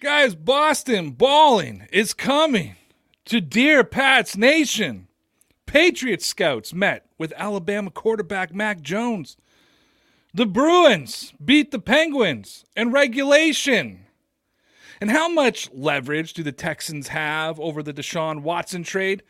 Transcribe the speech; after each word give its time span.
Guys, 0.00 0.36
Boston 0.36 1.10
balling 1.10 1.88
is 1.90 2.14
coming 2.14 2.76
to 3.24 3.40
Dear 3.40 3.82
Pats 3.82 4.36
Nation. 4.36 5.08
Patriot 5.66 6.22
scouts 6.22 6.72
met 6.72 7.06
with 7.18 7.32
Alabama 7.36 7.90
quarterback 7.90 8.54
Mac 8.54 8.80
Jones. 8.80 9.36
The 10.32 10.46
Bruins 10.46 11.32
beat 11.44 11.72
the 11.72 11.80
Penguins 11.80 12.64
in 12.76 12.92
regulation. 12.92 14.04
And 15.00 15.10
how 15.10 15.28
much 15.28 15.68
leverage 15.72 16.32
do 16.32 16.44
the 16.44 16.52
Texans 16.52 17.08
have 17.08 17.58
over 17.58 17.82
the 17.82 17.92
Deshaun 17.92 18.42
Watson 18.42 18.84
trade? 18.84 19.24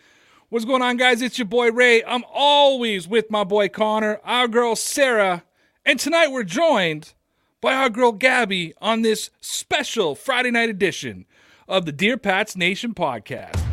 What's 0.50 0.66
going 0.66 0.82
on, 0.82 0.98
guys? 0.98 1.22
It's 1.22 1.38
your 1.38 1.48
boy 1.48 1.72
Ray. 1.72 2.04
I'm 2.04 2.24
always 2.30 3.08
with 3.08 3.30
my 3.30 3.42
boy 3.42 3.70
Connor, 3.70 4.20
our 4.22 4.46
girl 4.46 4.76
Sarah, 4.76 5.44
and 5.86 5.98
tonight 5.98 6.30
we're 6.30 6.44
joined 6.44 7.14
by 7.60 7.74
our 7.74 7.90
girl 7.90 8.12
Gabby 8.12 8.72
on 8.80 9.02
this 9.02 9.30
special 9.40 10.14
Friday 10.14 10.50
night 10.50 10.68
edition 10.68 11.26
of 11.66 11.84
the 11.86 11.92
Dear 11.92 12.16
Pats 12.16 12.56
Nation 12.56 12.94
podcast. 12.94 13.64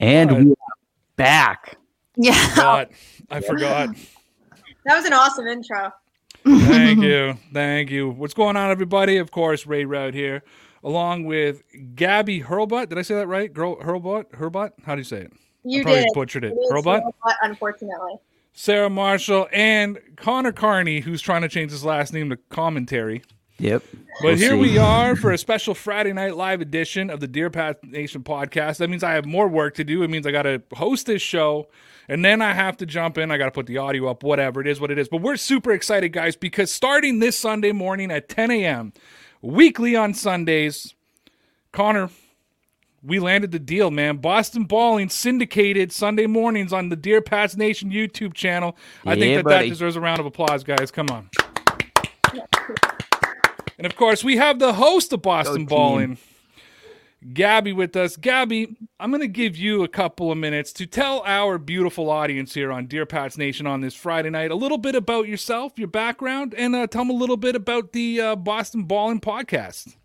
And 0.00 0.30
we 0.36 0.50
are 0.50 0.54
back. 1.16 1.78
Yeah. 2.16 2.48
Forgot. 2.50 2.90
I 3.30 3.40
forgot. 3.40 3.90
That 4.84 4.96
was 4.96 5.04
an 5.04 5.12
awesome 5.12 5.46
intro. 5.46 5.92
Thank 6.44 7.00
you. 7.02 7.36
Thank 7.52 7.90
you. 7.90 8.10
What's 8.10 8.34
going 8.34 8.56
on, 8.56 8.70
everybody? 8.70 9.16
Of 9.16 9.30
course, 9.30 9.66
Ray 9.66 9.84
Roud 9.84 10.14
here, 10.14 10.42
along 10.82 11.24
with 11.24 11.62
Gabby 11.94 12.42
Hurlbut. 12.42 12.88
Did 12.90 12.98
I 12.98 13.02
say 13.02 13.14
that 13.14 13.26
right? 13.26 13.52
Girl 13.52 13.76
Hurlbut? 13.76 14.30
Hurlbut? 14.32 14.72
How 14.84 14.94
do 14.94 15.00
you 15.00 15.04
say 15.04 15.22
it? 15.22 15.32
You 15.64 15.80
I 15.80 15.82
probably 15.84 16.02
did. 16.02 16.10
butchered 16.14 16.44
it. 16.44 16.52
It 16.52 16.56
is 16.56 16.70
Hurlbut? 16.70 17.02
Hurlbut, 17.02 17.34
unfortunately. 17.42 18.16
Sarah 18.52 18.90
Marshall 18.90 19.48
and 19.52 19.98
Connor 20.16 20.52
Carney, 20.52 21.00
who's 21.00 21.20
trying 21.20 21.42
to 21.42 21.48
change 21.48 21.72
his 21.72 21.84
last 21.84 22.12
name 22.12 22.30
to 22.30 22.36
commentary. 22.50 23.22
Yep. 23.58 23.82
But 23.92 24.04
We'll 24.22 24.36
here 24.36 24.50
see. 24.50 24.56
we 24.58 24.78
are 24.78 25.16
for 25.16 25.32
a 25.32 25.38
special 25.46 25.74
Friday 25.74 26.12
night 26.12 26.36
live 26.36 26.60
edition 26.60 27.10
of 27.10 27.20
the 27.20 27.28
Dear 27.28 27.50
Pats 27.50 27.78
Nation 27.84 28.22
podcast. 28.22 28.78
That 28.78 28.90
means 28.90 29.02
I 29.02 29.12
have 29.12 29.26
more 29.26 29.48
work 29.48 29.74
to 29.76 29.84
do. 29.84 30.02
It 30.02 30.10
means 30.10 30.26
I 30.26 30.32
got 30.32 30.42
to 30.42 30.62
host 30.74 31.06
this 31.06 31.22
show, 31.22 31.68
and 32.08 32.24
then 32.24 32.42
I 32.42 32.52
have 32.52 32.76
to 32.78 32.86
jump 32.86 33.16
in. 33.18 33.30
I 33.30 33.38
got 33.38 33.46
to 33.46 33.50
put 33.52 33.66
the 33.66 33.78
audio 33.78 34.08
up, 34.08 34.22
whatever 34.22 34.60
it 34.60 34.66
is, 34.66 34.80
what 34.80 34.90
it 34.90 34.98
is. 34.98 35.08
But 35.08 35.20
we're 35.20 35.36
super 35.36 35.72
excited, 35.72 36.12
guys, 36.12 36.36
because 36.36 36.72
starting 36.72 37.20
this 37.20 37.38
Sunday 37.38 37.72
morning 37.72 38.10
at 38.10 38.28
10 38.28 38.50
a.m., 38.50 38.92
weekly 39.40 39.94
on 39.94 40.14
Sundays, 40.14 40.94
Connor, 41.72 42.10
we 43.02 43.18
landed 43.18 43.52
the 43.52 43.58
deal, 43.58 43.90
man. 43.90 44.16
Boston 44.16 44.64
Balling 44.64 45.10
syndicated 45.10 45.92
Sunday 45.92 46.26
mornings 46.26 46.72
on 46.72 46.88
the 46.88 46.96
Dear 46.96 47.20
Pats 47.20 47.56
Nation 47.56 47.90
YouTube 47.90 48.32
channel. 48.34 48.76
I 49.04 49.14
think 49.16 49.36
that 49.36 49.44
buddy. 49.44 49.66
that 49.66 49.72
deserves 49.74 49.96
a 49.96 50.00
round 50.00 50.20
of 50.20 50.26
applause, 50.26 50.64
guys. 50.64 50.90
Come 50.90 51.08
on. 51.10 51.28
And 53.78 53.86
of 53.86 53.96
course, 53.96 54.22
we 54.22 54.36
have 54.36 54.58
the 54.58 54.74
host 54.74 55.12
of 55.12 55.22
Boston 55.22 55.56
team. 55.56 55.66
Balling, 55.66 56.18
Gabby, 57.32 57.72
with 57.72 57.96
us. 57.96 58.16
Gabby, 58.16 58.76
I'm 59.00 59.10
going 59.10 59.20
to 59.20 59.26
give 59.28 59.56
you 59.56 59.82
a 59.82 59.88
couple 59.88 60.30
of 60.30 60.38
minutes 60.38 60.72
to 60.74 60.86
tell 60.86 61.22
our 61.24 61.58
beautiful 61.58 62.10
audience 62.10 62.54
here 62.54 62.70
on 62.70 62.86
Dear 62.86 63.06
Pats 63.06 63.38
Nation 63.38 63.66
on 63.66 63.80
this 63.80 63.94
Friday 63.94 64.30
night 64.30 64.50
a 64.50 64.54
little 64.54 64.78
bit 64.78 64.94
about 64.94 65.26
yourself, 65.26 65.72
your 65.76 65.88
background, 65.88 66.54
and 66.54 66.74
uh, 66.74 66.86
tell 66.86 67.02
them 67.02 67.10
a 67.10 67.18
little 67.18 67.36
bit 67.36 67.56
about 67.56 67.92
the 67.92 68.20
uh, 68.20 68.36
Boston 68.36 68.84
Balling 68.84 69.20
podcast. 69.20 69.96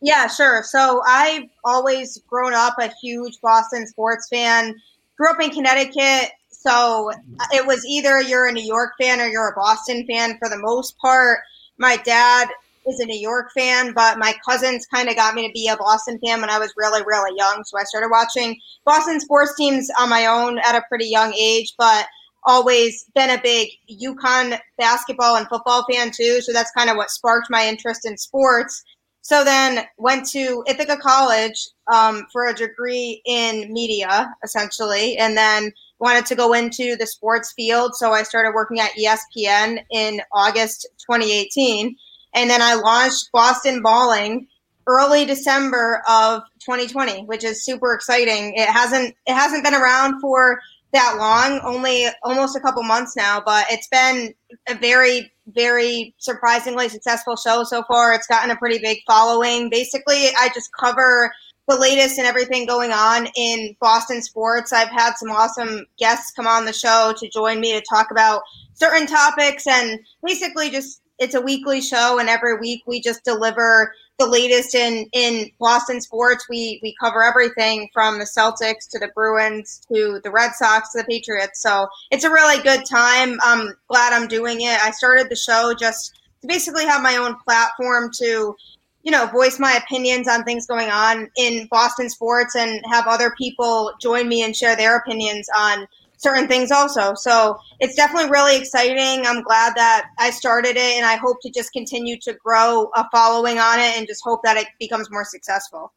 Yeah, 0.00 0.28
sure. 0.28 0.62
So 0.62 1.02
I've 1.06 1.48
always 1.64 2.18
grown 2.28 2.54
up 2.54 2.76
a 2.78 2.90
huge 3.02 3.40
Boston 3.40 3.86
sports 3.86 4.28
fan. 4.28 4.76
Grew 5.16 5.30
up 5.30 5.40
in 5.42 5.50
Connecticut, 5.50 6.30
so 6.48 7.10
it 7.52 7.66
was 7.66 7.84
either 7.84 8.20
you're 8.20 8.46
a 8.46 8.52
New 8.52 8.64
York 8.64 8.92
fan 9.00 9.20
or 9.20 9.26
you're 9.26 9.48
a 9.48 9.54
Boston 9.54 10.06
fan 10.06 10.38
for 10.38 10.48
the 10.48 10.58
most 10.58 10.96
part. 10.98 11.40
My 11.78 11.96
dad 11.96 12.48
is 12.88 13.00
a 13.00 13.06
New 13.06 13.18
York 13.18 13.50
fan, 13.52 13.92
but 13.92 14.18
my 14.18 14.34
cousins 14.48 14.86
kind 14.86 15.08
of 15.08 15.16
got 15.16 15.34
me 15.34 15.46
to 15.46 15.52
be 15.52 15.68
a 15.68 15.76
Boston 15.76 16.18
fan 16.24 16.40
when 16.40 16.50
I 16.50 16.58
was 16.58 16.72
really, 16.76 17.02
really 17.06 17.36
young. 17.36 17.62
So 17.64 17.78
I 17.78 17.84
started 17.84 18.08
watching 18.10 18.58
Boston 18.84 19.20
sports 19.20 19.54
teams 19.56 19.88
on 19.98 20.08
my 20.08 20.26
own 20.26 20.58
at 20.58 20.74
a 20.74 20.84
pretty 20.88 21.06
young 21.06 21.34
age, 21.34 21.74
but 21.78 22.06
always 22.44 23.04
been 23.14 23.30
a 23.30 23.42
big 23.42 23.68
UConn 23.90 24.58
basketball 24.78 25.36
and 25.36 25.46
football 25.48 25.84
fan 25.90 26.10
too. 26.10 26.40
So 26.40 26.52
that's 26.52 26.70
kind 26.72 26.90
of 26.90 26.96
what 26.96 27.10
sparked 27.10 27.50
my 27.50 27.66
interest 27.66 28.06
in 28.06 28.16
sports. 28.16 28.82
So 29.20 29.44
then 29.44 29.84
went 29.98 30.26
to 30.30 30.64
Ithaca 30.66 30.96
College 30.96 31.68
um, 31.92 32.26
for 32.32 32.46
a 32.46 32.54
degree 32.54 33.20
in 33.26 33.70
media, 33.70 34.34
essentially, 34.42 35.18
and 35.18 35.36
then 35.36 35.72
wanted 35.98 36.24
to 36.26 36.34
go 36.34 36.54
into 36.54 36.96
the 36.96 37.06
sports 37.06 37.52
field. 37.54 37.94
So 37.94 38.12
I 38.12 38.22
started 38.22 38.54
working 38.54 38.80
at 38.80 38.92
ESPN 38.92 39.80
in 39.90 40.22
August 40.32 40.88
2018, 40.98 41.94
and 42.34 42.48
then 42.48 42.62
I 42.62 42.74
launched 42.74 43.30
Boston 43.32 43.82
Balling 43.82 44.46
early 44.86 45.24
December 45.24 46.02
of 46.08 46.42
2020, 46.60 47.24
which 47.26 47.44
is 47.44 47.64
super 47.64 47.94
exciting. 47.94 48.54
It 48.54 48.68
hasn't 48.68 49.14
it 49.26 49.34
hasn't 49.34 49.64
been 49.64 49.74
around 49.74 50.20
for 50.20 50.60
that 50.92 51.16
long, 51.18 51.60
only 51.62 52.06
almost 52.22 52.56
a 52.56 52.60
couple 52.60 52.82
months 52.82 53.14
now, 53.14 53.42
but 53.44 53.66
it's 53.70 53.88
been 53.88 54.34
a 54.68 54.74
very 54.74 55.30
very 55.54 56.14
surprisingly 56.18 56.88
successful 56.88 57.36
show 57.36 57.64
so 57.64 57.82
far. 57.84 58.12
It's 58.12 58.26
gotten 58.26 58.50
a 58.50 58.56
pretty 58.56 58.78
big 58.78 58.98
following. 59.06 59.70
Basically, 59.70 60.28
I 60.38 60.50
just 60.54 60.70
cover 60.78 61.32
the 61.68 61.78
latest 61.78 62.18
and 62.18 62.26
everything 62.26 62.66
going 62.66 62.92
on 62.92 63.28
in 63.36 63.76
Boston 63.80 64.22
sports. 64.22 64.72
I've 64.72 64.88
had 64.88 65.14
some 65.14 65.30
awesome 65.30 65.84
guests 65.98 66.32
come 66.32 66.46
on 66.46 66.64
the 66.64 66.72
show 66.72 67.14
to 67.18 67.28
join 67.28 67.60
me 67.60 67.72
to 67.72 67.84
talk 67.88 68.10
about 68.10 68.42
certain 68.72 69.06
topics 69.06 69.66
and 69.66 70.00
basically 70.24 70.70
just 70.70 71.02
it's 71.18 71.34
a 71.34 71.40
weekly 71.40 71.80
show 71.80 72.18
and 72.18 72.28
every 72.28 72.58
week 72.58 72.82
we 72.86 73.00
just 73.00 73.24
deliver 73.24 73.92
the 74.18 74.26
latest 74.26 74.74
in 74.74 75.08
in 75.12 75.50
Boston 75.58 76.00
sports. 76.00 76.46
We 76.48 76.80
we 76.82 76.94
cover 77.00 77.22
everything 77.22 77.88
from 77.92 78.18
the 78.18 78.24
Celtics 78.24 78.88
to 78.90 78.98
the 78.98 79.10
Bruins 79.14 79.80
to 79.92 80.20
the 80.22 80.30
Red 80.30 80.52
Sox 80.52 80.92
to 80.92 80.98
the 80.98 81.04
Patriots. 81.04 81.60
So 81.60 81.88
it's 82.10 82.24
a 82.24 82.30
really 82.30 82.62
good 82.62 82.84
time. 82.84 83.38
I'm 83.42 83.74
glad 83.88 84.12
I'm 84.12 84.28
doing 84.28 84.62
it. 84.62 84.78
I 84.82 84.90
started 84.90 85.28
the 85.28 85.36
show 85.36 85.74
just 85.78 86.20
to 86.42 86.48
basically 86.48 86.84
have 86.84 87.02
my 87.02 87.16
own 87.16 87.36
platform 87.44 88.10
to 88.18 88.56
you 89.02 89.12
know 89.12 89.26
voice 89.26 89.58
my 89.58 89.72
opinions 89.74 90.28
on 90.28 90.44
things 90.44 90.66
going 90.66 90.90
on 90.90 91.30
in 91.36 91.68
Boston 91.70 92.10
sports 92.10 92.56
and 92.56 92.82
have 92.90 93.06
other 93.06 93.34
people 93.38 93.92
join 94.00 94.28
me 94.28 94.42
and 94.42 94.54
share 94.56 94.76
their 94.76 94.96
opinions 94.96 95.48
on 95.56 95.86
certain 96.18 96.46
things 96.46 96.70
also. 96.70 97.14
So 97.14 97.58
it's 97.80 97.94
definitely 97.94 98.30
really 98.30 98.56
exciting. 98.58 99.26
I'm 99.26 99.42
glad 99.42 99.74
that 99.76 100.06
I 100.18 100.30
started 100.30 100.76
it 100.76 100.96
and 100.96 101.06
I 101.06 101.16
hope 101.16 101.38
to 101.42 101.50
just 101.50 101.72
continue 101.72 102.18
to 102.20 102.34
grow 102.34 102.90
a 102.94 103.06
following 103.10 103.58
on 103.58 103.78
it 103.78 103.96
and 103.96 104.06
just 104.06 104.22
hope 104.22 104.42
that 104.44 104.56
it 104.56 104.66
becomes 104.78 105.10
more 105.10 105.24
successful. 105.24 105.92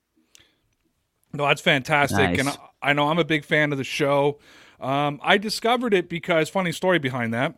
No, 1.33 1.45
that's 1.47 1.61
fantastic. 1.61 2.19
Nice. 2.19 2.39
And 2.39 2.49
I, 2.49 2.55
I 2.81 2.93
know 2.93 3.09
I'm 3.09 3.19
a 3.19 3.25
big 3.25 3.45
fan 3.45 3.71
of 3.71 3.77
the 3.77 3.83
show. 3.83 4.39
Um, 4.79 5.19
I 5.23 5.37
discovered 5.37 5.93
it 5.93 6.09
because, 6.09 6.49
funny 6.49 6.71
story 6.71 6.99
behind 6.99 7.33
that. 7.33 7.55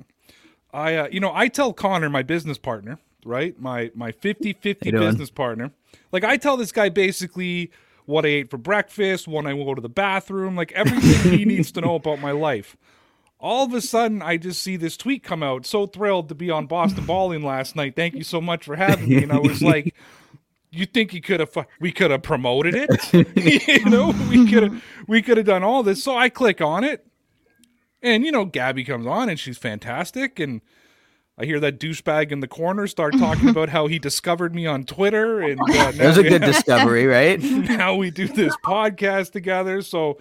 I, 0.74 0.96
uh, 0.96 1.08
you 1.12 1.20
know, 1.20 1.32
I 1.34 1.48
tell 1.48 1.74
Connor, 1.74 2.10
my 2.10 2.24
business 2.24 2.58
partner, 2.58 3.00
right? 3.26 3.60
My 3.60 3.92
my 3.96 4.12
50 4.12 4.54
50 4.54 4.90
How 4.90 4.92
you 4.92 5.00
doing? 5.00 5.12
business 5.12 5.30
partner. 5.30 5.72
Like, 6.12 6.24
I 6.24 6.38
tell 6.38 6.58
this 6.58 6.72
guy 6.72 6.90
basically 6.90 7.72
what 8.06 8.26
I 8.26 8.30
ate 8.30 8.50
for 8.50 8.58
breakfast, 8.58 9.28
when 9.28 9.48
I 9.48 9.54
go 9.54 9.76
to 9.76 9.82
the 9.82 9.90
bathroom, 9.90 10.56
like 10.56 10.72
everything 10.74 11.38
he 11.38 11.46
needs 11.48 11.72
to 11.74 11.82
know 11.82 11.96
about 11.96 12.20
my 12.20 12.32
life. 12.32 12.78
All 13.40 13.66
of 13.66 13.74
a 13.74 13.82
sudden, 13.82 14.22
I 14.22 14.38
just 14.38 14.64
see 14.64 14.78
this 14.78 14.98
tweet 14.98 15.24
come 15.24 15.44
out. 15.44 15.66
So 15.66 15.88
thrilled 15.88 16.30
to 16.30 16.36
be 16.36 16.50
on 16.50 16.66
Boston 16.68 17.06
Balling 17.06 17.44
last 17.44 17.76
night. 17.76 17.96
Thank 17.96 18.16
you 18.16 18.24
so 18.24 18.40
much 18.42 18.66
for 18.66 18.76
having 18.78 19.10
me. 19.10 19.24
And 19.24 19.32
I 19.34 19.40
was 19.40 19.62
like, 19.62 19.94
you 20.72 20.86
think 20.86 21.14
you 21.14 21.22
could 21.22 21.40
have 21.42 21.56
we 21.80 21.92
could 21.92 22.12
have 22.12 22.24
promoted 22.24 22.74
it 22.76 22.90
you 23.78 23.86
know 23.90 24.14
we 24.30 24.50
could 24.50 24.64
have 24.64 24.84
we 25.08 25.22
could 25.22 25.38
have 25.38 25.46
done 25.46 25.64
all 25.64 25.84
this 25.84 26.04
so 26.04 26.18
i 26.18 26.30
click 26.30 26.62
on 26.62 26.84
it 26.84 27.06
And 28.02 28.26
you 28.26 28.32
know, 28.32 28.46
Gabby 28.46 28.84
comes 28.84 29.06
on 29.08 29.30
and 29.30 29.40
she's 29.40 29.58
fantastic 29.58 30.40
and 30.40 30.62
I 31.38 31.46
hear 31.46 31.60
that 31.62 31.80
douchebag 31.80 32.32
in 32.32 32.42
the 32.42 32.48
corner 32.48 32.86
start 32.88 33.18
talking 33.18 33.50
about 33.50 33.70
how 33.70 33.88
he 33.88 33.98
discovered 34.00 34.54
me 34.54 34.66
on 34.68 34.84
Twitter, 34.84 35.42
and 35.42 35.60
uh, 35.60 35.92
that 35.92 36.08
was 36.08 36.18
a 36.18 36.24
good 36.24 36.42
discovery, 36.44 37.06
right? 37.06 37.42
now 37.42 37.96
we 37.96 38.12
do 38.12 38.28
this 38.28 38.56
podcast 38.58 39.32
together. 39.32 39.82
So 39.82 40.20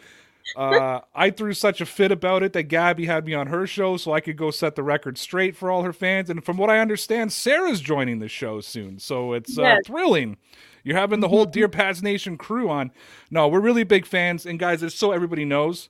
uh, 0.56 1.00
I 1.14 1.30
threw 1.30 1.52
such 1.52 1.80
a 1.80 1.86
fit 1.86 2.12
about 2.12 2.42
it 2.42 2.52
that 2.54 2.64
Gabby 2.64 3.06
had 3.06 3.26
me 3.26 3.34
on 3.34 3.48
her 3.48 3.66
show 3.66 3.96
so 3.96 4.12
I 4.12 4.20
could 4.20 4.36
go 4.36 4.50
set 4.50 4.74
the 4.74 4.82
record 4.82 5.18
straight 5.18 5.56
for 5.56 5.70
all 5.70 5.82
her 5.82 5.92
fans. 5.92 6.30
And 6.30 6.44
from 6.44 6.56
what 6.56 6.70
I 6.70 6.78
understand, 6.78 7.32
Sarah's 7.32 7.80
joining 7.80 8.18
the 8.18 8.28
show 8.28 8.60
soon, 8.60 8.98
so 8.98 9.32
it's 9.34 9.58
uh, 9.58 9.62
Yes. 9.62 9.80
thrilling. 9.86 10.36
You're 10.84 10.96
having 10.98 11.20
the 11.20 11.28
whole 11.28 11.44
Dear 11.44 11.68
Pats 11.68 12.02
Nation 12.02 12.36
crew 12.36 12.68
on. 12.68 12.90
No, 13.30 13.46
we're 13.48 13.60
really 13.60 13.84
big 13.84 14.04
fans, 14.04 14.44
and 14.46 14.58
guys, 14.58 14.80
just 14.80 14.98
so 14.98 15.12
everybody 15.12 15.44
knows, 15.44 15.88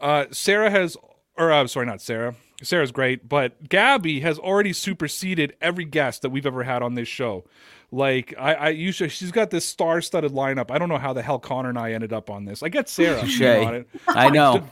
uh, 0.00 0.26
Sarah 0.30 0.70
has, 0.70 0.96
or 1.36 1.50
uh, 1.50 1.66
sorry, 1.66 1.86
not 1.86 2.00
Sarah. 2.00 2.34
Sarah's 2.62 2.90
great, 2.92 3.28
but 3.28 3.68
Gabby 3.68 4.20
has 4.20 4.38
already 4.38 4.72
superseded 4.72 5.54
every 5.60 5.84
guest 5.84 6.22
that 6.22 6.30
we've 6.30 6.46
ever 6.46 6.64
had 6.64 6.82
on 6.82 6.94
this 6.94 7.06
show. 7.08 7.44
Like 7.92 8.34
I, 8.38 8.54
I 8.54 8.68
usually 8.70 9.08
she's 9.08 9.30
got 9.30 9.50
this 9.50 9.64
star-studded 9.64 10.32
lineup. 10.32 10.70
I 10.70 10.78
don't 10.78 10.88
know 10.88 10.98
how 10.98 11.12
the 11.12 11.22
hell 11.22 11.38
Connor 11.38 11.68
and 11.70 11.78
I 11.78 11.92
ended 11.92 12.12
up 12.12 12.30
on 12.30 12.44
this. 12.44 12.62
I 12.62 12.68
get 12.68 12.88
Sarah 12.88 13.20
on 13.20 13.74
it. 13.74 13.88
I 14.08 14.28
know. 14.30 14.64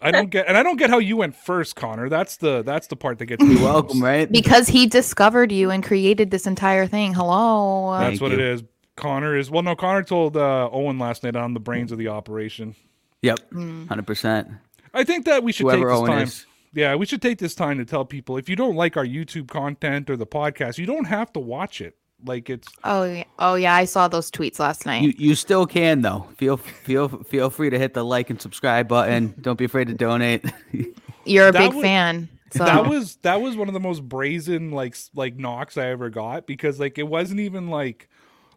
I 0.00 0.10
don't 0.10 0.28
get, 0.28 0.46
and 0.48 0.56
I 0.56 0.62
don't 0.62 0.76
get 0.76 0.90
how 0.90 0.98
you 0.98 1.16
went 1.16 1.34
first, 1.34 1.76
Connor. 1.76 2.08
That's 2.10 2.36
the 2.36 2.62
that's 2.62 2.88
the 2.88 2.96
part 2.96 3.18
that 3.20 3.26
gets 3.26 3.42
me. 3.42 3.54
You're 3.54 3.62
welcome, 3.62 4.02
right? 4.02 4.30
Because 4.30 4.68
he 4.68 4.86
discovered 4.86 5.50
you 5.52 5.70
and 5.70 5.82
created 5.84 6.30
this 6.30 6.46
entire 6.46 6.86
thing. 6.86 7.14
Hello. 7.14 7.92
That's 7.92 8.10
Thank 8.18 8.20
what 8.20 8.32
you. 8.32 8.38
it 8.38 8.40
is. 8.44 8.62
Connor 8.96 9.36
is 9.36 9.50
well. 9.50 9.62
No, 9.62 9.74
Connor 9.76 10.02
told 10.02 10.36
uh, 10.36 10.68
Owen 10.70 10.98
last 10.98 11.22
night 11.24 11.36
on 11.36 11.54
the 11.54 11.60
brains 11.60 11.90
of 11.92 11.98
the 11.98 12.08
operation. 12.08 12.74
Yep, 13.22 13.38
Mm. 13.52 13.88
hundred 13.88 14.06
percent. 14.06 14.48
I 14.92 15.04
think 15.04 15.24
that 15.24 15.42
we 15.42 15.52
should 15.52 15.64
Whoever 15.64 15.82
take 15.84 15.88
this 15.88 15.98
Owen 16.00 16.10
time. 16.10 16.22
is. 16.24 16.46
Yeah, 16.74 16.94
we 16.96 17.06
should 17.06 17.22
take 17.22 17.38
this 17.38 17.54
time 17.54 17.78
to 17.78 17.84
tell 17.84 18.04
people 18.04 18.36
if 18.36 18.48
you 18.48 18.56
don't 18.56 18.74
like 18.74 18.96
our 18.96 19.04
YouTube 19.06 19.48
content 19.48 20.10
or 20.10 20.16
the 20.16 20.26
podcast, 20.26 20.76
you 20.78 20.86
don't 20.86 21.04
have 21.06 21.32
to 21.34 21.40
watch 21.40 21.80
it. 21.80 21.96
Like 22.26 22.48
it's 22.48 22.68
Oh, 22.84 23.04
yeah. 23.04 23.24
oh 23.38 23.54
yeah, 23.54 23.74
I 23.74 23.84
saw 23.84 24.08
those 24.08 24.30
tweets 24.30 24.58
last 24.58 24.86
night. 24.86 25.02
You 25.02 25.12
you 25.16 25.34
still 25.34 25.66
can 25.66 26.00
though. 26.02 26.26
Feel 26.36 26.56
feel 26.56 27.08
feel 27.08 27.50
free 27.50 27.70
to 27.70 27.78
hit 27.78 27.92
the 27.94 28.02
like 28.04 28.30
and 28.30 28.40
subscribe 28.40 28.88
button. 28.88 29.34
Don't 29.40 29.58
be 29.58 29.66
afraid 29.66 29.88
to 29.88 29.94
donate. 29.94 30.44
You're 31.26 31.48
a 31.48 31.52
That 31.52 31.58
big 31.58 31.74
was- 31.74 31.82
fan. 31.82 32.28
So 32.54 32.64
that 32.64 32.86
was 32.86 33.16
that 33.22 33.40
was 33.42 33.56
one 33.56 33.66
of 33.66 33.74
the 33.74 33.80
most 33.80 34.08
brazen 34.08 34.70
like 34.70 34.96
like 35.12 35.36
knocks 35.36 35.76
I 35.76 35.86
ever 35.86 36.08
got 36.08 36.46
because 36.46 36.78
like 36.78 36.98
it 36.98 37.02
wasn't 37.02 37.40
even 37.40 37.66
like 37.68 38.08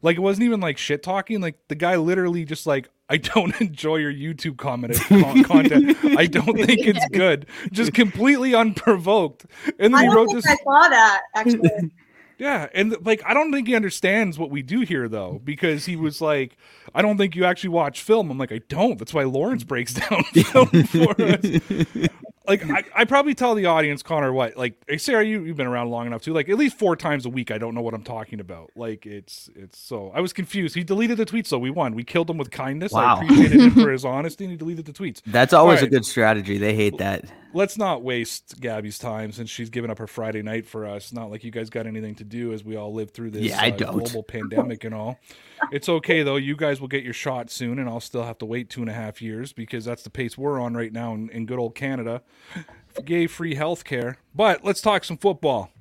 like 0.03 0.17
it 0.17 0.19
wasn't 0.19 0.45
even 0.45 0.59
like 0.59 0.77
shit 0.77 1.01
talking. 1.01 1.41
Like 1.41 1.57
the 1.67 1.73
guy 1.73 1.95
literally 1.95 2.45
just 2.45 2.67
like 2.67 2.89
I 3.09 3.17
don't 3.17 3.59
enjoy 3.61 3.97
your 3.97 4.13
YouTube 4.13 4.57
comment 4.57 4.95
content. 5.45 5.97
I 6.17 6.25
don't 6.25 6.57
think 6.57 6.85
it's 6.85 7.07
good. 7.13 7.47
Just 7.71 7.93
completely 7.93 8.53
unprovoked. 8.53 9.45
And 9.79 9.93
then 9.93 9.95
I 9.95 10.03
he 10.03 10.13
wrote 10.13 10.31
this. 10.31 10.45
I 10.45 10.55
saw 10.55 10.89
that 10.89 11.21
actually. 11.35 11.91
Yeah, 12.37 12.67
and 12.73 12.95
like 13.03 13.23
I 13.25 13.33
don't 13.33 13.51
think 13.51 13.67
he 13.67 13.75
understands 13.75 14.37
what 14.37 14.51
we 14.51 14.61
do 14.61 14.81
here 14.81 15.09
though, 15.09 15.41
because 15.43 15.85
he 15.85 15.95
was 15.95 16.21
like, 16.21 16.55
"I 16.93 17.01
don't 17.01 17.17
think 17.17 17.35
you 17.35 17.45
actually 17.45 17.71
watch 17.71 18.03
film." 18.03 18.29
I'm 18.29 18.37
like, 18.37 18.51
"I 18.51 18.61
don't." 18.69 18.99
That's 18.99 19.11
why 19.11 19.23
Lawrence 19.23 19.63
breaks 19.63 19.95
down 19.95 20.23
film 20.25 20.83
for 20.83 21.19
us. 21.19 22.09
Like 22.47 22.69
I, 22.69 22.83
I 22.95 23.05
probably 23.05 23.35
tell 23.35 23.55
the 23.55 23.65
audience, 23.65 24.01
Connor, 24.01 24.31
what 24.31 24.55
like, 24.55 24.75
hey, 24.87 24.97
Sarah, 24.97 25.25
you 25.25 25.43
you've 25.43 25.57
been 25.57 25.67
around 25.67 25.89
long 25.89 26.07
enough 26.07 26.21
too. 26.21 26.33
Like 26.33 26.47
at 26.47 26.57
least 26.57 26.77
four 26.77 26.95
times 26.95 27.25
a 27.25 27.29
week, 27.29 27.51
I 27.51 27.57
don't 27.57 27.75
know 27.75 27.81
what 27.81 27.93
I'm 27.93 28.03
talking 28.03 28.39
about. 28.39 28.71
Like 28.75 29.05
it's 29.05 29.49
it's 29.55 29.77
so 29.77 30.11
I 30.15 30.21
was 30.21 30.31
confused. 30.31 30.73
He 30.73 30.83
deleted 30.83 31.17
the 31.17 31.25
tweets, 31.25 31.47
so 31.47 31.59
we 31.59 31.69
won. 31.69 31.93
We 31.93 32.03
killed 32.03 32.29
him 32.29 32.37
with 32.37 32.51
kindness. 32.51 32.93
Wow. 32.93 33.17
I 33.17 33.23
appreciated 33.23 33.59
him 33.59 33.71
for 33.71 33.91
his 33.91 34.05
honesty, 34.05 34.45
and 34.45 34.51
he 34.51 34.57
deleted 34.57 34.85
the 34.85 34.93
tweets. 34.93 35.21
That's 35.25 35.53
always 35.53 35.79
Alright. 35.79 35.91
a 35.91 35.95
good 35.95 36.05
strategy. 36.05 36.57
They 36.57 36.73
hate 36.73 36.97
that. 36.99 37.25
Let's 37.53 37.77
not 37.77 38.03
waste 38.03 38.59
Gabby's 38.59 38.97
time 38.99 39.31
since 39.31 39.49
she's 39.49 39.69
given 39.69 39.89
up 39.89 39.97
her 39.99 40.07
Friday 40.07 40.41
night 40.41 40.65
for 40.65 40.85
us. 40.85 41.11
Not 41.11 41.31
like 41.31 41.43
you 41.43 41.51
guys 41.51 41.69
got 41.69 41.87
anything 41.87 42.15
to 42.15 42.23
do 42.23 42.53
as 42.53 42.63
we 42.63 42.75
all 42.75 42.93
live 42.93 43.11
through 43.11 43.31
this 43.31 43.43
Yeah, 43.43 43.61
uh, 43.61 43.71
global 43.71 44.23
pandemic 44.23 44.83
and 44.83 44.93
all. 44.93 45.19
It's 45.71 45.89
okay 45.89 46.23
though. 46.23 46.35
You 46.35 46.55
guys 46.55 46.79
will 46.79 46.87
get 46.87 47.03
your 47.03 47.13
shot 47.13 47.49
soon, 47.49 47.79
and 47.79 47.89
I'll 47.89 47.99
still 47.99 48.23
have 48.23 48.37
to 48.39 48.45
wait 48.45 48.69
two 48.69 48.81
and 48.81 48.89
a 48.89 48.93
half 48.93 49.21
years 49.21 49.53
because 49.53 49.85
that's 49.85 50.03
the 50.03 50.09
pace 50.09 50.37
we're 50.37 50.59
on 50.59 50.75
right 50.75 50.91
now 50.91 51.13
in, 51.13 51.29
in 51.29 51.45
good 51.45 51.59
old 51.59 51.75
Canada. 51.75 52.21
Gay 53.03 53.27
free 53.27 53.55
healthcare. 53.55 54.15
But 54.35 54.63
let's 54.63 54.81
talk 54.81 55.03
some 55.03 55.17
football. 55.17 55.71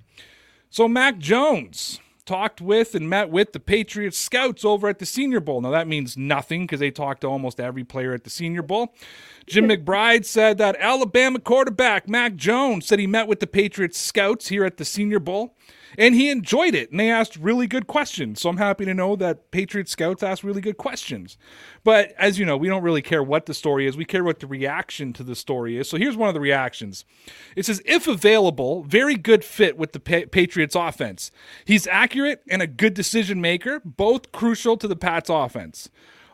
So 0.71 0.89
Mac 0.89 1.19
Jones 1.19 2.01
talked 2.27 2.61
with 2.61 2.95
and 2.95 3.09
met 3.09 3.31
with 3.31 3.53
the 3.53 3.61
Patriots 3.61 4.19
scouts 4.19 4.65
over 4.65 4.89
at 4.89 4.99
the 4.99 5.07
Senior 5.07 5.41
Bowl. 5.41 5.61
Now 5.61 5.71
that 5.71 5.89
means 5.89 6.17
nothing 6.17 6.65
because 6.65 6.81
they 6.81 6.91
talked 6.91 7.23
to 7.23 7.29
almost 7.29 7.61
every 7.61 7.85
player 7.85 8.13
at 8.13 8.25
the 8.25 8.31
Senior 8.31 8.63
Bowl. 8.63 8.95
Jim 9.47 9.69
McBride 9.69 10.25
said 10.25 10.59
that 10.59 10.77
Alabama 10.79 11.39
quarterback 11.39 12.09
Mac 12.09 12.35
Jones 12.35 12.87
said 12.87 12.99
he 12.99 13.07
met 13.07 13.29
with 13.29 13.41
the 13.41 13.47
Patriots 13.47 13.99
scouts 13.99 14.49
here 14.49 14.65
at 14.65 14.77
the 14.77 14.85
Senior 14.85 15.21
Bowl 15.21 15.57
and 15.99 16.15
he 16.15 16.31
enjoyed 16.31 16.75
it 16.75 16.91
and 16.91 17.01
they 17.01 17.11
asked 17.11 17.37
really 17.37 17.67
good 17.67 17.87
questions. 17.87 18.41
So 18.41 18.49
I'm 18.49 18.57
happy 18.57 18.85
to 18.85 18.95
know 18.95 19.17
that 19.17 19.51
patriot 19.51 19.89
scouts 19.89 20.23
asked 20.23 20.45
really 20.45 20.61
good 20.61 20.77
questions. 20.77 21.39
But 21.85 22.13
as 22.19 22.39
you 22.39 22.45
know, 22.45 22.57
we 22.57 22.69
don't 22.69 22.83
really 22.83 23.03
care 23.03 23.23
what 23.23 23.47
the 23.47 23.55
story 23.55 23.87
is. 23.87 23.97
We 23.97 24.05
care 24.05 24.25
what 24.25 24.41
the 24.41 24.47
reaction 24.47 25.13
to 25.15 25.23
the 25.23 25.35
story 25.35 25.77
is. 25.77 25.89
So 25.89 25.97
here's 25.97 26.17
one 26.17 26.29
of 26.29 26.35
the 26.35 26.41
reactions. 26.41 27.05
It 27.55 27.67
says, 27.67 27.83
if 27.85 28.07
available, 28.07 28.83
very 28.83 29.17
good 29.17 29.45
fit 29.45 29.77
with 29.77 29.93
the 29.93 30.01
pa- 30.01 30.29
Patriots 30.31 30.75
offense. 30.75 31.31
He's 31.65 31.87
accurate 31.87 32.43
and 32.49 32.63
a 32.63 32.67
good 32.67 32.95
decision 32.95 33.41
maker, 33.41 33.81
both 33.85 34.33
crucial 34.33 34.77
to 34.79 34.89
the 34.89 34.97
Pats 34.97 35.31
offense. 35.31 35.89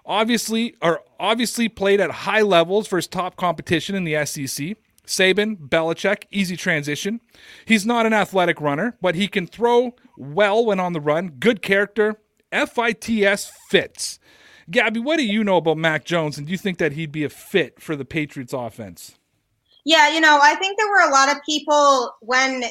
Obviously, 0.05 0.75
are 0.83 1.03
obviously 1.21 1.69
played 1.69 2.01
at 2.01 2.11
high 2.11 2.43
levels 2.43 2.89
for 2.89 2.97
his 2.97 3.07
top 3.07 3.37
competition 3.37 3.95
in 3.95 4.05
the 4.05 4.25
SEC. 4.27 4.77
Saban, 5.07 5.69
Belichick, 5.69 6.25
easy 6.31 6.57
transition. 6.57 7.21
He's 7.65 7.85
not 7.85 8.07
an 8.07 8.13
athletic 8.13 8.61
runner, 8.61 8.97
but 9.01 9.15
he 9.15 9.29
can 9.29 9.47
throw 9.47 9.95
well 10.17 10.65
when 10.65 10.81
on 10.81 10.93
the 10.93 11.01
run. 11.01 11.29
Good 11.39 11.63
character. 11.63 12.17
FITS 12.53 13.51
fits. 13.71 14.19
Gabby, 14.71 15.01
what 15.01 15.17
do 15.17 15.27
you 15.27 15.43
know 15.43 15.57
about 15.57 15.79
Mac 15.79 16.05
Jones, 16.05 16.39
and 16.39 16.47
do 16.47 16.53
you 16.53 16.59
think 16.59 16.79
that 16.79 16.93
he'd 16.93 17.13
be 17.13 17.25
a 17.25 17.29
fit 17.29 17.81
for 17.81 17.97
the 17.97 18.05
Patriots 18.05 18.53
offense? 18.53 19.19
Yeah, 19.85 20.09
you 20.11 20.21
know, 20.21 20.39
I 20.41 20.55
think 20.55 20.79
there 20.79 20.89
were 20.89 21.09
a 21.09 21.11
lot 21.11 21.29
of 21.29 21.43
people 21.45 22.15
when 22.21 22.65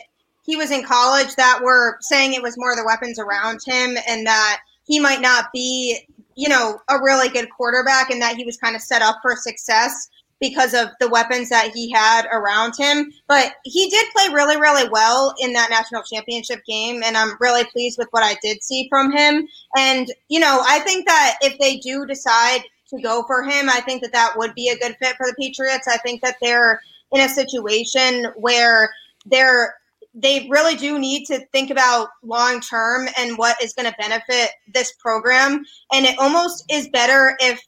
he 0.45 0.55
was 0.55 0.71
in 0.71 0.83
college 0.83 1.35
that 1.35 1.59
were 1.61 1.97
saying 2.01 2.33
it 2.33 2.41
was 2.41 2.57
more 2.57 2.75
the 2.75 2.85
weapons 2.85 3.19
around 3.19 3.59
him 3.65 3.97
and 4.07 4.25
that 4.25 4.61
he 4.85 4.99
might 4.99 5.21
not 5.21 5.51
be, 5.53 5.99
you 6.35 6.47
know, 6.47 6.79
a 6.89 6.99
really 7.01 7.29
good 7.29 7.49
quarterback 7.49 8.09
and 8.09 8.21
that 8.21 8.37
he 8.37 8.45
was 8.45 8.57
kind 8.57 8.75
of 8.75 8.81
set 8.81 9.01
up 9.01 9.17
for 9.21 9.35
success 9.35 10.09
because 10.41 10.73
of 10.73 10.89
the 10.99 11.07
weapons 11.07 11.47
that 11.49 11.71
he 11.73 11.89
had 11.89 12.25
around 12.31 12.73
him. 12.77 13.13
But 13.27 13.53
he 13.63 13.89
did 13.89 14.05
play 14.13 14.33
really, 14.33 14.59
really 14.59 14.89
well 14.89 15.33
in 15.39 15.53
that 15.53 15.69
national 15.69 16.01
championship 16.03 16.65
game, 16.67 17.03
and 17.05 17.15
I'm 17.15 17.37
really 17.39 17.63
pleased 17.65 17.97
with 17.97 18.09
what 18.11 18.23
I 18.23 18.35
did 18.41 18.61
see 18.61 18.89
from 18.89 19.11
him. 19.15 19.47
And, 19.77 20.11
you 20.27 20.39
know, 20.39 20.61
I 20.67 20.79
think 20.79 21.05
that 21.05 21.37
if 21.41 21.57
they 21.59 21.77
do 21.77 22.05
decide 22.05 22.63
to 22.89 23.01
go 23.01 23.23
for 23.27 23.43
him, 23.43 23.69
I 23.69 23.79
think 23.81 24.01
that 24.01 24.11
that 24.11 24.33
would 24.35 24.53
be 24.55 24.69
a 24.69 24.77
good 24.77 24.97
fit 25.01 25.15
for 25.15 25.27
the 25.27 25.35
Patriots. 25.39 25.87
I 25.87 25.97
think 25.97 26.21
that 26.23 26.35
they're 26.41 26.81
in 27.11 27.21
a 27.21 27.29
situation 27.29 28.25
where 28.35 28.91
they're 29.25 29.75
they 30.13 30.45
really 30.49 30.75
do 30.75 30.99
need 30.99 31.25
to 31.25 31.39
think 31.53 31.69
about 31.69 32.09
long 32.21 32.59
term 32.59 33.07
and 33.17 33.37
what 33.37 33.61
is 33.63 33.71
going 33.73 33.89
to 33.89 33.95
benefit 33.97 34.49
this 34.73 34.91
program 34.99 35.63
and 35.93 36.05
it 36.05 36.19
almost 36.19 36.65
is 36.69 36.89
better 36.89 37.37
if 37.39 37.61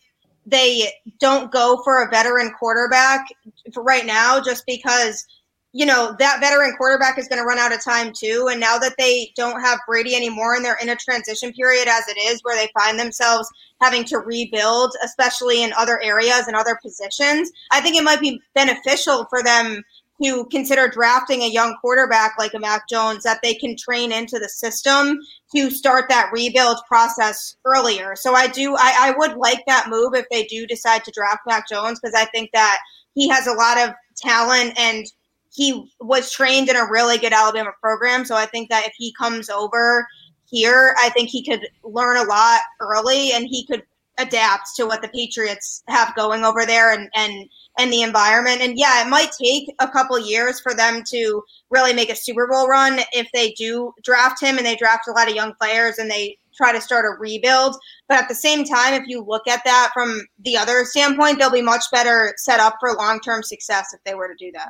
they 0.45 0.91
don't 1.19 1.51
go 1.51 1.81
for 1.83 2.03
a 2.03 2.09
veteran 2.09 2.51
quarterback 2.57 3.25
for 3.73 3.83
right 3.83 4.05
now 4.05 4.41
just 4.41 4.65
because 4.65 5.25
you 5.71 5.85
know 5.85 6.15
that 6.19 6.39
veteran 6.39 6.75
quarterback 6.77 7.17
is 7.17 7.27
going 7.27 7.41
to 7.41 7.45
run 7.45 7.57
out 7.57 7.73
of 7.73 7.83
time 7.83 8.11
too. 8.13 8.47
And 8.51 8.59
now 8.59 8.77
that 8.77 8.95
they 8.97 9.31
don't 9.35 9.61
have 9.61 9.79
Brady 9.87 10.15
anymore 10.15 10.55
and 10.55 10.63
they're 10.63 10.77
in 10.81 10.89
a 10.89 10.95
transition 10.95 11.51
period 11.53 11.87
as 11.87 12.07
it 12.07 12.17
is 12.17 12.41
where 12.43 12.55
they 12.55 12.69
find 12.77 12.99
themselves 12.99 13.49
having 13.81 14.05
to 14.05 14.19
rebuild 14.19 14.95
especially 15.03 15.63
in 15.63 15.73
other 15.77 16.01
areas 16.01 16.47
and 16.47 16.55
other 16.55 16.79
positions 16.81 17.51
i 17.71 17.81
think 17.81 17.97
it 17.97 18.03
might 18.03 18.21
be 18.21 18.39
beneficial 18.55 19.25
for 19.29 19.43
them 19.43 19.83
to 20.21 20.45
consider 20.45 20.87
drafting 20.87 21.41
a 21.41 21.49
young 21.49 21.75
quarterback 21.81 22.35
like 22.37 22.53
a 22.53 22.59
Mac 22.59 22.87
Jones 22.87 23.23
that 23.23 23.39
they 23.41 23.53
can 23.53 23.75
train 23.75 24.11
into 24.11 24.39
the 24.39 24.47
system 24.47 25.19
to 25.55 25.69
start 25.69 26.05
that 26.09 26.29
rebuild 26.31 26.77
process 26.87 27.55
earlier. 27.65 28.15
So 28.15 28.33
I 28.33 28.47
do 28.47 28.75
I, 28.75 28.95
I 28.99 29.13
would 29.17 29.37
like 29.37 29.63
that 29.67 29.89
move 29.89 30.13
if 30.15 30.25
they 30.29 30.43
do 30.45 30.65
decide 30.65 31.03
to 31.05 31.11
draft 31.11 31.41
Mac 31.47 31.67
Jones 31.69 31.99
because 31.99 32.15
I 32.15 32.25
think 32.25 32.51
that 32.53 32.79
he 33.15 33.27
has 33.29 33.47
a 33.47 33.53
lot 33.53 33.77
of 33.77 33.93
talent 34.15 34.73
and 34.77 35.05
he 35.51 35.91
was 35.99 36.31
trained 36.31 36.69
in 36.69 36.75
a 36.75 36.89
really 36.89 37.17
good 37.17 37.33
Alabama 37.33 37.71
program. 37.79 38.25
So 38.25 38.35
I 38.35 38.47
think 38.47 38.69
that 38.69 38.87
if 38.87 38.93
he 38.97 39.13
comes 39.13 39.49
over 39.49 40.07
here, 40.45 40.95
I 40.97 41.09
think 41.09 41.29
he 41.29 41.43
could 41.43 41.67
learn 41.83 42.17
a 42.17 42.23
lot 42.23 42.61
early 42.79 43.31
and 43.33 43.45
he 43.47 43.65
could 43.67 43.83
adapt 44.17 44.69
to 44.75 44.85
what 44.85 45.01
the 45.01 45.07
Patriots 45.09 45.83
have 45.87 46.15
going 46.15 46.43
over 46.43 46.65
there 46.65 46.91
and 46.91 47.09
and 47.15 47.49
and 47.77 47.91
the 47.91 48.01
environment. 48.01 48.61
And 48.61 48.77
yeah, 48.77 49.05
it 49.05 49.09
might 49.09 49.31
take 49.41 49.67
a 49.79 49.87
couple 49.87 50.19
years 50.19 50.59
for 50.59 50.73
them 50.73 51.03
to 51.09 51.43
really 51.69 51.93
make 51.93 52.09
a 52.09 52.15
Super 52.15 52.47
Bowl 52.47 52.67
run 52.67 52.99
if 53.13 53.27
they 53.33 53.51
do 53.51 53.91
draft 54.03 54.41
him 54.41 54.57
and 54.57 54.65
they 54.65 54.75
draft 54.75 55.07
a 55.07 55.11
lot 55.11 55.29
of 55.29 55.35
young 55.35 55.53
players 55.59 55.97
and 55.97 56.09
they 56.09 56.37
try 56.55 56.71
to 56.71 56.81
start 56.81 57.05
a 57.05 57.19
rebuild. 57.19 57.75
But 58.07 58.19
at 58.19 58.29
the 58.29 58.35
same 58.35 58.63
time, 58.63 58.93
if 58.93 59.03
you 59.07 59.23
look 59.23 59.47
at 59.47 59.63
that 59.65 59.91
from 59.93 60.21
the 60.39 60.57
other 60.57 60.85
standpoint, 60.85 61.39
they'll 61.39 61.51
be 61.51 61.61
much 61.61 61.85
better 61.91 62.33
set 62.37 62.59
up 62.59 62.75
for 62.79 62.93
long 62.93 63.19
term 63.19 63.43
success 63.43 63.93
if 63.93 64.03
they 64.03 64.15
were 64.15 64.27
to 64.27 64.35
do 64.37 64.51
that. 64.53 64.69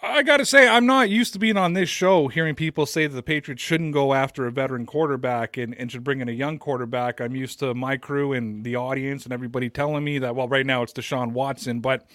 I 0.00 0.22
got 0.22 0.36
to 0.36 0.46
say, 0.46 0.68
I'm 0.68 0.86
not 0.86 1.10
used 1.10 1.32
to 1.32 1.40
being 1.40 1.56
on 1.56 1.72
this 1.72 1.88
show 1.88 2.28
hearing 2.28 2.54
people 2.54 2.86
say 2.86 3.08
that 3.08 3.14
the 3.14 3.22
Patriots 3.22 3.60
shouldn't 3.60 3.92
go 3.92 4.14
after 4.14 4.46
a 4.46 4.52
veteran 4.52 4.86
quarterback 4.86 5.56
and, 5.56 5.74
and 5.74 5.90
should 5.90 6.04
bring 6.04 6.20
in 6.20 6.28
a 6.28 6.32
young 6.32 6.60
quarterback. 6.60 7.20
I'm 7.20 7.34
used 7.34 7.58
to 7.58 7.74
my 7.74 7.96
crew 7.96 8.32
and 8.32 8.62
the 8.62 8.76
audience 8.76 9.24
and 9.24 9.32
everybody 9.32 9.68
telling 9.68 10.04
me 10.04 10.20
that, 10.20 10.36
well, 10.36 10.46
right 10.46 10.64
now 10.64 10.82
it's 10.82 10.92
Deshaun 10.92 11.32
Watson. 11.32 11.80
But 11.80 12.06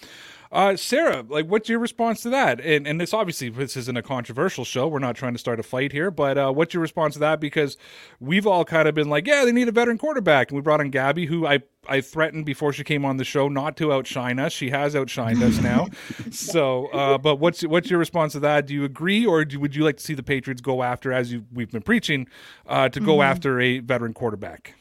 uh, 0.54 0.76
Sarah, 0.76 1.24
like, 1.28 1.46
what's 1.46 1.68
your 1.68 1.80
response 1.80 2.20
to 2.22 2.30
that? 2.30 2.60
And 2.60 2.86
and 2.86 3.00
this 3.00 3.12
obviously 3.12 3.48
this 3.48 3.76
isn't 3.76 3.96
a 3.96 4.02
controversial 4.02 4.64
show. 4.64 4.86
We're 4.86 5.00
not 5.00 5.16
trying 5.16 5.32
to 5.32 5.38
start 5.38 5.58
a 5.58 5.64
fight 5.64 5.90
here, 5.90 6.12
but 6.12 6.38
uh, 6.38 6.52
what's 6.52 6.72
your 6.72 6.80
response 6.80 7.14
to 7.14 7.20
that? 7.20 7.40
Because 7.40 7.76
we've 8.20 8.46
all 8.46 8.64
kind 8.64 8.86
of 8.86 8.94
been 8.94 9.08
like, 9.10 9.26
yeah, 9.26 9.44
they 9.44 9.50
need 9.52 9.66
a 9.66 9.72
veteran 9.72 9.98
quarterback, 9.98 10.50
and 10.50 10.56
we 10.56 10.62
brought 10.62 10.80
in 10.80 10.90
Gabby, 10.90 11.26
who 11.26 11.44
I 11.44 11.58
I 11.88 12.00
threatened 12.00 12.46
before 12.46 12.72
she 12.72 12.84
came 12.84 13.04
on 13.04 13.16
the 13.16 13.24
show 13.24 13.48
not 13.48 13.76
to 13.78 13.92
outshine 13.92 14.38
us. 14.38 14.52
She 14.52 14.70
has 14.70 14.94
outshined 14.94 15.42
us 15.42 15.60
now. 15.60 15.88
so, 16.30 16.86
uh, 16.86 17.18
but 17.18 17.36
what's 17.40 17.62
what's 17.62 17.90
your 17.90 17.98
response 17.98 18.32
to 18.34 18.40
that? 18.40 18.66
Do 18.66 18.74
you 18.74 18.84
agree, 18.84 19.26
or 19.26 19.44
do, 19.44 19.58
would 19.58 19.74
you 19.74 19.82
like 19.82 19.96
to 19.96 20.02
see 20.04 20.14
the 20.14 20.22
Patriots 20.22 20.60
go 20.60 20.84
after, 20.84 21.12
as 21.12 21.32
you 21.32 21.44
we've 21.52 21.70
been 21.72 21.82
preaching, 21.82 22.28
uh, 22.68 22.88
to 22.90 23.00
go 23.00 23.16
Mhm. 23.16 23.24
after 23.24 23.60
a 23.60 23.80
veteran 23.80 24.14
quarterback? 24.14 24.74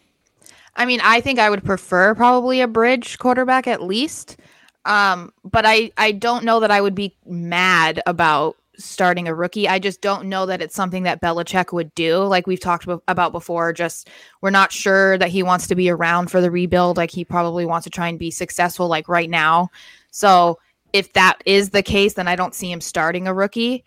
I 0.76 0.86
mean, 0.86 1.02
I 1.04 1.20
think 1.20 1.40
I 1.40 1.50
would 1.50 1.64
prefer 1.64 2.14
probably 2.16 2.62
a 2.62 2.68
bridge 2.68 3.18
quarterback 3.18 3.68
at 3.68 3.82
least. 3.82 4.38
Um, 4.86 5.34
but 5.44 5.66
I 5.66 5.92
I 5.98 6.12
don't 6.12 6.44
know 6.44 6.60
that 6.60 6.72
I 6.72 6.82
would 6.82 6.96
be 6.96 7.16
mad 7.26 8.02
about 8.06 8.58
starting 8.78 9.28
a 9.28 9.36
rookie. 9.36 9.68
I 9.68 9.80
just 9.80 10.02
don't 10.02 10.28
know 10.28 10.46
that 10.46 10.62
it's 10.62 10.76
something 10.76 11.04
that 11.04 11.22
Belichick 11.22 11.72
would 11.74 11.94
do. 11.96 12.18
Like 12.24 12.48
we've 12.48 12.60
talked 12.60 12.88
about 13.08 13.32
before, 13.32 13.72
just 13.72 14.10
we're 14.42 14.50
not 14.50 14.72
sure 14.72 15.18
that 15.18 15.30
he 15.30 15.44
wants 15.44 15.68
to 15.68 15.76
be 15.76 15.90
around 15.90 16.32
for 16.32 16.42
the 16.42 16.52
rebuild. 16.52 16.98
Like 16.98 17.12
he 17.12 17.24
probably 17.24 17.66
wants 17.66 17.84
to 17.86 17.90
try 17.90 18.08
and 18.08 18.18
be 18.20 18.32
successful 18.32 18.88
like 18.88 19.08
right 19.08 19.30
now. 19.30 19.70
So 20.12 20.60
if 20.92 21.14
that 21.14 21.42
is 21.46 21.70
the 21.70 21.84
case, 21.84 22.14
then 22.14 22.28
I 22.28 22.36
don't 22.36 22.56
see 22.56 22.72
him 22.72 22.82
starting 22.82 23.28
a 23.28 23.34
rookie. 23.34 23.84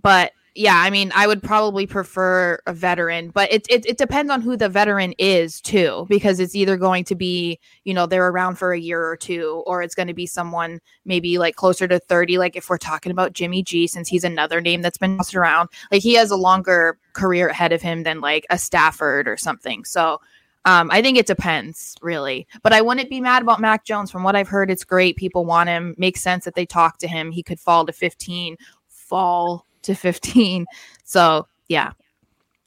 But 0.00 0.32
yeah, 0.56 0.76
I 0.76 0.90
mean, 0.90 1.12
I 1.14 1.26
would 1.26 1.42
probably 1.42 1.86
prefer 1.86 2.58
a 2.66 2.72
veteran, 2.72 3.28
but 3.30 3.52
it, 3.52 3.66
it 3.68 3.84
it 3.86 3.98
depends 3.98 4.30
on 4.30 4.40
who 4.40 4.56
the 4.56 4.68
veteran 4.68 5.12
is 5.18 5.60
too, 5.60 6.06
because 6.08 6.40
it's 6.40 6.54
either 6.54 6.76
going 6.76 7.04
to 7.04 7.14
be, 7.14 7.60
you 7.84 7.92
know, 7.92 8.06
they're 8.06 8.28
around 8.28 8.56
for 8.56 8.72
a 8.72 8.80
year 8.80 9.04
or 9.06 9.16
two, 9.16 9.62
or 9.66 9.82
it's 9.82 9.94
going 9.94 10.08
to 10.08 10.14
be 10.14 10.26
someone 10.26 10.80
maybe 11.04 11.38
like 11.38 11.56
closer 11.56 11.86
to 11.86 11.98
30. 11.98 12.38
Like 12.38 12.56
if 12.56 12.70
we're 12.70 12.78
talking 12.78 13.12
about 13.12 13.34
Jimmy 13.34 13.62
G, 13.62 13.86
since 13.86 14.08
he's 14.08 14.24
another 14.24 14.60
name 14.60 14.82
that's 14.82 14.98
been 14.98 15.18
tossed 15.18 15.34
around, 15.34 15.68
like 15.92 16.02
he 16.02 16.14
has 16.14 16.30
a 16.30 16.36
longer 16.36 16.98
career 17.12 17.48
ahead 17.48 17.72
of 17.72 17.82
him 17.82 18.02
than 18.02 18.20
like 18.20 18.46
a 18.50 18.58
Stafford 18.58 19.28
or 19.28 19.36
something. 19.36 19.84
So 19.84 20.20
um, 20.64 20.90
I 20.90 21.00
think 21.00 21.16
it 21.16 21.26
depends, 21.26 21.96
really. 22.02 22.46
But 22.62 22.72
I 22.72 22.82
wouldn't 22.82 23.08
be 23.08 23.20
mad 23.20 23.42
about 23.42 23.60
Mac 23.60 23.84
Jones. 23.84 24.10
From 24.10 24.24
what 24.24 24.34
I've 24.34 24.48
heard, 24.48 24.70
it's 24.70 24.84
great. 24.84 25.16
People 25.16 25.44
want 25.44 25.68
him. 25.68 25.94
Makes 25.96 26.22
sense 26.22 26.44
that 26.44 26.56
they 26.56 26.66
talk 26.66 26.98
to 26.98 27.08
him. 27.08 27.30
He 27.30 27.42
could 27.42 27.60
fall 27.60 27.86
to 27.86 27.92
15, 27.92 28.56
fall 28.88 29.64
to 29.86 29.94
15. 29.94 30.66
So, 31.04 31.46
yeah. 31.68 31.92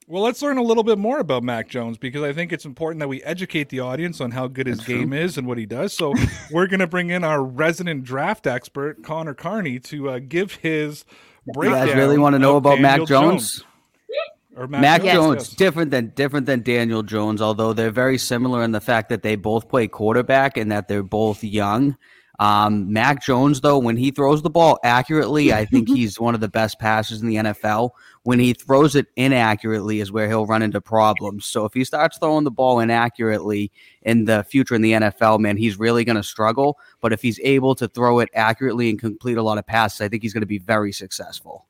Well, 0.08 0.24
let's 0.24 0.42
learn 0.42 0.58
a 0.58 0.64
little 0.64 0.84
bit 0.84 0.98
more 0.98 1.20
about 1.20 1.44
Mac 1.44 1.70
Jones 1.70 2.00
because 2.00 2.24
I 2.24 2.34
think 2.34 2.52
it's 2.52 2.66
important 2.66 3.00
that 3.02 3.08
we 3.08 3.22
educate 3.22 3.70
the 3.70 3.82
audience 3.82 4.20
on 4.20 4.32
how 4.32 4.48
good 4.48 4.66
his 4.66 4.78
That's 4.78 4.86
true. 4.88 5.00
game 5.00 5.14
is 5.14 5.38
and 5.38 5.46
what 5.46 5.60
he 5.60 5.68
does. 5.68 5.94
So 5.94 6.16
we're 6.52 6.66
going 6.66 6.80
to 6.80 6.88
bring 6.88 7.12
in 7.12 7.24
our 7.24 7.44
resident 7.44 8.06
draft 8.06 8.48
expert, 8.48 9.04
Connor 9.04 9.36
Carney, 9.36 9.78
to 9.82 10.10
uh, 10.10 10.20
give 10.20 10.56
his 10.56 11.06
You 11.46 11.54
breakdown. 11.54 11.88
guys 11.88 11.96
really 11.96 12.18
want 12.18 12.34
to 12.34 12.40
know 12.40 12.58
of 12.58 12.66
about 12.66 12.82
Mac 12.82 13.02
Daniel 13.02 13.06
Jones? 13.06 13.64
Or 14.58 14.68
Mac 14.68 15.04
Jones, 15.04 15.14
Jones, 15.14 15.38
yes. 15.38 15.50
different 15.56 15.92
than 15.92 16.12
different 16.16 16.46
than 16.46 16.64
Daniel 16.64 17.02
Jones, 17.02 17.42
although 17.42 17.72
they're 17.72 17.92
very 17.92 18.18
similar 18.18 18.62
in 18.64 18.74
the 18.74 18.82
fact 18.82 19.08
that 19.10 19.22
they 19.22 19.38
both 19.38 19.70
play 19.70 19.88
quarterback 19.88 20.58
and 20.58 20.70
that 20.72 20.90
they're 20.90 21.04
both 21.04 21.44
young. 21.44 21.96
Um, 22.40 22.92
Mac 22.92 23.22
Jones, 23.22 23.60
though, 23.60 23.78
when 23.78 23.98
he 23.98 24.12
throws 24.12 24.42
the 24.42 24.50
ball 24.50 24.80
accurately, 24.84 25.52
I 25.52 25.66
think 25.66 25.90
he's 25.96 26.20
one 26.20 26.34
of 26.34 26.42
the 26.42 26.48
best 26.48 26.80
passers 26.80 27.22
in 27.22 27.28
the 27.28 27.36
NFL. 27.36 27.92
When 28.24 28.40
he 28.40 28.54
throws 28.54 28.96
it 28.96 29.08
inaccurately, 29.18 30.00
is 30.00 30.12
where 30.12 30.28
he'll 30.28 30.46
run 30.46 30.62
into 30.62 30.80
problems. 30.80 31.46
So 31.46 31.66
if 31.66 31.74
he 31.74 31.84
starts 31.84 32.18
throwing 32.18 32.46
the 32.46 32.52
ball 32.52 32.80
inaccurately 32.80 33.72
in 34.04 34.26
the 34.26 34.44
future 34.44 34.76
in 34.76 34.82
the 34.82 34.94
NFL, 34.94 35.40
man, 35.40 35.58
he's 35.58 35.78
really 35.78 36.06
going 36.06 36.16
to 36.16 36.24
struggle. 36.24 36.78
But 37.02 37.12
if 37.12 37.22
he's 37.22 37.40
able 37.44 37.76
to 37.76 37.88
throw 37.88 38.20
it 38.20 38.30
accurately 38.34 38.90
and 38.90 38.98
complete 38.98 39.38
a 39.38 39.44
lot 39.44 39.58
of 39.58 39.68
passes, 39.68 40.02
I 40.02 40.08
think 40.08 40.24
he's 40.24 40.34
going 40.34 40.42
to 40.42 40.48
be 40.48 40.60
very 40.60 40.94
successful. 40.94 41.66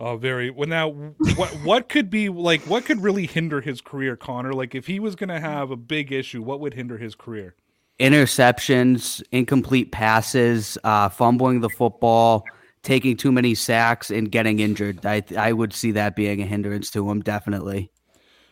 Oh, 0.00 0.16
very. 0.16 0.50
Well, 0.50 0.68
now, 0.68 0.88
what 0.88 1.50
what 1.62 1.88
could 1.88 2.10
be 2.10 2.28
like? 2.28 2.62
What 2.62 2.84
could 2.84 3.00
really 3.00 3.26
hinder 3.26 3.60
his 3.60 3.80
career, 3.80 4.16
Connor? 4.16 4.52
Like, 4.52 4.74
if 4.74 4.88
he 4.88 4.98
was 4.98 5.14
going 5.14 5.28
to 5.28 5.38
have 5.38 5.70
a 5.70 5.76
big 5.76 6.10
issue, 6.10 6.42
what 6.42 6.58
would 6.58 6.74
hinder 6.74 6.98
his 6.98 7.14
career? 7.14 7.54
Interceptions, 8.00 9.22
incomplete 9.32 9.92
passes, 9.92 10.78
uh, 10.84 11.08
fumbling 11.08 11.60
the 11.60 11.70
football, 11.70 12.44
taking 12.82 13.16
too 13.16 13.32
many 13.32 13.54
sacks, 13.54 14.10
and 14.10 14.30
getting 14.30 14.58
injured. 14.60 15.04
I 15.06 15.22
I 15.36 15.52
would 15.52 15.72
see 15.72 15.92
that 15.92 16.16
being 16.16 16.42
a 16.42 16.46
hindrance 16.46 16.90
to 16.92 17.08
him, 17.10 17.20
definitely. 17.22 17.90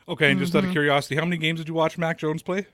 Okay, 0.08 0.30
and 0.30 0.38
just 0.40 0.54
out 0.54 0.58
of 0.60 0.64
Mm-hmm. 0.66 0.72
curiosity, 0.72 1.16
how 1.16 1.24
many 1.24 1.36
games 1.36 1.60
did 1.60 1.68
you 1.68 1.74
watch 1.74 1.96
Mac 1.98 2.18
Jones 2.18 2.42
play? 2.42 2.66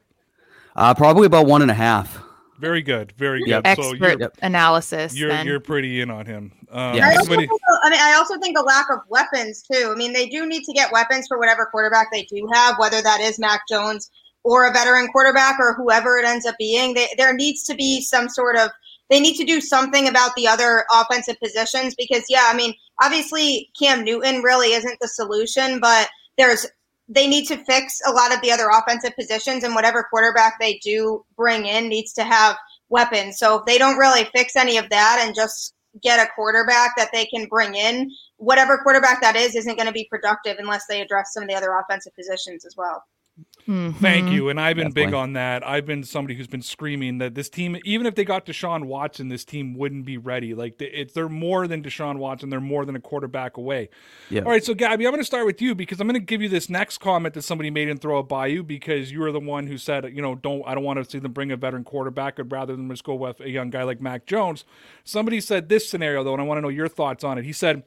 Uh, 0.76 0.94
probably 0.94 1.26
about 1.26 1.46
one 1.46 1.62
and 1.62 1.70
a 1.70 1.74
half. 1.74 2.22
Very 2.60 2.82
good, 2.82 3.12
very 3.16 3.40
good. 3.40 3.50
Yep. 3.50 3.66
So 3.66 3.70
Expert 3.90 4.18
you're 4.20 4.30
analysis. 4.42 5.14
you're, 5.16 5.28
then. 5.28 5.46
you're 5.46 5.60
pretty 5.60 6.00
in 6.00 6.10
on 6.10 6.26
him. 6.26 6.50
Um, 6.72 6.94
Yeah. 6.96 7.06
I 7.06 7.10
also, 7.12 7.20
somebody- 7.24 7.46
think, 7.46 7.60
I 7.84 7.90
mean, 7.90 8.00
I 8.00 8.14
also 8.14 8.36
think 8.40 8.58
a 8.58 8.62
lack 8.62 8.86
of 8.90 8.98
weapons 9.08 9.62
too. 9.62 9.90
I 9.92 9.94
mean, 9.96 10.12
they 10.12 10.28
do 10.28 10.44
need 10.44 10.64
to 10.64 10.72
get 10.72 10.90
weapons 10.90 11.26
for 11.28 11.38
whatever 11.38 11.66
quarterback 11.66 12.08
they 12.10 12.24
do 12.24 12.48
have, 12.52 12.76
whether 12.78 13.00
that 13.00 13.20
is 13.20 13.38
Mac 13.38 13.60
Jones 13.68 14.10
or 14.48 14.66
a 14.66 14.72
veteran 14.72 15.08
quarterback 15.08 15.60
or 15.60 15.74
whoever 15.74 16.16
it 16.16 16.24
ends 16.24 16.46
up 16.46 16.56
being. 16.58 16.94
They, 16.94 17.06
there 17.18 17.34
needs 17.34 17.62
to 17.64 17.74
be 17.74 18.00
some 18.00 18.30
sort 18.30 18.56
of 18.56 18.70
they 19.10 19.20
need 19.20 19.36
to 19.36 19.44
do 19.44 19.60
something 19.60 20.08
about 20.08 20.34
the 20.36 20.48
other 20.48 20.86
offensive 20.90 21.38
positions 21.38 21.94
because 21.94 22.24
yeah, 22.30 22.44
I 22.46 22.56
mean, 22.56 22.72
obviously 23.02 23.70
Cam 23.78 24.04
Newton 24.04 24.40
really 24.40 24.72
isn't 24.72 24.98
the 25.00 25.08
solution, 25.08 25.80
but 25.80 26.08
there's 26.38 26.66
they 27.10 27.26
need 27.26 27.46
to 27.48 27.62
fix 27.64 28.00
a 28.06 28.10
lot 28.10 28.34
of 28.34 28.40
the 28.40 28.50
other 28.50 28.70
offensive 28.72 29.14
positions 29.16 29.64
and 29.64 29.74
whatever 29.74 30.06
quarterback 30.08 30.58
they 30.58 30.78
do 30.78 31.22
bring 31.36 31.66
in 31.66 31.88
needs 31.88 32.14
to 32.14 32.24
have 32.24 32.56
weapons. 32.88 33.38
So 33.38 33.58
if 33.58 33.66
they 33.66 33.76
don't 33.76 33.98
really 33.98 34.24
fix 34.34 34.56
any 34.56 34.78
of 34.78 34.88
that 34.88 35.22
and 35.22 35.34
just 35.34 35.74
get 36.02 36.26
a 36.26 36.30
quarterback 36.34 36.96
that 36.96 37.10
they 37.12 37.26
can 37.26 37.46
bring 37.48 37.74
in, 37.74 38.10
whatever 38.36 38.78
quarterback 38.78 39.20
that 39.20 39.36
is 39.36 39.54
isn't 39.54 39.76
going 39.76 39.86
to 39.86 39.92
be 39.92 40.06
productive 40.10 40.56
unless 40.58 40.86
they 40.86 41.02
address 41.02 41.34
some 41.34 41.42
of 41.42 41.48
the 41.50 41.54
other 41.54 41.72
offensive 41.78 42.14
positions 42.14 42.64
as 42.64 42.74
well. 42.76 43.04
Thank 43.66 44.28
Mhm. 44.28 44.32
you. 44.32 44.48
And 44.48 44.58
I've 44.58 44.76
been 44.76 44.92
big 44.92 45.12
on 45.12 45.34
that. 45.34 45.66
I've 45.66 45.84
been 45.84 46.02
somebody 46.02 46.34
who's 46.34 46.46
been 46.46 46.62
screaming 46.62 47.18
that 47.18 47.34
this 47.34 47.50
team, 47.50 47.76
even 47.84 48.06
if 48.06 48.14
they 48.14 48.24
got 48.24 48.46
Deshaun 48.46 48.84
Watson, 48.84 49.28
this 49.28 49.44
team 49.44 49.74
wouldn't 49.74 50.06
be 50.06 50.16
ready. 50.16 50.54
Like 50.54 50.78
they- 50.78 50.86
it's 50.86 51.12
they're 51.12 51.28
more 51.28 51.66
than 51.66 51.82
Deshaun 51.82 52.16
Watson. 52.16 52.48
They're 52.48 52.60
more 52.62 52.86
than 52.86 52.96
a 52.96 53.00
quarterback 53.00 53.58
away. 53.58 53.90
Yeah. 54.30 54.40
All 54.42 54.50
right, 54.50 54.64
so 54.64 54.72
Gabby, 54.72 55.06
I'm 55.06 55.12
going 55.12 55.20
to 55.20 55.24
start 55.26 55.44
with 55.44 55.60
you 55.60 55.74
because 55.74 56.00
I'm 56.00 56.06
going 56.08 56.18
to 56.18 56.24
give 56.24 56.40
you 56.40 56.48
this 56.48 56.70
next 56.70 56.96
comment 56.98 57.34
that 57.34 57.42
somebody 57.42 57.68
made 57.70 57.90
and 57.90 58.00
throw 58.00 58.20
it 58.20 58.28
by 58.28 58.46
you 58.46 58.62
because 58.62 59.12
you 59.12 59.20
were 59.20 59.32
the 59.32 59.38
one 59.40 59.66
who 59.66 59.76
said, 59.76 60.04
you 60.14 60.22
know, 60.22 60.34
don't 60.34 60.62
I 60.66 60.74
don't 60.74 60.84
want 60.84 60.98
to 61.04 61.10
see 61.10 61.18
them 61.18 61.32
bring 61.32 61.52
a 61.52 61.56
veteran 61.58 61.84
quarterback, 61.84 62.40
I'd 62.40 62.50
rather 62.50 62.74
than 62.74 62.88
just 62.88 63.04
go 63.04 63.16
with 63.16 63.38
a 63.40 63.50
young 63.50 63.68
guy 63.68 63.82
like 63.82 64.00
Mac 64.00 64.24
Jones. 64.24 64.64
Somebody 65.04 65.42
said 65.42 65.68
this 65.68 65.86
scenario 65.86 66.24
though, 66.24 66.32
and 66.32 66.40
I 66.40 66.44
want 66.46 66.56
to 66.56 66.62
know 66.62 66.68
your 66.68 66.88
thoughts 66.88 67.22
on 67.22 67.36
it. 67.36 67.44
He 67.44 67.52
said. 67.52 67.82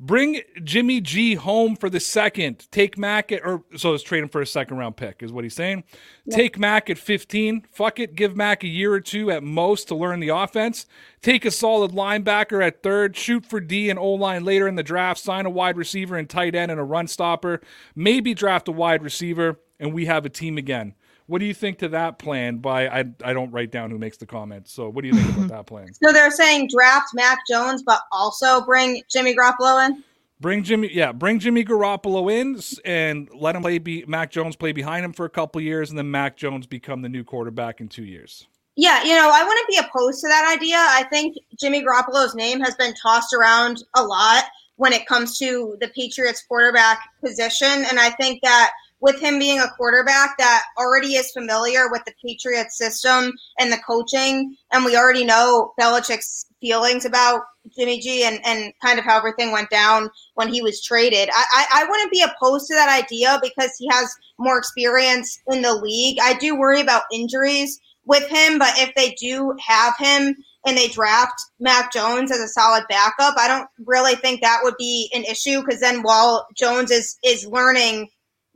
Bring 0.00 0.42
Jimmy 0.62 1.00
G 1.00 1.34
home 1.34 1.74
for 1.74 1.90
the 1.90 1.98
second. 1.98 2.68
Take 2.70 2.96
Mac 2.96 3.32
at, 3.32 3.44
or 3.44 3.64
so 3.76 3.94
it's 3.94 4.04
trading 4.04 4.28
for 4.28 4.40
a 4.40 4.46
second 4.46 4.76
round 4.76 4.96
pick, 4.96 5.24
is 5.24 5.32
what 5.32 5.42
he's 5.42 5.54
saying. 5.54 5.82
Take 6.30 6.56
Mac 6.56 6.88
at 6.88 6.98
15. 6.98 7.66
Fuck 7.72 7.98
it. 7.98 8.14
Give 8.14 8.36
Mac 8.36 8.62
a 8.62 8.68
year 8.68 8.92
or 8.92 9.00
two 9.00 9.32
at 9.32 9.42
most 9.42 9.88
to 9.88 9.96
learn 9.96 10.20
the 10.20 10.28
offense. 10.28 10.86
Take 11.20 11.44
a 11.44 11.50
solid 11.50 11.90
linebacker 11.90 12.64
at 12.64 12.84
third. 12.84 13.16
Shoot 13.16 13.44
for 13.44 13.58
D 13.58 13.90
and 13.90 13.98
O 13.98 14.12
line 14.12 14.44
later 14.44 14.68
in 14.68 14.76
the 14.76 14.84
draft. 14.84 15.18
Sign 15.18 15.46
a 15.46 15.50
wide 15.50 15.76
receiver 15.76 16.16
and 16.16 16.30
tight 16.30 16.54
end 16.54 16.70
and 16.70 16.80
a 16.80 16.84
run 16.84 17.08
stopper. 17.08 17.60
Maybe 17.96 18.34
draft 18.34 18.68
a 18.68 18.72
wide 18.72 19.02
receiver, 19.02 19.58
and 19.80 19.92
we 19.92 20.06
have 20.06 20.24
a 20.24 20.30
team 20.30 20.58
again. 20.58 20.94
What 21.28 21.40
do 21.40 21.44
you 21.44 21.54
think 21.54 21.78
to 21.78 21.88
that 21.90 22.18
plan? 22.18 22.56
By 22.56 22.88
I, 22.88 23.04
I 23.22 23.32
don't 23.34 23.50
write 23.52 23.70
down 23.70 23.90
who 23.90 23.98
makes 23.98 24.16
the 24.16 24.26
comments. 24.26 24.72
So 24.72 24.88
what 24.88 25.02
do 25.02 25.08
you 25.08 25.14
think 25.14 25.36
about 25.36 25.48
that 25.56 25.66
plan? 25.66 25.92
So 25.92 26.10
they're 26.12 26.30
saying 26.30 26.70
draft 26.72 27.10
Mac 27.14 27.40
Jones, 27.48 27.82
but 27.82 28.00
also 28.10 28.62
bring 28.62 29.02
Jimmy 29.10 29.36
Garoppolo 29.36 29.86
in. 29.86 30.02
Bring 30.40 30.62
Jimmy, 30.62 30.88
yeah, 30.92 31.12
bring 31.12 31.38
Jimmy 31.38 31.64
Garoppolo 31.64 32.32
in 32.32 32.58
and 32.84 33.28
let 33.34 33.56
him 33.56 33.62
play. 33.62 33.78
Be 33.78 34.04
Mac 34.08 34.30
Jones 34.30 34.56
play 34.56 34.72
behind 34.72 35.04
him 35.04 35.12
for 35.12 35.26
a 35.26 35.30
couple 35.30 35.60
years, 35.60 35.90
and 35.90 35.98
then 35.98 36.10
Mac 36.10 36.36
Jones 36.36 36.66
become 36.66 37.02
the 37.02 37.08
new 37.08 37.24
quarterback 37.24 37.80
in 37.80 37.88
two 37.88 38.04
years. 38.04 38.46
Yeah, 38.76 39.02
you 39.02 39.16
know, 39.16 39.30
I 39.34 39.42
wouldn't 39.44 39.68
be 39.68 39.76
opposed 39.76 40.20
to 40.20 40.28
that 40.28 40.54
idea. 40.56 40.76
I 40.78 41.02
think 41.10 41.36
Jimmy 41.58 41.84
Garoppolo's 41.84 42.36
name 42.36 42.60
has 42.60 42.76
been 42.76 42.94
tossed 42.94 43.34
around 43.34 43.82
a 43.96 44.02
lot 44.02 44.44
when 44.76 44.92
it 44.92 45.06
comes 45.06 45.36
to 45.38 45.76
the 45.80 45.88
Patriots 45.88 46.44
quarterback 46.46 47.00
position. 47.20 47.68
And 47.68 47.98
I 47.98 48.10
think 48.10 48.40
that 48.42 48.70
with 49.00 49.20
him 49.20 49.38
being 49.38 49.60
a 49.60 49.70
quarterback 49.76 50.36
that 50.38 50.62
already 50.76 51.14
is 51.14 51.30
familiar 51.30 51.90
with 51.90 52.04
the 52.04 52.14
Patriots 52.24 52.76
system 52.76 53.32
and 53.58 53.72
the 53.72 53.78
coaching, 53.86 54.56
and 54.72 54.84
we 54.84 54.96
already 54.96 55.24
know 55.24 55.72
Belichick's 55.80 56.46
feelings 56.60 57.04
about 57.04 57.42
Jimmy 57.76 58.00
G 58.00 58.24
and, 58.24 58.40
and 58.44 58.72
kind 58.82 58.98
of 58.98 59.04
how 59.04 59.18
everything 59.18 59.52
went 59.52 59.70
down 59.70 60.10
when 60.34 60.52
he 60.52 60.62
was 60.62 60.82
traded. 60.82 61.28
I, 61.32 61.44
I, 61.52 61.82
I 61.82 61.90
wouldn't 61.90 62.12
be 62.12 62.22
opposed 62.22 62.66
to 62.68 62.74
that 62.74 63.04
idea 63.04 63.38
because 63.42 63.70
he 63.78 63.88
has 63.92 64.12
more 64.38 64.58
experience 64.58 65.40
in 65.48 65.62
the 65.62 65.74
league. 65.74 66.18
I 66.20 66.34
do 66.34 66.58
worry 66.58 66.80
about 66.80 67.02
injuries 67.12 67.78
with 68.04 68.28
him, 68.28 68.58
but 68.58 68.72
if 68.78 68.94
they 68.94 69.14
do 69.20 69.54
have 69.64 69.96
him 69.98 70.34
and 70.66 70.76
they 70.76 70.88
draft 70.88 71.34
Mac 71.60 71.92
Jones 71.92 72.32
as 72.32 72.40
a 72.40 72.48
solid 72.48 72.84
backup, 72.88 73.34
I 73.38 73.46
don't 73.48 73.68
really 73.86 74.16
think 74.16 74.40
that 74.40 74.60
would 74.62 74.76
be 74.78 75.10
an 75.14 75.24
issue 75.24 75.62
because 75.62 75.80
then 75.80 76.02
while 76.02 76.46
Jones 76.56 76.90
is 76.90 77.18
is 77.22 77.46
learning 77.46 78.08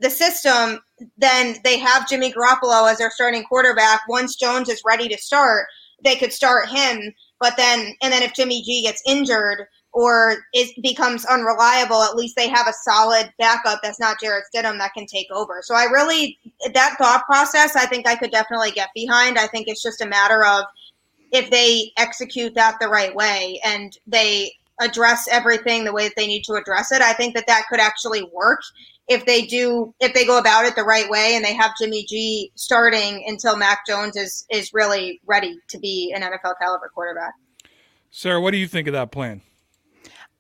the 0.03 0.11
system, 0.11 0.81
then 1.17 1.57
they 1.65 1.79
have 1.79 2.09
Jimmy 2.09 2.33
Garoppolo 2.33 2.91
as 2.91 2.99
their 2.99 3.11
starting 3.11 3.45
quarterback. 3.45 4.03
Once 4.09 4.37
Jones 4.37 4.69
is 4.69 4.83
ready 4.85 5.09
to 5.09 5.17
start, 5.19 5.67
they 6.05 6.17
could 6.17 6.33
start 6.33 6.69
him. 6.69 7.13
But 7.41 7.57
then, 7.57 7.95
and 8.03 8.13
then 8.13 8.23
if 8.23 8.35
Jimmy 8.35 8.63
G 8.63 8.83
gets 8.83 9.03
injured 9.07 9.67
or 9.93 10.37
it 10.53 10.71
becomes 10.83 11.25
unreliable, 11.27 12.03
at 12.03 12.17
least 12.17 12.37
they 12.37 12.49
have 12.49 12.67
a 12.67 12.73
solid 12.73 13.33
backup 13.39 13.81
that's 13.83 14.01
not 14.01 14.21
Jarrett 14.21 14.45
Stidham 14.55 14.79
that 14.79 14.95
can 14.95 15.07
take 15.07 15.31
over. 15.31 15.61
So 15.63 15.75
I 15.75 15.85
really, 15.85 16.39
that 16.73 16.97
thought 16.99 17.25
process, 17.27 17.77
I 17.77 17.87
think 17.87 18.07
I 18.07 18.17
could 18.17 18.31
definitely 18.31 18.71
get 18.71 18.89
behind. 18.95 19.39
I 19.39 19.47
think 19.49 19.69
it's 19.69 19.83
just 19.83 20.01
a 20.01 20.07
matter 20.07 20.45
of 20.45 20.65
if 21.33 21.51
they 21.51 21.93
execute 21.97 22.55
that 22.55 22.79
the 22.81 22.89
right 22.89 23.15
way 23.15 23.61
and 23.65 23.97
they 24.07 24.53
address 24.81 25.29
everything 25.31 25.85
the 25.85 25.93
way 25.93 26.05
that 26.05 26.15
they 26.17 26.27
need 26.27 26.45
to 26.45 26.55
address 26.55 26.93
it. 26.93 27.03
I 27.03 27.13
think 27.13 27.35
that 27.35 27.47
that 27.47 27.65
could 27.69 27.81
actually 27.81 28.23
work 28.33 28.61
if 29.09 29.27
they 29.27 29.43
do 29.43 29.95
if 30.01 30.15
they 30.15 30.25
go 30.25 30.39
about 30.39 30.65
it 30.65 30.77
the 30.77 30.85
right 30.85 31.09
way 31.11 31.35
and 31.35 31.45
they 31.45 31.55
have 31.55 31.73
Jimmy 31.81 32.05
G 32.09 32.53
starting 32.55 33.25
until 33.27 33.57
Mac 33.57 33.87
Jones 33.87 34.17
is 34.17 34.47
is 34.51 34.73
really 34.73 35.21
ready 35.27 35.59
to 35.69 35.79
be 35.79 36.13
an 36.15 36.23
NFL 36.23 36.55
caliber 36.61 36.91
quarterback. 36.95 37.35
Sarah, 38.11 38.41
what 38.41 38.53
do 38.53 38.59
you 38.59 38.69
think 38.69 38.87
of 38.89 38.93
that 38.93 39.11
plan? 39.11 39.41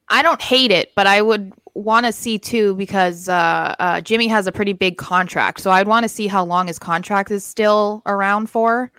I 0.08 0.22
don't 0.22 0.42
hate 0.42 0.70
it, 0.70 0.94
but 0.94 1.06
I 1.06 1.22
would 1.22 1.52
want 1.74 2.04
to 2.04 2.12
see 2.12 2.38
too 2.38 2.74
because 2.74 3.28
uh, 3.28 3.74
uh, 3.78 4.00
Jimmy 4.02 4.28
has 4.28 4.46
a 4.46 4.52
pretty 4.52 4.74
big 4.74 4.98
contract, 4.98 5.60
so 5.60 5.70
I'd 5.70 5.88
want 5.88 6.04
to 6.04 6.08
see 6.08 6.26
how 6.26 6.44
long 6.44 6.66
his 6.66 6.78
contract 6.78 7.30
is 7.30 7.44
still 7.44 8.02
around 8.06 8.50
for. 8.50 8.92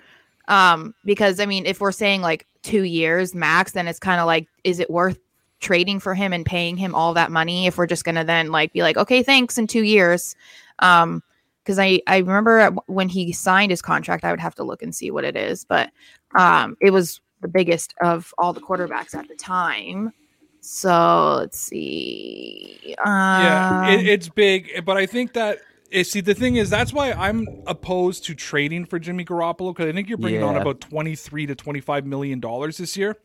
Um, 0.47 0.93
because 1.05 1.39
I 1.39 1.45
mean, 1.45 1.65
if 1.65 1.79
we're 1.79 1.91
saying 1.91 2.21
like 2.21 2.47
two 2.63 2.83
years 2.83 3.35
max, 3.35 3.73
then 3.73 3.87
it's 3.87 3.99
kind 3.99 4.19
of 4.19 4.25
like, 4.25 4.47
is 4.63 4.79
it 4.79 4.89
worth 4.89 5.19
trading 5.63 5.99
for 5.99 6.13
him 6.13 6.33
and 6.33 6.45
paying 6.45 6.77
him 6.77 6.93
all 6.93 7.13
that 7.13 7.31
money 7.31 7.65
if 7.65 7.77
we're 7.77 7.87
just 7.87 8.03
going 8.03 8.15
to 8.15 8.23
then 8.23 8.51
like 8.51 8.73
be 8.73 8.81
like 8.81 8.97
okay 8.97 9.23
thanks 9.23 9.57
in 9.57 9.65
2 9.65 9.83
years. 9.83 10.35
Um 10.79 11.23
because 11.63 11.79
I, 11.79 12.01
I 12.07 12.17
remember 12.17 12.71
when 12.87 13.07
he 13.07 13.31
signed 13.31 13.71
his 13.71 13.81
contract 13.81 14.25
i 14.25 14.31
would 14.31 14.41
have 14.41 14.55
to 14.55 14.63
look 14.63 14.83
and 14.83 14.93
see 14.93 15.11
what 15.11 15.23
it 15.23 15.37
is 15.37 15.63
but 15.63 15.91
um 16.37 16.75
it 16.81 16.91
was 16.91 17.21
the 17.39 17.47
biggest 17.47 17.93
of 18.01 18.33
all 18.37 18.53
the 18.53 18.61
quarterbacks 18.61 19.15
at 19.15 19.27
the 19.27 19.35
time. 19.35 20.11
So 20.59 21.35
let's 21.39 21.59
see 21.59 22.95
um, 23.05 23.43
yeah 23.43 23.87
it, 23.87 23.99
um, 23.99 24.05
it's 24.05 24.29
big 24.29 24.85
but 24.85 24.95
i 24.95 25.05
think 25.05 25.33
that 25.33 25.59
eh, 25.91 26.03
see 26.03 26.21
the 26.21 26.33
thing 26.33 26.55
is 26.55 26.69
that's 26.69 26.93
why 26.93 27.11
i'm 27.11 27.45
opposed 27.67 28.23
to 28.25 28.33
trading 28.33 28.85
for 28.85 28.97
jimmy 28.97 29.25
garoppolo 29.25 29.73
because 29.73 29.89
i 29.89 29.91
think 29.91 30.07
you're 30.07 30.17
bringing 30.17 30.39
yeah. 30.39 30.47
on 30.47 30.55
about 30.55 30.79
23 30.79 31.47
to 31.47 31.55
25 31.55 32.05
million 32.05 32.39
dollars 32.39 32.77
this 32.77 32.95
year. 32.95 33.17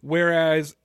Whereas 0.00 0.76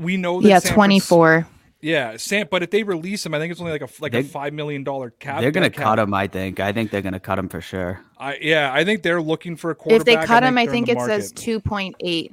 we 0.00 0.16
know 0.16 0.40
that 0.40 0.48
yeah, 0.48 0.58
San 0.58 0.74
24. 0.74 1.46
yeah, 1.80 2.16
Sam. 2.16 2.48
But 2.50 2.62
if 2.62 2.70
they 2.70 2.82
release 2.82 3.24
him, 3.26 3.34
I 3.34 3.38
think 3.38 3.50
it's 3.52 3.60
only 3.60 3.72
like 3.72 3.82
a 3.82 3.88
like 4.00 4.12
They- 4.12 4.20
a 4.20 4.24
five 4.24 4.52
million 4.52 4.84
dollar 4.84 5.10
cap. 5.10 5.40
They're 5.40 5.50
gonna 5.50 5.70
cap. 5.70 5.84
cut 5.84 5.98
him. 5.98 6.12
I 6.14 6.26
think. 6.26 6.60
I 6.60 6.72
think 6.72 6.90
they're 6.90 7.02
gonna 7.02 7.20
cut 7.20 7.38
him 7.38 7.48
for 7.48 7.60
sure. 7.60 8.00
I, 8.18 8.38
yeah, 8.40 8.70
I 8.72 8.84
think 8.84 9.02
they're 9.02 9.22
looking 9.22 9.56
for 9.56 9.70
a 9.70 9.74
quarterback. 9.74 10.00
If 10.00 10.20
they 10.20 10.26
cut 10.26 10.42
him, 10.42 10.58
I 10.58 10.66
they're 10.66 10.74
in 10.74 10.84
think 10.86 10.98
the 10.98 11.04
it 11.04 11.06
says 11.06 11.32
2.8. 11.32 12.32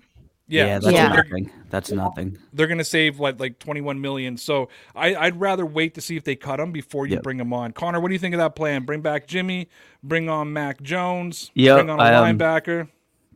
yeah, 0.50 0.80
that's 0.80 0.94
Yeah. 0.94 1.08
nothing. 1.10 1.50
That's 1.70 1.92
nothing. 1.92 2.38
they're 2.54 2.68
gonna 2.68 2.84
save 2.86 3.20
what 3.20 3.40
like 3.40 3.60
twenty 3.60 3.82
one 3.82 4.00
million. 4.00 4.38
So 4.38 4.70
I, 4.96 5.16
I'd 5.16 5.40
rather 5.40 5.66
wait 5.66 5.96
to 5.96 6.02
see 6.02 6.16
if 6.16 6.24
they 6.24 6.36
cut 6.38 6.60
him 6.62 6.72
before 6.72 7.06
you 7.06 7.16
Yep. 7.16 7.24
bring 7.24 7.40
him 7.40 7.52
on. 7.54 7.74
Connor, 7.74 8.00
what 8.00 8.08
do 8.08 8.14
you 8.14 8.20
think 8.20 8.34
of 8.34 8.40
that 8.40 8.56
plan? 8.56 8.84
Bring 8.84 9.02
back 9.02 9.28
Jimmy, 9.28 9.68
bring 10.04 10.30
on 10.30 10.54
Mac 10.54 10.82
Jones, 10.82 11.52
Yep, 11.56 11.76
bring 11.78 11.90
on 11.90 12.00
a 12.00 12.04
I, 12.04 12.16
um, 12.16 12.38
linebacker. 12.38 12.88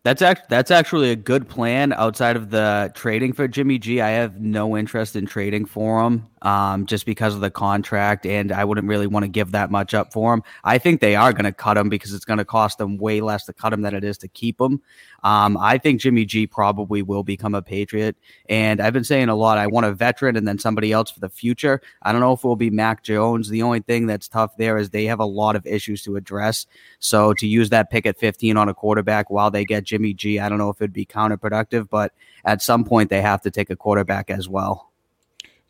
That's 0.04 0.22
act- 0.22 0.50
that's 0.50 0.72
actually 0.72 1.12
a 1.12 1.16
good 1.16 1.48
plan 1.48 1.94
outside 1.94 2.36
of 2.36 2.50
the 2.50 2.92
trading 2.96 3.34
for 3.34 3.48
Jimmy 3.48 3.78
G. 3.78 4.02
I 4.02 4.10
have 4.10 4.40
no 4.40 4.76
interest 4.76 5.16
in 5.16 5.28
trading 5.28 5.66
for 5.66 6.04
him 6.04 6.28
um, 6.42 6.86
just 6.86 7.06
because 7.06 7.36
of 7.36 7.42
the 7.42 7.52
contract, 7.52 8.26
and 8.26 8.52
I 8.52 8.66
wouldn't 8.66 8.88
really 8.88 9.08
want 9.08 9.24
to 9.24 9.30
give 9.30 9.52
that 9.52 9.70
much 9.70 9.94
up 9.94 10.12
for 10.12 10.34
him. 10.34 10.44
I 10.64 10.78
think 10.78 11.02
they 11.02 11.16
are 11.16 11.34
going 11.34 11.46
to 11.46 11.52
cut 11.52 11.78
him 11.78 11.90
because 11.90 12.14
it's 12.14 12.26
going 12.26 12.40
to 12.40 12.46
cost 12.46 12.78
them 12.78 12.98
way 12.98 13.22
less 13.22 13.46
to 13.46 13.54
cut 13.54 13.74
him 13.74 13.82
than 13.82 13.94
it 13.94 14.04
is 14.04 14.18
to 14.20 14.28
keep 14.28 14.60
him. 14.60 14.82
Um, 15.24 15.58
I 15.58 15.78
think 15.78 16.02
Jimmy 16.02 16.26
G 16.26 16.48
probably 16.48 17.02
will 17.02 17.24
become 17.24 17.54
a 17.54 17.62
Patriot, 17.62 18.16
and 18.50 18.82
I've 18.82 18.94
been 18.94 19.04
saying 19.04 19.30
a 19.30 19.36
lot. 19.36 19.58
I 19.58 19.68
want 19.68 19.86
a 19.86 19.94
veteran 19.94 20.36
and 20.36 20.48
then 20.48 20.58
somebody 20.58 20.92
else 20.92 21.12
for 21.12 21.20
the 21.20 21.30
future. 21.30 21.82
I 22.02 22.12
don't 22.12 22.22
know 22.22 22.34
if 22.34 22.44
it 22.44 22.48
will 22.48 22.56
be 22.56 22.70
Mac 22.70 23.04
Jones. 23.04 23.50
The 23.50 23.62
only 23.62 23.82
thing 23.82 24.08
that's 24.08 24.28
tough 24.28 24.58
there 24.58 24.78
is 24.78 24.90
they 24.90 25.06
have 25.06 25.20
a 25.20 25.26
lot 25.26 25.56
of 25.56 25.66
issues 25.68 26.02
to 26.04 26.16
address. 26.16 26.66
So 27.00 27.34
to 27.36 27.48
use 27.48 27.70
that 27.70 27.90
pick 27.92 28.06
at 28.06 28.18
15 28.18 28.58
on 28.58 28.70
a 28.70 28.74
quarterback 28.74 29.30
while 29.30 29.52
they 29.52 29.66
get 29.66 29.84
Jimmy 29.84 30.14
G, 30.14 30.40
I 30.40 30.50
don't 30.50 30.58
know 30.58 30.70
if 30.70 30.82
it'd 30.82 30.94
be 30.94 31.06
counterproductive, 31.06 31.90
but 31.90 32.14
at 32.44 32.62
some 32.62 32.84
point 32.84 33.10
they 33.10 33.22
have 33.22 33.42
to 33.42 33.52
take 33.52 33.70
a 33.70 33.76
quarterback 33.76 34.30
as 34.30 34.50
well. 34.50 34.91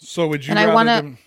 So 0.04 0.28
would 0.28 0.46
you? 0.46 0.52
and 0.52 0.60
I 0.60 0.74
wanna- 0.74 0.96
them- 1.02 1.18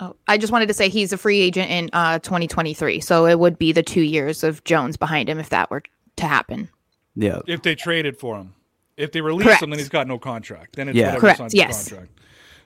Oh, 0.00 0.14
I 0.28 0.38
just 0.38 0.52
wanted 0.52 0.66
to 0.68 0.74
say 0.74 0.88
he's 0.88 1.12
a 1.12 1.18
free 1.18 1.40
agent 1.40 1.70
in 1.72 1.90
uh 1.92 2.20
2023. 2.20 3.00
So 3.00 3.26
it 3.26 3.38
would 3.40 3.58
be 3.58 3.72
the 3.72 3.82
two 3.82 4.02
years 4.02 4.44
of 4.44 4.62
Jones 4.62 4.96
behind 4.96 5.28
him 5.28 5.40
if 5.40 5.48
that 5.48 5.70
were 5.70 5.82
to 6.16 6.26
happen. 6.26 6.68
Yeah. 7.16 7.40
if 7.48 7.62
they 7.62 7.74
traded 7.74 8.16
for 8.16 8.36
him. 8.36 8.54
If 8.96 9.10
they 9.10 9.20
release 9.20 9.44
Correct. 9.46 9.62
him, 9.62 9.70
then 9.70 9.78
he's 9.80 9.88
got 9.88 10.06
no 10.06 10.16
contract. 10.18 10.76
Then 10.76 10.88
it's 10.88 10.96
Yeah. 10.96 11.06
whatever 11.06 11.20
Correct, 11.20 11.38
signs 11.38 11.52
the 11.52 11.58
yes. 11.58 11.88
contract. 11.88 12.12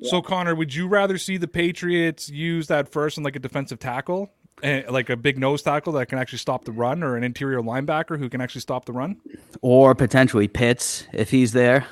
So 0.02 0.20
Connor, 0.20 0.54
would 0.54 0.74
you 0.74 0.88
rather 0.88 1.16
see 1.16 1.36
the 1.38 1.48
Patriots 1.48 2.28
use 2.28 2.66
that 2.66 2.90
first 2.90 3.16
in 3.16 3.24
like 3.24 3.36
a 3.36 3.38
defensive 3.38 3.78
tackle, 3.78 4.30
eh, 4.62 4.82
like 4.90 5.08
a 5.08 5.16
big 5.16 5.38
nose 5.38 5.62
tackle 5.62 5.92
that 5.94 6.06
can 6.10 6.18
actually 6.18 6.38
stop 6.38 6.64
the 6.66 6.72
run, 6.72 7.02
or 7.02 7.16
an 7.16 7.22
interior 7.24 7.60
linebacker 7.62 8.18
who 8.18 8.28
can 8.28 8.40
actually 8.42 8.60
stop 8.62 8.84
the 8.84 8.92
run? 8.92 9.16
Or 9.62 9.94
potentially 9.94 10.48
Pitts 10.48 11.06
if 11.14 11.30
he's 11.30 11.52
there. 11.52 11.86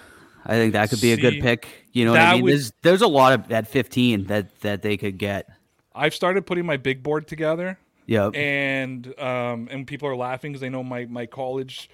I 0.45 0.55
think 0.55 0.73
that 0.73 0.91
could 0.91 1.01
be 1.01 1.13
a 1.13 1.17
good 1.17 1.41
pick. 1.43 1.67
You 1.93 2.05
know 2.07 2.13
what 2.13 2.21
I 2.21 2.35
mean? 2.35 2.43
would- 2.45 2.53
There's 2.53 2.73
there's 2.83 3.03
a 3.03 3.07
lot 3.09 3.33
of 3.33 3.53
at 3.53 3.69
15 3.69 4.25
that 4.27 4.59
that 4.61 4.83
they 4.83 4.97
could 4.97 5.19
get. 5.19 5.49
I've 5.95 6.15
started 6.15 6.47
putting 6.47 6.65
my 6.67 6.77
big 6.77 7.03
board 7.03 7.27
together, 7.27 7.79
Yep. 8.07 8.35
and 8.37 9.21
um, 9.21 9.69
and 9.71 9.87
people 9.87 10.09
are 10.09 10.17
laughing 10.17 10.53
because 10.53 10.61
they 10.61 10.69
know 10.71 10.83
my 10.85 11.05
my 11.07 11.27
college, 11.27 11.91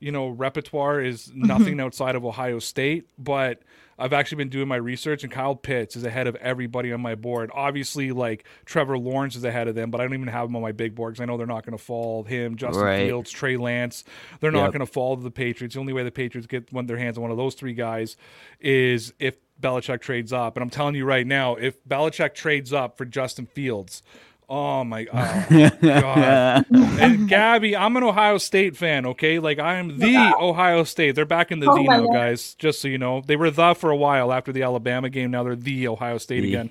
you 0.00 0.10
know, 0.12 0.28
repertoire 0.28 1.00
is 1.00 1.30
nothing 1.34 1.80
outside 1.80 2.14
of 2.14 2.24
Ohio 2.24 2.58
State. 2.58 3.08
But 3.18 3.62
I've 3.98 4.12
actually 4.12 4.36
been 4.36 4.48
doing 4.48 4.68
my 4.68 4.76
research, 4.76 5.24
and 5.24 5.32
Kyle 5.32 5.56
Pitts 5.56 5.96
is 5.96 6.04
ahead 6.04 6.26
of 6.26 6.36
everybody 6.36 6.92
on 6.92 7.00
my 7.00 7.14
board. 7.14 7.50
Obviously, 7.52 8.12
like 8.12 8.44
Trevor 8.64 8.96
Lawrence 8.98 9.34
is 9.36 9.44
ahead 9.44 9.68
of 9.68 9.74
them, 9.74 9.90
but 9.90 10.00
I 10.00 10.04
don't 10.04 10.14
even 10.14 10.28
have 10.28 10.48
him 10.48 10.56
on 10.56 10.62
my 10.62 10.72
big 10.72 10.94
board 10.94 11.14
because 11.14 11.22
I 11.22 11.26
know 11.26 11.36
they're 11.36 11.46
not 11.46 11.64
going 11.66 11.76
to 11.76 11.82
fall. 11.82 12.22
Him, 12.24 12.56
Justin 12.56 12.84
Right. 12.84 13.06
Fields, 13.06 13.30
Trey 13.30 13.56
Lance, 13.56 14.04
they're 14.40 14.50
not 14.52 14.64
Yep. 14.64 14.72
going 14.72 14.86
to 14.86 14.92
fall 14.92 15.16
to 15.16 15.22
the 15.22 15.30
Patriots. 15.30 15.74
The 15.74 15.80
only 15.80 15.92
way 15.92 16.04
the 16.04 16.10
Patriots 16.10 16.46
get 16.46 16.72
one 16.72 16.86
their 16.86 16.96
hands 16.98 17.18
on 17.18 17.22
one 17.22 17.30
of 17.30 17.36
those 17.36 17.54
three 17.54 17.74
guys 17.74 18.16
is 18.60 19.12
if 19.18 19.36
Belichick 19.60 20.00
trades 20.00 20.32
up. 20.32 20.56
And 20.56 20.62
I'm 20.62 20.70
telling 20.70 20.94
you 20.94 21.04
right 21.04 21.26
now, 21.26 21.56
if 21.56 21.82
Belichick 21.84 22.34
trades 22.34 22.72
up 22.72 22.96
for 22.96 23.04
Justin 23.04 23.46
Fields, 23.46 24.02
oh 24.48 24.84
my 24.84 25.06
oh, 25.12 25.70
god. 25.80 26.66
And 26.70 27.28
Gabby, 27.28 27.76
I'm 27.76 27.96
an 27.96 28.02
Ohio 28.02 28.38
State 28.38 28.76
fan, 28.76 29.06
okay? 29.06 29.38
Like 29.38 29.58
I 29.58 29.76
am 29.76 29.98
the 29.98 30.34
Ohio 30.40 30.84
State. 30.84 31.14
They're 31.14 31.24
back 31.24 31.50
in 31.52 31.60
the 31.60 31.70
Oh 31.70 31.82
my 31.82 31.98
now, 31.98 32.06
guys. 32.12 32.54
Just 32.54 32.80
so 32.80 32.88
you 32.88 32.98
know, 32.98 33.22
they 33.26 33.36
were 33.36 33.50
the 33.50 33.74
for 33.74 33.90
a 33.90 33.96
while 33.96 34.32
after 34.32 34.52
the 34.52 34.62
Alabama 34.62 35.08
game. 35.10 35.30
Now 35.30 35.42
they're 35.42 35.56
the 35.56 35.88
Ohio 35.88 36.18
State 36.18 36.44
The. 36.44 36.48
again. 36.48 36.70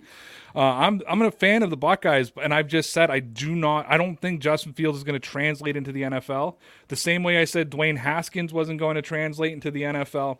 Uh, 0.55 0.59
I'm 0.59 1.01
I'm 1.07 1.21
a 1.21 1.31
fan 1.31 1.63
of 1.63 1.69
the 1.69 1.77
Buckeyes, 1.77 2.31
and 2.41 2.53
I've 2.53 2.67
just 2.67 2.91
said 2.91 3.09
I 3.09 3.19
do 3.19 3.55
not. 3.55 3.85
I 3.89 3.97
don't 3.97 4.19
think 4.19 4.41
Justin 4.41 4.73
Fields 4.73 4.97
is 4.97 5.03
going 5.03 5.19
to 5.19 5.27
translate 5.27 5.75
into 5.75 5.91
the 5.91 6.03
NFL 6.03 6.55
the 6.87 6.95
same 6.95 7.23
way 7.23 7.39
I 7.39 7.45
said 7.45 7.69
Dwayne 7.69 7.97
Haskins 7.97 8.53
wasn't 8.53 8.79
going 8.79 8.95
to 8.95 9.01
translate 9.01 9.53
into 9.53 9.71
the 9.71 9.83
NFL. 9.83 10.39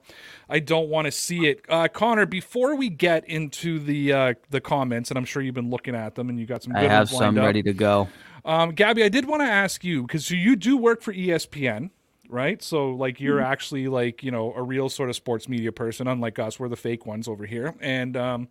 I 0.49 0.59
don't 0.59 0.89
want 0.89 1.05
to 1.05 1.11
see 1.11 1.47
it. 1.47 1.61
Uh, 1.69 1.87
Connor, 1.87 2.25
before 2.25 2.75
we 2.75 2.89
get 2.89 3.27
into 3.27 3.79
the 3.79 4.13
uh, 4.13 4.33
the 4.49 4.61
comments, 4.61 5.11
and 5.11 5.17
I'm 5.17 5.25
sure 5.25 5.41
you've 5.41 5.55
been 5.55 5.69
looking 5.69 5.95
at 5.95 6.15
them, 6.15 6.29
and 6.29 6.39
you 6.39 6.45
got 6.45 6.63
some. 6.63 6.73
Good 6.73 6.85
I 6.85 6.87
have 6.87 7.11
ones 7.11 7.19
some 7.19 7.37
up. 7.37 7.45
ready 7.45 7.63
to 7.63 7.73
go. 7.73 8.07
Um, 8.45 8.71
Gabby, 8.71 9.03
I 9.03 9.09
did 9.09 9.25
want 9.25 9.41
to 9.41 9.47
ask 9.47 9.83
you 9.83 10.03
because 10.03 10.31
you 10.31 10.55
do 10.55 10.77
work 10.77 11.01
for 11.01 11.13
ESPN, 11.13 11.89
right? 12.29 12.61
So 12.61 12.91
like 12.91 13.19
you're 13.19 13.39
Mm-hmm. 13.39 13.51
actually 13.51 13.87
like 13.87 14.23
you 14.23 14.31
know 14.31 14.53
a 14.55 14.63
real 14.63 14.89
sort 14.89 15.09
of 15.09 15.15
sports 15.15 15.47
media 15.49 15.71
person, 15.71 16.07
unlike 16.07 16.39
us. 16.39 16.59
We're 16.59 16.69
the 16.69 16.75
fake 16.75 17.05
ones 17.05 17.27
over 17.27 17.45
here. 17.45 17.75
And 17.79 18.17
um, 18.17 18.49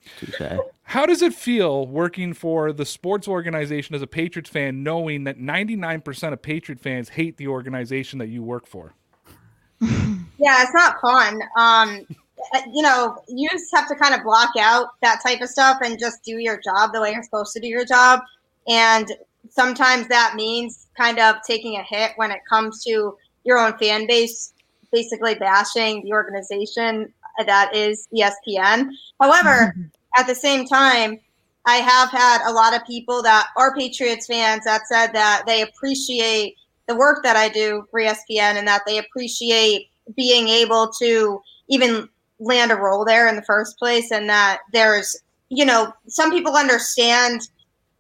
how 0.83 1.07
does 1.07 1.23
it 1.23 1.35
feel 1.35 1.87
working 1.87 2.33
for 2.35 2.73
the 2.73 2.85
sports 2.87 3.29
organization 3.29 3.95
as 3.95 4.03
a 4.03 4.07
Patriots 4.07 4.51
fan, 4.51 4.83
knowing 4.83 5.25
that 5.25 5.39
99% 5.39 6.33
of 6.33 6.43
Patriot 6.43 6.81
fans 6.81 7.11
hate 7.11 7.37
the 7.37 7.49
organization 7.49 8.19
that 8.21 8.29
you 8.29 8.43
work 8.43 8.67
for? 8.67 8.95
Yeah, 10.39 10.63
it's 10.63 10.75
not 10.75 11.01
fun. 11.01 11.41
Um, 11.57 12.07
uh, 12.55 12.61
you 12.73 12.83
know, 12.83 13.19
you 13.29 13.49
just 13.51 13.75
have 13.75 13.89
to 13.89 13.95
kind 13.97 14.15
of 14.15 14.23
block 14.23 14.51
out 14.59 14.89
that 15.03 15.21
type 15.23 15.41
of 15.41 15.49
stuff 15.49 15.79
and 15.83 15.99
just 15.99 16.23
do 16.25 16.39
your 16.39 16.61
job 16.61 16.91
the 16.93 17.01
way 17.01 17.13
you're 17.13 17.23
supposed 17.23 17.53
to 17.55 17.61
do 17.61 17.67
your 17.69 17.85
job. 17.87 18.21
And 18.69 19.11
sometimes 19.49 20.09
that 20.09 20.35
means 20.37 20.89
kind 20.97 21.19
of 21.19 21.37
taking 21.47 21.77
a 21.77 21.83
hit 21.83 22.13
when 22.17 22.31
it 22.31 22.41
comes 22.49 22.85
to 22.85 23.17
your 23.47 23.59
own 23.59 23.79
fan 23.79 24.07
base, 24.07 24.53
basically 24.93 25.35
bashing 25.37 26.03
the 26.05 26.13
organization 26.13 27.13
that 27.45 27.75
is 27.75 28.09
ESPN. 28.15 28.91
However, 29.21 29.73
mm-hmm. 29.73 29.83
at 30.17 30.27
the 30.27 30.35
same 30.35 30.67
time, 30.67 31.21
I 31.67 31.77
have 31.77 32.11
had 32.11 32.49
a 32.49 32.53
lot 32.53 32.75
of 32.75 32.87
people 32.87 33.23
that 33.23 33.49
are 33.57 33.75
Patriots 33.75 34.27
fans 34.27 34.65
that 34.65 34.87
said 34.87 35.09
that 35.09 35.43
they 35.47 35.63
appreciate 35.63 36.57
the 36.87 36.97
work 36.97 37.25
that 37.25 37.37
I 37.37 37.49
do 37.49 37.87
for 37.91 38.01
ESPN 38.01 38.57
and 38.57 38.69
that 38.69 38.83
they 38.87 38.99
appreciate 38.99 39.89
being 40.17 40.49
able 40.49 40.93
to 41.01 41.41
even 41.69 42.09
land 42.39 42.71
a 42.71 42.77
role 42.77 43.05
there 43.05 43.29
in 43.29 43.35
the 43.35 43.43
first 43.43 43.79
place, 43.79 44.13
and 44.13 44.29
that 44.29 44.61
there's 44.73 45.17
you 45.49 45.65
know 45.65 45.93
some 46.07 46.31
people 46.31 46.55
understand 46.55 47.49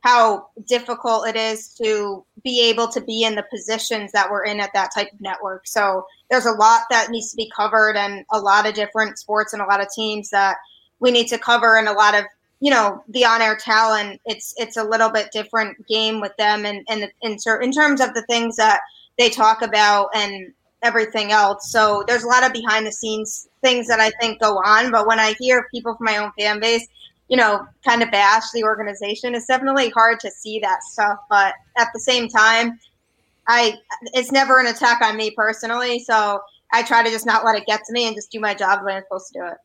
how 0.07 0.47
difficult 0.69 1.27
it 1.27 1.35
is 1.35 1.67
to 1.75 2.25
be 2.45 2.61
able 2.63 2.87
to 2.87 3.01
be 3.01 3.25
in 3.25 3.35
the 3.35 3.43
positions 3.51 4.13
that 4.13 4.31
we're 4.31 4.45
in 4.45 4.61
at 4.61 4.73
that 4.73 4.91
type 4.95 5.13
of 5.13 5.21
network. 5.21 5.67
So 5.67 6.07
there's 6.31 6.47
a 6.47 6.53
lot 6.53 6.83
that 6.91 7.11
needs 7.11 7.33
to 7.33 7.37
be 7.37 7.51
covered 7.55 7.97
and 7.97 8.25
a 8.31 8.39
lot 8.39 8.69
of 8.69 8.75
different 8.75 9.19
sports 9.19 9.53
and 9.53 9.61
a 9.61 9.67
lot 9.67 9.81
of 9.81 9.89
teams 9.93 10.31
that 10.31 10.59
we 11.01 11.11
need 11.11 11.27
to 11.27 11.39
cover 11.39 11.77
and 11.77 11.89
a 11.89 11.93
lot 11.93 12.15
of 12.15 12.25
you 12.61 12.71
know 12.71 13.03
the 13.09 13.23
on-air 13.23 13.55
talent 13.55 14.19
it's 14.25 14.55
it's 14.57 14.79
a 14.79 14.83
little 14.83 15.11
bit 15.11 15.31
different 15.31 15.77
game 15.87 16.23
with 16.23 16.35
them 16.39 16.65
and 16.65 16.87
and 16.89 17.11
in, 17.21 17.37
in 17.61 17.71
terms 17.71 18.01
of 18.01 18.15
the 18.15 18.25
things 18.31 18.57
that 18.57 18.81
they 19.19 19.29
talk 19.29 19.61
about 19.61 20.09
and 20.15 20.55
everything 20.83 21.33
else 21.33 21.71
so 21.71 22.03
there's 22.07 22.23
a 22.23 22.27
lot 22.27 22.47
of 22.47 22.55
behind 22.55 22.87
the 22.87 22.93
scenes 22.93 23.49
things 23.61 23.87
that 23.87 24.01
i 24.01 24.11
think 24.21 24.41
go 24.41 24.57
on 24.65 24.91
but 24.91 25.07
when 25.07 25.21
i 25.21 25.35
hear 25.39 25.69
people 25.71 25.95
from 25.97 26.07
my 26.07 26.17
own 26.17 26.33
fan 26.39 26.59
base 26.59 26.89
you 27.29 27.37
know 27.37 27.67
kind 27.85 28.03
of 28.03 28.11
bash 28.11 28.51
the 28.53 28.63
organization 28.63 29.35
it's 29.35 29.47
definitely 29.47 29.91
hard 29.91 30.21
to 30.21 30.31
see 30.31 30.59
that 30.59 30.83
stuff 30.83 31.19
but 31.29 31.55
at 31.77 31.89
the 31.93 32.01
same 32.01 32.29
time 32.29 32.79
i 33.49 33.75
it's 34.15 34.31
never 34.31 34.61
an 34.61 34.67
attack 34.67 35.01
on 35.03 35.17
me 35.17 35.31
personally 35.33 35.99
so 35.99 36.41
i 36.73 36.83
try 36.83 37.03
to 37.03 37.11
just 37.11 37.27
not 37.27 37.45
let 37.45 37.57
it 37.57 37.67
get 37.67 37.81
to 37.85 37.93
me 37.93 38.07
and 38.07 38.15
just 38.15 38.31
do 38.31 38.39
my 38.39 38.55
job 38.55 38.85
when 38.85 38.97
i'm 38.97 39.03
supposed 39.03 39.33
to 39.33 39.41
do 39.41 39.47
it 39.47 39.57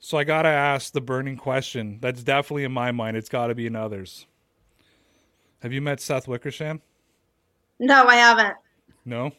so 0.00 0.16
I 0.16 0.24
gotta 0.24 0.48
ask 0.48 0.92
the 0.92 1.00
burning 1.00 1.36
question. 1.36 1.98
That's 2.00 2.22
definitely 2.22 2.64
in 2.64 2.72
my 2.72 2.92
mind. 2.92 3.16
It's 3.16 3.28
got 3.28 3.48
to 3.48 3.54
be 3.54 3.66
in 3.66 3.74
others. 3.74 4.26
Have 5.60 5.72
you 5.72 5.80
met 5.80 6.00
Seth 6.00 6.28
Wickersham? 6.28 6.80
No, 7.80 8.04
I 8.04 8.16
haven't. 8.16 8.56
No. 9.04 9.32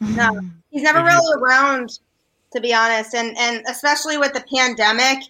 No, 0.00 0.40
he's 0.70 0.82
never 0.82 1.02
really 1.02 1.42
around, 1.42 2.00
to 2.52 2.60
be 2.60 2.74
honest, 2.74 3.14
and 3.14 3.36
and 3.38 3.64
especially 3.66 4.18
with 4.18 4.34
the 4.34 4.44
pandemic, 4.54 5.24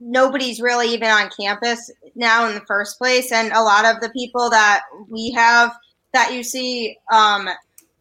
nobody's 0.00 0.60
really 0.60 0.88
even 0.88 1.08
on 1.08 1.30
campus 1.38 1.90
now 2.14 2.48
in 2.48 2.54
the 2.54 2.60
first 2.62 2.98
place, 2.98 3.32
and 3.32 3.52
a 3.52 3.62
lot 3.62 3.84
of 3.84 4.00
the 4.00 4.10
people 4.10 4.50
that 4.50 4.82
we 5.08 5.30
have 5.30 5.76
that 6.12 6.32
you 6.32 6.42
see 6.42 6.98
um, 7.12 7.48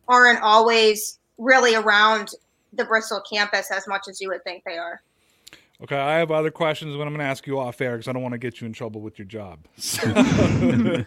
aren't 0.07 0.41
always 0.41 1.19
really 1.37 1.75
around 1.75 2.31
the 2.73 2.85
Bristol 2.85 3.21
campus 3.31 3.71
as 3.71 3.87
much 3.87 4.03
as 4.09 4.21
you 4.21 4.29
would 4.29 4.43
think 4.43 4.63
they 4.63 4.77
are. 4.77 5.01
Okay, 5.81 5.95
I 5.95 6.17
have 6.17 6.29
other 6.29 6.51
questions, 6.51 6.93
but 6.95 7.03
I'm 7.03 7.09
going 7.09 7.19
to 7.19 7.25
ask 7.25 7.47
you 7.47 7.57
off 7.57 7.79
air 7.79 7.93
because 7.93 8.09
I 8.09 8.11
don't 8.11 8.21
want 8.21 8.33
to 8.33 8.37
get 8.37 8.59
you 8.59 8.67
in 8.67 8.73
trouble 8.73 8.99
with 8.99 9.17
your 9.17 9.25
job. 9.25 9.59
So, 9.77 10.01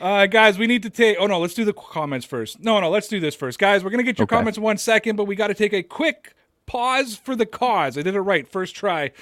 uh, 0.00 0.26
guys, 0.26 0.58
we 0.58 0.66
need 0.66 0.82
to 0.82 0.90
take. 0.90 1.16
Oh 1.20 1.28
no, 1.28 1.38
let's 1.38 1.54
do 1.54 1.64
the 1.64 1.72
comments 1.72 2.26
first. 2.26 2.60
No, 2.60 2.80
no, 2.80 2.90
let's 2.90 3.06
do 3.06 3.20
this 3.20 3.36
first, 3.36 3.60
guys. 3.60 3.84
We're 3.84 3.90
going 3.90 4.04
to 4.04 4.04
get 4.04 4.18
your 4.18 4.24
okay. 4.24 4.34
comments 4.34 4.56
in 4.56 4.64
one 4.64 4.78
second, 4.78 5.14
but 5.14 5.26
we 5.26 5.36
got 5.36 5.46
to 5.46 5.54
take 5.54 5.72
a 5.72 5.84
quick 5.84 6.34
pause 6.66 7.16
for 7.16 7.36
the 7.36 7.46
cause. 7.46 7.96
I 7.96 8.02
did 8.02 8.16
it 8.16 8.20
right 8.20 8.48
first 8.48 8.74
try. 8.74 9.12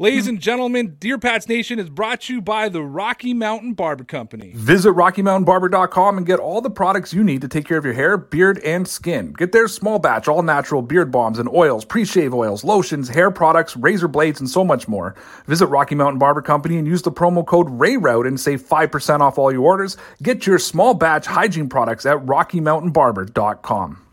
Ladies 0.00 0.28
and 0.28 0.38
gentlemen, 0.38 0.94
Dear 1.00 1.18
Pats 1.18 1.48
Nation 1.48 1.80
is 1.80 1.90
brought 1.90 2.20
to 2.20 2.34
you 2.34 2.40
by 2.40 2.68
the 2.68 2.84
Rocky 2.84 3.34
Mountain 3.34 3.72
Barber 3.74 4.04
Company. 4.04 4.52
Visit 4.54 4.92
RockyMountainBarber.com 4.92 6.18
and 6.18 6.24
get 6.24 6.38
all 6.38 6.60
the 6.60 6.70
products 6.70 7.12
you 7.12 7.24
need 7.24 7.40
to 7.40 7.48
take 7.48 7.66
care 7.66 7.78
of 7.78 7.84
your 7.84 7.94
hair, 7.94 8.16
beard, 8.16 8.58
and 8.60 8.86
skin. 8.86 9.32
Get 9.32 9.50
their 9.50 9.66
small 9.66 9.98
batch, 9.98 10.28
all 10.28 10.42
natural 10.42 10.82
beard 10.82 11.10
balms 11.10 11.40
and 11.40 11.48
oils, 11.48 11.84
pre 11.84 12.04
shave 12.04 12.32
oils, 12.32 12.62
lotions, 12.62 13.08
hair 13.08 13.32
products, 13.32 13.76
razor 13.76 14.06
blades, 14.06 14.38
and 14.38 14.48
so 14.48 14.64
much 14.64 14.86
more. 14.86 15.16
Visit 15.46 15.66
Rocky 15.66 15.96
Mountain 15.96 16.20
Barber 16.20 16.42
Company 16.42 16.78
and 16.78 16.86
use 16.86 17.02
the 17.02 17.10
promo 17.10 17.44
code 17.44 17.66
RAYROUTE 17.68 18.28
and 18.28 18.38
save 18.38 18.62
5% 18.62 19.18
off 19.18 19.36
all 19.36 19.50
your 19.50 19.62
orders. 19.62 19.96
Get 20.22 20.46
your 20.46 20.60
small 20.60 20.94
batch 20.94 21.26
hygiene 21.26 21.68
products 21.68 22.06
at 22.06 22.18
RockyMountainBarber.com. 22.18 24.07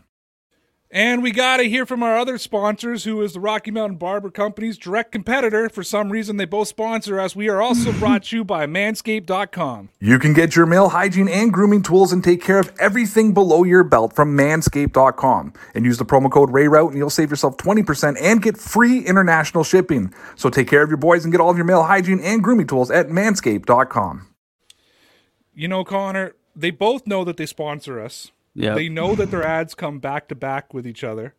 And 0.96 1.22
we 1.22 1.30
got 1.30 1.58
to 1.58 1.64
hear 1.64 1.84
from 1.84 2.02
our 2.02 2.16
other 2.16 2.38
sponsors, 2.38 3.04
who 3.04 3.20
is 3.20 3.34
the 3.34 3.40
Rocky 3.40 3.70
Mountain 3.70 3.98
Barber 3.98 4.30
Company's 4.30 4.78
direct 4.78 5.12
competitor. 5.12 5.68
For 5.68 5.82
some 5.82 6.10
reason, 6.10 6.38
they 6.38 6.46
both 6.46 6.68
sponsor 6.68 7.20
us. 7.20 7.36
We 7.36 7.50
are 7.50 7.60
also 7.60 7.92
brought 7.98 8.24
to 8.24 8.36
you 8.36 8.44
by 8.44 8.64
Manscaped.com. 8.64 9.90
You 10.00 10.18
can 10.18 10.32
get 10.32 10.56
your 10.56 10.64
male 10.64 10.88
hygiene 10.88 11.28
and 11.28 11.52
grooming 11.52 11.82
tools 11.82 12.14
and 12.14 12.24
take 12.24 12.42
care 12.42 12.58
of 12.58 12.72
everything 12.80 13.34
below 13.34 13.62
your 13.62 13.84
belt 13.84 14.14
from 14.16 14.34
Manscaped.com. 14.38 15.52
And 15.74 15.84
use 15.84 15.98
the 15.98 16.06
promo 16.06 16.30
code 16.30 16.48
RAYROUTE 16.48 16.92
and 16.92 16.96
you'll 16.96 17.10
save 17.10 17.28
yourself 17.28 17.58
20% 17.58 18.16
and 18.18 18.40
get 18.40 18.56
free 18.56 19.00
international 19.00 19.64
shipping. 19.64 20.14
So 20.34 20.48
take 20.48 20.66
care 20.66 20.82
of 20.82 20.88
your 20.88 20.96
boys 20.96 21.26
and 21.26 21.30
get 21.30 21.42
all 21.42 21.50
of 21.50 21.58
your 21.58 21.66
male 21.66 21.82
hygiene 21.82 22.20
and 22.20 22.42
grooming 22.42 22.68
tools 22.68 22.90
at 22.90 23.08
Manscaped.com. 23.08 24.28
You 25.52 25.68
know, 25.68 25.84
Connor, 25.84 26.36
they 26.54 26.70
both 26.70 27.06
know 27.06 27.22
that 27.24 27.36
they 27.36 27.44
sponsor 27.44 28.00
us. 28.00 28.32
Yeah. 28.56 28.74
They 28.74 28.88
know 28.88 29.14
that 29.14 29.30
their 29.30 29.44
ads 29.44 29.74
come 29.74 29.98
back 29.98 30.28
to 30.28 30.34
back 30.34 30.72
with 30.72 30.86
each 30.86 31.04
other. 31.04 31.34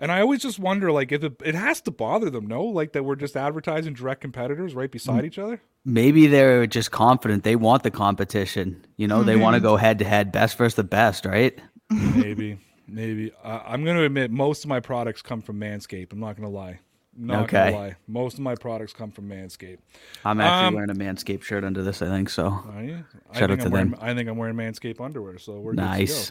And 0.00 0.12
I 0.12 0.20
always 0.20 0.42
just 0.42 0.58
wonder, 0.58 0.92
like, 0.92 1.10
if 1.10 1.24
it, 1.24 1.40
it, 1.44 1.54
has 1.54 1.80
to 1.82 1.90
bother 1.90 2.30
them, 2.30 2.46
no? 2.46 2.64
Like 2.64 2.92
that 2.92 3.04
we're 3.04 3.16
just 3.16 3.36
advertising 3.36 3.94
direct 3.94 4.20
competitors 4.20 4.74
right 4.74 4.90
beside 4.90 5.24
each 5.24 5.38
other. 5.38 5.60
Maybe 5.84 6.26
they're 6.26 6.66
just 6.66 6.90
confident. 6.90 7.42
They 7.42 7.56
want 7.56 7.82
the 7.82 7.90
competition. 7.90 8.84
You 8.96 9.08
know, 9.08 9.22
they 9.22 9.36
want 9.36 9.54
to 9.54 9.60
go 9.60 9.76
head 9.76 9.98
to 10.00 10.04
head, 10.04 10.30
best 10.30 10.56
versus 10.56 10.74
the 10.74 10.84
best, 10.84 11.24
right? 11.24 11.58
maybe, 11.90 12.58
maybe. 12.86 13.32
Uh, 13.42 13.60
I'm 13.64 13.84
going 13.84 13.96
to 13.96 14.04
admit 14.04 14.30
most 14.30 14.64
of 14.64 14.68
my 14.68 14.78
products 14.80 15.22
come 15.22 15.42
from 15.42 15.58
Manscaped. 15.58 16.12
I'm 16.12 16.20
not 16.20 16.36
going 16.36 16.48
to 16.48 16.54
lie. 16.54 16.80
Not 17.20 17.44
okay. 17.44 17.72
gonna 17.72 17.76
lie. 17.76 17.96
Most 18.06 18.34
of 18.34 18.40
my 18.40 18.54
products 18.54 18.92
come 18.92 19.10
from 19.10 19.28
Manscaped. 19.28 19.78
I'm 20.24 20.40
actually 20.40 20.68
um, 20.68 20.74
wearing 20.74 20.90
a 20.90 20.94
Manscaped 20.94 21.42
shirt 21.42 21.64
under 21.64 21.82
this. 21.82 22.00
I 22.00 22.06
think 22.06 22.30
so. 22.30 22.46
Are 22.46 22.84
you? 22.84 23.04
Shout 23.34 23.50
out 23.50 23.58
to 23.58 23.68
them. 23.68 23.96
I 24.00 24.14
think 24.14 24.28
I'm 24.28 24.36
wearing 24.36 24.54
Manscaped 24.54 25.00
underwear. 25.00 25.36
So 25.38 25.58
we're 25.58 25.72
nice 25.72 26.30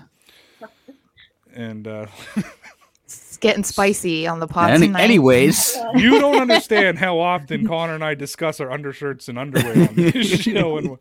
and 1.57 1.87
uh, 1.87 2.05
it's 3.05 3.37
getting 3.37 3.63
spicy 3.63 4.27
on 4.27 4.39
the 4.39 4.47
pod 4.47 4.71
Any, 4.71 4.87
tonight. 4.87 5.01
Anyways, 5.01 5.75
you 5.95 6.19
don't 6.19 6.39
understand 6.39 6.99
how 6.99 7.19
often 7.19 7.67
Connor 7.67 7.95
and 7.95 8.03
I 8.03 8.13
discuss 8.13 8.59
our 8.59 8.71
undershirts 8.71 9.27
and 9.27 9.39
underwear 9.39 9.89
on 9.89 9.95
this 9.95 10.27
show. 10.41 10.77
And 10.77 10.97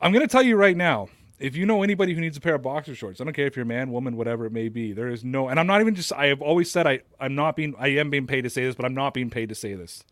I'm 0.00 0.12
going 0.12 0.26
to 0.26 0.30
tell 0.30 0.42
you 0.42 0.56
right 0.56 0.76
now, 0.76 1.08
if 1.38 1.54
you 1.54 1.66
know 1.66 1.82
anybody 1.82 2.14
who 2.14 2.20
needs 2.20 2.36
a 2.36 2.40
pair 2.40 2.56
of 2.56 2.62
boxer 2.62 2.94
shorts, 2.94 3.20
I 3.20 3.24
don't 3.24 3.32
care 3.32 3.46
if 3.46 3.56
you're 3.56 3.62
a 3.62 3.66
man, 3.66 3.92
woman, 3.92 4.16
whatever 4.16 4.46
it 4.46 4.52
may 4.52 4.68
be. 4.68 4.92
There 4.92 5.08
is 5.08 5.22
no, 5.22 5.48
and 5.48 5.60
I'm 5.60 5.66
not 5.66 5.80
even 5.80 5.94
just. 5.94 6.12
I 6.12 6.26
have 6.26 6.42
always 6.42 6.70
said 6.70 6.86
I, 6.86 7.00
I'm 7.20 7.34
not 7.34 7.54
being, 7.54 7.74
I 7.78 7.88
am 7.88 8.10
being 8.10 8.26
paid 8.26 8.42
to 8.42 8.50
say 8.50 8.64
this, 8.64 8.74
but 8.74 8.86
I'm 8.86 8.94
not 8.94 9.14
being 9.14 9.30
paid 9.30 9.50
to 9.50 9.54
say 9.54 9.74
this. 9.74 10.02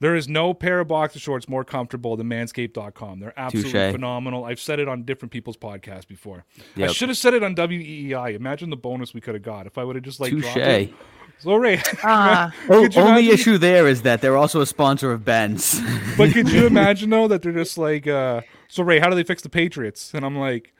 There 0.00 0.14
is 0.16 0.28
no 0.28 0.54
pair 0.54 0.80
of 0.80 0.88
boxer 0.88 1.18
shorts 1.18 1.48
more 1.48 1.64
comfortable 1.64 2.16
than 2.16 2.28
manscaped.com. 2.28 3.20
They're 3.20 3.38
absolutely 3.38 3.72
Touché. 3.72 3.92
phenomenal. 3.92 4.44
I've 4.44 4.60
said 4.60 4.80
it 4.80 4.88
on 4.88 5.04
different 5.04 5.32
people's 5.32 5.56
podcasts 5.56 6.06
before. 6.06 6.44
Yep. 6.76 6.90
I 6.90 6.92
should 6.92 7.08
have 7.08 7.18
said 7.18 7.34
it 7.34 7.42
on 7.42 7.54
WEEI. 7.54 8.34
Imagine 8.34 8.70
the 8.70 8.76
bonus 8.76 9.14
we 9.14 9.20
could 9.20 9.34
have 9.34 9.42
got 9.42 9.66
if 9.66 9.78
I 9.78 9.84
would 9.84 9.96
have 9.96 10.04
just 10.04 10.20
like 10.20 10.32
Touché. 10.32 10.92
So 11.38 11.56
Ray, 11.56 11.80
uh, 12.02 12.50
only 12.68 12.86
imagine? 12.94 13.30
issue 13.30 13.58
there 13.58 13.86
is 13.86 14.02
that 14.02 14.20
they're 14.20 14.36
also 14.36 14.60
a 14.60 14.66
sponsor 14.66 15.12
of 15.12 15.24
Ben's. 15.24 15.80
but 16.16 16.32
could 16.32 16.48
you 16.48 16.66
imagine 16.68 17.10
though 17.10 17.28
that 17.28 17.42
they're 17.42 17.52
just 17.52 17.76
like, 17.76 18.06
uh, 18.06 18.40
so 18.68 18.82
Ray, 18.82 18.98
how 18.98 19.10
do 19.10 19.16
they 19.16 19.24
fix 19.24 19.42
the 19.42 19.48
Patriots? 19.48 20.12
And 20.14 20.24
I'm 20.24 20.36
like, 20.36 20.72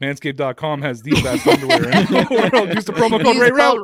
Manscaped.com 0.00 0.80
has 0.80 1.02
the 1.02 1.10
best 1.22 1.46
underwear 1.46 1.76
in 1.76 2.06
the 2.06 2.50
world. 2.52 2.74
Use 2.74 2.86
the 2.86 2.92
promo 2.92 3.22
code 3.22 3.36
Ray 3.36 3.50
Route. 3.50 3.76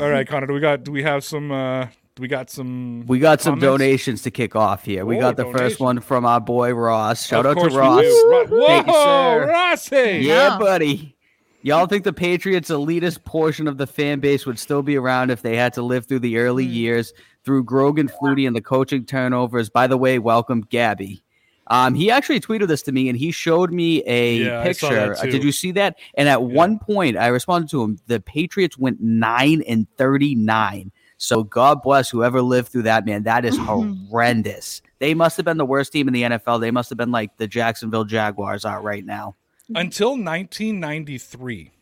All 0.00 0.10
right, 0.10 0.26
Connor, 0.26 0.48
do 0.48 0.54
we 0.54 0.60
got? 0.60 0.82
Do 0.82 0.90
we 0.90 1.04
have 1.04 1.22
some? 1.22 1.52
Uh, 1.52 1.86
we 2.20 2.28
got 2.28 2.50
some. 2.50 3.04
We 3.06 3.18
got 3.18 3.40
comments? 3.40 3.44
some 3.44 3.58
donations 3.58 4.22
to 4.22 4.30
kick 4.30 4.54
off 4.54 4.84
here. 4.84 5.04
We 5.04 5.16
oh, 5.16 5.20
got 5.20 5.36
the 5.36 5.44
donation. 5.44 5.58
first 5.58 5.80
one 5.80 6.00
from 6.00 6.24
our 6.24 6.40
boy 6.40 6.74
Ross. 6.74 7.26
Shout 7.26 7.46
of 7.46 7.56
out 7.56 7.70
to 7.70 7.76
Ross. 7.76 8.04
Whoa, 8.04 8.66
Thank 8.66 8.86
you, 8.86 8.92
sir. 8.92 9.46
Rossi. 9.48 9.96
Yeah, 9.96 10.12
yeah, 10.18 10.58
buddy. 10.58 11.16
Y'all 11.62 11.86
think 11.86 12.04
the 12.04 12.12
Patriots' 12.12 12.70
elitist 12.70 13.24
portion 13.24 13.68
of 13.68 13.76
the 13.76 13.86
fan 13.86 14.20
base 14.20 14.46
would 14.46 14.58
still 14.58 14.82
be 14.82 14.96
around 14.96 15.30
if 15.30 15.42
they 15.42 15.56
had 15.56 15.72
to 15.74 15.82
live 15.82 16.06
through 16.06 16.20
the 16.20 16.38
early 16.38 16.66
mm. 16.66 16.72
years 16.72 17.12
through 17.44 17.64
Grogan 17.64 18.08
Flutie 18.08 18.46
and 18.46 18.56
the 18.56 18.62
coaching 18.62 19.04
turnovers? 19.04 19.68
By 19.68 19.86
the 19.86 19.98
way, 19.98 20.18
welcome 20.18 20.62
Gabby. 20.62 21.22
Um, 21.66 21.94
he 21.94 22.10
actually 22.10 22.40
tweeted 22.40 22.66
this 22.66 22.82
to 22.82 22.92
me 22.92 23.08
and 23.08 23.16
he 23.16 23.30
showed 23.30 23.72
me 23.72 24.02
a 24.04 24.36
yeah, 24.38 24.62
picture. 24.62 25.14
Uh, 25.16 25.22
did 25.22 25.44
you 25.44 25.52
see 25.52 25.70
that? 25.72 25.98
And 26.14 26.28
at 26.28 26.40
yeah. 26.40 26.46
one 26.46 26.78
point, 26.78 27.16
I 27.16 27.28
responded 27.28 27.70
to 27.70 27.82
him. 27.82 27.98
The 28.06 28.20
Patriots 28.20 28.76
went 28.76 29.00
nine 29.00 29.62
and 29.68 29.86
thirty 29.96 30.34
nine. 30.34 30.90
So 31.22 31.44
God 31.44 31.82
bless 31.82 32.08
whoever 32.08 32.40
lived 32.40 32.68
through 32.68 32.84
that, 32.84 33.04
man. 33.04 33.24
That 33.24 33.44
is 33.44 33.54
mm-hmm. 33.58 34.06
horrendous. 34.06 34.80
They 35.00 35.12
must 35.12 35.36
have 35.36 35.44
been 35.44 35.58
the 35.58 35.66
worst 35.66 35.92
team 35.92 36.08
in 36.08 36.14
the 36.14 36.22
NFL. 36.22 36.62
They 36.62 36.70
must 36.70 36.88
have 36.88 36.96
been 36.96 37.10
like 37.10 37.36
the 37.36 37.46
Jacksonville 37.46 38.06
Jaguars 38.06 38.64
are 38.64 38.80
right 38.80 39.04
now. 39.04 39.36
Until 39.74 40.12
1993, 40.12 41.72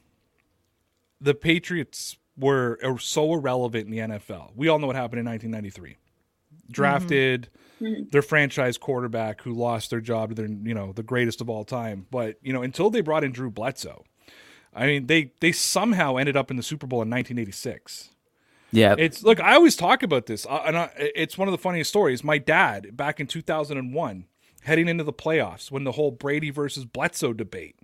the 1.20 1.34
Patriots 1.34 2.16
were 2.36 2.80
uh, 2.82 2.96
so 2.98 3.32
irrelevant 3.32 3.84
in 3.86 3.92
the 3.92 3.98
NFL. 3.98 4.50
We 4.56 4.66
all 4.66 4.80
know 4.80 4.88
what 4.88 4.96
happened 4.96 5.20
in 5.20 5.26
1993. 5.26 5.96
Drafted 6.72 7.48
mm-hmm. 7.80 7.84
mm-hmm. 7.86 8.08
their 8.10 8.22
franchise 8.22 8.76
quarterback 8.76 9.42
who 9.42 9.54
lost 9.54 9.90
their 9.90 10.00
job 10.00 10.30
to 10.30 10.34
their, 10.34 10.48
you 10.48 10.74
know, 10.74 10.92
the 10.92 11.04
greatest 11.04 11.40
of 11.40 11.48
all 11.48 11.64
time. 11.64 12.08
But, 12.10 12.38
you 12.42 12.52
know, 12.52 12.62
until 12.62 12.90
they 12.90 13.02
brought 13.02 13.22
in 13.22 13.30
Drew 13.30 13.52
Bledsoe, 13.52 14.04
I 14.74 14.86
mean, 14.86 15.06
they 15.06 15.32
they 15.40 15.52
somehow 15.52 16.16
ended 16.16 16.36
up 16.36 16.50
in 16.50 16.56
the 16.56 16.62
Super 16.64 16.88
Bowl 16.88 17.02
in 17.02 17.08
1986. 17.08 18.10
Yeah, 18.70 18.94
it's 18.98 19.22
look. 19.22 19.40
I 19.40 19.54
always 19.54 19.76
talk 19.76 20.02
about 20.02 20.26
this, 20.26 20.46
uh, 20.46 20.62
and 20.66 20.76
I, 20.76 20.90
it's 20.96 21.38
one 21.38 21.48
of 21.48 21.52
the 21.52 21.58
funniest 21.58 21.90
stories. 21.90 22.22
My 22.22 22.38
dad, 22.38 22.96
back 22.96 23.18
in 23.20 23.26
2001, 23.26 24.26
heading 24.62 24.88
into 24.88 25.04
the 25.04 25.12
playoffs, 25.12 25.70
when 25.70 25.84
the 25.84 25.92
whole 25.92 26.10
Brady 26.10 26.50
versus 26.50 26.84
Bledsoe 26.84 27.32
debate, 27.32 27.76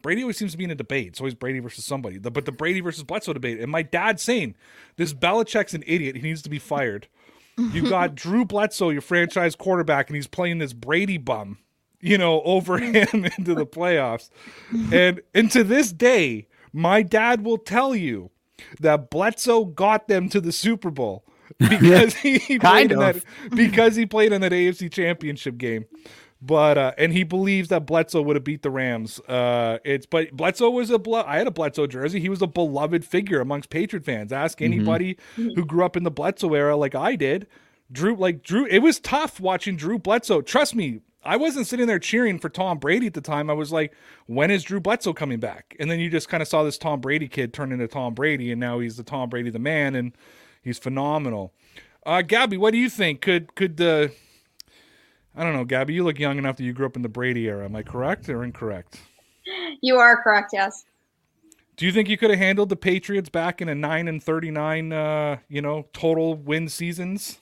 Brady 0.00 0.22
always 0.22 0.36
seems 0.36 0.52
to 0.52 0.58
be 0.58 0.64
in 0.64 0.70
a 0.70 0.74
debate. 0.74 1.08
It's 1.08 1.20
always 1.20 1.34
Brady 1.34 1.60
versus 1.60 1.84
somebody. 1.84 2.18
The, 2.18 2.30
but 2.30 2.44
the 2.44 2.52
Brady 2.52 2.80
versus 2.80 3.02
Bledsoe 3.02 3.32
debate, 3.32 3.60
and 3.60 3.70
my 3.70 3.82
dad 3.82 4.20
saying 4.20 4.54
this 4.96 5.12
Belichick's 5.12 5.74
an 5.74 5.84
idiot. 5.86 6.16
He 6.16 6.22
needs 6.22 6.42
to 6.42 6.50
be 6.50 6.58
fired. 6.58 7.08
You 7.56 7.88
got 7.88 8.14
Drew 8.14 8.44
Bledsoe, 8.44 8.90
your 8.90 9.02
franchise 9.02 9.54
quarterback, 9.54 10.08
and 10.08 10.16
he's 10.16 10.26
playing 10.26 10.58
this 10.58 10.72
Brady 10.72 11.18
bum, 11.18 11.58
you 12.00 12.18
know, 12.18 12.42
over 12.42 12.78
him 12.80 13.26
into 13.38 13.54
the 13.54 13.66
playoffs. 13.66 14.30
And 14.92 15.20
and 15.34 15.50
to 15.52 15.62
this 15.64 15.92
day, 15.92 16.48
my 16.72 17.02
dad 17.02 17.44
will 17.44 17.58
tell 17.58 17.94
you 17.94 18.30
that 18.80 19.10
Bledsoe 19.10 19.64
got 19.66 20.08
them 20.08 20.28
to 20.30 20.40
the 20.40 20.52
Super 20.52 20.90
Bowl 20.90 21.24
because 21.58 22.14
he 22.14 22.58
played 22.58 22.92
in 22.92 22.98
that 22.98 23.22
because 23.54 23.96
he 23.96 24.06
played 24.06 24.32
in 24.32 24.40
that 24.40 24.52
AFC 24.52 24.90
championship 24.90 25.58
game. 25.58 25.86
But 26.40 26.76
uh, 26.76 26.92
and 26.98 27.12
he 27.12 27.24
believes 27.24 27.70
that 27.70 27.86
Bledsoe 27.86 28.20
would 28.20 28.36
have 28.36 28.44
beat 28.44 28.62
the 28.62 28.70
Rams. 28.70 29.18
Uh, 29.20 29.78
it's 29.82 30.04
but 30.04 30.32
Bledsoe 30.32 30.70
was 30.70 30.90
a 30.90 31.00
I 31.26 31.38
had 31.38 31.46
a 31.46 31.50
Bledsoe 31.50 31.86
jersey. 31.86 32.20
He 32.20 32.28
was 32.28 32.42
a 32.42 32.46
beloved 32.46 33.04
figure 33.04 33.40
amongst 33.40 33.70
Patriot 33.70 34.04
fans. 34.04 34.30
Ask 34.32 34.60
anybody 34.60 35.16
who 35.36 35.64
grew 35.64 35.84
up 35.84 35.96
in 35.96 36.02
the 36.02 36.10
Bledsoe 36.10 36.52
era, 36.52 36.76
like 36.76 36.94
I 36.94 37.16
did. 37.16 37.46
Drew, 37.90 38.16
like 38.16 38.42
Drew, 38.42 38.66
it 38.66 38.80
was 38.80 38.98
tough 38.98 39.40
watching 39.40 39.76
Drew 39.76 39.98
Bledsoe. 39.98 40.42
Trust 40.42 40.74
me, 40.74 41.00
I 41.24 41.36
wasn't 41.36 41.66
sitting 41.66 41.86
there 41.86 41.98
cheering 41.98 42.38
for 42.38 42.48
Tom 42.48 42.78
Brady 42.78 43.06
at 43.06 43.14
the 43.14 43.20
time. 43.20 43.48
I 43.48 43.54
was 43.54 43.72
like, 43.72 43.94
when 44.26 44.50
is 44.50 44.62
Drew 44.62 44.80
Bledsoe 44.80 45.12
coming 45.12 45.40
back? 45.40 45.74
And 45.80 45.90
then 45.90 46.00
you 46.00 46.10
just 46.10 46.28
kind 46.28 46.42
of 46.42 46.48
saw 46.48 46.62
this 46.62 46.78
Tom 46.78 47.00
Brady 47.00 47.28
kid 47.28 47.52
turn 47.52 47.72
into 47.72 47.88
Tom 47.88 48.14
Brady, 48.14 48.50
and 48.52 48.60
now 48.60 48.78
he's 48.78 48.96
the 48.96 49.02
Tom 49.02 49.28
Brady 49.28 49.50
the 49.50 49.58
man, 49.58 49.94
and 49.94 50.12
he's 50.62 50.78
phenomenal. 50.78 51.52
Uh, 52.04 52.22
Gabby, 52.22 52.56
what 52.56 52.72
do 52.72 52.78
you 52.78 52.90
think? 52.90 53.20
Could 53.20 53.54
could 53.54 53.76
the 53.76 54.12
I 55.36 55.42
don't 55.42 55.54
know, 55.54 55.64
Gabby. 55.64 55.94
You 55.94 56.04
look 56.04 56.18
young 56.18 56.38
enough 56.38 56.56
that 56.58 56.64
you 56.64 56.72
grew 56.72 56.86
up 56.86 56.96
in 56.96 57.02
the 57.02 57.08
Brady 57.08 57.48
era. 57.48 57.64
Am 57.64 57.74
I 57.74 57.82
correct 57.82 58.28
or 58.28 58.44
incorrect? 58.44 59.00
You 59.80 59.96
are 59.96 60.22
correct. 60.22 60.50
Yes. 60.52 60.84
Do 61.76 61.86
you 61.86 61.92
think 61.92 62.08
you 62.08 62.16
could 62.16 62.30
have 62.30 62.38
handled 62.38 62.68
the 62.68 62.76
Patriots 62.76 63.28
back 63.28 63.60
in 63.60 63.68
a 63.68 63.74
nine 63.74 64.06
and 64.06 64.22
thirty 64.22 64.50
nine, 64.50 64.92
uh, 64.92 65.38
you 65.48 65.60
know, 65.60 65.88
total 65.92 66.34
win 66.34 66.68
seasons? 66.68 67.40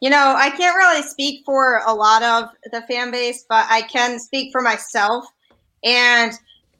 You 0.00 0.10
know, 0.10 0.34
I 0.36 0.50
can't 0.50 0.76
really 0.76 1.02
speak 1.02 1.44
for 1.44 1.82
a 1.86 1.92
lot 1.92 2.22
of 2.22 2.50
the 2.70 2.82
fan 2.82 3.10
base, 3.10 3.44
but 3.48 3.66
I 3.68 3.82
can 3.82 4.20
speak 4.20 4.52
for 4.52 4.62
myself. 4.62 5.26
And, 5.84 6.32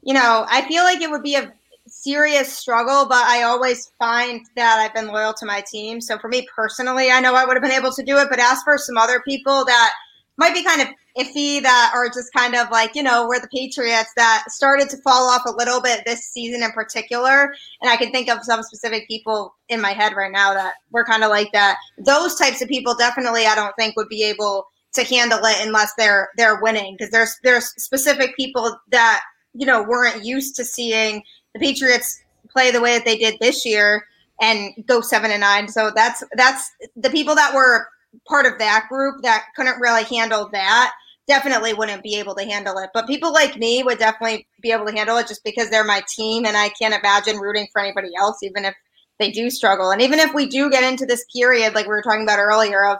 you 0.03 0.13
know, 0.13 0.45
I 0.49 0.65
feel 0.67 0.83
like 0.83 1.01
it 1.01 1.11
would 1.11 1.23
be 1.23 1.35
a 1.35 1.51
serious 1.87 2.51
struggle, 2.53 3.05
but 3.05 3.25
I 3.25 3.43
always 3.43 3.91
find 3.99 4.45
that 4.55 4.79
I've 4.79 4.93
been 4.93 5.07
loyal 5.07 5.33
to 5.33 5.45
my 5.45 5.61
team. 5.69 5.99
So 5.99 6.17
for 6.17 6.29
me 6.29 6.47
personally, 6.55 7.11
I 7.11 7.19
know 7.19 7.35
I 7.35 7.45
would 7.45 7.55
have 7.55 7.63
been 7.63 7.71
able 7.71 7.91
to 7.91 8.03
do 8.03 8.17
it. 8.17 8.29
But 8.29 8.39
as 8.39 8.61
for 8.63 8.77
some 8.77 8.97
other 8.97 9.21
people 9.27 9.65
that 9.65 9.93
might 10.39 10.53
be 10.53 10.63
kind 10.63 10.81
of 10.81 10.87
iffy, 11.17 11.61
that 11.61 11.91
are 11.93 12.07
just 12.07 12.31
kind 12.33 12.55
of 12.55 12.71
like, 12.71 12.95
you 12.95 13.03
know, 13.03 13.27
we're 13.27 13.41
the 13.41 13.49
Patriots 13.53 14.11
that 14.15 14.45
started 14.47 14.89
to 14.89 14.97
fall 14.97 15.29
off 15.29 15.41
a 15.45 15.51
little 15.51 15.81
bit 15.81 16.03
this 16.05 16.25
season 16.25 16.63
in 16.63 16.71
particular. 16.71 17.53
And 17.81 17.91
I 17.91 17.97
can 17.97 18.11
think 18.11 18.29
of 18.29 18.43
some 18.43 18.63
specific 18.63 19.07
people 19.07 19.53
in 19.67 19.81
my 19.81 19.91
head 19.91 20.13
right 20.15 20.31
now 20.31 20.53
that 20.53 20.75
were 20.91 21.03
kind 21.03 21.23
of 21.23 21.29
like 21.29 21.51
that. 21.51 21.77
Those 21.97 22.35
types 22.35 22.61
of 22.61 22.69
people 22.69 22.95
definitely, 22.95 23.45
I 23.45 23.53
don't 23.53 23.75
think, 23.77 23.97
would 23.97 24.07
be 24.07 24.23
able 24.23 24.67
to 24.93 25.03
handle 25.03 25.39
it 25.43 25.57
unless 25.59 25.93
they're 25.97 26.29
they're 26.35 26.59
winning 26.61 26.95
because 26.97 27.11
there's 27.11 27.37
there's 27.43 27.67
specific 27.81 28.35
people 28.35 28.79
that 28.89 29.21
you 29.53 29.65
know 29.65 29.83
weren't 29.83 30.25
used 30.25 30.55
to 30.55 30.65
seeing 30.65 31.21
the 31.53 31.59
Patriots 31.59 32.23
play 32.49 32.71
the 32.71 32.81
way 32.81 32.97
that 32.97 33.05
they 33.05 33.17
did 33.17 33.37
this 33.39 33.65
year 33.65 34.03
and 34.41 34.71
go 34.87 35.01
seven 35.01 35.31
and 35.31 35.41
nine. 35.41 35.67
So 35.67 35.91
that's 35.93 36.23
that's 36.33 36.71
the 36.95 37.09
people 37.09 37.35
that 37.35 37.53
were 37.53 37.87
part 38.27 38.45
of 38.45 38.57
that 38.59 38.87
group 38.89 39.21
that 39.23 39.45
couldn't 39.55 39.79
really 39.79 40.03
handle 40.03 40.49
that 40.51 40.93
definitely 41.27 41.73
wouldn't 41.73 42.01
be 42.01 42.15
able 42.15 42.33
to 42.35 42.43
handle 42.43 42.77
it. 42.79 42.89
But 42.93 43.07
people 43.07 43.31
like 43.31 43.55
me 43.55 43.83
would 43.83 43.99
definitely 43.99 44.47
be 44.61 44.71
able 44.71 44.87
to 44.87 44.91
handle 44.91 45.17
it 45.17 45.27
just 45.27 45.43
because 45.43 45.69
they're 45.69 45.83
my 45.83 46.01
team 46.09 46.45
and 46.45 46.57
I 46.57 46.69
can't 46.69 46.93
imagine 46.93 47.37
rooting 47.37 47.67
for 47.71 47.81
anybody 47.81 48.09
else, 48.17 48.41
even 48.41 48.65
if 48.65 48.73
they 49.19 49.31
do 49.31 49.49
struggle. 49.49 49.91
And 49.91 50.01
even 50.01 50.17
if 50.17 50.33
we 50.33 50.47
do 50.47 50.71
get 50.71 50.83
into 50.83 51.05
this 51.05 51.23
period, 51.33 51.75
like 51.75 51.85
we 51.85 51.91
were 51.91 52.01
talking 52.01 52.23
about 52.23 52.39
earlier, 52.39 52.83
of 52.85 52.97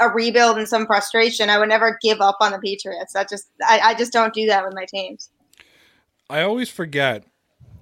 a 0.00 0.08
rebuild 0.08 0.58
and 0.58 0.68
some 0.68 0.86
frustration, 0.86 1.50
I 1.50 1.58
would 1.58 1.68
never 1.68 1.98
give 2.02 2.20
up 2.20 2.36
on 2.40 2.52
the 2.52 2.58
Patriots. 2.58 3.12
That 3.12 3.28
just 3.28 3.48
I, 3.66 3.80
I 3.80 3.94
just 3.94 4.12
don't 4.12 4.34
do 4.34 4.46
that 4.46 4.64
with 4.64 4.74
my 4.74 4.86
teams. 4.86 5.30
I 6.30 6.42
always 6.42 6.68
forget 6.68 7.24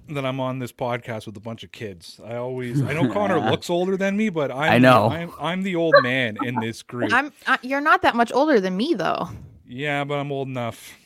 that 0.09 0.25
I'm 0.25 0.39
on 0.39 0.59
this 0.59 0.71
podcast 0.71 1.25
with 1.25 1.37
a 1.37 1.41
bunch 1.41 1.63
of 1.63 1.71
kids. 1.71 2.19
I 2.23 2.35
always 2.35 2.81
I 2.81 2.93
know 2.93 3.09
Connor 3.13 3.39
looks 3.39 3.69
older 3.69 3.97
than 3.97 4.17
me, 4.17 4.29
but 4.29 4.51
I'm 4.51 4.71
I 4.73 4.77
know. 4.77 5.09
I'm, 5.09 5.31
I'm 5.39 5.63
the 5.63 5.75
old 5.75 5.95
man 6.01 6.37
in 6.43 6.59
this 6.59 6.83
group. 6.83 7.13
I'm. 7.13 7.31
I, 7.45 7.57
you're 7.61 7.81
not 7.81 8.01
that 8.01 8.15
much 8.15 8.31
older 8.33 8.59
than 8.59 8.75
me, 8.77 8.93
though. 8.93 9.29
yeah, 9.67 10.03
but 10.03 10.15
I'm 10.15 10.31
old 10.31 10.47
enough. 10.47 10.97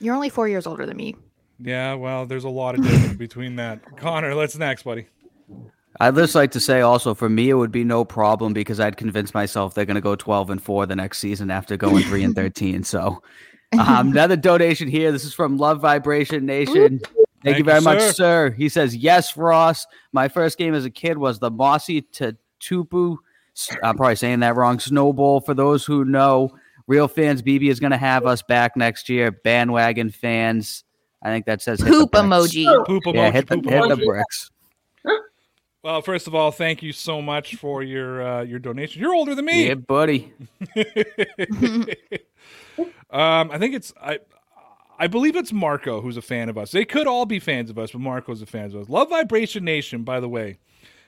You're 0.00 0.14
only 0.14 0.30
four 0.30 0.48
years 0.48 0.66
older 0.66 0.86
than 0.86 0.96
me. 0.96 1.16
Yeah, 1.58 1.94
well, 1.94 2.24
there's 2.24 2.44
a 2.44 2.48
lot 2.48 2.74
of 2.74 2.82
difference 2.82 3.18
between 3.18 3.56
that. 3.56 3.80
Connor, 3.96 4.34
let's 4.34 4.56
next, 4.56 4.82
buddy. 4.84 5.06
I'd 5.98 6.14
just 6.14 6.34
like 6.34 6.52
to 6.52 6.60
say 6.60 6.80
also 6.80 7.14
for 7.14 7.28
me 7.28 7.50
it 7.50 7.54
would 7.54 7.72
be 7.72 7.84
no 7.84 8.04
problem 8.04 8.54
because 8.54 8.80
I'd 8.80 8.96
convince 8.96 9.34
myself 9.34 9.74
they're 9.74 9.84
going 9.84 9.96
to 9.96 10.00
go 10.00 10.16
12 10.16 10.48
and 10.50 10.62
4 10.62 10.86
the 10.86 10.96
next 10.96 11.18
season 11.18 11.50
after 11.50 11.76
going 11.76 12.02
3 12.04 12.24
and 12.24 12.34
13. 12.36 12.84
So 12.84 13.22
um, 13.78 14.10
another 14.10 14.36
donation 14.36 14.88
here. 14.88 15.12
This 15.12 15.24
is 15.24 15.34
from 15.34 15.58
Love 15.58 15.80
Vibration 15.80 16.46
Nation. 16.46 17.00
Thank, 17.42 17.54
Thank 17.54 17.58
you 17.58 17.64
very 17.64 17.78
you, 17.78 17.84
much, 17.84 18.00
sir. 18.00 18.12
sir. 18.12 18.50
He 18.50 18.68
says, 18.68 18.94
"Yes, 18.94 19.36
Ross. 19.36 19.86
My 20.12 20.28
first 20.28 20.58
game 20.58 20.74
as 20.74 20.84
a 20.84 20.90
kid 20.90 21.16
was 21.16 21.38
the 21.38 21.50
Mosi 21.50 22.04
Tatupu. 22.12 23.16
I'm 23.82 23.96
probably 23.96 24.16
saying 24.16 24.40
that 24.40 24.56
wrong. 24.56 24.78
Snowball. 24.78 25.40
For 25.40 25.54
those 25.54 25.84
who 25.84 26.04
know, 26.04 26.50
real 26.86 27.08
fans, 27.08 27.40
BB 27.40 27.70
is 27.70 27.80
going 27.80 27.92
to 27.92 27.98
have 27.98 28.26
us 28.26 28.42
back 28.42 28.76
next 28.76 29.08
year. 29.08 29.30
Bandwagon 29.30 30.10
fans. 30.10 30.84
I 31.22 31.30
think 31.30 31.46
that 31.46 31.62
says 31.62 31.80
hit 31.80 31.88
Poop 31.88 32.12
emoji. 32.12 32.66
Poop 32.86 33.04
emoji. 33.04 33.14
Yeah, 33.14 33.30
hit 33.30 33.46
the, 33.48 33.56
hit 33.56 33.88
the 33.88 33.96
bricks. 34.04 34.50
Well, 35.82 36.02
first 36.02 36.26
of 36.26 36.34
all, 36.34 36.50
thank 36.50 36.82
you 36.82 36.92
so 36.92 37.22
much 37.22 37.56
for 37.56 37.82
your 37.82 38.22
uh, 38.22 38.42
your 38.42 38.58
donation. 38.58 39.00
You're 39.00 39.14
older 39.14 39.34
than 39.34 39.46
me. 39.46 39.68
Yeah, 39.68 39.74
buddy. 39.74 40.34
Um, 43.12 43.50
I 43.50 43.58
think 43.58 43.74
it's 43.74 43.92
I. 44.00 44.20
I 45.00 45.06
believe 45.06 45.34
it's 45.34 45.50
Marco 45.50 46.02
who's 46.02 46.18
a 46.18 46.22
fan 46.22 46.50
of 46.50 46.58
us. 46.58 46.72
They 46.72 46.84
could 46.84 47.06
all 47.06 47.24
be 47.24 47.40
fans 47.40 47.70
of 47.70 47.78
us, 47.78 47.90
but 47.92 48.02
Marco's 48.02 48.42
a 48.42 48.46
fan 48.46 48.66
of 48.66 48.76
us. 48.76 48.88
Love 48.90 49.08
Vibration 49.08 49.64
Nation, 49.64 50.04
by 50.04 50.20
the 50.20 50.28
way, 50.28 50.58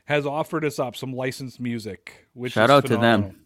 has 0.06 0.24
offered 0.24 0.64
us 0.64 0.78
up 0.78 0.96
some 0.96 1.12
licensed 1.12 1.60
music. 1.60 2.26
Which 2.32 2.54
Shout 2.54 2.70
is 2.70 2.74
out 2.74 2.86
to 2.86 2.96
them. 2.96 3.41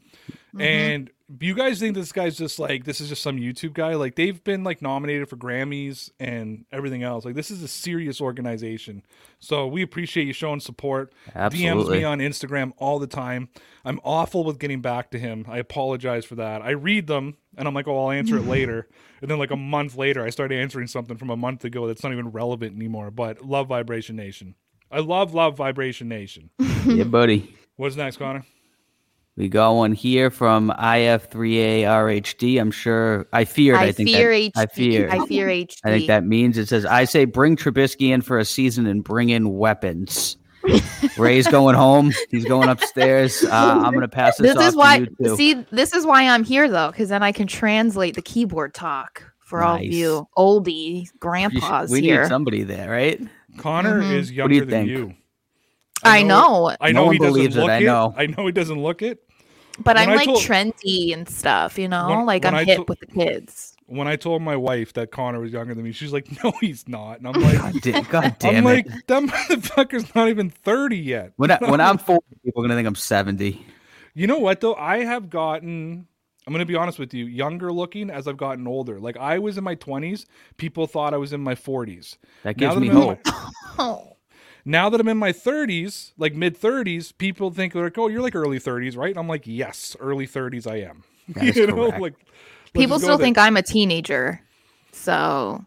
Phenomenal. 0.57 0.95
And 0.95 1.11
you 1.41 1.55
guys 1.55 1.81
think 1.81 1.97
this 1.97 2.13
guy's 2.13 2.37
just 2.37 2.59
like 2.59 2.85
this 2.85 3.01
is 3.01 3.09
just 3.09 3.23
some 3.23 3.37
YouTube 3.37 3.75
guy? 3.75 3.95
Like 3.95 4.15
they've 4.15 4.43
been 4.45 4.63
like 4.63 4.81
nominated 4.81 5.29
for 5.29 5.37
Grammys 5.37 6.11
and 6.21 6.65
everything 6.71 7.03
else. 7.03 7.25
Like 7.25 7.35
this 7.35 7.51
is 7.51 7.63
a 7.63 7.69
serious 7.69 8.21
organization. 8.21 9.03
So 9.41 9.67
we 9.67 9.83
appreciate 9.83 10.27
you 10.27 10.33
showing 10.33 10.61
support. 10.61 11.13
DMs 11.35 11.89
me 11.91 12.05
on 12.05 12.19
Instagram 12.19 12.73
all 12.77 12.99
the 12.99 13.09
time. 13.09 13.49
I'm 13.85 14.01
awful 14.05 14.45
with 14.45 14.59
getting 14.59 14.81
back 14.81 15.11
to 15.11 15.19
him. 15.19 15.47
I 15.49 15.59
apologize 15.59 16.25
for 16.25 16.37
that. 16.37 16.63
I 16.63 16.71
read 16.71 17.09
them 17.09 17.37
and 17.57 17.67
I'm 17.67 17.75
like, 17.75 17.89
oh, 17.89 18.05
I'll 18.05 18.13
answer 18.13 18.37
it 18.37 18.47
later. 18.47 18.89
And 19.21 19.31
then 19.31 19.39
like 19.39 19.51
a 19.51 19.57
month 19.57 19.97
later, 19.97 20.25
I 20.25 20.31
start 20.31 20.53
answering 20.53 20.87
something 20.87 21.17
from 21.17 21.31
a 21.31 21.37
month 21.37 21.65
ago 21.65 21.89
that's 21.89 22.05
not 22.05 22.13
even 22.13 22.31
relevant 22.31 22.77
anymore. 22.77 23.11
But 23.11 23.45
love 23.45 23.67
Vibration 23.69 24.15
Nation. 24.15 24.55
I 24.93 25.01
love 25.01 25.35
love 25.35 25.57
Vibration 25.57 26.09
Nation. 26.09 26.51
yeah, 26.87 27.05
buddy. 27.05 27.57
What's 27.75 27.97
next, 27.97 28.19
Connor? 28.19 28.45
We 29.37 29.49
got 29.49 29.73
one 29.73 29.93
here 29.93 30.31
from 30.31 30.71
IF3ARHD. 30.71 32.61
I'm 32.61 32.71
sure. 32.71 33.27
I 33.33 33.45
feared. 33.45 33.77
I, 33.77 33.85
I 33.85 33.93
think 33.93 34.09
fear 34.09 34.31
that, 34.31 34.37
HD. 34.37 34.51
I 34.57 34.67
fear. 34.67 35.09
I 35.11 35.27
fear 35.27 35.47
HD. 35.49 35.77
I 35.85 35.91
think 35.91 36.07
that 36.07 36.25
means 36.25 36.57
it 36.59 36.69
says, 36.69 36.87
"I 36.87 37.05
say 37.05 37.25
bring 37.27 37.57
Trubisky 37.57 38.11
in 38.11 38.23
for 38.23 38.39
a 38.39 38.45
season 38.45 38.87
and 38.87 39.05
bring 39.05 39.29
in 39.31 39.51
weapons." 39.57 40.37
Ray's 41.19 41.47
going 41.47 41.77
home. 41.77 42.13
He's 42.31 42.45
going 42.45 42.69
upstairs. 42.69 43.45
Uh, 43.45 43.51
I'm 43.85 43.93
going 43.93 44.01
to 44.01 44.09
pass 44.09 44.37
this, 44.37 44.55
This 44.55 44.57
off 44.63 44.69
is 44.71 44.77
why. 44.77 44.99
to 45.01 45.11
you. 45.21 45.37
See, 45.37 45.55
this 45.71 45.93
is 45.95 46.05
why 46.05 46.27
I'm 46.29 46.43
here 46.43 46.69
though, 46.69 46.91
because 46.91 47.09
then 47.11 47.23
I 47.23 47.31
can 47.33 47.47
translate 47.47 48.15
the 48.17 48.23
keyboard 48.23 48.75
talk 48.75 49.23
for 49.41 49.63
all 49.63 49.77
of 49.77 49.85
you 49.85 50.27
oldie 50.37 51.01
You 51.01 51.05
should- 51.07 51.21
grandpas 51.21 51.91
we 51.91 52.01
here. 52.01 52.23
need 52.23 52.29
somebody 52.29 52.65
there, 52.65 52.91
right? 52.91 53.21
Connor 53.59 54.03
Mhm. 54.03 54.13
is 54.13 54.29
What 54.31 54.35
younger 54.37 54.49
do 54.49 54.55
you 54.57 54.61
than 54.65 54.71
think? 54.71 54.89
you. 54.91 55.15
I 56.05 56.23
know, 56.23 56.75
I 56.81 56.93
No 56.93 57.01
know 57.01 57.07
one 57.07 57.13
he 57.15 57.19
doesn't 57.19 57.33
believes 57.35 57.57
it, 57.57 57.61
look 57.61 57.71
I 57.71 57.79
it. 57.79 57.85
know. 57.85 58.15
I 58.17 58.27
know 58.27 58.47
he 58.47 58.53
doesn't 58.53 58.81
look 58.83 59.03
it. 59.03 59.23
but 59.79 59.97
When 59.97 60.09
I'm 60.09 60.11
I 60.11 60.15
like 60.17 60.25
told- 60.27 60.39
trendy 60.41 61.13
and 61.13 61.29
stuff. 61.29 61.79
You 61.79 61.89
know, 61.89 62.09
When- 62.09 62.27
like 62.27 62.45
when 62.45 62.55
I'm 62.55 62.61
I 62.61 62.65
hip 62.65 62.77
told- 62.77 62.89
with 62.89 63.01
the 63.01 63.07
kids. 63.07 63.73
When 63.89 64.09
I 64.09 64.17
told 64.17 64.43
my 64.43 64.57
wife 64.57 64.95
that 64.95 65.13
Connor 65.13 65.39
was 65.41 65.53
younger 65.53 65.73
than 65.73 65.85
me, 65.85 65.93
she's 65.93 66.13
like, 66.13 66.27
"No, 66.43 66.51
he's 66.61 66.89
not." 66.89 67.19
And 67.19 67.29
I'm 67.29 67.41
like, 67.41 67.57
God, 67.59 67.81
da- 67.83 68.01
God 68.11 68.25
I'm 68.25 68.35
damn 68.41 68.65
like, 68.65 68.87
it! 68.87 68.93
that 69.07 69.23
motherfucker's 69.23 70.13
not 70.13 70.29
even 70.29 70.51
30 70.51 70.97
yet. 70.99 71.33
When 71.37 71.53
I, 71.53 71.59
when 71.61 71.81
I'm 71.81 71.97
40, 71.99 72.21
people 72.45 72.63
are 72.63 72.67
going 72.67 72.71
to 72.71 72.75
think 72.77 72.89
I'm 72.89 72.97
70. 72.97 73.65
You 74.15 74.27
know 74.27 74.39
what 74.39 74.61
though? 74.61 74.75
I 74.75 75.05
have 75.05 75.31
gotten 75.31 76.09
I'm 76.49 76.53
going 76.53 76.61
to 76.61 76.67
be 76.67 76.75
honest 76.77 76.99
with 76.99 77.13
you, 77.15 77.27
younger 77.27 77.73
looking 77.73 78.09
as 78.11 78.27
I've 78.27 78.37
gotten 78.37 78.67
older. 78.67 78.99
Like 78.99 79.17
I 79.19 79.39
was 79.39 79.57
in 79.59 79.63
my 79.65 79.77
20s, 79.77 80.27
people 80.57 80.87
thought 80.89 81.13
I 81.15 81.17
was 81.19 81.33
in 81.33 81.41
my 81.41 81.55
40s. 81.55 82.17
That 82.43 82.57
gives 82.57 82.75
that 82.75 82.81
me 82.81 82.89
hope. 82.89 83.21
my- 83.79 84.03
now 84.67 84.91
that 84.91 85.01
I'm 85.01 85.09
in 85.09 85.17
my 85.17 85.33
30s, 85.33 86.13
like 86.19 86.35
mid 86.35 86.61
30s, 86.61 87.17
people 87.17 87.51
think 87.51 87.75
like, 87.75 87.97
"Oh, 87.97 88.09
you're 88.09 88.21
like 88.21 88.35
early 88.35 88.59
30s, 88.59 88.97
right?" 88.97 89.11
And 89.11 89.19
I'm 89.19 89.29
like, 89.29 89.47
"Yes, 89.47 89.97
early 90.01 90.27
30s 90.27 90.67
I 90.67 90.81
am." 90.81 91.05
That 91.29 91.45
is 91.45 91.57
you 91.57 91.67
know, 91.69 91.75
correct. 91.75 92.01
like 92.01 92.15
people 92.75 92.99
still 92.99 93.17
think 93.17 93.39
I'm 93.39 93.57
a 93.57 93.63
teenager. 93.63 94.41
So 94.93 95.65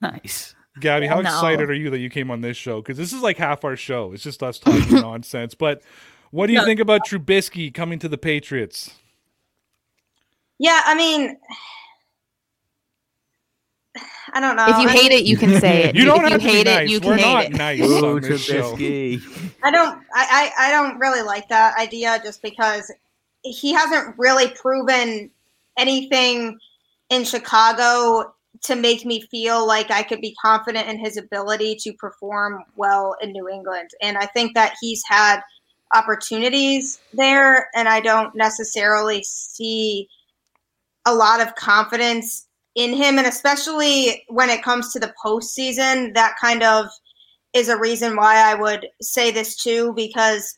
Nice. 0.00 0.54
Gabby, 0.80 1.06
how 1.06 1.20
No. 1.20 1.28
excited 1.28 1.70
are 1.70 1.74
you 1.74 1.90
that 1.90 1.98
you 1.98 2.10
came 2.10 2.30
on 2.30 2.40
this 2.40 2.56
show? 2.56 2.80
Because 2.80 2.96
this 2.96 3.12
is 3.12 3.20
like 3.22 3.36
half 3.38 3.64
our 3.64 3.76
show. 3.76 4.12
It's 4.12 4.22
just 4.22 4.42
us 4.42 4.58
talking 4.58 5.00
nonsense. 5.00 5.54
But 5.54 5.82
what 6.30 6.46
do 6.46 6.54
you 6.54 6.60
No. 6.60 6.64
think 6.64 6.80
about 6.80 7.06
Trubisky 7.06 7.72
coming 7.72 7.98
to 8.00 8.08
the 8.08 8.18
Patriots? 8.18 8.90
Yeah, 10.58 10.80
I 10.84 10.94
mean, 10.94 11.36
I 14.34 14.40
don't 14.40 14.56
know. 14.56 14.66
if 14.68 14.78
you 14.78 14.88
hate 14.88 15.12
it, 15.12 15.24
you 15.24 15.36
can 15.36 15.60
say 15.60 15.84
it. 15.84 15.94
You 16.02 16.04
don't 16.06 16.24
if 16.24 16.32
have 16.32 16.42
you 16.42 16.48
to 16.48 16.52
hate 16.54 16.64
be 16.64 16.70
it, 16.70 16.74
nice. 16.74 16.90
you 16.90 17.00
We're 17.00 17.16
can 17.18 17.32
not 17.32 17.44
hate 17.44 17.52
it. 17.52 17.56
nice 17.58 17.80
Ooh, 17.80 18.06
on 18.06 18.20
this 18.22 18.40
show. 18.42 18.74
I 19.62 19.70
don't. 19.70 19.98
I, 20.14 20.50
I 20.58 20.68
I 20.68 20.70
don't 20.70 20.98
really 20.98 21.22
like 21.22 21.48
that 21.48 21.78
idea 21.78 22.18
just 22.24 22.40
because 22.42 22.90
he 23.42 23.72
hasn't 23.72 24.14
really 24.18 24.48
proven 24.48 25.30
anything 25.76 26.58
in 27.10 27.24
Chicago 27.24 28.34
to 28.62 28.76
make 28.76 29.04
me 29.04 29.20
feel 29.22 29.66
like 29.66 29.90
I 29.90 30.02
could 30.02 30.20
be 30.20 30.34
confident 30.40 30.88
in 30.88 30.98
his 30.98 31.16
ability 31.16 31.76
to 31.82 31.92
perform 31.94 32.64
well 32.76 33.16
in 33.20 33.32
New 33.32 33.48
England. 33.48 33.90
And 34.00 34.16
I 34.16 34.26
think 34.26 34.54
that 34.54 34.74
he's 34.80 35.02
had 35.06 35.40
opportunities 35.94 37.00
there, 37.12 37.68
and 37.74 37.88
I 37.88 38.00
don't 38.00 38.34
necessarily 38.34 39.22
see 39.24 40.08
a 41.04 41.14
lot 41.14 41.40
of 41.40 41.54
confidence 41.56 42.46
in 42.74 42.94
him. 42.94 43.18
And 43.18 43.26
especially 43.26 44.24
when 44.28 44.50
it 44.50 44.62
comes 44.62 44.92
to 44.92 45.00
the 45.00 45.12
postseason, 45.24 46.14
that 46.14 46.36
kind 46.40 46.62
of 46.62 46.86
is 47.54 47.68
a 47.68 47.78
reason 47.78 48.16
why 48.16 48.36
I 48.36 48.54
would 48.54 48.86
say 49.00 49.30
this 49.30 49.56
too, 49.56 49.92
because 49.94 50.54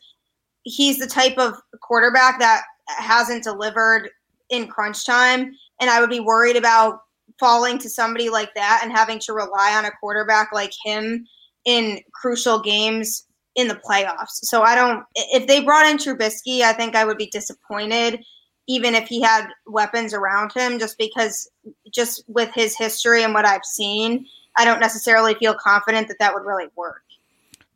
he's 0.63 0.97
the 0.97 1.07
type 1.07 1.37
of 1.37 1.55
quarterback 1.81 2.39
that 2.39 2.63
hasn't 2.87 3.43
delivered 3.43 4.09
in 4.49 4.67
crunch 4.67 5.05
time. 5.05 5.51
And 5.81 5.89
I 5.89 5.99
would 5.99 6.09
be 6.09 6.19
worried 6.21 6.55
about 6.55 6.99
falling 7.39 7.77
to 7.79 7.89
somebody 7.89 8.29
like 8.29 8.53
that 8.55 8.79
and 8.81 8.91
having 8.91 9.19
to 9.19 9.33
rely 9.33 9.75
on 9.77 9.85
a 9.85 9.91
quarterback 9.99 10.53
like 10.53 10.71
him 10.85 11.25
in 11.65 11.99
crucial 12.13 12.61
games 12.61 13.25
in 13.55 13.67
the 13.67 13.79
playoffs. 13.89 14.43
So 14.43 14.61
I 14.61 14.75
don't, 14.75 15.03
if 15.15 15.47
they 15.47 15.63
brought 15.63 15.85
in 15.85 15.97
Trubisky, 15.97 16.61
I 16.61 16.73
think 16.73 16.95
I 16.95 17.05
would 17.05 17.17
be 17.17 17.27
disappointed, 17.27 18.23
even 18.67 18.95
if 18.95 19.07
he 19.07 19.21
had 19.21 19.47
weapons 19.67 20.13
around 20.13 20.51
him, 20.53 20.79
just 20.79 20.97
because, 20.97 21.49
just 21.91 22.23
with 22.27 22.49
his 22.53 22.75
history 22.75 23.23
and 23.23 23.33
what 23.33 23.45
I've 23.45 23.65
seen, 23.65 24.25
I 24.57 24.65
don't 24.65 24.79
necessarily 24.79 25.35
feel 25.35 25.53
confident 25.53 26.07
that 26.07 26.17
that 26.19 26.33
would 26.33 26.45
really 26.45 26.67
work. 26.75 27.03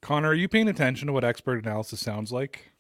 Connor, 0.02 0.30
are 0.30 0.34
you 0.34 0.48
paying 0.48 0.68
attention 0.68 1.08
to 1.08 1.14
what 1.14 1.24
expert 1.24 1.64
analysis 1.64 2.00
sounds 2.00 2.32
like? 2.32 2.72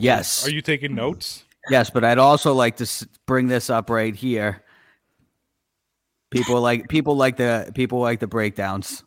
Yes. 0.00 0.46
Are 0.46 0.50
you 0.50 0.62
taking 0.62 0.94
notes? 0.94 1.44
Yes, 1.70 1.90
but 1.90 2.04
I'd 2.04 2.18
also 2.18 2.54
like 2.54 2.76
to 2.78 3.08
bring 3.26 3.46
this 3.46 3.70
up 3.70 3.90
right 3.90 4.14
here. 4.14 4.62
People 6.30 6.60
like 6.60 6.88
people 6.88 7.16
like 7.16 7.36
the 7.36 7.70
people 7.74 8.00
like 8.00 8.20
the 8.20 8.26
breakdowns. 8.26 9.04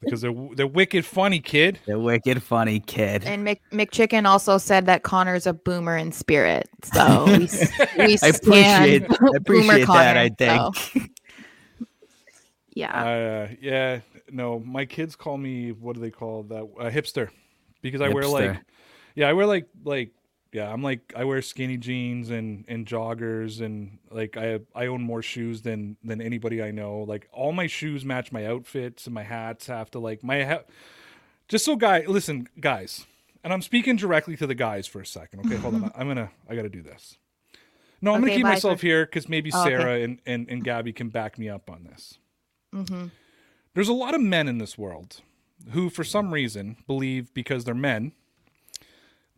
Because 0.00 0.22
they're 0.22 0.34
they're 0.54 0.66
wicked 0.66 1.04
funny, 1.04 1.40
kid. 1.40 1.78
The 1.86 1.98
wicked 1.98 2.42
funny 2.42 2.80
kid. 2.80 3.24
And 3.24 3.44
Mc, 3.44 3.60
McChicken 3.70 4.24
also 4.26 4.56
said 4.56 4.86
that 4.86 5.02
Connor's 5.02 5.46
a 5.46 5.52
boomer 5.52 5.96
in 5.96 6.10
spirit. 6.12 6.70
So 6.82 7.26
we, 7.26 7.38
we 7.98 8.18
I 8.22 8.28
appreciate 8.28 9.02
I 9.10 9.16
appreciate 9.36 9.86
that. 9.86 10.16
I 10.16 10.28
think. 10.30 10.76
so. 10.76 11.00
Yeah. 12.72 13.02
Uh, 13.02 13.48
yeah, 13.60 14.00
no, 14.30 14.60
my 14.60 14.84
kids 14.84 15.16
call 15.16 15.36
me 15.36 15.72
what 15.72 15.96
do 15.96 16.00
they 16.00 16.10
call 16.10 16.44
that? 16.44 16.62
A 16.78 16.90
hipster, 16.90 17.28
because 17.82 18.00
I 18.00 18.08
wear 18.08 18.26
like, 18.26 18.58
yeah, 19.16 19.28
I 19.28 19.32
wear 19.32 19.44
like 19.44 19.66
like 19.84 20.12
yeah, 20.52 20.72
I'm 20.72 20.82
like 20.82 21.12
I 21.16 21.24
wear 21.24 21.42
skinny 21.42 21.76
jeans 21.76 22.30
and 22.30 22.64
and 22.68 22.86
joggers 22.86 23.60
and 23.60 23.98
like 24.10 24.36
I 24.36 24.60
I 24.74 24.86
own 24.86 25.02
more 25.02 25.22
shoes 25.22 25.62
than 25.62 25.96
than 26.02 26.20
anybody 26.20 26.62
I 26.62 26.70
know. 26.70 27.00
Like 27.00 27.28
all 27.32 27.52
my 27.52 27.66
shoes 27.66 28.04
match 28.04 28.32
my 28.32 28.46
outfits 28.46 29.06
and 29.06 29.14
my 29.14 29.22
hats 29.22 29.66
have 29.66 29.90
to 29.92 29.98
like 29.98 30.22
my 30.24 30.44
ha- 30.44 30.64
just 31.48 31.64
so 31.64 31.76
guy 31.76 32.04
listen 32.06 32.48
guys, 32.60 33.06
and 33.44 33.52
I'm 33.52 33.62
speaking 33.62 33.96
directly 33.96 34.36
to 34.36 34.46
the 34.46 34.54
guys 34.54 34.86
for 34.86 35.00
a 35.00 35.06
second. 35.06 35.40
Okay, 35.40 35.56
hold 35.56 35.74
on, 35.74 35.92
I'm 35.96 36.08
gonna 36.08 36.30
I 36.48 36.54
got 36.56 36.62
to 36.62 36.68
do 36.68 36.82
this. 36.82 37.16
No, 38.02 38.14
I'm 38.14 38.20
gonna 38.20 38.34
keep 38.34 38.46
myself 38.46 38.80
here 38.80 39.04
because 39.04 39.28
maybe 39.28 39.50
Oh, 39.52 39.60
okay. 39.60 39.68
Sarah 39.70 40.00
and, 40.00 40.20
and 40.26 40.48
and 40.48 40.64
Gabby 40.64 40.92
can 40.92 41.10
back 41.10 41.38
me 41.38 41.48
up 41.48 41.70
on 41.70 41.84
this 41.84 42.18
hmm 42.72 43.06
there's 43.74 43.88
a 43.88 43.92
lot 43.92 44.14
of 44.14 44.20
men 44.20 44.48
in 44.48 44.58
this 44.58 44.76
world 44.78 45.20
who 45.72 45.90
for 45.90 46.02
some 46.04 46.32
reason 46.32 46.76
believe 46.86 47.32
because 47.34 47.64
they're 47.64 47.74
men 47.74 48.12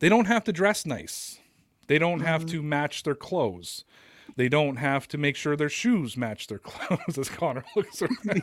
they 0.03 0.09
don't 0.09 0.25
have 0.25 0.43
to 0.43 0.51
dress 0.51 0.85
nice. 0.85 1.39
They 1.87 1.97
don't 1.97 2.19
have 2.19 2.41
mm-hmm. 2.41 2.57
to 2.57 2.61
match 2.61 3.03
their 3.03 3.15
clothes. 3.15 3.85
They 4.35 4.49
don't 4.49 4.75
have 4.75 5.07
to 5.09 5.17
make 5.17 5.37
sure 5.37 5.55
their 5.55 5.69
shoes 5.69 6.17
match 6.17 6.47
their 6.47 6.59
clothes 6.63 7.17
as 7.17 7.29
connor 7.29 7.63
looks 7.73 8.01
around 8.01 8.41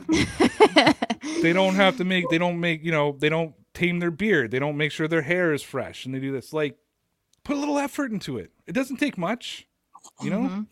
they 1.42 1.52
don't 1.52 1.74
have 1.74 1.98
to 1.98 2.04
make 2.04 2.28
they 2.30 2.38
don't 2.38 2.60
make 2.60 2.82
you 2.82 2.90
know 2.90 3.14
they 3.18 3.28
don't 3.28 3.54
tame 3.74 3.98
their 3.98 4.10
beard. 4.10 4.50
They 4.50 4.58
don't 4.58 4.78
make 4.78 4.90
sure 4.90 5.06
their 5.06 5.20
hair 5.20 5.52
is 5.52 5.62
fresh 5.62 6.06
and 6.06 6.14
they 6.14 6.18
do 6.18 6.32
this. 6.32 6.54
Like 6.54 6.78
put 7.44 7.56
a 7.56 7.60
little 7.60 7.78
effort 7.78 8.10
into 8.10 8.38
it. 8.38 8.52
It 8.66 8.72
doesn't 8.72 8.96
take 8.96 9.18
much 9.18 9.66
you 10.22 10.30
know? 10.30 10.40
Mm-hmm. 10.40 10.62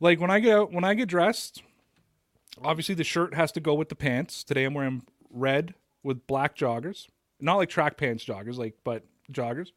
Like 0.00 0.18
when 0.18 0.30
i 0.30 0.40
get 0.40 0.56
out 0.56 0.72
when 0.72 0.84
i 0.84 0.94
get 0.94 1.08
dressed 1.08 1.62
obviously 2.64 2.94
the 2.94 3.04
shirt 3.04 3.34
has 3.34 3.52
to 3.52 3.60
go 3.60 3.74
with 3.74 3.90
the 3.90 3.96
pants. 3.96 4.44
Today 4.44 4.64
I'm 4.64 4.72
wearing 4.72 5.02
red 5.30 5.74
with 6.02 6.26
black 6.26 6.56
joggers. 6.56 7.06
Not 7.38 7.56
like 7.56 7.68
track 7.68 7.98
pants 7.98 8.24
joggers, 8.24 8.56
like 8.56 8.76
but 8.82 9.04
joggers. 9.32 9.68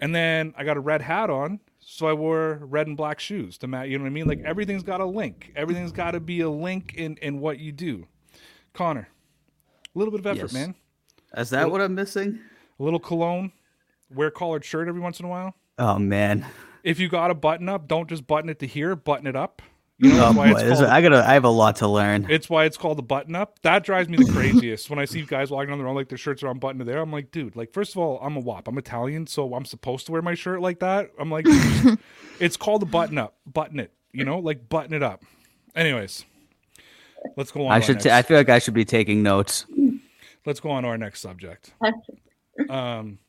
And 0.00 0.14
then 0.14 0.52
I 0.56 0.64
got 0.64 0.76
a 0.76 0.80
red 0.80 1.00
hat 1.02 1.30
on, 1.30 1.60
so 1.78 2.06
I 2.08 2.12
wore 2.12 2.58
red 2.62 2.86
and 2.88 2.96
black 2.96 3.20
shoes 3.20 3.56
to 3.58 3.66
match. 3.68 3.88
You 3.88 3.98
know 3.98 4.04
what 4.04 4.10
I 4.10 4.12
mean? 4.12 4.26
Like 4.26 4.40
everything's 4.44 4.82
got 4.82 5.00
a 5.00 5.04
link. 5.06 5.52
Everything's 5.54 5.92
got 5.92 6.12
to 6.12 6.20
be 6.20 6.40
a 6.40 6.50
link 6.50 6.94
in 6.94 7.16
in 7.18 7.38
what 7.40 7.58
you 7.60 7.70
do. 7.72 8.06
Connor, 8.72 9.08
a 9.94 9.98
little 9.98 10.10
bit 10.10 10.20
of 10.20 10.26
effort, 10.26 10.40
Yes. 10.46 10.52
man. 10.52 10.74
Is 11.36 11.50
that 11.50 11.70
what 11.70 11.80
I'm 11.80 11.94
missing? 11.94 12.40
A 12.78 12.82
little 12.82 12.98
cologne. 13.00 13.52
Wear 14.12 14.28
a 14.28 14.30
collared 14.32 14.64
shirt 14.64 14.88
every 14.88 15.00
once 15.00 15.20
in 15.20 15.26
a 15.26 15.28
while. 15.28 15.54
Oh 15.78 15.98
man. 15.98 16.44
If 16.82 16.98
you 16.98 17.08
got 17.08 17.30
a 17.30 17.34
button 17.34 17.68
up, 17.68 17.86
don't 17.86 18.08
just 18.08 18.26
button 18.26 18.50
it 18.50 18.58
to 18.58 18.66
here. 18.66 18.96
Button 18.96 19.26
it 19.26 19.36
up. 19.36 19.62
You 20.02 20.12
know 20.14 20.26
Oh 20.26 20.32
why 20.32 20.52
boy. 20.52 20.68
called 20.68 20.82
I 20.82 21.00
gotta 21.00 21.24
I 21.24 21.34
have 21.34 21.44
a 21.44 21.48
lot 21.48 21.76
to 21.76 21.86
learn. 21.86 22.26
It's 22.28 22.50
why 22.50 22.64
it's 22.64 22.76
called 22.76 22.98
a 22.98 23.02
button 23.02 23.36
up. 23.36 23.60
That 23.62 23.84
drives 23.84 24.08
me 24.08 24.16
the 24.16 24.32
craziest 24.32 24.90
when 24.90 24.98
I 24.98 25.04
see 25.04 25.22
guys 25.22 25.48
walking 25.50 25.70
on 25.72 25.78
their 25.78 25.86
own 25.86 25.94
like 25.94 26.08
their 26.08 26.18
shirts 26.18 26.42
are 26.42 26.48
unbuttoned 26.48 26.80
to 26.80 26.84
there. 26.84 26.98
I'm 26.98 27.12
like, 27.12 27.30
dude, 27.30 27.54
like 27.54 27.72
first 27.72 27.92
of 27.92 27.98
all, 27.98 28.18
I'm 28.20 28.36
a 28.36 28.40
wop. 28.40 28.66
I'm 28.66 28.76
Italian, 28.78 29.28
so 29.28 29.54
I'm 29.54 29.64
supposed 29.64 30.06
to 30.06 30.12
wear 30.12 30.20
my 30.20 30.34
shirt 30.34 30.60
like 30.60 30.80
that. 30.80 31.10
I'm 31.20 31.30
like, 31.30 31.46
it's 32.40 32.56
called 32.56 32.82
a 32.82 32.86
button 32.86 33.16
up. 33.16 33.36
Button 33.46 33.78
it. 33.78 33.92
You 34.12 34.24
know, 34.24 34.40
like 34.40 34.68
button 34.68 34.92
it 34.92 35.04
up. 35.04 35.22
Anyways, 35.76 36.24
let's 37.36 37.52
go 37.52 37.66
on. 37.66 37.72
I 37.72 37.78
should. 37.78 37.94
next- 37.94 38.04
T- 38.04 38.10
I 38.10 38.22
feel 38.22 38.36
like 38.38 38.48
I 38.48 38.58
should 38.58 38.74
be 38.74 38.84
taking 38.84 39.22
notes. 39.22 39.66
let's 40.44 40.58
go 40.58 40.70
on 40.70 40.82
to 40.82 40.88
our 40.88 40.98
next 40.98 41.20
subject. 41.20 41.72
Um, 42.68 43.20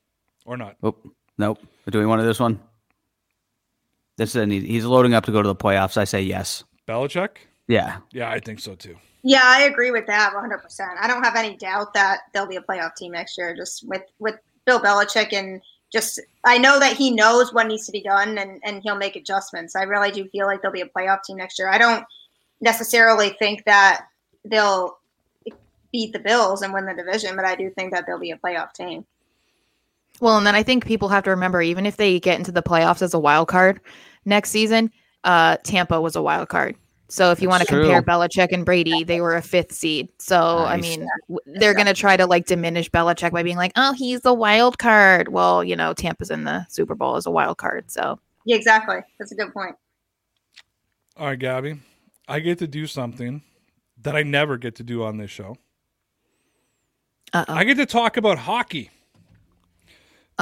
or 0.46 0.58
not. 0.58 0.76
Oh, 0.82 0.96
nope. 1.38 1.60
Do 1.90 2.00
we 2.00 2.06
want 2.08 2.20
to 2.20 2.24
do 2.24 2.28
this 2.28 2.40
one? 2.40 2.60
This 4.18 4.36
is 4.36 4.50
he's 4.50 4.86
loading 4.86 5.14
up 5.14 5.26
to 5.26 5.32
go 5.32 5.42
to 5.42 5.48
the 5.48 5.56
playoffs. 5.56 5.98
I 5.98 6.04
say 6.04 6.22
yes. 6.22 6.64
Belichick. 6.88 7.38
Yeah. 7.68 7.98
Yeah, 8.12 8.30
I 8.30 8.40
think 8.40 8.60
so 8.60 8.76
too. 8.76 8.96
Yeah, 9.24 9.42
I 9.44 9.64
agree 9.64 9.92
with 9.92 10.06
that 10.08 10.34
100%. 10.34 10.82
I 11.00 11.08
don't 11.08 11.24
have 11.24 11.36
any 11.36 11.56
doubt 11.56 11.94
that 11.94 12.22
they'll 12.34 12.48
be 12.48 12.58
a 12.58 12.62
playoff 12.62 12.96
team 12.96 13.14
next 13.14 13.38
year 13.38 13.56
just 13.56 13.88
with 13.88 14.04
with 14.20 14.36
Bill 14.66 14.80
Belichick 14.80 15.34
and 15.34 15.62
just 15.92 16.20
I 16.44 16.58
know 16.58 16.80
that 16.80 16.98
he 16.98 17.12
knows 17.12 17.54
what 17.54 17.68
needs 17.68 17.86
to 17.86 17.92
be 17.92 18.02
done 18.02 18.38
and 18.38 18.60
and 18.64 18.82
he'll 18.84 18.98
make 18.98 19.16
adjustments. 19.16 19.76
I 19.76 19.84
really 19.84 20.12
do 20.12 20.28
feel 20.30 20.46
like 20.46 20.62
they'll 20.62 20.72
be 20.72 20.82
a 20.82 20.88
playoff 20.88 21.24
team 21.24 21.38
next 21.38 21.58
year. 21.58 21.70
I 21.70 21.78
don't 21.78 22.04
necessarily 22.62 23.30
think 23.40 23.64
that 23.66 24.08
they'll 24.44 24.98
beat 25.92 26.12
the 26.12 26.20
Bills 26.20 26.62
and 26.62 26.74
win 26.74 26.86
the 26.86 26.94
division, 26.94 27.36
but 27.36 27.46
I 27.46 27.56
do 27.56 27.70
think 27.70 27.94
that 27.94 28.06
they'll 28.06 28.20
be 28.20 28.32
a 28.32 28.38
playoff 28.38 28.74
team. 28.74 29.06
Well, 30.22 30.38
and 30.38 30.46
then 30.46 30.56
I 30.56 30.64
think 30.64 30.86
people 30.86 31.10
have 31.10 31.24
to 31.24 31.32
remember, 31.32 31.62
even 31.62 31.86
if 31.86 31.98
they 31.98 32.20
get 32.20 32.38
into 32.38 32.52
the 32.52 32.64
playoffs 32.64 33.02
as 33.02 33.14
a 33.14 33.20
wild 33.20 33.48
card 33.48 33.82
next 34.26 34.52
season, 34.52 34.92
uh, 35.24 35.58
Tampa 35.64 36.00
was 36.00 36.16
a 36.16 36.22
wild 36.22 36.50
card. 36.50 36.76
So 37.14 37.32
if 37.32 37.42
you 37.42 37.50
want 37.50 37.62
to 37.62 37.68
compare 37.68 38.02
true. 38.02 38.12
Belichick 38.12 38.52
and 38.52 38.66
Brady, 38.66 39.04
they 39.04 39.22
were 39.22 39.36
a 39.36 39.42
fifth 39.42 39.72
seed. 39.72 40.10
So 40.18 40.66
I 40.66 40.78
mean, 40.78 41.08
they're 41.46 41.76
going 41.76 41.86
to 41.86 41.94
try 41.94 42.18
to 42.18 42.26
like 42.26 42.48
diminish 42.48 42.90
Belichick 42.90 43.32
by 43.32 43.44
being 43.44 43.58
like, 43.58 43.72
"Oh, 43.76 43.94
he's 43.94 44.22
the 44.22 44.34
wild 44.34 44.80
card." 44.80 45.28
Well, 45.28 45.64
you 45.64 45.76
know, 45.76 45.94
Tampa's 45.94 46.32
in 46.32 46.44
the 46.44 46.66
Super 46.70 46.96
Bowl 46.96 47.16
as 47.16 47.28
a 47.28 47.32
wild 47.32 47.58
card. 47.58 47.92
So 47.92 48.20
Yeah, 48.46 48.56
exactly. 48.56 48.98
That's 49.20 49.32
a 49.32 49.36
good 49.36 49.54
point. 49.54 49.76
All 51.16 51.28
right, 51.28 51.38
Gabby. 51.38 51.80
I 52.28 52.40
get 52.40 52.58
to 52.60 52.68
do 52.68 52.88
something 52.88 53.44
that 54.02 54.16
I 54.16 54.24
never 54.24 54.58
get 54.58 54.76
to 54.76 54.84
do 54.84 55.04
on 55.04 55.18
this 55.18 55.30
show. 55.30 55.58
uh 57.32 57.46
I 57.48 57.64
get 57.64 57.78
to 57.78 57.86
talk 57.86 58.18
about 58.18 58.40
hockey. 58.40 58.90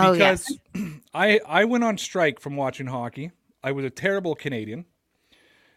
Oh, 0.08 0.14
because 0.14 0.58
I 1.14 1.40
I 1.48 1.66
went 1.66 1.84
on 1.84 1.98
strike 1.98 2.40
from 2.40 2.56
watching 2.56 2.88
hockey. 2.88 3.32
I 3.64 3.72
was 3.72 3.86
a 3.86 3.90
terrible 3.90 4.36
Canadian. 4.36 4.86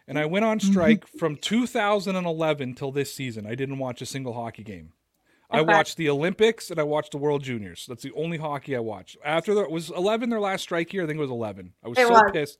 And 0.06 0.18
I 0.18 0.26
went 0.26 0.44
on 0.44 0.58
Mm-hmm. 0.58 0.70
strike 0.70 1.06
from 1.06 1.36
2011 1.36 2.74
till 2.74 2.92
this 2.92 3.12
season. 3.14 3.46
I 3.46 3.54
didn't 3.54 3.78
watch 3.78 4.02
a 4.02 4.06
single 4.06 4.34
hockey 4.34 4.62
game. 4.62 4.92
I 5.50 5.60
watched 5.62 5.96
the 5.96 6.10
Olympics 6.10 6.70
and 6.70 6.80
I 6.80 6.82
watched 6.82 7.12
the 7.12 7.18
World 7.18 7.42
Juniors. 7.42 7.86
That's 7.88 8.02
the 8.02 8.12
only 8.12 8.38
hockey 8.38 8.74
I 8.76 8.80
watched. 8.80 9.16
After 9.24 9.54
that 9.54 9.70
was 9.70 9.88
11 9.90 10.28
their 10.28 10.40
last 10.40 10.62
strike 10.62 10.92
year. 10.92 11.04
I 11.04 11.06
think 11.06 11.16
it 11.18 11.20
was 11.22 11.30
11. 11.30 11.72
I 11.84 11.88
was 11.88 11.98
It 11.98 12.06
so 12.06 12.12
was. 12.12 12.30
pissed. 12.32 12.58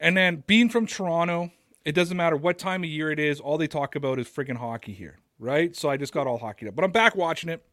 And 0.00 0.16
then 0.16 0.44
being 0.46 0.68
from 0.68 0.86
Toronto, 0.86 1.50
it 1.84 1.92
doesn't 1.94 2.16
matter 2.16 2.36
what 2.36 2.58
time 2.58 2.84
of 2.84 2.90
year 2.90 3.10
it 3.10 3.18
is. 3.18 3.40
All 3.40 3.58
they 3.58 3.66
talk 3.66 3.94
about 3.96 4.18
is 4.20 4.28
friggin' 4.28 4.56
hockey 4.58 4.92
here. 4.92 5.18
right? 5.38 5.74
So 5.74 5.90
I 5.90 5.96
just 5.96 6.12
got 6.12 6.26
all 6.28 6.38
hockeyed 6.38 6.68
up. 6.68 6.76
But 6.76 6.84
I'm 6.84 6.92
back 6.92 7.16
watching 7.16 7.50
it. 7.50 7.64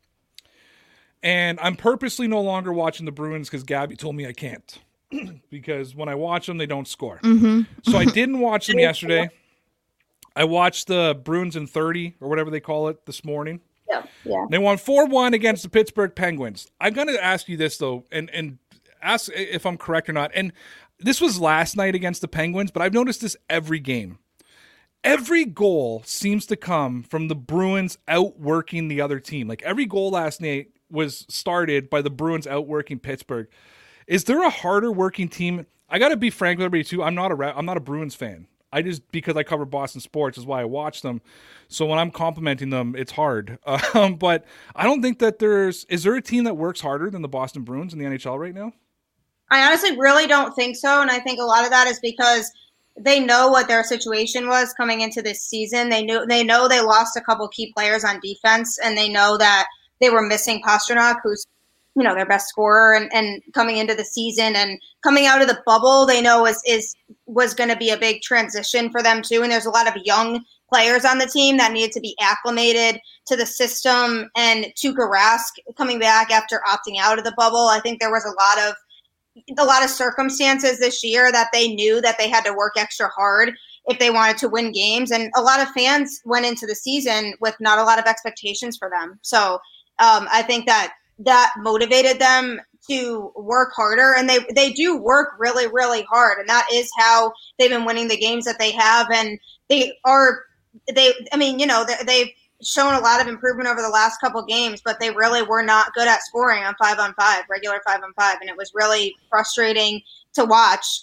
And 1.22 1.60
I'm 1.60 1.76
purposely 1.76 2.28
no 2.28 2.42
longer 2.42 2.72
watching 2.72 3.06
the 3.06 3.12
Bruins 3.12 3.50
because 3.50 3.64
Gabby 3.64 3.96
told 3.96 4.16
me 4.16 4.26
I 4.26 4.34
can't. 4.34 4.80
because 5.50 5.96
when 5.96 6.08
I 6.08 6.16
watch 6.16 6.48
them, 6.48 6.58
they 6.58 6.66
don't 6.66 6.88
score. 6.88 7.20
Mm-hmm. 7.24 7.62
So 7.90 7.98
I 7.98 8.06
didn't 8.06 8.40
watch 8.40 8.68
them 8.68 8.80
yesterday. 8.80 9.30
I 10.36 10.44
watched 10.46 10.88
the 10.88 11.20
Bruins 11.22 11.56
in 11.56 11.68
30 11.68 12.16
or 12.22 12.30
whatever 12.30 12.50
they 12.50 12.60
call 12.60 12.88
it 12.88 13.06
this 13.06 13.26
morning. 13.26 13.60
Yeah, 13.90 14.04
yeah. 14.24 14.46
They 14.50 14.60
won 14.60 14.78
4 14.78 15.08
1 15.08 15.34
against 15.34 15.64
the 15.64 15.70
Pittsburgh 15.70 16.16
Penguins. 16.16 16.68
I'm 16.80 16.94
going 16.94 17.08
to 17.08 17.24
ask 17.24 17.50
you 17.50 17.58
this, 17.58 17.78
though, 17.78 18.06
and, 18.12 18.30
and 18.30 18.60
ask 19.02 19.32
if 19.34 19.66
I'm 19.66 19.78
correct 19.78 20.08
or 20.10 20.14
not. 20.14 20.32
And 20.34 20.54
this 21.00 21.20
was 21.20 21.40
last 21.40 21.76
night 21.76 21.96
against 21.96 22.22
the 22.22 22.28
Penguins, 22.28 22.72
but 22.72 22.82
I've 22.82 22.94
noticed 22.94 23.22
this 23.22 23.36
every 23.50 23.80
game. 23.80 24.20
Every 25.04 25.46
goal 25.46 26.04
seems 26.06 26.46
to 26.48 26.58
come 26.58 27.04
from 27.04 27.30
the 27.30 27.36
Bruins 27.36 27.98
outworking 28.08 28.90
the 28.90 29.02
other 29.02 29.20
team. 29.20 29.48
Like 29.48 29.62
every 29.64 29.86
goal 29.86 30.12
last 30.12 30.42
night 30.42 30.72
was 30.92 31.26
started 31.30 31.90
by 31.90 32.02
the 32.02 32.10
Bruins 32.10 32.48
outworking 32.48 33.00
Pittsburgh. 33.00 33.48
Is 34.08 34.24
there 34.24 34.44
a 34.44 34.50
harder 34.50 34.92
working 34.92 35.28
team? 35.28 35.66
I 35.90 36.00
got 36.00 36.10
to 36.10 36.18
be 36.18 36.30
frank 36.30 36.58
with 36.58 36.66
everybody 36.66 36.84
too. 36.84 37.04
I'm 37.04 37.16
not 37.16 37.32
a 37.32 37.58
I'm 37.58 37.66
not 37.66 37.78
a 37.78 37.82
Bruins 37.82 38.16
fan. 38.16 38.48
I 38.72 38.82
just 38.82 39.12
because 39.12 39.36
I 39.36 39.44
cover 39.44 39.66
Boston 39.66 40.02
sports 40.02 40.38
is 40.38 40.46
why 40.46 40.62
I 40.62 40.66
watch 40.66 41.02
them. 41.02 41.22
So 41.68 41.86
when 41.86 42.00
I'm 42.00 42.12
complimenting 42.12 42.70
them, 42.70 42.96
it's 42.98 43.12
hard. 43.12 43.58
Um, 43.96 44.16
but 44.16 44.46
I 44.76 44.84
don't 44.84 45.02
think 45.02 45.20
that 45.20 45.40
there's 45.40 45.86
is 45.86 46.04
there 46.04 46.16
a 46.16 46.22
team 46.22 46.44
that 46.44 46.56
works 46.56 46.82
harder 46.82 47.10
than 47.10 47.22
the 47.22 47.28
Boston 47.28 47.64
Bruins 47.64 47.92
in 47.94 48.00
the 48.00 48.06
NHL 48.06 48.38
right 48.38 48.54
now? 48.54 48.74
I 49.50 49.66
honestly 49.66 49.98
really 49.98 50.28
don't 50.28 50.54
think 50.54 50.76
so, 50.76 51.02
and 51.02 51.10
I 51.10 51.20
think 51.20 51.40
a 51.40 51.46
lot 51.46 51.64
of 51.64 51.72
that 51.72 51.88
is 51.88 52.00
because 52.00 52.52
they 53.00 53.20
know 53.20 53.48
what 53.48 53.68
their 53.68 53.84
situation 53.84 54.48
was 54.48 54.74
coming 54.74 55.02
into 55.02 55.22
this 55.22 55.42
season. 55.42 55.90
They 55.90 56.04
knew 56.04 56.26
they 56.28 56.44
know 56.44 56.68
they 56.68 56.82
lost 56.82 57.18
a 57.18 57.22
couple 57.22 57.48
key 57.48 57.74
players 57.74 58.04
on 58.04 58.20
defense, 58.20 58.78
and 58.84 58.98
they 58.98 59.10
know 59.10 59.38
that 59.38 59.68
they 60.00 60.10
were 60.10 60.22
missing 60.22 60.62
Pastrnak, 60.62 61.18
who's 61.24 61.46
you 61.96 62.04
know 62.04 62.16
their 62.16 62.26
best 62.26 62.48
scorer, 62.48 62.94
and, 62.94 63.10
and 63.14 63.42
coming 63.54 63.78
into 63.78 63.96
the 63.96 64.06
season 64.06 64.56
and 64.56 64.80
coming 65.04 65.26
out 65.26 65.42
of 65.42 65.48
the 65.48 65.62
bubble, 65.66 66.06
they 66.06 66.22
know 66.22 66.46
is 66.46 66.62
is 66.66 66.96
was 67.26 67.54
going 67.54 67.70
to 67.70 67.76
be 67.76 67.90
a 67.90 67.98
big 67.98 68.22
transition 68.22 68.90
for 68.92 69.02
them 69.02 69.22
too. 69.22 69.42
And 69.42 69.52
there's 69.52 69.66
a 69.66 69.72
lot 69.72 69.88
of 69.88 70.02
young 70.06 70.44
players 70.70 71.04
on 71.04 71.18
the 71.18 71.26
team 71.26 71.58
that 71.58 71.74
needed 71.74 71.92
to 71.94 72.00
be 72.00 72.16
acclimated 72.22 73.02
to 73.28 73.36
the 73.36 73.46
system. 73.46 74.30
And 74.36 74.66
Tuukka 74.76 75.10
Rask 75.10 75.76
coming 75.78 76.00
back 76.00 76.32
after 76.32 76.62
opting 76.70 76.98
out 77.00 77.18
of 77.18 77.26
the 77.26 77.34
bubble, 77.36 77.68
I 77.68 77.80
think 77.80 78.00
there 78.00 78.12
was 78.12 78.26
a 78.26 78.30
lot 78.30 78.70
of 78.70 78.76
a 79.58 79.66
lot 79.66 79.84
of 79.84 79.90
circumstances 79.90 80.80
this 80.80 81.04
year 81.04 81.32
that 81.32 81.48
they 81.54 81.74
knew 81.74 82.02
that 82.02 82.18
they 82.18 82.30
had 82.30 82.44
to 82.44 82.54
work 82.54 82.74
extra 82.78 83.08
hard 83.10 83.54
if 83.86 83.98
they 83.98 84.10
wanted 84.10 84.38
to 84.38 84.50
win 84.50 84.72
games. 84.72 85.12
And 85.12 85.32
a 85.36 85.42
lot 85.42 85.62
of 85.62 85.70
fans 85.70 86.22
went 86.26 86.46
into 86.46 86.66
the 86.66 86.76
season 86.76 87.34
with 87.40 87.56
not 87.60 87.80
a 87.80 87.84
lot 87.84 88.00
of 88.00 88.06
expectations 88.06 88.78
for 88.78 88.90
them. 88.90 89.20
So 89.22 89.60
um, 90.00 90.28
I 90.32 90.42
think 90.44 90.66
that 90.66 90.94
that 91.20 91.54
motivated 91.58 92.20
them 92.20 92.60
to 92.90 93.32
work 93.36 93.72
harder 93.76 94.16
and 94.16 94.30
they 94.30 94.40
they 94.56 94.72
do 94.72 94.98
work 94.98 95.34
really 95.38 95.68
really 95.68 96.04
hard 96.04 96.40
and 96.40 96.48
that 96.48 96.66
is 96.72 96.90
how 96.98 97.32
they've 97.58 97.70
been 97.70 97.86
winning 97.86 98.08
the 98.08 98.18
games 98.18 98.46
that 98.46 98.58
they 98.58 98.72
have 98.72 99.08
and 99.12 99.38
they 99.68 99.94
are 100.06 100.44
they 100.94 101.12
i 101.34 101.38
mean 101.38 101.60
you 101.60 101.66
know 101.66 101.86
they, 101.86 102.04
they've 102.06 102.34
shown 102.64 102.94
a 102.94 103.00
lot 103.00 103.22
of 103.22 103.28
improvement 103.28 103.70
over 103.70 103.82
the 103.82 103.90
last 103.90 104.20
couple 104.20 104.42
games 104.44 104.82
but 104.84 105.00
they 105.00 105.12
really 105.12 105.42
were 105.44 105.62
not 105.62 105.94
good 105.94 106.08
at 106.08 106.22
scoring 106.24 106.64
on 106.64 106.74
five 106.82 107.00
on 107.00 107.14
five 107.14 107.44
regular 107.50 107.82
five 107.86 108.02
on 108.02 108.14
five 108.14 108.38
and 108.42 108.50
it 108.50 108.58
was 108.58 108.72
really 108.74 109.14
frustrating 109.30 110.02
to 110.34 110.46
watch 110.46 111.02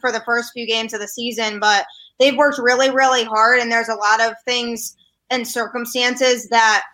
for 0.00 0.10
the 0.10 0.22
first 0.24 0.52
few 0.52 0.66
games 0.66 0.94
of 0.94 1.00
the 1.00 1.08
season 1.08 1.58
but 1.58 1.86
they've 2.18 2.36
worked 2.36 2.58
really 2.58 2.90
really 2.90 3.24
hard 3.24 3.58
and 3.58 3.70
there's 3.70 3.88
a 3.88 3.94
lot 3.94 4.20
of 4.20 4.32
things 4.44 4.96
and 5.30 5.46
circumstances 5.46 6.48
that 6.48 6.84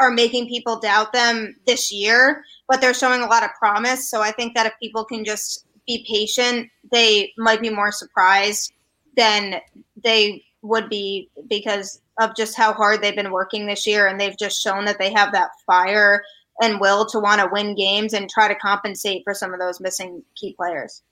are 0.00 0.10
making 0.10 0.48
people 0.48 0.80
doubt 0.80 1.12
them 1.12 1.54
this 1.66 1.92
year, 1.92 2.42
but 2.68 2.80
they're 2.80 2.94
showing 2.94 3.20
a 3.20 3.26
lot 3.26 3.44
of 3.44 3.50
promise. 3.58 4.10
So 4.10 4.22
I 4.22 4.32
think 4.32 4.54
that 4.54 4.66
if 4.66 4.72
people 4.80 5.04
can 5.04 5.24
just 5.24 5.66
be 5.86 6.04
patient, 6.08 6.70
they 6.90 7.32
might 7.36 7.60
be 7.60 7.70
more 7.70 7.92
surprised 7.92 8.72
than 9.16 9.60
they 10.02 10.42
would 10.62 10.88
be 10.88 11.30
because 11.48 12.00
of 12.18 12.34
just 12.36 12.56
how 12.56 12.72
hard 12.72 13.02
they've 13.02 13.14
been 13.14 13.32
working 13.32 13.66
this 13.66 13.86
year. 13.86 14.06
And 14.06 14.20
they've 14.20 14.38
just 14.38 14.62
shown 14.62 14.84
that 14.86 14.98
they 14.98 15.12
have 15.12 15.32
that 15.32 15.50
fire 15.66 16.22
and 16.62 16.80
will 16.80 17.06
to 17.06 17.18
want 17.18 17.40
to 17.40 17.48
win 17.50 17.74
games 17.74 18.12
and 18.12 18.28
try 18.28 18.48
to 18.48 18.54
compensate 18.54 19.22
for 19.24 19.34
some 19.34 19.52
of 19.52 19.60
those 19.60 19.80
missing 19.80 20.22
key 20.36 20.54
players. 20.54 21.02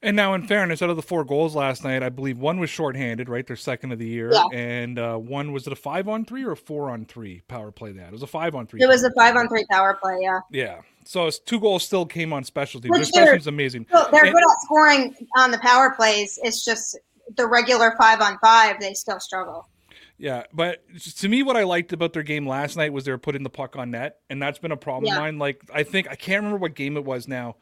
And 0.00 0.14
now, 0.14 0.34
in 0.34 0.46
fairness, 0.46 0.80
out 0.80 0.90
of 0.90 0.96
the 0.96 1.02
four 1.02 1.24
goals 1.24 1.56
last 1.56 1.82
night, 1.82 2.04
I 2.04 2.08
believe 2.08 2.38
one 2.38 2.60
was 2.60 2.70
shorthanded, 2.70 3.28
right? 3.28 3.44
Their 3.44 3.56
second 3.56 3.90
of 3.90 3.98
the 3.98 4.06
year, 4.06 4.30
Yeah. 4.32 4.44
and 4.52 4.96
uh, 4.96 5.16
one 5.16 5.50
was 5.50 5.66
it 5.66 5.72
a 5.72 5.76
five 5.76 6.06
on 6.08 6.24
three 6.24 6.44
or 6.44 6.52
a 6.52 6.56
four 6.56 6.90
on 6.90 7.04
three 7.04 7.42
power 7.48 7.72
play? 7.72 7.90
That 7.90 8.06
it 8.06 8.12
was 8.12 8.22
a 8.22 8.26
five 8.28 8.54
on 8.54 8.68
three. 8.68 8.80
It 8.80 8.86
was 8.86 9.02
a 9.02 9.10
five 9.14 9.34
on 9.34 9.48
three 9.48 9.64
power 9.68 9.94
play, 10.00 10.18
yeah. 10.22 10.40
Yeah. 10.52 10.80
So 11.04 11.26
it's 11.26 11.40
two 11.40 11.58
goals 11.58 11.82
still 11.82 12.06
came 12.06 12.32
on 12.32 12.44
specialty. 12.44 12.88
Which 12.88 13.10
Their 13.10 13.24
they're- 13.24 13.26
specialty 13.26 13.38
is 13.40 13.46
amazing. 13.48 13.86
So 13.90 14.06
they're 14.12 14.24
And- 14.24 14.32
good 14.34 14.42
at 14.42 14.60
scoring 14.66 15.16
on 15.36 15.50
the 15.50 15.58
power 15.58 15.90
plays. 15.90 16.38
It's 16.44 16.64
just 16.64 16.96
the 17.36 17.46
regular 17.46 17.94
five 17.98 18.20
on 18.20 18.38
five, 18.38 18.78
they 18.78 18.94
still 18.94 19.18
struggle. 19.18 19.68
Yeah, 20.16 20.44
but 20.52 20.82
to 21.18 21.28
me, 21.28 21.42
what 21.42 21.56
I 21.56 21.64
liked 21.64 21.92
about 21.92 22.12
their 22.12 22.22
game 22.22 22.46
last 22.46 22.76
night 22.76 22.92
was 22.92 23.04
they 23.04 23.10
were 23.12 23.18
putting 23.18 23.42
the 23.42 23.50
puck 23.50 23.76
on 23.76 23.90
net, 23.92 24.18
and 24.30 24.40
that's 24.40 24.58
been 24.58 24.72
a 24.72 24.76
problem 24.76 25.06
Yeah. 25.08 25.16
of 25.16 25.22
mine. 25.22 25.38
Like 25.38 25.60
I 25.74 25.82
think 25.82 26.08
I 26.08 26.14
can't 26.14 26.38
remember 26.44 26.58
what 26.58 26.74
game 26.74 26.96
it 26.96 27.04
was 27.04 27.26
now, 27.28 27.56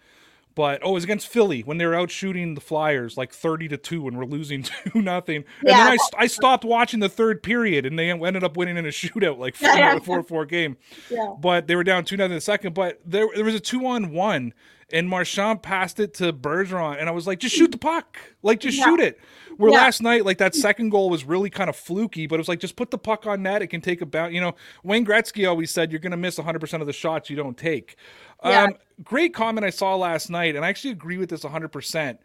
but 0.56 0.80
oh, 0.82 0.90
it 0.90 0.94
was 0.94 1.04
against 1.04 1.28
Philly 1.28 1.60
when 1.60 1.76
they 1.76 1.84
were 1.84 1.94
out 1.94 2.10
shooting 2.10 2.54
the 2.54 2.62
Flyers 2.62 3.18
like 3.18 3.32
thirty 3.32 3.68
to 3.68 3.76
two, 3.76 4.08
and 4.08 4.16
we're 4.16 4.24
losing 4.24 4.62
two 4.92 5.02
nothing. 5.02 5.44
And 5.60 5.68
then 5.68 5.92
I, 5.92 5.96
I 6.16 6.26
stopped 6.26 6.64
watching 6.64 6.98
the 6.98 7.10
third 7.10 7.42
period, 7.42 7.84
and 7.84 7.98
they 7.98 8.10
ended 8.10 8.42
up 8.42 8.56
winning 8.56 8.78
in 8.78 8.86
a 8.86 8.88
shootout, 8.88 9.38
like 9.38 9.54
four 9.56 10.00
four 10.00 10.22
four 10.22 10.46
game. 10.46 10.78
Yeah. 11.10 11.34
But 11.38 11.66
they 11.66 11.76
were 11.76 11.84
down 11.84 12.06
two 12.06 12.16
nothing 12.16 12.32
in 12.32 12.38
the 12.38 12.40
second. 12.40 12.74
But 12.74 13.00
there 13.04 13.28
there 13.34 13.44
was 13.44 13.54
a 13.54 13.60
two 13.60 13.86
on 13.86 14.12
one, 14.12 14.54
and 14.92 15.08
Marchand 15.08 15.62
passed 15.62 15.98
it 15.98 16.14
to 16.14 16.32
Bergeron, 16.32 16.98
and 17.00 17.08
I 17.08 17.12
was 17.12 17.26
like, 17.26 17.40
just 17.40 17.54
shoot 17.56 17.72
the 17.72 17.78
puck, 17.78 18.18
like 18.42 18.60
just 18.60 18.78
Yeah. 18.78 18.84
shoot 18.84 19.00
it. 19.00 19.18
Where 19.56 19.70
Yeah. 19.72 19.78
last 19.78 20.02
night, 20.02 20.24
like 20.24 20.38
that 20.38 20.54
second 20.54 20.90
goal 20.90 21.10
was 21.10 21.24
really 21.24 21.50
kind 21.50 21.68
of 21.68 21.76
fluky, 21.76 22.26
but 22.26 22.36
it 22.36 22.38
was 22.38 22.48
like 22.48 22.60
just 22.60 22.76
put 22.76 22.90
the 22.90 22.98
puck 22.98 23.26
on 23.26 23.42
net. 23.42 23.62
It 23.62 23.68
can 23.68 23.80
take 23.80 24.00
a 24.00 24.06
bounce. 24.06 24.32
You 24.34 24.40
know, 24.40 24.54
Wayne 24.84 25.04
Gretzky 25.04 25.48
always 25.48 25.70
said 25.70 25.90
you're 25.90 25.98
going 26.00 26.10
to 26.12 26.16
miss 26.16 26.38
100 26.38 26.60
percent 26.60 26.82
of 26.82 26.86
the 26.86 26.92
shots 26.92 27.30
you 27.30 27.36
don't 27.36 27.56
take. 27.56 27.96
Yeah. 28.44 28.64
Um, 28.64 28.74
great 29.02 29.34
comment 29.34 29.64
I 29.64 29.70
saw 29.70 29.96
last 29.96 30.30
night, 30.30 30.54
and 30.56 30.64
I 30.64 30.68
actually 30.68 30.90
agree 30.92 31.16
with 31.16 31.30
this 31.30 31.42
100. 31.42 31.68
percent 31.72 32.20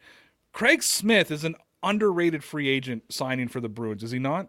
Craig 0.53 0.83
Smith 0.83 1.31
is 1.31 1.43
an 1.45 1.55
underrated 1.83 2.43
free 2.43 2.67
agent 2.67 3.03
signing 3.09 3.47
for 3.47 3.59
the 3.61 3.69
Bruins, 3.69 4.03
is 4.03 4.11
he 4.11 4.19
not? 4.19 4.47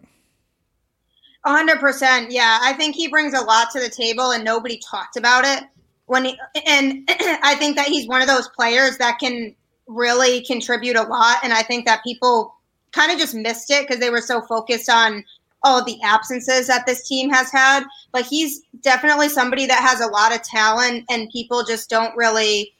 Hundred 1.45 1.81
percent. 1.81 2.31
Yeah, 2.31 2.59
I 2.63 2.73
think 2.75 2.95
he 2.95 3.09
brings 3.09 3.33
a 3.35 3.41
lot 3.41 3.71
to 3.73 3.81
the 3.81 3.89
table, 3.89 4.31
and 4.33 4.45
nobody 4.45 4.79
talked 4.89 5.17
about 5.17 5.45
it 5.45 5.65
when 6.13 6.27
he. 6.27 6.39
And 6.67 7.09
I 7.43 7.57
think 7.59 7.77
that 7.77 7.89
he's 7.89 8.07
one 8.07 8.21
of 8.21 8.29
those 8.29 8.49
players 8.49 8.99
that 8.99 9.19
can 9.19 9.55
really 9.89 10.43
contribute 10.45 10.97
a 10.97 11.03
lot. 11.03 11.39
And 11.43 11.53
I 11.53 11.63
think 11.63 11.87
that 11.87 12.05
people 12.05 12.55
kind 12.93 13.11
of 13.11 13.19
just 13.19 13.35
missed 13.35 13.71
it 13.71 13.89
because 13.89 13.99
they 13.99 14.11
were 14.11 14.21
so 14.21 14.43
focused 14.43 14.91
on 14.91 15.25
all 15.65 15.79
of 15.79 15.87
the 15.87 15.99
absences 16.03 16.67
that 16.67 16.85
this 16.85 17.09
team 17.09 17.31
has 17.31 17.51
had. 17.51 17.85
But 18.13 18.27
he's 18.27 18.61
definitely 18.83 19.31
somebody 19.31 19.65
that 19.67 19.81
has 19.81 20.01
a 20.01 20.07
lot 20.07 20.35
of 20.35 20.43
talent, 20.43 21.05
and 21.09 21.31
people 21.31 21.65
just 21.65 21.89
don't 21.89 22.15
really 22.15 22.73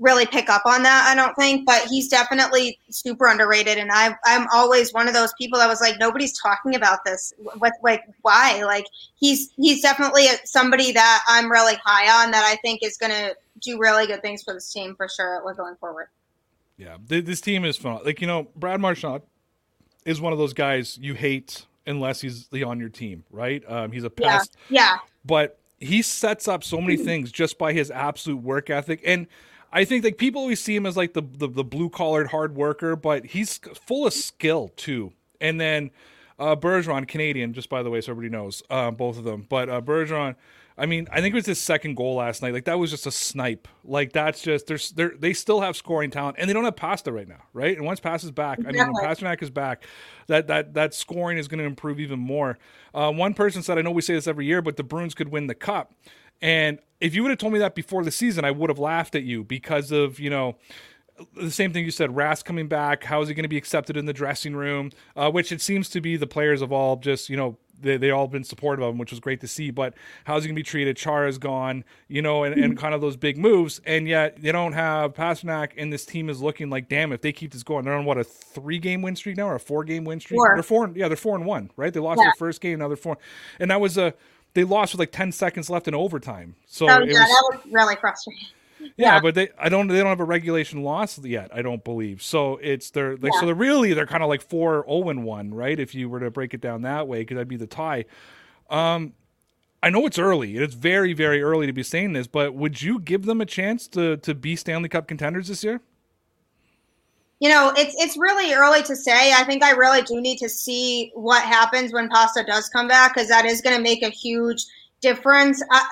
really 0.00 0.26
pick 0.26 0.48
up 0.48 0.62
on 0.66 0.82
that 0.82 1.06
i 1.08 1.14
don't 1.14 1.34
think 1.34 1.64
but 1.64 1.82
he's 1.88 2.08
definitely 2.08 2.78
super 2.90 3.26
underrated 3.26 3.78
and 3.78 3.90
i 3.92 4.14
i'm 4.24 4.46
always 4.52 4.92
one 4.92 5.06
of 5.06 5.14
those 5.14 5.32
people 5.38 5.58
that 5.58 5.68
was 5.68 5.80
like 5.80 5.98
nobody's 6.00 6.36
talking 6.40 6.74
about 6.74 7.04
this 7.04 7.32
what 7.58 7.72
like 7.82 8.02
why 8.22 8.62
like 8.64 8.86
he's 9.14 9.50
he's 9.56 9.80
definitely 9.82 10.26
somebody 10.44 10.90
that 10.90 11.22
i'm 11.28 11.50
really 11.50 11.74
high 11.84 12.24
on 12.24 12.30
that 12.30 12.44
i 12.44 12.56
think 12.56 12.82
is 12.82 12.96
going 12.96 13.12
to 13.12 13.34
do 13.60 13.78
really 13.78 14.06
good 14.06 14.22
things 14.22 14.42
for 14.42 14.54
this 14.54 14.72
team 14.72 14.94
for 14.96 15.06
sure 15.08 15.42
going 15.54 15.76
forward 15.76 16.08
Yeah, 16.78 16.96
this 17.06 17.42
team 17.42 17.66
is 17.66 17.76
fun. 17.76 18.00
Like 18.04 18.22
you 18.22 18.26
know, 18.26 18.48
Brad 18.56 18.80
Marchand 18.80 19.20
is 20.06 20.18
one 20.18 20.32
of 20.32 20.38
those 20.38 20.54
guys 20.54 20.98
you 20.98 21.12
hate 21.12 21.66
unless 21.86 22.22
he's 22.22 22.48
on 22.64 22.80
your 22.80 22.88
team, 22.88 23.24
right? 23.30 23.62
Um, 23.68 23.92
he's 23.92 24.04
a 24.04 24.12
yeah 24.18 24.38
pest. 24.38 24.56
yeah 24.70 24.96
but 25.24 25.58
he 25.78 26.02
sets 26.02 26.48
up 26.48 26.64
so 26.64 26.80
many 26.80 26.96
things 26.96 27.30
just 27.32 27.58
by 27.58 27.72
his 27.72 27.90
absolute 27.90 28.42
work 28.42 28.70
ethic 28.70 29.02
and 29.04 29.26
I 29.72 29.84
think 29.84 30.04
like 30.04 30.18
people 30.18 30.40
always 30.40 30.60
see 30.60 30.74
him 30.74 30.86
as 30.86 30.96
like 30.96 31.14
the 31.14 31.22
the, 31.22 31.48
the 31.48 31.64
blue 31.64 31.88
collared 31.88 32.28
hard 32.28 32.56
worker, 32.56 32.96
but 32.96 33.26
he's 33.26 33.58
full 33.58 34.06
of 34.06 34.12
skill 34.12 34.68
too. 34.76 35.12
And 35.40 35.60
then 35.60 35.90
uh, 36.38 36.56
Bergeron, 36.56 37.06
Canadian, 37.06 37.52
just 37.52 37.68
by 37.68 37.82
the 37.82 37.90
way, 37.90 38.00
so 38.00 38.12
everybody 38.12 38.30
knows, 38.30 38.62
uh, 38.70 38.90
both 38.90 39.18
of 39.18 39.24
them. 39.24 39.46
But 39.48 39.68
uh, 39.68 39.80
Bergeron, 39.80 40.36
I 40.76 40.86
mean, 40.86 41.06
I 41.12 41.20
think 41.20 41.34
it 41.34 41.36
was 41.36 41.46
his 41.46 41.60
second 41.60 41.96
goal 41.96 42.16
last 42.16 42.40
night. 42.40 42.54
Like 42.54 42.64
that 42.64 42.78
was 42.78 42.90
just 42.90 43.06
a 43.06 43.10
snipe. 43.10 43.68
Like 43.84 44.12
that's 44.12 44.40
just 44.40 44.66
there's 44.66 44.90
they 44.92 45.08
they 45.18 45.32
still 45.34 45.60
have 45.60 45.76
scoring 45.76 46.10
talent, 46.10 46.36
and 46.38 46.48
they 46.48 46.54
don't 46.54 46.64
have 46.64 46.76
Pasta 46.76 47.12
right 47.12 47.28
now, 47.28 47.42
right? 47.52 47.76
And 47.76 47.84
once 47.84 48.00
Pasta's 48.00 48.30
back, 48.30 48.58
I 48.66 48.72
mean, 48.72 48.78
when 48.78 49.04
Pastrnak 49.04 49.42
is 49.42 49.50
back, 49.50 49.84
that 50.26 50.46
that 50.46 50.74
that 50.74 50.94
scoring 50.94 51.36
is 51.36 51.48
going 51.48 51.58
to 51.58 51.64
improve 51.64 52.00
even 52.00 52.18
more. 52.18 52.58
Uh, 52.94 53.12
one 53.12 53.34
person 53.34 53.62
said, 53.62 53.76
I 53.76 53.82
know 53.82 53.90
we 53.90 54.02
say 54.02 54.14
this 54.14 54.26
every 54.26 54.46
year, 54.46 54.62
but 54.62 54.76
the 54.78 54.82
Bruins 54.82 55.14
could 55.14 55.28
win 55.28 55.46
the 55.46 55.54
cup. 55.54 55.92
And 56.42 56.78
if 57.00 57.14
you 57.14 57.22
would 57.22 57.30
have 57.30 57.38
told 57.38 57.52
me 57.52 57.58
that 57.60 57.74
before 57.74 58.04
the 58.04 58.10
season, 58.10 58.44
I 58.44 58.50
would 58.50 58.70
have 58.70 58.78
laughed 58.78 59.14
at 59.14 59.22
you 59.22 59.44
because 59.44 59.90
of, 59.92 60.18
you 60.20 60.30
know, 60.30 60.56
the 61.36 61.50
same 61.50 61.72
thing 61.72 61.84
you 61.84 61.90
said, 61.90 62.10
Rask 62.10 62.44
coming 62.44 62.66
back. 62.68 63.04
How 63.04 63.20
is 63.20 63.28
he 63.28 63.34
going 63.34 63.42
to 63.44 63.48
be 63.48 63.58
accepted 63.58 63.96
in 63.96 64.06
the 64.06 64.12
dressing 64.12 64.54
room? 64.56 64.90
Uh, 65.14 65.30
which 65.30 65.52
it 65.52 65.60
seems 65.60 65.88
to 65.90 66.00
be 66.00 66.16
the 66.16 66.26
players 66.26 66.60
have 66.60 66.72
all 66.72 66.96
just, 66.96 67.28
you 67.28 67.36
know, 67.36 67.58
they 67.82 67.96
they 67.96 68.10
all 68.10 68.28
been 68.28 68.44
supportive 68.44 68.82
of 68.84 68.92
him, 68.92 68.98
which 68.98 69.10
was 69.10 69.20
great 69.20 69.40
to 69.40 69.48
see. 69.48 69.70
But 69.70 69.94
how's 70.24 70.42
he 70.44 70.48
gonna 70.48 70.54
be 70.56 70.62
treated? 70.62 70.98
Chara's 70.98 71.38
gone, 71.38 71.82
you 72.08 72.20
know, 72.20 72.44
and, 72.44 72.54
and 72.62 72.76
kind 72.76 72.94
of 72.94 73.00
those 73.00 73.16
big 73.16 73.38
moves, 73.38 73.80
and 73.86 74.06
yet 74.06 74.40
they 74.40 74.52
don't 74.52 74.74
have 74.74 75.14
Pastrnak, 75.14 75.70
and 75.78 75.90
this 75.90 76.04
team 76.04 76.28
is 76.28 76.42
looking 76.42 76.68
like, 76.68 76.90
damn, 76.90 77.10
if 77.10 77.22
they 77.22 77.32
keep 77.32 77.52
this 77.52 77.62
going, 77.62 77.86
they're 77.86 77.94
on 77.94 78.04
what 78.04 78.18
a 78.18 78.24
three 78.24 78.78
game 78.78 79.00
win 79.00 79.16
streak 79.16 79.38
now 79.38 79.48
or 79.48 79.54
a 79.54 79.60
four 79.60 79.82
game 79.84 80.04
win 80.04 80.20
streak? 80.20 80.36
Four. 80.38 80.54
They're 80.56 80.62
four, 80.62 80.92
yeah, 80.94 81.08
they're 81.08 81.16
four 81.16 81.36
and 81.36 81.46
one, 81.46 81.70
right? 81.76 81.90
They 81.90 82.00
lost 82.00 82.18
Yeah. 82.18 82.24
their 82.26 82.32
first 82.38 82.60
game, 82.60 82.80
now 82.80 82.88
they're 82.88 82.98
four, 82.98 83.16
and 83.58 83.70
that 83.70 83.80
was 83.80 83.96
a 83.96 84.12
they 84.54 84.64
lost 84.64 84.92
with 84.94 85.00
like 85.00 85.12
ten 85.12 85.32
seconds 85.32 85.70
left 85.70 85.88
in 85.88 85.94
overtime. 85.94 86.56
So 86.66 86.86
it 86.86 86.88
yeah, 86.88 87.20
was, 87.20 87.28
that 87.28 87.50
was 87.52 87.60
really 87.70 87.96
frustrating. 87.96 88.46
yeah, 88.80 88.88
Yeah. 88.96 89.20
but 89.20 89.34
they 89.34 89.48
I 89.58 89.68
don't 89.68 89.88
they 89.88 89.98
don't 89.98 90.06
have 90.06 90.20
a 90.20 90.24
regulation 90.24 90.82
loss 90.82 91.18
yet. 91.18 91.50
I 91.54 91.62
don't 91.62 91.84
believe. 91.84 92.22
So 92.22 92.56
it's 92.62 92.90
they're 92.90 93.16
like 93.16 93.32
so 93.34 93.46
they're 93.46 93.54
really 93.54 93.92
they're 93.94 94.06
kind 94.06 94.22
of 94.22 94.28
like 94.28 94.42
four 94.42 94.84
zero 94.86 95.08
and 95.10 95.24
one, 95.24 95.52
right? 95.54 95.78
If 95.78 95.94
you 95.94 96.08
were 96.08 96.20
to 96.20 96.30
break 96.30 96.54
it 96.54 96.60
down 96.60 96.82
that 96.82 97.06
way, 97.08 97.20
because 97.20 97.36
that'd 97.36 97.48
be 97.48 97.56
the 97.56 97.66
tie. 97.66 98.04
Um, 98.68 99.14
I 99.82 99.88
know 99.90 100.04
it's 100.06 100.18
early. 100.18 100.56
It's 100.56 100.74
very 100.74 101.12
very 101.12 101.42
early 101.42 101.66
to 101.66 101.72
be 101.72 101.82
saying 101.82 102.12
this, 102.12 102.26
but 102.26 102.54
would 102.54 102.82
you 102.82 102.98
give 103.00 103.24
them 103.24 103.40
a 103.40 103.46
chance 103.46 103.86
to 103.88 104.16
to 104.18 104.34
be 104.34 104.56
Stanley 104.56 104.88
Cup 104.88 105.06
contenders 105.08 105.48
this 105.48 105.64
year? 105.64 105.80
You 107.40 107.48
know, 107.48 107.72
it's 107.76 107.94
it's 107.98 108.16
really 108.16 108.52
early 108.52 108.82
to 108.82 108.94
say. 108.94 109.32
I 109.32 109.44
think 109.44 109.64
I 109.64 109.70
really 109.70 110.02
do 110.02 110.20
need 110.20 110.38
to 110.38 110.48
see 110.48 111.10
what 111.14 111.42
happens 111.42 111.92
when 111.92 112.08
Pasta 112.08 112.44
does 112.46 112.68
come 112.68 112.86
back 112.86 113.14
because 113.14 113.28
that 113.28 113.46
is 113.46 113.62
going 113.62 113.76
to 113.76 113.82
make 113.82 114.02
a 114.02 114.10
huge 114.10 114.64
difference. 115.00 115.62
Uh, 115.70 115.84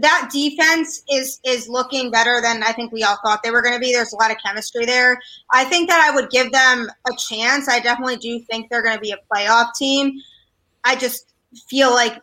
that 0.00 0.30
defense 0.32 1.02
is 1.10 1.40
is 1.44 1.68
looking 1.68 2.10
better 2.10 2.40
than 2.40 2.62
I 2.62 2.72
think 2.72 2.90
we 2.92 3.02
all 3.02 3.18
thought 3.22 3.42
they 3.42 3.50
were 3.50 3.62
going 3.62 3.74
to 3.74 3.80
be. 3.80 3.92
There's 3.92 4.12
a 4.12 4.16
lot 4.16 4.30
of 4.30 4.38
chemistry 4.44 4.86
there. 4.86 5.20
I 5.52 5.64
think 5.64 5.88
that 5.90 6.00
I 6.00 6.14
would 6.14 6.30
give 6.30 6.50
them 6.52 6.88
a 7.06 7.14
chance. 7.16 7.68
I 7.68 7.80
definitely 7.80 8.16
do 8.16 8.40
think 8.50 8.70
they're 8.70 8.82
going 8.82 8.96
to 8.96 9.00
be 9.00 9.12
a 9.12 9.18
playoff 9.32 9.74
team. 9.74 10.12
I 10.84 10.96
just 10.96 11.32
feel 11.68 11.92
like 11.92 12.20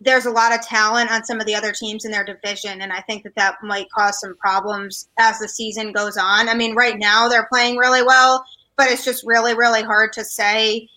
there's 0.00 0.26
a 0.26 0.30
lot 0.30 0.54
of 0.54 0.62
talent 0.62 1.10
on 1.10 1.24
some 1.24 1.40
of 1.40 1.46
the 1.46 1.54
other 1.54 1.72
teams 1.72 2.04
in 2.04 2.10
their 2.10 2.24
division, 2.24 2.82
and 2.82 2.92
I 2.92 3.00
think 3.00 3.24
that 3.24 3.34
that 3.34 3.56
might 3.62 3.90
cause 3.90 4.20
some 4.20 4.36
problems 4.36 5.08
as 5.18 5.38
the 5.38 5.48
season 5.48 5.92
goes 5.92 6.16
on. 6.16 6.48
I 6.48 6.54
mean, 6.54 6.76
right 6.76 6.98
now 6.98 7.28
they're 7.28 7.48
playing 7.52 7.76
really 7.76 8.02
well, 8.02 8.44
but 8.76 8.88
it's 8.88 9.04
just 9.04 9.26
really, 9.26 9.54
really 9.54 9.82
hard 9.82 10.12
to 10.14 10.24
say 10.24 10.88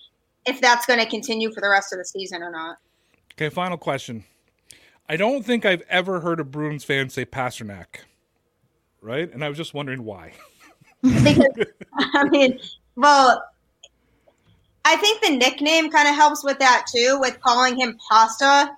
if 0.45 0.61
that's 0.61 0.85
going 0.85 0.99
to 0.99 1.05
continue 1.05 1.51
for 1.51 1.61
the 1.61 1.69
rest 1.69 1.93
of 1.93 1.99
the 1.99 2.05
season 2.05 2.43
or 2.43 2.51
not. 2.51 2.77
Okay, 3.33 3.49
final 3.49 3.77
question. 3.77 4.23
I 5.09 5.17
don't 5.17 5.43
think 5.43 5.65
I've 5.65 5.83
ever 5.89 6.19
heard 6.19 6.39
a 6.39 6.43
Bruins 6.43 6.83
fan 6.83 7.09
say 7.09 7.25
Pastrnak, 7.25 8.01
right? 9.01 9.31
And 9.33 9.43
I 9.43 9.49
was 9.49 9.57
just 9.57 9.73
wondering 9.73 10.03
why. 10.03 10.33
Because, 11.01 11.47
I 11.97 12.29
mean, 12.29 12.59
well, 12.95 13.43
I 14.85 14.95
think 14.97 15.21
the 15.21 15.35
nickname 15.35 15.89
kind 15.89 16.07
of 16.07 16.15
helps 16.15 16.43
with 16.43 16.59
that 16.59 16.85
too, 16.93 17.17
with 17.19 17.39
calling 17.41 17.79
him 17.79 17.97
Pasta. 18.09 18.71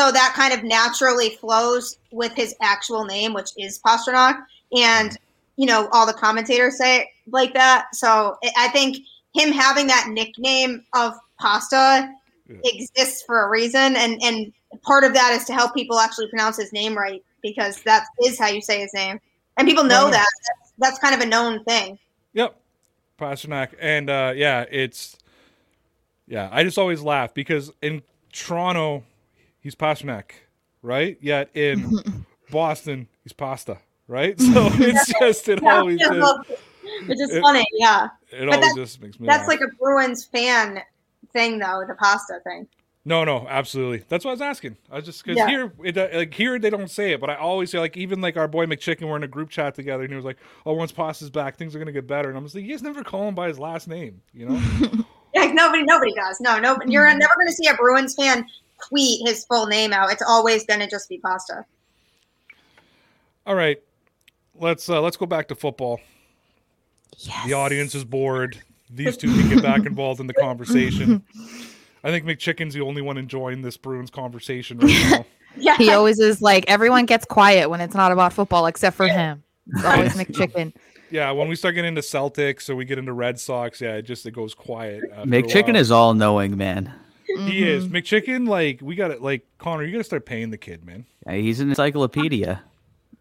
So 0.00 0.10
that 0.10 0.32
kind 0.34 0.54
of 0.54 0.64
naturally 0.64 1.36
flows 1.36 1.98
with 2.10 2.32
his 2.32 2.54
actual 2.62 3.04
name, 3.04 3.34
which 3.34 3.50
is 3.58 3.78
Pastrnak. 3.80 4.42
And, 4.74 5.14
you 5.56 5.66
know, 5.66 5.90
all 5.92 6.06
the 6.06 6.14
commentators 6.14 6.78
say 6.78 7.00
it 7.00 7.08
like 7.26 7.52
that. 7.52 7.94
So 7.94 8.38
I- 8.56 8.68
think 8.68 8.96
him 9.34 9.52
having 9.52 9.88
that 9.88 10.08
nickname 10.08 10.86
of 10.94 11.12
Pasta 11.38 12.10
Yeah. 12.48 12.56
exists 12.64 13.22
for 13.26 13.44
a 13.44 13.50
reason. 13.50 13.94
And, 13.94 14.18
and 14.22 14.54
part 14.80 15.04
of 15.04 15.12
that 15.12 15.34
is 15.34 15.44
to 15.44 15.52
help 15.52 15.74
people 15.74 15.98
actually 15.98 16.30
pronounce 16.30 16.56
his 16.56 16.72
name 16.72 16.96
right, 16.96 17.22
because 17.42 17.82
that 17.82 18.06
is 18.24 18.38
how 18.38 18.48
you 18.48 18.62
say 18.62 18.80
his 18.80 18.94
name. 18.94 19.20
And 19.58 19.68
people 19.68 19.84
know 19.84 20.06
Yeah. 20.06 20.12
that. 20.12 20.28
That's, 20.46 20.72
that's 20.78 20.98
kind 20.98 21.14
of 21.14 21.20
a 21.20 21.26
known 21.26 21.62
thing. 21.64 21.98
Yep, 22.32 22.58
Pastrnak, 23.18 23.74
and 23.78 24.08
uh, 24.08 24.32
yeah, 24.34 24.64
it's 24.70 25.18
yeah. 26.26 26.48
I 26.50 26.64
just 26.64 26.78
always 26.78 27.02
laugh 27.02 27.34
because 27.34 27.70
in 27.82 28.00
Toronto, 28.32 29.04
he's 29.60 29.74
Pastrnak, 29.74 30.32
right? 30.82 31.16
Yet 31.20 31.50
in 31.54 31.98
Boston, 32.50 33.08
he's 33.22 33.32
pasta, 33.32 33.78
right? 34.08 34.38
So 34.40 34.68
it's 34.72 35.12
just 35.18 35.48
it 35.48 35.62
Yeah, 35.62 35.78
always 35.78 36.00
yeah, 36.00 36.08
just, 36.08 36.18
well, 36.20 36.44
which 37.06 37.20
is 37.20 37.30
it- 37.30 37.42
funny, 37.42 37.64
yeah. 37.74 38.08
it 38.30 38.46
but 38.46 38.56
always 38.56 38.74
just 38.74 39.00
makes 39.00 39.18
me 39.20 39.26
That's 39.26 39.40
laugh. 39.40 39.48
like 39.48 39.60
a 39.60 39.68
Bruins 39.78 40.24
fan 40.24 40.80
thing, 41.32 41.58
though, 41.58 41.84
the 41.86 41.94
pasta 41.94 42.40
thing. 42.44 42.66
No, 43.04 43.24
no, 43.24 43.46
absolutely. 43.48 44.04
That's 44.10 44.26
what 44.26 44.32
I 44.32 44.34
was 44.34 44.40
asking. 44.42 44.76
I 44.90 44.96
was 44.96 45.06
just 45.06 45.24
because 45.24 45.38
Yeah. 45.38 45.48
here, 45.48 45.72
it, 45.82 45.96
uh, 45.96 46.08
like 46.12 46.34
here, 46.34 46.58
they 46.58 46.68
don't 46.68 46.90
say 46.90 47.12
it, 47.12 47.20
but 47.20 47.30
I 47.30 47.36
always 47.36 47.70
say 47.70 47.78
like 47.78 47.96
even 47.96 48.20
like 48.20 48.36
our 48.36 48.46
boy 48.46 48.66
McChicken, 48.66 49.08
we're 49.08 49.16
in 49.16 49.22
a 49.22 49.28
group 49.28 49.48
chat 49.48 49.74
together, 49.74 50.02
and 50.02 50.10
he 50.12 50.16
was 50.16 50.24
like, 50.24 50.36
"Oh, 50.66 50.74
once 50.74 50.92
Pasta's 50.92 51.30
back, 51.30 51.56
things 51.56 51.74
are 51.74 51.78
gonna 51.78 51.92
get 51.92 52.06
better." 52.06 52.28
And 52.28 52.36
I'm 52.36 52.44
just 52.44 52.54
like, 52.54 52.64
"You 52.64 52.70
guys 52.72 52.82
never 52.82 53.02
call 53.02 53.26
him 53.26 53.34
by 53.34 53.48
his 53.48 53.58
last 53.58 53.88
name, 53.88 54.20
you 54.34 54.46
know?" 54.46 54.60
Like 55.34 55.54
nobody, 55.54 55.84
nobody 55.84 56.12
does. 56.12 56.40
No, 56.40 56.58
no, 56.58 56.76
you're 56.86 57.06
never 57.06 57.32
going 57.36 57.46
to 57.46 57.52
see 57.52 57.68
a 57.68 57.74
Bruins 57.74 58.16
fan 58.16 58.44
tweet 58.88 59.26
his 59.26 59.44
full 59.46 59.66
name 59.66 59.92
out. 59.92 60.10
It's 60.12 60.22
always 60.26 60.64
going 60.66 60.80
to 60.80 60.88
just 60.88 61.08
be 61.08 61.18
pasta. 61.18 61.64
All 63.46 63.54
right, 63.54 63.82
let's 64.54 64.88
uh, 64.88 65.00
let's 65.00 65.16
go 65.16 65.26
back 65.26 65.48
to 65.48 65.54
football. 65.54 66.00
Yes. 67.18 67.46
The 67.46 67.52
audience 67.54 67.94
is 67.94 68.04
bored. 68.04 68.60
These 68.90 69.16
two 69.16 69.28
can 69.32 69.48
get 69.48 69.62
back 69.62 69.86
involved 69.86 70.20
in 70.20 70.26
the 70.26 70.34
conversation. 70.34 71.22
I 72.02 72.10
think 72.10 72.24
McChicken's 72.24 72.74
the 72.74 72.80
only 72.80 73.02
one 73.02 73.18
enjoying 73.18 73.62
this 73.62 73.76
Bruins 73.76 74.10
conversation 74.10 74.78
right 74.78 75.10
now. 75.10 75.26
Yeah, 75.56 75.76
He 75.76 75.90
always 75.90 76.20
is 76.20 76.40
like 76.40 76.64
everyone 76.68 77.06
gets 77.06 77.24
quiet 77.24 77.68
when 77.68 77.80
it's 77.80 77.94
not 77.94 78.12
about 78.12 78.32
football 78.32 78.66
except 78.66 78.96
for 78.96 79.08
him. 79.08 79.42
It's 79.66 79.84
always 79.84 80.12
McChicken. 80.14 80.72
Yeah, 81.10 81.32
when 81.32 81.48
we 81.48 81.56
start 81.56 81.74
getting 81.74 81.88
into 81.88 82.02
Celtics 82.02 82.70
or 82.70 82.76
we 82.76 82.84
get 82.84 82.98
into 82.98 83.12
Red 83.12 83.40
Sox, 83.40 83.80
yeah, 83.80 83.94
it 83.96 84.02
just 84.02 84.24
it 84.26 84.30
goes 84.30 84.54
quiet. 84.54 85.02
after 85.10 85.22
a 85.22 85.26
McChicken 85.26 85.74
is 85.74 85.90
all 85.90 86.14
knowing, 86.14 86.56
man. 86.56 86.94
He 87.38 87.68
is 87.68 87.86
Mm-hmm. 87.86 87.96
McChicken. 87.96 88.48
Like 88.48 88.80
we 88.82 88.94
got 88.94 89.10
it. 89.10 89.22
like 89.22 89.46
Connor. 89.58 89.84
You 89.84 89.92
got 89.92 89.98
to 89.98 90.04
start 90.04 90.26
paying 90.26 90.50
the 90.50 90.58
kid, 90.58 90.84
man. 90.84 91.06
Yeah, 91.26 91.34
He's 91.34 91.60
an 91.60 91.68
encyclopedia. 91.70 92.62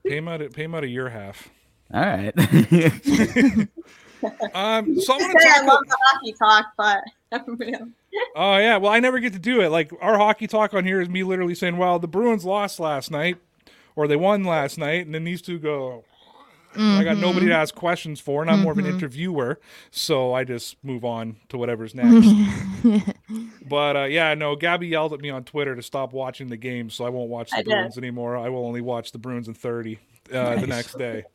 Pay 0.06 0.18
him 0.18 0.28
out. 0.28 0.42
Pay 0.54 0.64
him 0.64 0.76
out 0.76 0.84
a 0.84 0.88
year 0.88 1.10
half. 1.10 1.50
All 1.94 2.02
right. 2.02 2.34
Um, 4.54 5.00
so 5.00 5.14
I 5.14 5.18
want 5.18 5.30
I 5.30 5.34
to 5.34 5.40
say 5.40 5.50
I 5.50 5.60
talk. 5.60 5.66
love 5.66 5.80
the 5.88 5.98
hockey 6.02 6.34
talk, 6.34 6.66
but 6.76 7.04
Oh 8.36 8.58
yeah, 8.58 8.76
well 8.76 8.92
I 8.92 9.00
never 9.00 9.20
get 9.20 9.32
to 9.32 9.40
do 9.40 9.62
it. 9.62 9.70
Like 9.70 9.94
our 10.02 10.18
hockey 10.18 10.46
talk 10.46 10.74
on 10.74 10.84
here 10.84 11.00
is 11.00 11.08
me 11.08 11.24
literally 11.24 11.56
saying, 11.56 11.78
"Well, 11.78 12.00
the 12.00 12.08
Bruins 12.10 12.44
lost 12.44 12.82
last 12.82 13.12
night, 13.12 13.38
or 13.96 14.10
they 14.10 14.18
won 14.18 14.44
last 14.44 14.78
night," 14.78 15.06
and 15.06 15.16
then 15.16 15.24
these 15.24 15.42
two 15.42 15.58
go. 15.58 16.04
I 16.78 17.04
got 17.04 17.18
nobody 17.18 17.48
to 17.48 17.54
ask 17.54 17.74
questions 17.74 18.20
for, 18.20 18.42
and 18.42 18.50
I'm 18.52 18.62
more 18.62 18.72
of 18.72 18.78
an 18.78 18.86
interviewer, 18.86 19.60
so 19.92 20.34
I 20.34 20.44
just 20.44 20.78
move 20.84 21.04
on 21.04 21.38
to 21.50 21.58
whatever's 21.58 21.96
next. 21.96 22.30
but 23.68 23.96
uh, 23.96 24.04
yeah, 24.04 24.34
no, 24.36 24.56
Gabby 24.56 24.88
yelled 24.88 25.14
at 25.14 25.20
me 25.20 25.30
on 25.30 25.44
Twitter 25.44 25.76
to 25.76 25.82
stop 25.82 26.14
watching 26.14 26.48
the 26.50 26.58
game, 26.58 26.90
so 26.90 27.06
I 27.06 27.10
won't 27.10 27.30
watch 27.30 27.50
the 27.52 27.58
I 27.58 27.64
did. 27.64 27.70
Bruins 27.72 27.98
anymore. 27.98 28.38
I 28.38 28.50
will 28.50 28.66
only 28.66 28.82
watch 28.82 29.12
the 29.12 29.18
Bruins 29.20 29.48
in 29.48 29.54
30 29.54 30.00
uh, 30.34 30.56
the 30.56 30.68
next 30.68 30.98
day. 30.98 31.24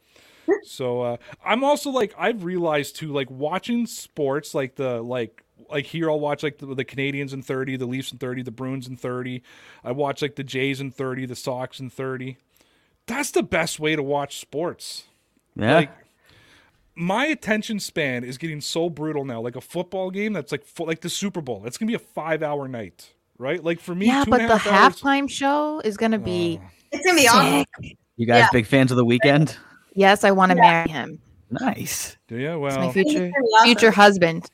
So 0.63 1.01
uh, 1.01 1.17
I'm 1.43 1.65
also 1.65 1.89
like 1.89 2.15
I've 2.19 2.45
realized 2.45 2.97
too, 2.97 3.13
like 3.13 3.31
watching 3.31 3.87
sports, 3.87 4.55
like 4.55 4.75
the 4.75 5.01
like 5.01 5.43
like 5.71 5.87
here 5.87 6.11
I'll 6.11 6.21
watch 6.21 6.43
like 6.43 6.59
the, 6.59 6.75
the 6.75 6.85
Canadiens 6.85 7.33
in 7.33 7.43
30, 7.43 7.77
the 7.79 7.87
Leafs 7.87 8.13
in 8.13 8.19
30, 8.19 8.43
the 8.43 8.51
Bruins 8.51 8.87
in 8.87 8.95
30. 8.97 9.43
I 9.83 9.93
watch 9.93 10.21
like 10.21 10.37
the 10.37 10.45
Jays 10.45 10.81
in 10.83 10.91
30, 10.91 11.25
the 11.25 11.35
Sox 11.35 11.81
in 11.81 11.89
30. 11.89 12.37
That's 13.07 13.31
the 13.31 13.43
best 13.43 13.81
way 13.81 13.97
to 13.97 14.03
watch 14.03 14.39
sports. 14.39 15.05
Yeah. 15.57 15.75
Like 15.77 15.91
my 16.97 17.27
attention 17.27 17.81
span 17.81 18.25
is 18.25 18.39
getting 18.39 18.61
so 18.61 18.89
brutal 18.89 19.25
now. 19.25 19.41
Like 19.41 19.57
a 19.57 19.61
football 19.61 20.11
game 20.11 20.33
that's 20.33 20.53
like 20.53 20.65
fo- 20.65 20.85
like 20.85 21.01
the 21.01 21.09
Super 21.09 21.41
Bowl. 21.41 21.63
It's 21.67 21.77
gonna 21.79 21.89
be 21.91 21.95
a 21.95 21.99
five 21.99 22.43
hour 22.43 22.69
night, 22.69 23.13
right? 23.39 23.63
Like 23.63 23.81
for 23.81 23.95
me, 23.95 24.07
Yeah, 24.07 24.25
two 24.25 24.31
but 24.31 24.41
and 24.43 24.51
a 24.53 24.55
the 24.59 24.71
hours- 24.71 25.01
halftime 25.01 25.29
show 25.31 25.81
is 25.81 25.97
gonna 25.97 26.19
be 26.19 26.61
oh. 26.63 26.67
it's 26.93 27.05
gonna 27.05 27.19
be 27.19 27.29
awesome. 27.29 27.65
sick. 27.83 27.99
you 28.17 28.27
guys 28.27 28.39
yeah. 28.41 28.49
big 28.53 28.67
fans 28.67 28.91
of 28.91 28.97
the 28.97 29.05
Weeknd? 29.05 29.57
Yes, 29.95 30.25
I 30.25 30.31
want 30.33 30.51
to 30.51 30.57
marry 30.57 30.89
him. 30.91 31.21
Nice. 31.51 32.17
Do 32.27 32.37
you? 32.37 32.65
It's 32.67 32.77
my 32.77 32.93
future 32.93 33.09
It's 33.09 33.15
gonna 33.17 33.31
be 33.31 33.37
awesome. 33.55 33.65
future 33.67 33.91
husband. 33.93 34.51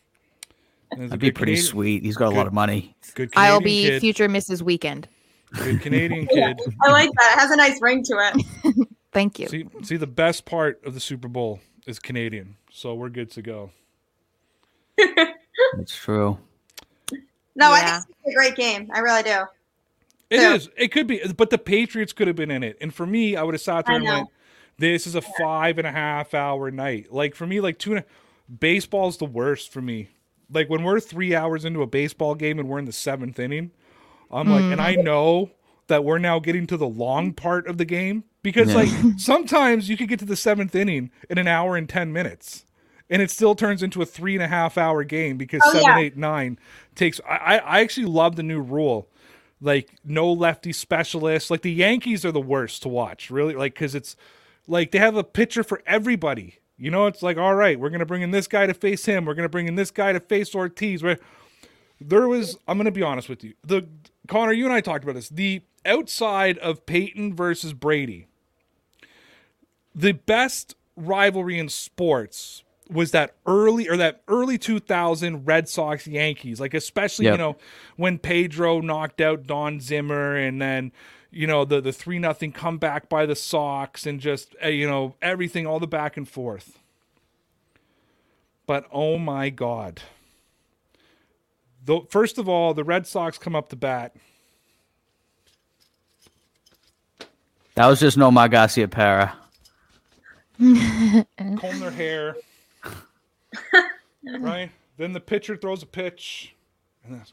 there's 0.91 1.07
a 1.07 1.09
That'd 1.09 1.21
be 1.21 1.27
good 1.29 1.35
pretty 1.37 1.53
Canadian- 1.53 1.71
sweet. 1.71 2.03
He's 2.05 2.17
got 2.17 2.33
a 2.33 2.37
lot 2.37 2.47
of 2.47 2.53
money. 2.53 2.95
Good 3.15 3.31
I'll 3.37 3.61
be 3.61 3.85
kid. 3.85 4.01
future 4.01 4.29
Mrs. 4.29 4.63
Weeknd. 4.63 5.05
Good 5.63 5.81
Canadian 5.81 6.27
kid. 6.33 6.59
I 6.83 6.91
like 6.91 7.11
that. 7.19 7.35
It 7.37 7.41
has 7.41 7.51
a 7.51 7.57
nice 7.57 7.81
ring 7.83 8.03
to 8.05 8.15
it. 8.65 8.89
Thank 9.13 9.39
you. 9.39 9.49
See, 9.49 9.67
see, 9.83 9.97
the 9.97 10.07
best 10.07 10.45
part 10.45 10.81
of 10.85 10.95
the 10.95 11.01
Super 11.01 11.29
Bowl 11.29 11.61
is 11.87 11.99
Canadian, 11.99 12.57
so 12.71 12.95
we're 12.95 13.09
good 13.09 13.31
to 13.33 13.43
go. 13.43 13.71
That's 15.77 15.97
true. 15.97 16.39
No, 17.57 17.73
I 17.73 17.81
think 17.81 18.17
it's 18.25 18.33
a 18.33 18.35
great 18.35 18.57
game. 18.57 18.91
I 18.95 19.01
really 19.01 19.23
do. 19.23 19.45
It 20.31 20.41
Yeah. 20.41 20.55
is. 20.55 20.71
It 20.77 20.89
could 20.93 21.09
be, 21.09 21.21
but 21.37 21.51
the 21.51 21.59
Patriots 21.59 22.13
could 22.13 22.29
have 22.29 22.37
been 22.37 22.51
in 22.51 22.63
it. 22.63 22.79
And 22.81 22.95
for 22.95 23.05
me, 23.05 23.37
I 23.37 23.43
would 23.43 23.55
have 23.55 23.61
sat 23.61 23.87
there 23.87 23.95
I 23.95 23.97
and 23.97 24.05
know. 24.05 24.17
went, 24.19 24.29
"This 24.79 25.07
is 25.07 25.17
a 25.17 25.23
five 25.23 25.79
and 25.79 25.87
a 25.87 25.93
half 25.93 26.33
hour 26.33 26.71
night." 26.71 27.13
Like 27.13 27.35
for 27.35 27.47
me, 27.47 27.61
like 27.61 27.79
two 27.79 27.97
and 27.97 28.01
a, 28.01 28.05
baseball's 28.53 29.17
the 29.17 29.27
worst 29.27 29.73
for 29.73 29.83
me. 29.83 30.09
Like 30.53 30.71
when 30.71 30.85
we're 30.85 31.01
three 31.01 31.35
hours 31.35 31.65
into 31.65 31.83
a 31.83 31.87
baseball 31.87 32.37
game 32.37 32.59
and 32.61 32.69
we're 32.69 32.79
in 32.79 32.85
the 32.85 32.93
seventh 32.93 33.39
inning, 33.39 33.73
I'm 34.31 34.49
like, 34.49 34.65
and 34.65 34.81
I 34.81 34.97
mm. 34.97 35.05
know 35.05 35.51
that 35.89 36.05
we're 36.05 36.19
now 36.19 36.39
getting 36.39 36.67
to 36.69 36.77
the 36.77 36.89
long 36.89 37.33
part 37.33 37.67
of 37.67 37.79
the 37.79 37.85
game 37.85 38.25
because 38.43 38.69
Yeah. 38.71 38.77
like 38.77 38.89
sometimes 39.19 39.89
you 39.89 39.97
could 39.97 40.09
get 40.09 40.19
to 40.21 40.25
the 40.25 40.37
seventh 40.37 40.75
inning 40.75 41.11
in 41.29 41.39
an 41.39 41.47
hour 41.49 41.77
and 41.77 41.89
ten 41.89 42.13
minutes. 42.13 42.65
and 43.13 43.21
it 43.21 43.31
still 43.31 43.55
turns 43.57 43.83
into 43.83 44.01
a 44.03 44.07
three 44.07 44.35
and 44.35 44.43
a 44.43 44.49
half 44.49 44.79
hour 44.79 45.03
game 45.05 45.37
because 45.37 45.61
Oh, 45.65 45.73
seven, 45.73 45.89
yeah. 45.89 45.99
eight, 45.99 46.17
nine 46.17 46.59
takes. 46.95 47.21
I, 47.29 47.37
I 47.37 47.57
I 47.57 47.81
actually 47.81 48.07
love 48.07 48.37
the 48.37 48.43
new 48.45 48.61
rule, 48.61 49.09
like 49.61 49.89
no 50.05 50.33
lefty 50.33 50.73
specialists. 50.73 51.51
Like 51.51 51.63
the 51.63 51.73
Yankees 51.73 52.25
are 52.25 52.33
the 52.33 52.41
worst 52.41 52.83
to 52.83 52.89
watch, 52.89 53.31
really, 53.31 53.55
like 53.55 53.75
because 53.75 53.95
it's 53.97 54.15
like 54.69 54.93
they 54.93 54.99
have 54.99 55.17
a 55.17 55.25
pitcher 55.25 55.65
for 55.65 55.83
everybody. 55.87 56.57
You 56.79 56.91
know, 56.91 57.07
it's 57.07 57.21
like 57.23 57.37
all 57.37 57.55
right, 57.57 57.79
we're 57.81 57.91
gonna 57.91 58.07
bring 58.07 58.23
in 58.23 58.31
this 58.31 58.47
guy 58.47 58.67
to 58.67 58.75
face 58.75 59.05
him. 59.07 59.25
We're 59.25 59.35
gonna 59.35 59.49
bring 59.49 59.67
in 59.67 59.75
this 59.75 59.91
guy 59.91 60.13
to 60.13 60.21
face 60.21 60.55
Ortiz. 60.55 61.03
Where 61.03 61.19
there 62.01 62.29
was, 62.29 62.57
I'm 62.69 62.79
gonna 62.79 62.91
be 62.93 63.03
honest 63.03 63.29
with 63.29 63.43
you, 63.45 63.55
the 63.67 63.87
Connor, 64.29 64.53
you 64.53 64.65
and 64.67 64.73
I 64.73 64.81
talked 64.81 65.03
about 65.05 65.17
this. 65.17 65.29
The 65.29 65.63
outside 65.85 66.57
of 66.59 66.87
Peyton 66.87 67.35
versus 67.35 67.73
Brady, 67.73 68.29
the 69.95 70.13
best 70.13 70.75
rivalry 70.97 71.59
in 71.59 71.69
sports 71.69 72.63
was 72.91 73.13
that 73.13 73.35
early 73.47 73.89
or 73.89 73.97
that 73.97 74.23
early 74.29 74.59
2000 74.59 75.47
Red 75.47 75.69
Sox 75.69 76.07
Yankees 76.07 76.61
like 76.61 76.75
especially 76.75 77.27
you 77.27 77.37
know 77.37 77.57
when 77.97 78.19
Pedro 78.19 78.81
knocked 78.81 79.21
out 79.21 79.47
Don 79.47 79.81
Zimmer 79.81 80.37
and 80.37 80.61
then 80.61 80.93
you 81.31 81.47
know 81.47 81.65
the 81.65 81.81
the 81.81 81.93
3 81.93 82.19
nothing 82.19 82.53
comeback 82.53 83.09
by 83.09 83.27
the 83.27 83.37
Sox 83.37 84.07
and 84.07 84.21
just 84.21 84.55
uh, 84.65 84.69
you 84.69 84.89
know 84.89 85.15
everything 85.23 85.67
all 85.67 85.79
the 85.79 85.87
back 85.87 86.17
and 86.17 86.29
forth. 86.29 86.79
But 88.67 88.87
oh 88.93 89.19
my 89.19 89.51
god. 89.51 90.03
The, 91.83 92.03
first 92.11 92.37
of 92.37 92.49
all 92.49 92.75
the 92.75 92.85
Red 92.85 93.07
Sox 93.07 93.39
come 93.39 93.57
up 93.57 93.69
to 93.71 93.77
bat. 93.77 94.15
That 97.75 97.87
was 97.87 98.01
just 98.01 98.19
no 98.19 98.31
Garciaparra. 98.31 99.33
Comb 100.61 101.81
their 101.81 101.91
hair. 101.91 102.37
right? 104.41 104.71
Then 104.97 105.13
the 105.13 105.21
pitcher 105.21 105.57
throws 105.57 105.83
a 105.83 105.87
pitch. 105.87 106.55
And 107.05 107.19
that's 107.19 107.33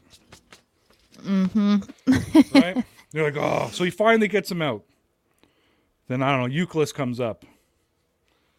mm-hmm. 1.22 2.58
right? 2.58 2.84
They're 3.12 3.24
like, 3.24 3.36
oh, 3.36 3.68
so 3.72 3.84
he 3.84 3.90
finally 3.90 4.28
gets 4.28 4.50
him 4.50 4.62
out. 4.62 4.82
Then 6.08 6.22
I 6.22 6.36
don't 6.36 6.48
know, 6.48 6.66
Youkilis 6.66 6.94
comes 6.94 7.20
up. 7.20 7.44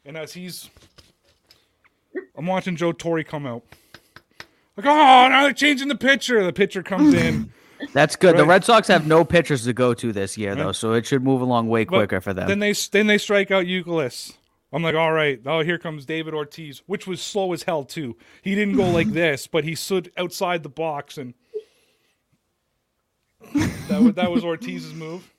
And 0.06 0.16
as 0.16 0.34
he's 0.34 0.70
I'm 2.38 2.46
watching 2.46 2.76
Joe 2.76 2.92
Torre 2.92 3.24
come 3.24 3.46
out. 3.46 3.64
Like, 4.78 4.86
oh, 4.86 5.28
now 5.30 5.44
they're 5.44 5.54
changing 5.54 5.90
the 5.90 5.96
pitcher. 5.96 6.44
The 6.44 6.54
pitcher 6.54 6.84
comes 6.84 7.14
in. 7.14 7.52
That's 7.94 8.16
good. 8.16 8.38
The 8.38 8.46
Red 8.46 8.64
Sox 8.64 8.88
have 8.88 9.08
no 9.08 9.26
pitchers 9.26 9.66
to 9.66 9.74
go 9.74 9.94
to 9.94 10.14
this 10.14 10.38
year, 10.38 10.56
though, 10.56 10.72
so 10.72 10.94
it 10.94 11.06
should 11.06 11.24
move 11.24 11.42
along 11.42 11.68
way 11.68 11.84
But 11.86 11.96
quicker 11.96 12.22
for 12.22 12.34
them. 12.34 12.48
Then 12.48 12.60
they 12.60 12.74
then 12.92 13.08
they 13.08 13.18
strike 13.18 13.52
out 13.52 13.66
Youkilis. 13.66 14.34
I'm 14.72 14.84
like, 14.84 14.96
all 14.96 15.12
right, 15.12 15.40
oh 15.46 15.62
here 15.62 15.78
comes 15.80 16.06
David 16.06 16.34
Ortiz, 16.34 16.84
which 16.86 17.08
was 17.08 17.22
slow 17.22 17.54
as 17.54 17.64
hell 17.64 17.84
too. 17.84 18.16
He 18.42 18.54
didn't 18.56 18.76
go 18.78 18.90
like 18.90 19.08
this, 19.14 19.48
but 19.48 19.64
he 19.64 19.76
stood 19.76 20.12
outside 20.18 20.64
the 20.64 20.70
box 20.70 21.18
and 21.18 21.34
that 23.54 24.02
was, 24.02 24.14
that 24.16 24.32
was 24.32 24.44
Ortiz's 24.44 24.94
move. 24.94 25.34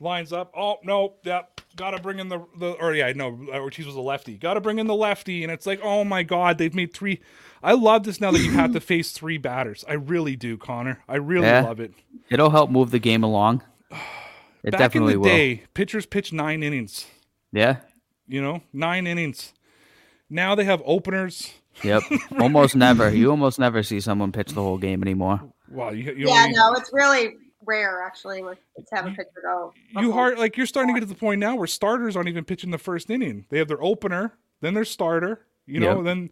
Lines 0.00 0.32
up. 0.32 0.52
Oh 0.56 0.78
no, 0.82 1.14
yep. 1.22 1.60
Gotta 1.76 2.00
bring 2.00 2.18
in 2.18 2.28
the 2.28 2.40
the 2.58 2.72
or 2.72 2.92
yeah, 2.94 3.12
no, 3.14 3.38
Ortiz 3.54 3.86
was 3.86 3.94
a 3.94 4.00
lefty. 4.00 4.36
Gotta 4.36 4.60
bring 4.60 4.78
in 4.78 4.86
the 4.86 4.94
lefty, 4.94 5.42
and 5.44 5.50
it's 5.52 5.66
like, 5.66 5.80
oh 5.82 6.04
my 6.04 6.22
god, 6.24 6.58
they've 6.58 6.74
made 6.74 6.92
three. 6.92 7.20
I 7.62 7.72
love 7.72 8.02
this 8.02 8.20
now 8.20 8.30
that 8.32 8.40
you 8.40 8.50
have 8.50 8.72
to 8.72 8.80
face 8.80 9.12
three 9.12 9.38
batters. 9.38 9.84
I 9.88 9.94
really 9.94 10.36
do, 10.36 10.58
Connor. 10.58 11.02
I 11.08 11.16
really 11.16 11.46
Yeah. 11.46 11.62
love 11.62 11.80
it. 11.80 11.94
It'll 12.28 12.50
help 12.50 12.70
move 12.70 12.90
the 12.90 12.98
game 12.98 13.22
along. 13.22 13.62
It 14.62 14.70
Back 14.70 14.78
definitely 14.80 15.12
in 15.12 15.20
the 15.20 15.28
will. 15.28 15.36
day, 15.36 15.62
pitchers 15.74 16.06
pitch 16.06 16.32
nine 16.32 16.62
innings. 16.62 17.06
Yeah. 17.52 17.76
You 18.28 18.40
know, 18.42 18.62
nine 18.72 19.06
innings. 19.06 19.52
Now 20.30 20.54
they 20.54 20.64
have 20.64 20.82
openers. 20.84 21.52
Yep. 21.82 22.02
almost 22.40 22.76
never. 22.76 23.10
You 23.10 23.30
almost 23.30 23.58
never 23.58 23.82
see 23.82 24.00
someone 24.00 24.32
pitch 24.32 24.52
the 24.52 24.62
whole 24.62 24.78
game 24.78 25.02
anymore. 25.02 25.40
Wow, 25.68 25.90
you, 25.90 26.12
you 26.12 26.28
Yeah, 26.28 26.42
only- 26.44 26.54
no, 26.54 26.72
it's 26.74 26.90
really 26.92 27.36
rare 27.66 28.02
actually 28.02 28.42
with 28.42 28.58
to 28.76 28.94
have 28.94 29.06
a 29.06 29.10
pitcher 29.10 29.30
go. 29.42 29.72
you 29.96 30.12
hard 30.12 30.38
like 30.38 30.56
you're 30.56 30.66
starting 30.66 30.94
to 30.94 31.00
get 31.00 31.06
to 31.06 31.12
the 31.12 31.18
point 31.18 31.40
now 31.40 31.56
where 31.56 31.66
starters 31.66 32.14
aren't 32.14 32.28
even 32.28 32.44
pitching 32.44 32.70
the 32.70 32.78
first 32.78 33.08
inning. 33.10 33.46
They 33.48 33.58
have 33.58 33.68
their 33.68 33.82
opener, 33.82 34.34
then 34.60 34.74
their 34.74 34.84
starter, 34.84 35.40
you 35.66 35.80
know, 35.80 35.96
Yep. 35.96 36.04
then 36.04 36.30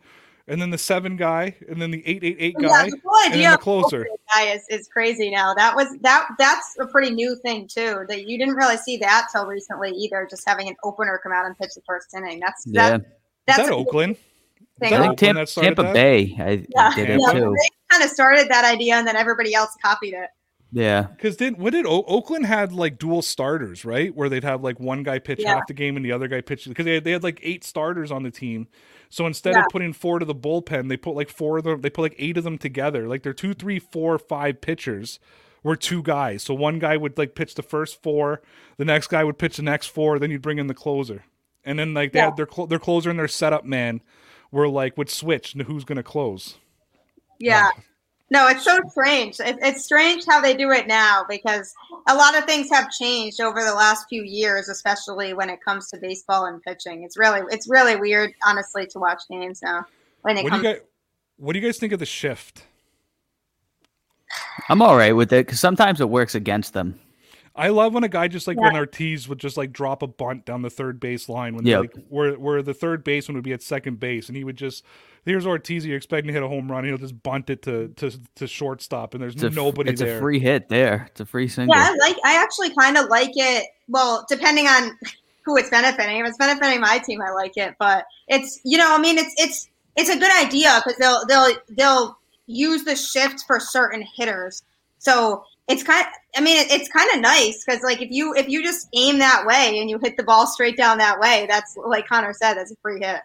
and 0.49 0.61
then 0.61 0.71
the 0.71 0.79
seven 0.79 1.17
guy, 1.17 1.55
and 1.69 1.81
then 1.81 1.91
the 1.91 2.03
eight 2.07 2.23
eight 2.25 2.37
eight 2.39 2.57
Yeah, 2.59 2.69
guy, 2.69 2.91
the 2.91 3.01
whole 3.05 3.21
and 3.25 3.33
idea 3.33 3.43
then 3.45 3.53
the 3.53 3.59
closer. 3.59 4.07
guy 4.35 4.45
is, 4.53 4.65
is 4.71 4.89
crazy 4.89 5.31
now. 5.31 5.55
That 5.55 5.75
was 5.77 5.89
that 6.01 6.29
that's 6.39 6.77
a 6.81 6.87
pretty 6.87 7.11
new 7.15 7.37
thing 7.37 7.69
too. 7.69 8.05
That 8.09 8.27
you 8.29 8.39
didn't 8.39 8.55
really 8.55 8.77
see 8.77 8.97
that 8.99 9.29
till 9.33 9.47
recently 9.47 9.91
either. 9.91 10.27
Just 10.29 10.47
having 10.47 10.69
an 10.69 10.77
opener 10.85 11.21
come 11.23 11.33
out 11.33 11.47
and 11.47 11.57
pitch 11.59 11.75
the 11.75 11.83
first 11.87 12.15
inning. 12.15 12.41
That's 12.41 12.65
Yeah. 12.67 12.91
that, 12.91 13.01
Is 13.01 13.07
that's 13.47 13.59
that 13.69 13.71
Oakland? 13.71 14.17
thing. 14.81 14.95
I 14.95 15.01
think 15.07 15.19
Tampa, 15.19 15.41
that 15.45 15.49
Tampa 15.49 15.83
that? 15.83 15.95
Bay 15.95 16.35
I 16.39 16.65
Yeah, 16.69 16.95
did 16.95 17.11
it 17.11 17.21
yeah, 17.21 17.33
too. 17.33 17.55
they 17.61 17.69
kind 17.91 18.03
of 18.03 18.11
started 18.11 18.49
that 18.49 18.65
idea 18.65 18.95
and 18.97 19.07
then 19.07 19.17
everybody 19.17 19.55
else 19.55 19.77
copied 19.83 20.15
it. 20.15 20.31
Yeah. 20.75 21.03
Because 21.03 21.37
did 21.37 21.59
what 21.59 21.73
did 21.75 21.85
o- 21.85 22.05
Oakland 22.09 22.47
had 22.47 22.73
like 22.73 22.99
dual 22.99 23.21
starters, 23.21 23.85
right? 23.85 24.15
Where 24.17 24.31
they'd 24.31 24.43
have 24.45 24.63
like 24.65 24.81
one 24.81 25.03
guy 25.03 25.19
pitch 25.19 25.41
Yeah. 25.41 25.57
half 25.57 25.67
the 25.67 25.75
game 25.75 25.97
and 25.97 26.05
the 26.05 26.13
other 26.13 26.29
guy 26.29 26.41
pitch 26.41 26.65
because 26.67 26.87
they 26.87 26.95
had, 26.95 27.05
they 27.05 27.13
had 27.13 27.23
like 27.23 27.39
eight 27.43 27.63
starters 27.63 28.11
on 28.11 28.23
the 28.23 28.31
team. 28.31 28.67
So 29.15 29.27
instead 29.27 29.53
Yeah. 29.53 29.61
of 29.61 29.67
putting 29.71 29.93
four 29.93 30.19
to 30.21 30.25
the 30.25 30.35
bullpen, 30.35 30.89
they 30.89 30.97
put 30.97 31.15
like 31.15 31.29
four 31.29 31.59
of 31.59 31.65
them. 31.65 31.83
They 31.83 31.91
put 31.91 32.01
like 32.01 32.15
eight 32.19 32.39
of 32.39 32.45
them 32.45 32.57
together. 32.57 33.07
Like 33.07 33.23
they're 33.23 33.35
two, 33.35 33.53
three, 33.53 33.79
four, 33.79 34.19
five 34.19 34.63
pitchers 34.63 35.21
were 35.63 35.77
two 35.77 36.03
guys. 36.03 36.43
So 36.43 36.55
one 36.55 36.79
guy 36.79 36.97
would 36.97 37.19
like 37.19 37.35
pitch 37.35 37.55
the 37.55 37.63
first 37.63 38.03
four, 38.03 38.41
the 38.79 38.87
next 38.87 39.09
guy 39.09 39.23
would 39.23 39.37
pitch 39.37 39.59
the 39.59 39.63
next 39.63 39.89
four, 39.89 40.19
then 40.19 40.31
you'd 40.31 40.41
bring 40.41 40.57
in 40.59 40.67
the 40.67 40.73
closer, 40.73 41.25
and 41.63 41.79
then 41.79 41.93
like 41.93 42.13
they 42.13 42.21
Yeah. 42.21 42.25
had 42.27 42.37
their 42.39 42.49
cl- 42.51 42.67
their 42.69 42.79
closer 42.79 43.11
and 43.11 43.19
their 43.19 43.29
setup 43.29 43.67
man 43.67 44.01
were 44.51 44.67
like 44.67 44.97
would 44.97 45.11
switch 45.11 45.53
to 45.53 45.65
who's 45.65 45.85
gonna 45.85 46.03
close. 46.03 46.57
Yeah. 47.39 47.69
Uh, 47.77 47.81
No, 48.33 48.49
it's 48.49 48.65
so 48.65 48.79
strange. 48.89 49.41
It, 49.41 49.59
it's 49.61 49.85
strange 49.85 50.25
how 50.27 50.41
they 50.41 50.57
do 50.57 50.71
it 50.71 50.87
now 50.87 51.23
because 51.29 51.75
a 52.09 52.15
lot 52.15 52.35
of 52.35 52.47
things 52.47 52.71
have 52.71 52.91
changed 52.91 53.43
over 53.43 53.63
the 53.63 53.75
last 53.75 54.07
few 54.09 54.23
years, 54.23 54.71
especially 54.71 55.35
when 55.35 55.51
it 55.51 55.63
comes 55.63 55.91
to 55.91 55.99
baseball 55.99 56.47
and 56.47 56.63
pitching. 56.63 57.03
It's 57.03 57.19
really, 57.19 57.43
it's 57.51 57.69
really 57.69 57.95
weird, 57.97 58.33
honestly, 58.43 58.87
to 58.87 58.99
watch 58.99 59.21
games 59.31 59.61
now. 59.63 59.85
When 60.23 60.39
it 60.39 60.45
What 60.45 60.49
do 60.49 60.51
comes, 60.51 60.65
you 60.65 60.73
guys? 60.73 60.83
What 61.37 61.53
do 61.53 61.59
you 61.59 61.67
guys 61.67 61.77
think 61.77 61.93
of 61.93 61.99
the 61.99 62.07
shift? 62.07 62.65
I'm 64.71 64.81
all 64.81 64.97
right 64.97 65.13
with 65.13 65.31
it 65.35 65.45
because 65.45 65.61
sometimes 65.61 66.01
it 66.01 66.09
works 66.09 66.35
against 66.35 66.73
them. 66.73 66.99
I 67.55 67.69
love 67.69 67.93
when 67.95 68.03
a 68.05 68.09
guy 68.09 68.29
just 68.29 68.47
like 68.47 68.57
Yeah. 68.57 68.63
when 68.65 68.77
Ortiz 68.77 69.29
would 69.29 69.39
just 69.39 69.57
like 69.57 69.73
drop 69.73 70.03
a 70.03 70.07
bunt 70.07 70.45
down 70.47 70.63
the 70.63 70.71
third 70.71 70.99
base 71.01 71.29
line 71.29 71.55
when 71.55 71.67
Yep. 71.67 71.81
like 71.81 71.95
where 72.09 72.33
where 72.35 72.63
the 72.63 72.73
third 72.75 73.05
baseman 73.05 73.35
would 73.37 73.45
be 73.45 73.53
at 73.53 73.63
second 73.63 74.01
base 74.01 74.29
and 74.29 74.37
he 74.37 74.45
would 74.45 74.57
just 74.57 74.85
here's 75.25 75.47
Ortiz 75.47 75.85
you're 75.85 75.97
expecting 75.97 76.29
to 76.29 76.33
hit 76.33 76.43
a 76.43 76.49
home 76.49 76.71
run 76.73 76.85
he'll 76.85 76.97
just 76.99 77.23
bunt 77.23 77.51
it 77.51 77.63
to 77.63 77.89
to, 77.97 78.11
to 78.37 78.47
shortstop 78.47 79.15
and 79.15 79.23
there's 79.23 79.35
It's 79.35 79.43
a, 79.45 79.49
f- 79.49 79.55
nobody 79.55 79.91
it's 79.91 80.01
there. 80.01 80.17
a 80.17 80.21
free 80.21 80.39
hit 80.41 80.69
there. 80.69 81.07
It's 81.11 81.21
a 81.21 81.27
free 81.27 81.49
single. 81.49 81.77
yeah, 81.77 81.89
I 81.91 81.95
like. 81.97 82.17
I 82.25 82.43
actually 82.43 82.75
kind 82.75 82.97
of 82.97 83.07
like 83.11 83.33
it. 83.35 83.67
Well, 83.89 84.25
depending 84.29 84.67
on 84.67 84.99
who 85.45 85.57
it's 85.59 85.69
benefiting. 85.71 86.21
If 86.21 86.27
it's 86.29 86.39
benefiting 86.39 86.81
my 86.81 86.99
team, 86.99 87.21
I 87.21 87.31
like 87.33 87.57
it. 87.57 87.75
But 87.79 88.05
it's 88.29 88.61
you 88.65 88.79
know, 88.79 88.95
I 88.95 88.99
mean, 88.99 89.19
it's 89.19 89.35
it's 89.37 89.69
it's 89.97 90.09
a 90.09 90.17
good 90.19 90.33
idea 90.43 90.81
because 90.83 90.97
they'll 90.99 91.27
they'll 91.27 91.55
they'll 91.69 92.19
use 92.47 92.85
the 92.85 92.97
shift 92.97 93.45
for 93.47 93.61
certain 93.61 94.03
hitters. 94.17 94.63
So 94.99 95.45
it's 95.69 95.83
kind. 95.83 96.07
Of, 96.07 96.13
I 96.37 96.41
mean, 96.41 96.59
it, 96.59 96.71
it's 96.71 96.89
kind 96.89 97.11
of 97.15 97.21
nice 97.21 97.65
because 97.65 97.83
like 97.83 98.03
if 98.03 98.11
you 98.11 98.35
if 98.35 98.49
you 98.49 98.63
just 98.63 98.89
aim 98.95 99.19
that 99.19 99.47
way 99.47 99.79
and 99.79 99.89
you 99.89 99.99
hit 99.99 100.17
the 100.17 100.23
ball 100.23 100.47
straight 100.47 100.77
down 100.77 100.99
that 100.99 101.19
way, 101.21 101.47
that's 101.49 101.77
like 101.77 102.07
Connor 102.07 102.33
said, 102.33 102.55
that's 102.55 102.73
a 102.73 102.77
free 102.83 103.01
hit. 103.01 103.21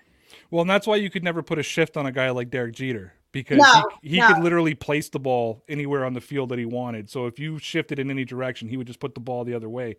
Well, 0.49 0.61
and 0.61 0.69
that's 0.69 0.87
why 0.87 0.95
you 0.95 1.09
could 1.09 1.23
never 1.23 1.43
put 1.43 1.59
a 1.59 1.63
shift 1.63 1.97
on 1.97 2.05
a 2.05 2.11
guy 2.11 2.29
like 2.29 2.49
Derek 2.49 2.75
Jeter 2.75 3.13
because 3.31 3.57
No, 3.57 3.89
he, 4.01 4.09
he 4.11 4.17
no. 4.19 4.27
could 4.27 4.43
literally 4.43 4.75
place 4.75 5.09
the 5.09 5.19
ball 5.19 5.63
anywhere 5.67 6.05
on 6.05 6.13
the 6.13 6.21
field 6.21 6.49
that 6.49 6.59
he 6.59 6.65
wanted. 6.65 7.09
So 7.09 7.25
if 7.25 7.39
you 7.39 7.59
shifted 7.59 7.99
in 7.99 8.09
any 8.09 8.25
direction, 8.25 8.67
he 8.67 8.77
would 8.77 8.87
just 8.87 8.99
put 8.99 9.13
the 9.13 9.19
ball 9.19 9.43
the 9.43 9.53
other 9.53 9.69
way. 9.69 9.97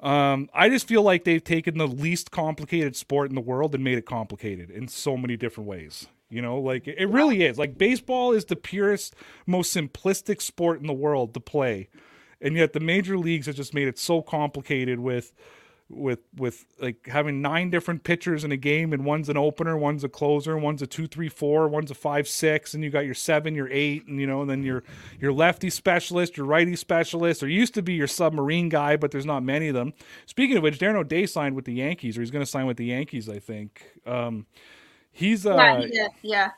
Um, 0.00 0.50
I 0.52 0.68
just 0.68 0.88
feel 0.88 1.02
like 1.02 1.24
they've 1.24 1.42
taken 1.42 1.78
the 1.78 1.86
least 1.86 2.30
complicated 2.32 2.96
sport 2.96 3.30
in 3.30 3.36
the 3.36 3.40
world 3.40 3.74
and 3.74 3.84
made 3.84 3.98
it 3.98 4.06
complicated 4.06 4.70
in 4.70 4.88
so 4.88 5.16
many 5.16 5.36
different 5.36 5.68
ways. 5.68 6.08
You 6.32 6.40
know, 6.40 6.58
like 6.58 6.88
it 6.88 7.08
really 7.10 7.44
is. 7.44 7.58
Like 7.58 7.76
baseball 7.76 8.32
is 8.32 8.46
the 8.46 8.56
purest, 8.56 9.14
most 9.46 9.76
simplistic 9.76 10.40
sport 10.40 10.80
in 10.80 10.86
the 10.86 10.92
world 10.94 11.34
to 11.34 11.40
play, 11.40 11.88
and 12.40 12.56
yet 12.56 12.72
the 12.72 12.80
major 12.80 13.18
leagues 13.18 13.46
have 13.46 13.54
just 13.54 13.74
made 13.74 13.86
it 13.86 13.98
so 13.98 14.22
complicated 14.22 14.98
with 14.98 15.34
with 15.92 16.20
with 16.36 16.64
like 16.80 17.06
having 17.06 17.42
nine 17.42 17.70
different 17.70 18.02
pitchers 18.02 18.44
in 18.44 18.52
a 18.52 18.56
game 18.56 18.92
and 18.92 19.04
one's 19.04 19.28
an 19.28 19.36
opener 19.36 19.76
one's 19.76 20.02
a 20.02 20.08
closer 20.08 20.56
one's 20.56 20.80
a 20.80 20.86
two 20.86 21.06
three 21.06 21.28
four 21.28 21.68
one's 21.68 21.90
a 21.90 21.94
five 21.94 22.26
six 22.26 22.72
and 22.72 22.82
you 22.82 22.90
got 22.90 23.04
your 23.04 23.14
seven 23.14 23.54
your 23.54 23.68
eight 23.70 24.06
and 24.06 24.18
you 24.18 24.26
know 24.26 24.40
and 24.40 24.50
then 24.50 24.62
your 24.62 24.82
your 25.20 25.32
lefty 25.32 25.68
specialist 25.70 26.36
your 26.36 26.46
righty 26.46 26.76
specialist. 26.76 27.40
There 27.40 27.48
used 27.48 27.74
to 27.74 27.82
be 27.82 27.92
your 27.92 28.06
submarine 28.06 28.68
guy 28.68 28.96
but 28.96 29.10
there's 29.10 29.26
not 29.26 29.42
many 29.42 29.68
of 29.68 29.74
them. 29.74 29.92
Speaking 30.26 30.56
of 30.56 30.62
which 30.62 30.78
darren 30.78 30.96
o'day 30.96 31.26
signed 31.26 31.54
with 31.54 31.66
the 31.66 31.74
yankees 31.74 32.16
or 32.16 32.22
he's 32.22 32.30
going 32.30 32.44
to 32.44 32.50
sign 32.50 32.66
with 32.66 32.78
the 32.78 32.86
yankees 32.86 33.28
i 33.28 33.38
think. 33.38 33.82
Um 34.06 34.46
he's 35.12 35.46
uh 35.46 35.54
yeah, 35.56 35.80
he 35.80 35.86
did. 35.88 36.10
yeah. 36.22 36.50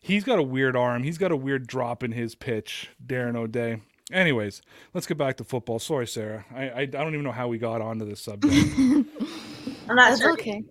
he's 0.00 0.24
got 0.24 0.38
a 0.38 0.42
weird 0.42 0.76
arm 0.76 1.02
he's 1.02 1.18
got 1.18 1.32
a 1.32 1.36
weird 1.36 1.66
drop 1.66 2.02
in 2.02 2.12
his 2.12 2.34
pitch 2.34 2.90
darren 3.04 3.36
o'day 3.36 3.80
anyways 4.12 4.62
let's 4.94 5.06
get 5.06 5.16
back 5.18 5.36
to 5.36 5.44
football 5.44 5.78
sorry 5.78 6.06
sarah 6.06 6.44
i 6.54 6.68
i, 6.68 6.80
I 6.80 6.86
don't 6.86 7.14
even 7.14 7.24
know 7.24 7.32
how 7.32 7.48
we 7.48 7.58
got 7.58 7.80
onto 7.80 8.04
this 8.04 8.20
subject 8.20 8.54
I'm 9.90 9.96
not 9.96 10.10
That's 10.10 10.20
sure. 10.20 10.32
okay. 10.34 10.62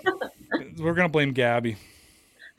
we're 0.78 0.92
gonna 0.92 1.08
blame 1.08 1.32
Gabby. 1.32 1.76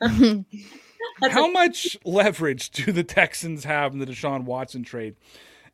How 0.00 1.48
much 1.50 1.96
leverage 2.04 2.70
do 2.70 2.90
the 2.90 3.04
Texans 3.04 3.62
have 3.62 3.92
in 3.92 4.00
the 4.00 4.06
Deshaun 4.06 4.42
Watson 4.44 4.82
trade? 4.82 5.14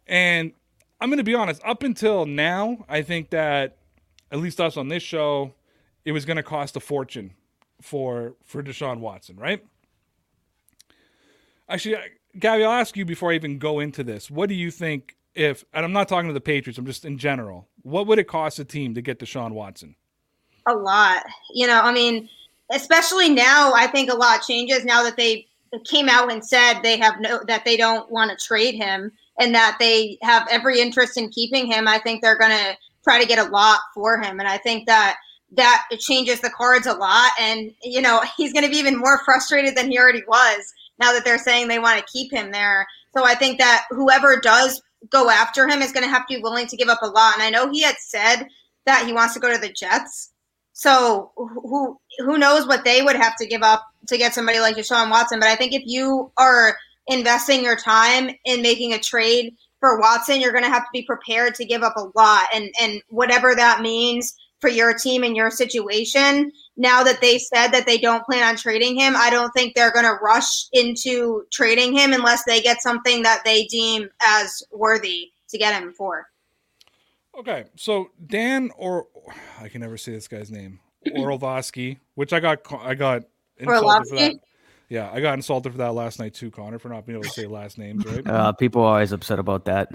And 0.07 0.53
I'm 1.01 1.09
going 1.09 1.17
to 1.19 1.25
be 1.25 1.35
honest, 1.35 1.63
up 1.65 1.83
until 1.83 2.27
now, 2.27 2.85
I 2.89 3.01
think 3.01 3.31
that 3.31 3.79
at 4.31 4.39
least 4.39 4.61
us 4.61 4.77
on 4.77 4.89
this 4.89 5.03
show, 5.03 5.55
it 6.05 6.13
was 6.13 6.27
going 6.27 6.37
to 6.37 6.43
cost 6.43 6.77
a 6.77 6.81
fortune 6.81 7.31
for 7.81 8.35
for 8.45 8.63
Deshaun 8.63 8.99
Watson, 8.99 9.37
right? 9.37 9.65
Actually, 11.69 11.97
uh, 11.97 12.01
Gabby, 12.39 12.65
I'll 12.65 12.73
ask 12.73 12.97
you 12.97 13.05
before 13.05 13.33
I 13.33 13.35
even 13.35 13.59
go 13.59 13.81
into 13.81 14.03
this. 14.03 14.31
What 14.31 14.49
do 14.49 14.55
you 14.55 14.71
think 14.71 15.17
if 15.35 15.65
and 15.73 15.85
I'm 15.85 15.93
not 15.93 16.09
talking 16.09 16.29
to 16.29 16.35
the 16.35 16.41
Patriots, 16.41 16.79
I'm 16.79 16.87
just 16.87 17.05
in 17.05 17.19
general. 17.19 17.69
What 17.83 18.07
would 18.07 18.19
it 18.19 18.29
cost 18.29 18.59
a 18.59 18.65
team 18.65 18.95
to 18.95 19.03
get 19.03 19.19
Deshaun 19.19 19.53
Watson? 19.53 19.95
A 20.67 20.75
lot. 20.75 21.25
You 21.55 21.67
know, 21.67 21.81
I 21.81 21.93
mean, 21.93 22.29
especially 22.71 23.29
now, 23.29 23.73
I 23.73 23.87
think 23.87 24.11
a 24.11 24.17
lot 24.17 24.43
changes 24.43 24.85
now 24.85 25.03
that 25.03 25.17
they 25.17 25.47
came 25.85 26.09
out 26.09 26.33
and 26.33 26.45
said 26.45 26.81
they 26.83 26.99
have 26.99 27.21
no 27.21 27.41
that 27.47 27.65
they 27.65 27.77
don't 27.77 28.11
want 28.11 28.37
to 28.37 28.45
trade 28.45 28.75
him 28.75 29.13
and 29.39 29.55
that 29.55 29.77
they 29.79 30.19
have 30.23 30.47
every 30.51 30.81
interest 30.81 31.17
in 31.17 31.31
keeping 31.31 31.71
him. 31.71 31.87
I 31.87 31.99
think 31.99 32.23
they're 32.23 32.39
going 32.39 32.51
to 32.51 32.77
try 33.05 33.21
to 33.21 33.27
get 33.27 33.39
a 33.39 33.51
lot 33.51 33.81
for 33.95 34.21
him, 34.21 34.41
and 34.41 34.49
I 34.49 34.59
think 34.59 34.87
that 34.87 35.17
that 35.53 35.87
changes 35.99 36.41
the 36.41 36.51
cards 36.51 36.87
a 36.87 36.95
lot. 36.95 37.31
And 37.39 37.73
you 37.83 38.01
know, 38.01 38.23
he's 38.37 38.53
going 38.53 38.65
to 38.65 38.71
be 38.71 38.79
even 38.79 38.99
more 38.99 39.23
frustrated 39.25 39.77
than 39.77 39.91
he 39.91 39.99
already 39.99 40.23
was 40.27 40.73
now 40.99 41.13
that 41.13 41.25
they're 41.25 41.39
saying 41.39 41.69
they 41.69 41.79
want 41.79 41.99
to 41.99 42.13
keep 42.13 42.33
him 42.33 42.53
there. 42.53 42.87
So 43.17 43.25
I 43.25 43.35
think 43.35 43.59
that 43.59 43.87
whoever 43.91 44.39
does 44.41 44.81
go 45.09 45.31
after 45.31 45.67
him 45.67 45.81
is 45.83 45.93
going 45.93 46.05
to 46.05 46.11
have 46.11 46.27
to 46.27 46.37
be 46.37 46.43
willing 46.43 46.67
to 46.67 46.77
give 46.77 46.89
up 46.89 47.03
a 47.03 47.07
lot. 47.07 47.35
And 47.35 47.43
I 47.43 47.51
know 47.51 47.71
he 47.71 47.83
had 47.83 47.97
said 47.99 48.47
that 48.85 49.07
he 49.07 49.13
wants 49.13 49.35
to 49.35 49.41
go 49.41 49.53
to 49.53 49.61
the 49.61 49.73
Jets. 49.73 50.33
So 50.73 51.33
who 51.37 51.99
who 52.21 52.39
knows 52.39 52.67
what 52.67 52.85
they 52.85 53.03
would 53.03 53.17
have 53.17 53.37
to 53.37 53.47
give 53.47 53.63
up 53.63 53.85
to 54.09 54.17
get 54.17 54.35
somebody 54.35 54.61
like 54.61 54.77
Deshaun 54.77 55.11
Watson? 55.11 55.41
But 55.41 55.49
I 55.49 55.57
think 55.57 55.73
if 55.73 55.83
you 55.85 56.31
are 56.37 56.77
investing 57.07 57.65
your 57.65 57.77
time 57.77 58.31
in 58.45 58.63
making 58.63 58.93
a 58.93 58.99
trade 58.99 59.55
for 59.81 59.99
Watson, 59.99 60.41
you're 60.41 60.53
going 60.53 60.65
to 60.65 60.71
have 60.71 60.85
to 60.85 60.91
be 60.93 61.03
prepared 61.03 61.55
to 61.57 61.65
give 61.65 61.83
up 61.83 61.97
a 61.97 62.11
lot, 62.15 62.47
and 62.55 62.73
and 62.81 63.03
whatever 63.09 63.55
that 63.55 63.83
means 63.83 64.35
for 64.61 64.69
your 64.69 64.95
team 64.95 65.23
and 65.23 65.37
your 65.37 65.51
situation. 65.51 66.53
Now 66.77 67.03
that 67.03 67.21
they 67.21 67.39
said 67.39 67.69
that 67.69 67.87
they 67.87 67.99
don't 67.99 68.25
plan 68.25 68.43
on 68.43 68.57
trading 68.57 68.99
him, 68.99 69.15
I 69.17 69.31
don't 69.31 69.51
think 69.53 69.75
they're 69.75 69.93
going 69.93 70.05
to 70.05 70.19
rush 70.23 70.67
into 70.73 71.45
trading 71.51 71.93
him 71.97 72.13
unless 72.13 72.45
they 72.45 72.61
get 72.61 72.83
something 72.83 73.23
that 73.23 73.43
they 73.45 73.65
deem 73.65 74.09
as 74.23 74.63
worthy 74.71 75.33
to 75.49 75.59
get 75.59 75.81
him 75.81 75.93
for. 75.93 76.27
Okay, 77.39 77.65
so 77.77 78.11
Dan 78.27 78.71
or 78.77 79.07
I 79.61 79.69
can 79.69 79.81
never 79.81 79.97
say 79.97 80.13
this 80.13 80.29
guy's 80.29 80.51
name, 80.51 80.81
Orlovsky, 81.17 81.99
which 82.15 82.33
I 82.33 82.41
got 82.41 82.59
I 82.73 82.95
got 82.95 83.23
insulted 83.57 84.09
for 84.09 84.17
that. 84.17 84.35
Yeah, 84.89 85.09
I 85.13 85.21
got 85.21 85.35
insulted 85.35 85.71
for 85.71 85.79
that 85.79 85.95
last 85.95 86.19
night 86.19 86.35
too, 86.35 86.51
Connor, 86.51 86.81
for 86.81 86.89
not 86.89 87.07
being 87.07 87.17
able 87.17 87.25
to 87.25 87.31
say 87.31 87.47
last 87.47 87.79
names, 87.79 88.05
right? 88.05 88.27
Uh, 88.27 88.53
people 88.53 88.83
are 88.83 88.95
always 88.95 89.13
upset 89.13 89.39
about 89.39 89.65
that. 89.67 89.89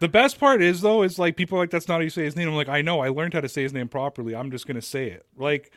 The 0.00 0.08
best 0.08 0.38
part 0.38 0.62
is 0.62 0.80
though, 0.80 1.02
is 1.02 1.18
like 1.18 1.36
people 1.36 1.58
like 1.58 1.70
that's 1.70 1.88
not 1.88 1.94
how 1.94 2.00
you 2.00 2.10
say 2.10 2.24
his 2.24 2.36
name. 2.36 2.48
I'm 2.48 2.54
like, 2.54 2.68
I 2.68 2.82
know, 2.82 3.00
I 3.00 3.08
learned 3.08 3.34
how 3.34 3.40
to 3.40 3.48
say 3.48 3.62
his 3.62 3.72
name 3.72 3.88
properly. 3.88 4.34
I'm 4.34 4.50
just 4.50 4.66
gonna 4.66 4.82
say 4.82 5.10
it. 5.10 5.26
Like 5.36 5.72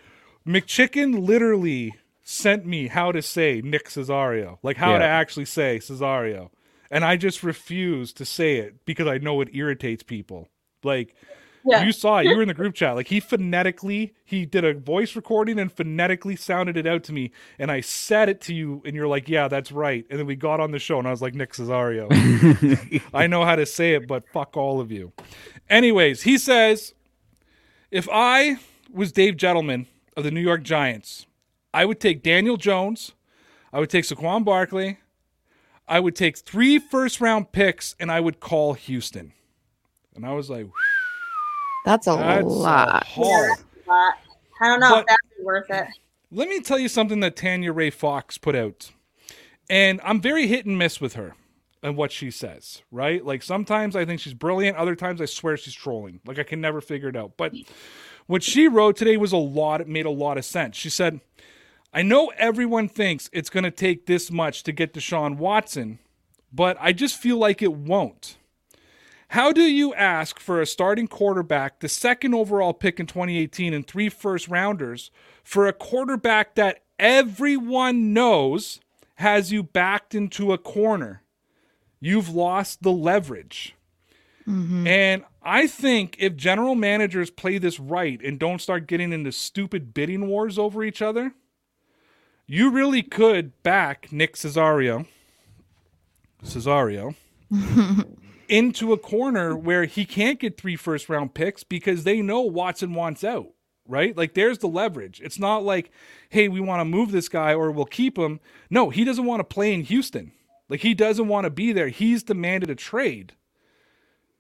McChicken 0.46 1.26
literally 1.26 1.96
sent 2.24 2.66
me 2.66 2.88
how 2.88 3.12
to 3.12 3.22
say 3.22 3.62
Nick 3.64 3.90
Cesario, 3.90 4.60
like 4.64 4.78
how 4.78 4.92
yeah. 4.92 5.00
to 5.00 5.06
actually 5.06 5.46
say 5.46 5.80
Cesario, 5.80 6.50
and 6.90 7.04
I 7.04 7.18
just 7.18 7.44
refuse 7.44 8.14
to 8.14 8.26
say 8.26 8.58
it 8.58 8.86
because 8.86 9.08
I 9.08 9.18
know 9.18 9.42
it 9.42 9.50
irritates 9.54 10.04
people. 10.04 10.50
Like 10.84 11.16
yeah. 11.66 11.84
you 11.84 11.92
saw 11.92 12.18
it, 12.18 12.26
you 12.26 12.36
were 12.36 12.42
in 12.42 12.48
the 12.48 12.54
group 12.54 12.74
chat. 12.76 12.96
Like 12.96 13.08
he 13.08 13.20
phonetically, 13.20 14.14
he 14.24 14.46
did 14.46 14.64
a 14.64 14.74
voice 14.74 15.16
recording 15.16 15.60
and 15.60 15.72
phonetically 15.72 16.36
sounded 16.36 16.78
it 16.78 16.88
out 16.88 17.04
to 17.06 17.14
me, 17.14 17.32
and 17.60 17.72
I 17.72 17.82
said 17.82 18.30
it 18.30 18.42
to 18.42 18.54
you, 18.54 18.82
and 18.86 18.96
you're 18.96 19.08
like, 19.08 19.30
"Yeah, 19.30 19.48
that's 19.48 19.72
right." 19.72 20.06
And 20.10 20.20
then 20.20 20.26
we 20.26 20.36
got 20.36 20.60
on 20.60 20.72
the 20.72 20.80
show, 20.80 21.00
and 21.00 21.08
I 21.08 21.12
was 21.12 21.22
like, 21.22 21.36
"Nick 21.36 21.54
Cesario, 21.54 22.08
I 23.14 23.28
know 23.28 23.46
how 23.46 23.56
to 23.56 23.66
say 23.66 23.94
it, 23.94 24.08
but 24.08 24.24
fuck 24.34 24.58
all 24.58 24.80
of 24.80 24.92
you." 24.92 25.12
Anyways, 25.70 26.24
he 26.24 26.38
says, 26.38 26.94
if 27.92 28.08
I 28.12 28.58
was 28.92 29.12
Dave 29.12 29.36
Gettleman 29.36 29.86
of 30.18 30.24
the 30.24 30.32
New 30.32 30.42
York 30.42 30.64
Giants, 30.64 31.26
I 31.74 31.86
would 31.86 32.00
take 32.00 32.24
Daniel 32.24 32.58
Jones, 32.58 33.12
I 33.72 33.80
would 33.80 33.90
take 33.90 34.06
Saquon 34.06 34.44
Barkley, 34.44 35.00
I 35.88 36.00
would 36.00 36.16
take 36.16 36.38
three 36.38 36.80
first 36.80 37.20
round 37.20 37.52
picks, 37.52 37.96
and 38.00 38.12
I 38.12 38.20
would 38.20 38.40
call 38.40 38.74
Houston. 38.74 39.34
And 40.16 40.26
I 40.26 40.34
was 40.34 40.50
like, 40.50 40.68
that's 41.86 42.08
a 42.08 42.16
that's 42.16 42.46
lot. 42.46 43.08
A 43.18 43.20
yeah, 43.20 44.12
I 44.62 44.68
don't 44.68 44.80
know 44.80 44.90
but 44.92 45.00
if 45.00 45.06
that's 45.08 45.44
worth 45.44 45.70
it. 45.70 45.88
Let 46.32 46.48
me 46.48 46.62
tell 46.62 46.80
you 46.80 46.88
something 46.88 47.20
that 47.22 47.36
Tanya 47.36 47.74
Ray 47.74 47.90
Fox 47.90 48.38
put 48.38 48.56
out. 48.56 48.92
And 49.70 50.00
I'm 50.04 50.22
very 50.22 50.48
hit 50.48 50.66
and 50.66 50.78
miss 50.78 51.02
with 51.02 51.14
her 51.14 51.36
and 51.84 51.98
what 51.98 52.12
she 52.12 52.32
says, 52.32 52.82
right? 52.92 53.26
Like 53.26 53.44
sometimes 53.44 53.96
I 53.96 54.06
think 54.06 54.22
she's 54.22 54.34
brilliant, 54.34 54.78
other 54.78 54.96
times 54.96 55.22
I 55.22 55.26
swear 55.26 55.58
she's 55.58 55.74
trolling. 55.74 56.20
Like 56.26 56.40
I 56.40 56.44
can 56.44 56.62
never 56.62 56.82
figure 56.82 57.10
it 57.10 57.16
out. 57.16 57.34
But 57.38 57.54
what 58.28 58.44
she 58.44 58.68
wrote 58.68 58.96
today 58.96 59.18
was 59.18 59.32
a 59.32 59.38
lot, 59.38 59.82
it 59.82 59.88
made 59.88 60.06
a 60.06 60.12
lot 60.12 60.38
of 60.38 60.46
sense. 60.46 60.78
She 60.78 60.90
said, 60.90 61.22
I 61.94 62.02
know 62.02 62.32
everyone 62.38 62.88
thinks 62.88 63.30
it's 63.34 63.50
going 63.50 63.66
to 63.66 63.72
take 63.72 64.06
this 64.06 64.32
much 64.32 64.64
to 64.64 64.72
get 64.72 64.94
Deshaun 64.94 65.38
Watson, 65.38 66.00
but 66.54 66.78
I 66.80 66.94
just 66.94 67.18
feel 67.18 67.38
like 67.38 67.62
it 67.62 67.74
won't. 67.74 68.38
How 69.32 69.54
do 69.54 69.62
you 69.62 69.94
ask 69.94 70.42
for 70.42 70.60
a 70.60 70.66
starting 70.66 71.08
quarterback, 71.08 71.80
the 71.80 71.88
second 71.88 72.34
overall 72.34 72.74
pick 72.74 73.00
in 73.00 73.06
2018, 73.06 73.74
and 73.74 73.88
three 73.88 74.10
first 74.10 74.50
rounders 74.50 75.10
for 75.42 75.68
a 75.68 75.74
quarterback 75.74 76.56
that 76.56 76.84
everyone 77.00 78.12
knows 78.12 78.82
has 79.16 79.50
you 79.50 79.64
backed 79.64 80.14
into 80.14 80.52
a 80.52 80.58
corner? 80.58 81.24
You've 82.02 82.28
lost 82.28 82.84
the 82.84 82.92
leverage. 82.92 83.74
Mm-hmm. 84.46 84.86
And 84.86 85.24
I 85.42 85.66
think 85.66 86.18
if 86.20 86.36
general 86.36 86.76
managers 86.76 87.30
play 87.30 87.58
this 87.58 87.80
right 87.80 88.22
and 88.22 88.38
don't 88.38 88.60
start 88.60 88.86
getting 88.86 89.14
into 89.14 89.32
stupid 89.32 89.94
bidding 89.94 90.28
wars 90.28 90.60
over 90.60 90.84
each 90.84 91.02
other, 91.02 91.36
you 92.48 92.70
really 92.70 93.02
could 93.02 93.64
back 93.64 94.12
Nick 94.12 94.36
Cesario. 94.36 95.06
Cesario. 96.44 97.16
into 98.52 98.92
a 98.92 98.98
corner 98.98 99.56
where 99.56 99.86
he 99.86 100.06
can't 100.06 100.40
get 100.40 100.60
three 100.60 100.76
first 100.76 101.10
round 101.10 101.34
picks 101.34 101.64
because 101.64 102.04
they 102.04 102.22
know 102.22 102.42
Watson 102.42 102.94
wants 102.94 103.24
out, 103.24 103.54
right? 103.88 104.16
Like 104.16 104.34
there's 104.34 104.58
the 104.58 104.68
leverage. 104.68 105.22
It's 105.24 105.40
not 105.40 105.64
like, 105.64 105.90
hey, 106.30 106.50
we 106.50 106.60
want 106.60 106.82
to 106.82 106.86
move 106.86 107.12
this 107.12 107.30
guy 107.30 107.54
or 107.54 107.72
we'll 107.72 107.86
keep 107.86 108.18
him. 108.18 108.42
No, 108.70 108.90
he 108.90 109.06
doesn't 109.06 109.26
want 109.26 109.40
to 109.40 109.46
play 109.46 109.74
in 109.74 109.82
Houston. 109.82 110.34
Like 110.68 110.82
he 110.82 110.94
doesn't 110.94 111.30
want 111.30 111.46
to 111.46 111.50
be 111.50 111.72
there. 111.72 111.88
He's 111.88 112.24
demanded 112.24 112.70
a 112.70 112.76
trade. 112.76 113.34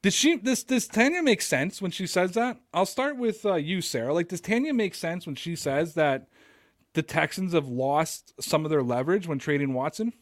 Does 0.01 0.13
she 0.13 0.35
this 0.35 0.63
does 0.63 0.87
Tanya 0.87 1.23
make 1.23 1.41
sense 1.41 1.81
when 1.81 1.91
she 1.91 2.05
says 2.05 2.33
that? 2.33 2.57
I'll 2.73 2.85
start 2.85 3.17
with 3.17 3.45
uh, 3.45 3.55
you, 3.55 3.81
Sarah. 3.81 4.13
Like, 4.13 4.29
does 4.29 4.41
Tanya 4.41 4.73
make 4.73 4.95
sense 4.95 5.25
when 5.25 5.35
she 5.35 5.55
says 5.55 5.93
that 5.93 6.27
the 6.93 7.03
Texans 7.03 7.53
have 7.53 7.67
lost 7.67 8.33
some 8.41 8.65
of 8.65 8.71
their 8.71 8.83
leverage 8.83 9.27
when 9.27 9.39
trading 9.39 9.73
Watson? 9.73 10.13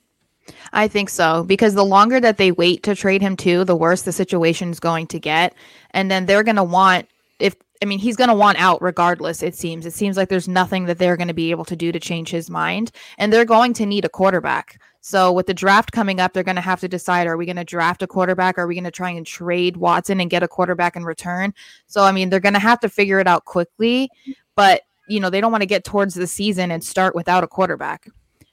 I 0.74 0.88
think 0.88 1.10
so 1.10 1.43
because 1.43 1.74
the 1.74 1.86
longer 1.86 2.20
that 2.20 2.38
they 2.38 2.52
wait 2.52 2.84
to 2.84 2.95
trade 2.95 3.22
him 3.22 3.36
too, 3.36 3.64
the 3.64 3.76
worse 3.76 4.04
the 4.04 4.12
situation 4.12 4.70
is 4.70 4.80
going 4.80 5.08
to 5.08 5.20
get. 5.20 5.54
And 5.91 6.10
then 6.10 6.26
they're 6.26 6.43
going 6.43 6.56
to 6.56 6.64
want 6.64 7.08
if 7.39 7.56
I 7.82 7.86
mean 7.86 8.00
he's 8.00 8.16
going 8.16 8.30
to 8.30 8.36
want 8.36 8.60
out 8.60 8.82
regardless 8.82 9.41
it 9.41 9.56
seems. 9.56 9.86
It 9.86 9.93
seems 9.93 10.18
like 10.18 10.30
there's 10.30 10.47
nothing 10.47 10.86
that 10.86 10.97
they're 10.97 11.18
going 11.18 11.28
to 11.28 11.34
be 11.34 11.52
able 11.52 11.66
to 11.66 11.76
do 11.76 11.91
to 11.91 12.00
change 12.00 12.30
his 12.30 12.50
mind 12.50 12.91
and 13.18 13.32
they're 13.32 13.45
going 13.45 13.74
to 13.74 13.86
need 13.86 14.06
a 14.06 14.10
quarterback. 14.10 14.80
So 15.02 15.32
with 15.32 15.47
the 15.47 15.54
draft 15.54 15.93
coming 15.93 16.20
up, 16.20 16.34
they're 16.34 16.43
going 16.43 16.56
to 16.56 16.62
have 16.62 16.82
to 16.82 16.88
decide 16.88 17.26
are 17.26 17.38
we 17.38 17.45
going 17.45 17.56
to 17.56 17.64
draft 17.64 18.04
a 18.04 18.08
quarterback 18.08 18.58
are 18.58 18.68
we 18.68 18.76
going 18.76 18.84
to 18.84 18.91
try 18.91 19.10
and 19.10 19.26
trade 19.26 19.78
Watson 19.78 20.20
and 20.20 20.30
get 20.30 20.43
a 20.43 20.47
quarterback 20.47 20.95
in 20.95 21.06
return? 21.06 21.54
So 21.88 22.04
I 22.04 22.12
mean, 22.12 22.30
they're 22.30 22.39
going 22.39 22.54
to 22.54 22.60
have 22.60 22.80
to 22.82 22.89
figure 22.89 23.20
it 23.20 23.28
out 23.28 23.45
quickly, 23.45 24.10
but 24.56 24.82
you 25.08 25.20
know, 25.20 25.30
they 25.30 25.41
don't 25.41 25.52
want 25.52 25.64
to 25.64 25.68
get 25.68 25.84
towards 25.84 26.14
the 26.14 26.28
season 26.28 26.72
and 26.72 26.84
start 26.84 27.16
without 27.16 27.43
a 27.43 27.47
quarterback. 27.47 28.08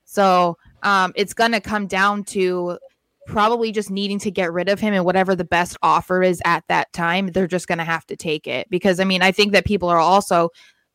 So 0.05 0.57
um, 0.83 1.13
it's 1.17 1.35
going 1.35 1.53
to 1.53 1.61
come 1.61 1.87
down 1.87 2.25
to 2.25 2.79
probably 3.27 3.73
just 3.73 3.91
needing 3.91 4.19
to 4.21 4.31
get 4.31 4.53
rid 4.53 4.69
of 4.69 4.79
him 4.81 4.95
and 4.95 5.05
whatever 5.05 5.35
the 5.35 5.45
best 5.45 5.77
offer 5.83 6.23
is 6.23 6.41
at 6.45 6.65
that 6.69 6.93
time, 6.93 7.29
they're 7.29 7.47
just 7.47 7.67
going 7.67 7.79
to 7.79 7.85
have 7.85 8.07
to 8.07 8.17
take 8.17 8.47
it. 8.47 8.71
Because 8.71 9.01
I 9.01 9.05
mean, 9.05 9.21
I 9.21 9.33
think 9.33 9.53
that 9.53 9.65
people 9.65 9.89
are 9.89 9.99
also 9.99 10.51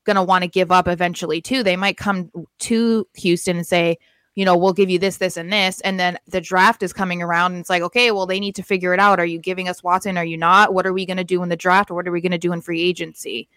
going 0.06 0.16
to 0.16 0.24
want 0.24 0.44
to 0.44 0.48
give 0.48 0.72
up 0.72 0.88
eventually 0.88 1.42
too. 1.42 1.62
They 1.62 1.76
might 1.76 1.98
come 1.98 2.32
to 2.60 3.08
Houston 3.16 3.58
and 3.58 3.68
say, 3.68 3.98
you 4.36 4.46
know, 4.46 4.56
we'll 4.56 4.74
give 4.74 4.90
you 4.90 4.98
this, 4.98 5.18
this, 5.18 5.36
and 5.36 5.52
this. 5.52 5.82
And 5.82 6.00
then 6.00 6.18
the 6.26 6.40
draft 6.40 6.84
is 6.84 6.94
coming 6.94 7.22
around 7.22 7.52
and 7.52 7.60
it's 7.60 7.70
like, 7.70 7.84
okay, 7.84 8.12
well, 8.12 8.26
they 8.26 8.40
need 8.40 8.56
to 8.56 8.64
figure 8.64 8.94
it 8.94 9.00
out. 9.00 9.20
Are 9.20 9.26
you 9.26 9.38
giving 9.38 9.68
us 9.68 9.84
Watson? 9.84 10.18
Are 10.18 10.26
you 10.26 10.38
not? 10.38 10.74
What 10.74 10.88
are 10.88 10.94
we 10.94 11.06
going 11.06 11.18
to 11.18 11.24
do 11.26 11.44
in 11.44 11.50
the 11.50 11.58
draft? 11.58 11.92
Or 11.92 11.96
what 11.96 12.08
are 12.08 12.12
we 12.12 12.22
going 12.22 12.32
to 12.32 12.38
do 12.38 12.54
in 12.54 12.62
free 12.62 12.82
agency? 12.82 13.50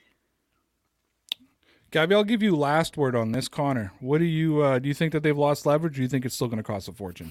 Gabby, 1.94 2.16
I'll 2.16 2.24
give 2.24 2.42
you 2.42 2.56
last 2.56 2.96
word 2.96 3.14
on 3.14 3.30
this, 3.30 3.46
Connor. 3.46 3.92
What 4.00 4.18
do 4.18 4.24
you 4.24 4.60
uh, 4.62 4.80
do? 4.80 4.88
You 4.88 4.94
think 4.94 5.12
that 5.12 5.22
they've 5.22 5.38
lost 5.38 5.64
leverage? 5.64 5.94
do 5.94 6.02
you 6.02 6.08
think 6.08 6.24
it's 6.24 6.34
still 6.34 6.48
going 6.48 6.56
to 6.56 6.64
cost 6.64 6.88
a 6.88 6.92
fortune? 6.92 7.30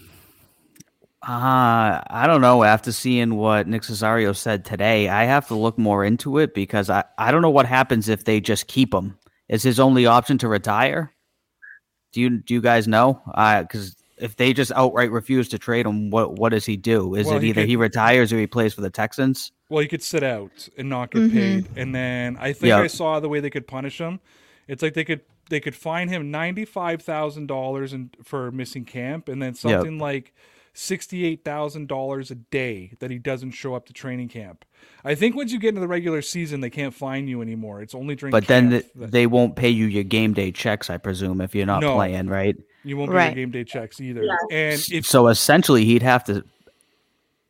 Uh, 1.22 1.99
I 2.07 2.24
don't 2.28 2.39
know. 2.39 2.64
After 2.64 2.93
seeing 2.93 3.36
what 3.36 3.68
Nick 3.68 3.82
Cesario 3.82 4.34
said 4.34 4.64
today, 4.64 5.09
I 5.09 5.26
have 5.26 5.49
to 5.49 5.55
look 5.55 5.78
more 5.78 6.05
into 6.05 6.38
it 6.38 6.53
because 6.53 6.89
I, 6.89 7.03
I 7.18 7.30
don't 7.34 7.41
know 7.41 7.49
what 7.49 7.66
happens 7.66 8.07
if 8.07 8.24
they 8.24 8.39
just 8.39 8.68
keep 8.68 8.93
him 8.93 9.18
is 9.49 9.64
his 9.64 9.82
only 9.82 10.05
option 10.05 10.38
to 10.38 10.47
retire? 10.47 11.11
Do 12.14 12.22
you 12.22 12.30
do 12.30 12.53
you 12.53 12.61
guys 12.61 12.88
know? 12.88 13.22
Because 13.26 13.97
if 14.18 14.38
they 14.38 14.53
just 14.53 14.72
outright 14.78 15.11
refuse 15.11 15.49
to 15.49 15.59
trade 15.59 15.86
him, 15.86 16.09
what 16.09 16.39
what 16.39 16.53
does 16.53 16.66
he 16.66 16.78
do? 16.78 17.16
Is 17.16 17.28
Well, 17.28 17.36
it 17.36 17.43
he 17.43 17.49
either 17.49 17.64
could- 17.64 17.70
he 17.70 17.76
retires 17.76 18.32
or 18.32 18.39
he 18.39 18.47
plays 18.47 18.74
for 18.74 18.80
the 18.80 18.89
Texans? 18.89 19.51
Well, 19.68 19.82
he 19.82 19.89
could 19.89 20.03
sit 20.03 20.24
out 20.24 20.70
and 20.78 20.88
not 20.88 21.11
get 21.11 21.24
Mhm. 21.24 21.32
paid, 21.34 21.68
and 21.76 21.93
then 21.93 22.38
I 22.39 22.53
think 22.53 22.70
Yeah. 22.70 22.80
I 22.80 22.88
saw 22.88 23.20
the 23.20 23.28
way 23.28 23.41
they 23.41 23.49
could 23.49 23.68
punish 23.68 23.97
him. 23.97 24.22
It's 24.68 24.82
like 24.82 24.93
they 24.93 25.03
could 25.03 25.22
they 25.49 25.59
could 25.59 25.76
fine 25.76 26.07
him 26.09 26.32
ninety 26.32 26.66
five 26.66 27.01
thousand 27.01 27.47
dollars 27.47 27.93
and 27.93 28.16
for 28.24 28.51
missing 28.51 28.86
camp, 28.86 29.28
and 29.30 29.41
then 29.41 29.53
something 29.55 29.99
like 29.99 30.34
sixty 30.74 31.26
eight 31.26 31.43
thousand 31.43 31.88
dollars 31.88 32.32
a 32.32 32.36
day 32.36 32.93
that 32.99 33.11
he 33.11 33.20
doesn't 33.20 33.51
show 33.51 33.76
up 33.76 33.86
to 33.88 33.93
training 33.93 34.30
camp. 34.30 34.66
I 35.05 35.16
think 35.16 35.36
once 35.36 35.51
you 35.51 35.59
get 35.59 35.70
into 35.70 35.82
the 35.82 35.88
regular 35.88 36.22
season, 36.22 36.61
they 36.61 36.70
can't 36.70 36.93
fine 36.93 37.28
you 37.28 37.41
anymore. 37.41 37.82
It's 37.82 37.93
only 37.95 38.16
during 38.16 38.32
But 38.32 38.47
then 38.47 38.70
camp 38.72 38.84
th- 38.84 38.93
that- 38.95 39.11
they 39.11 39.28
won't 39.28 39.55
pay 39.55 39.70
you 39.70 39.86
your 39.86 40.03
game 40.03 40.34
day 40.34 40.51
checks, 40.51 40.89
I 40.89 40.97
presume, 40.97 41.41
if 41.41 41.53
you're 41.55 41.66
not 41.66 41.82
No. 41.82 41.93
playing, 41.95 42.28
right? 42.28 42.55
you 42.86 42.97
won't 42.97 43.09
get 43.11 43.16
Right. 43.16 43.26
your 43.38 43.45
game 43.45 43.51
day 43.51 43.64
checks 43.64 44.01
either. 44.01 44.24
Yeah. 44.26 44.36
And 44.51 44.82
if 44.91 45.05
so 45.05 45.28
essentially, 45.30 45.86
he'd 45.86 46.01
have 46.03 46.26
to 46.26 46.43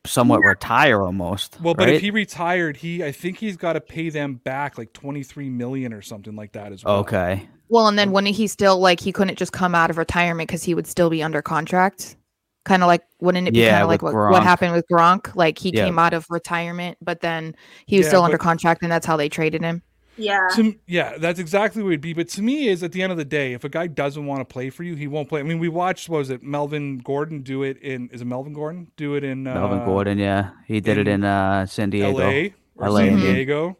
somewhat 0.06 0.42
retire 0.42 1.02
almost. 1.02 1.58
well, 1.60 1.74
but 1.74 1.88
right? 1.88 1.94
if 1.96 2.00
he 2.00 2.10
retired, 2.10 2.76
he 2.76 3.02
I 3.04 3.12
think 3.12 3.38
he's 3.38 3.56
got 3.56 3.74
to 3.74 3.80
pay 3.80 4.10
them 4.10 4.34
back 4.36 4.78
like 4.78 4.92
twenty 4.92 5.22
three 5.22 5.48
million 5.50 5.92
or 5.92 6.02
something 6.02 6.36
like 6.36 6.52
that 6.52 6.72
as 6.72 6.84
well. 6.84 7.00
okay, 7.00 7.48
Well, 7.68 7.88
and 7.88 7.98
then 7.98 8.12
wouldn't 8.12 8.34
he 8.36 8.46
still 8.46 8.78
like 8.78 9.00
he 9.00 9.12
couldn't 9.12 9.38
just 9.38 9.52
come 9.52 9.74
out 9.74 9.90
of 9.90 9.98
retirement 9.98 10.48
because 10.48 10.62
he 10.64 10.74
would 10.74 10.86
still 10.86 11.10
be 11.10 11.22
under 11.22 11.42
contract? 11.42 12.16
Kind 12.64 12.82
of 12.82 12.86
like 12.88 13.02
wouldn't 13.20 13.48
it 13.48 13.54
be 13.54 13.60
Yeah, 13.60 13.70
kind 13.70 13.82
of 13.82 13.88
like 13.88 14.02
with 14.02 14.14
what, 14.14 14.30
what 14.30 14.42
happened 14.42 14.72
with 14.74 14.86
Gronk? 14.92 15.34
Like 15.36 15.58
he 15.58 15.70
Yeah. 15.70 15.84
came 15.84 15.98
out 15.98 16.14
of 16.14 16.26
retirement, 16.30 16.98
but 17.02 17.20
then 17.20 17.54
he 17.86 17.98
was 17.98 18.06
Yeah, 18.06 18.08
still 18.08 18.22
under 18.22 18.38
contract, 18.38 18.82
and 18.82 18.90
that's 18.92 19.06
how 19.06 19.16
they 19.16 19.28
traded 19.28 19.62
him. 19.62 19.82
Yeah. 20.16 20.48
To, 20.56 20.74
yeah, 20.86 21.18
that's 21.18 21.38
exactly 21.38 21.82
what 21.82 21.88
it'd 21.88 22.00
be. 22.00 22.12
But 22.12 22.28
to 22.30 22.42
me, 22.42 22.68
is 22.68 22.82
at 22.82 22.92
the 22.92 23.02
end 23.02 23.10
of 23.12 23.18
the 23.18 23.24
day, 23.24 23.52
if 23.52 23.64
a 23.64 23.68
guy 23.68 23.86
doesn't 23.86 24.24
want 24.24 24.40
to 24.40 24.44
play 24.44 24.70
for 24.70 24.82
you, 24.82 24.94
he 24.94 25.06
won't 25.06 25.28
play. 25.28 25.40
I 25.40 25.42
mean, 25.42 25.58
we 25.58 25.68
watched 25.68 26.08
what 26.08 26.18
was 26.18 26.30
it 26.30 26.42
Melvin 26.42 26.98
Gordon 26.98 27.42
do 27.42 27.62
it 27.62 27.78
in? 27.78 28.08
Is 28.10 28.20
it 28.22 28.26
Melvin 28.26 28.52
Gordon 28.52 28.90
do 28.96 29.14
it 29.14 29.24
in 29.24 29.46
uh, 29.46 29.54
Melvin 29.54 29.84
Gordon, 29.84 30.18
yeah, 30.18 30.50
he 30.66 30.80
did 30.80 30.98
it 30.98 31.08
in 31.08 31.14
in 31.14 31.24
uh, 31.24 31.66
San 31.66 31.90
Diego. 31.90 32.18
L.A. 32.18 32.54
or 32.76 32.90
LA, 32.90 32.98
San 32.98 33.08
indeed. 33.08 33.34
Diego? 33.34 33.78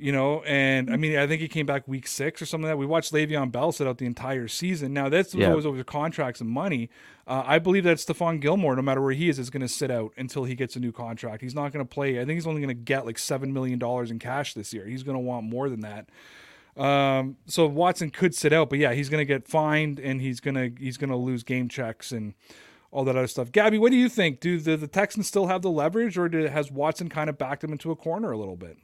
You 0.00 0.12
know, 0.12 0.42
and 0.44 0.92
I 0.92 0.96
mean, 0.96 1.18
I 1.18 1.26
think 1.26 1.40
he 1.42 1.48
came 1.48 1.66
back 1.66 1.88
week 1.88 2.06
six 2.06 2.40
or 2.40 2.46
something 2.46 2.66
like 2.68 2.74
that. 2.74 2.78
We 2.78 2.86
watched 2.86 3.12
Le'Veon 3.12 3.50
Bell 3.50 3.72
sit 3.72 3.84
out 3.88 3.98
the 3.98 4.06
entire 4.06 4.46
season. 4.46 4.92
Now 4.94 5.08
that's 5.08 5.34
Yeah. 5.34 5.48
always 5.50 5.66
over 5.66 5.82
contracts 5.82 6.40
and 6.40 6.48
money. 6.48 6.88
Uh, 7.26 7.42
I 7.44 7.58
believe 7.58 7.82
that 7.82 7.96
Stephon 7.96 8.40
Gilmore, 8.40 8.76
no 8.76 8.82
matter 8.82 9.02
where 9.02 9.12
he 9.12 9.28
is, 9.28 9.40
is 9.40 9.50
going 9.50 9.60
to 9.62 9.68
sit 9.68 9.90
out 9.90 10.12
until 10.16 10.44
he 10.44 10.54
gets 10.54 10.76
a 10.76 10.80
new 10.80 10.92
contract. 10.92 11.42
He's 11.42 11.54
not 11.54 11.72
going 11.72 11.84
to 11.84 11.88
play. 11.94 12.20
I 12.20 12.24
think 12.24 12.36
he's 12.36 12.46
only 12.46 12.60
going 12.60 12.68
to 12.68 12.80
get 12.80 13.06
like 13.06 13.18
seven 13.18 13.52
million 13.52 13.80
dollars 13.80 14.12
in 14.12 14.20
cash 14.20 14.54
this 14.54 14.72
year. 14.72 14.86
He's 14.86 15.02
going 15.02 15.16
to 15.16 15.20
want 15.20 15.46
more 15.46 15.68
than 15.68 15.80
that. 15.80 16.08
Um, 16.76 17.36
so 17.46 17.66
Watson 17.66 18.10
could 18.10 18.36
sit 18.36 18.52
out, 18.52 18.70
but 18.70 18.78
yeah, 18.78 18.92
he's 18.92 19.08
going 19.08 19.20
to 19.20 19.24
get 19.26 19.48
fined 19.48 19.98
and 19.98 20.20
he's 20.20 20.38
going 20.38 20.54
to 20.54 20.70
he's 20.80 20.96
going 20.96 21.10
to 21.10 21.16
lose 21.16 21.42
game 21.42 21.68
checks 21.68 22.12
and 22.12 22.34
all 22.92 23.04
that 23.04 23.16
other 23.16 23.26
stuff. 23.26 23.50
Gabby, 23.50 23.78
what 23.78 23.90
do 23.90 23.96
you 23.98 24.08
think? 24.08 24.38
Do 24.38 24.60
the, 24.60 24.76
the 24.76 24.86
Texans 24.86 25.26
still 25.26 25.48
have 25.48 25.62
the 25.62 25.70
leverage, 25.70 26.16
or 26.16 26.28
do, 26.28 26.44
has 26.46 26.70
Watson 26.70 27.08
kind 27.08 27.28
of 27.28 27.36
backed 27.36 27.62
them 27.62 27.72
into 27.72 27.90
a 27.90 27.96
corner 27.96 28.30
a 28.30 28.38
little 28.38 28.56
bit? 28.56 28.78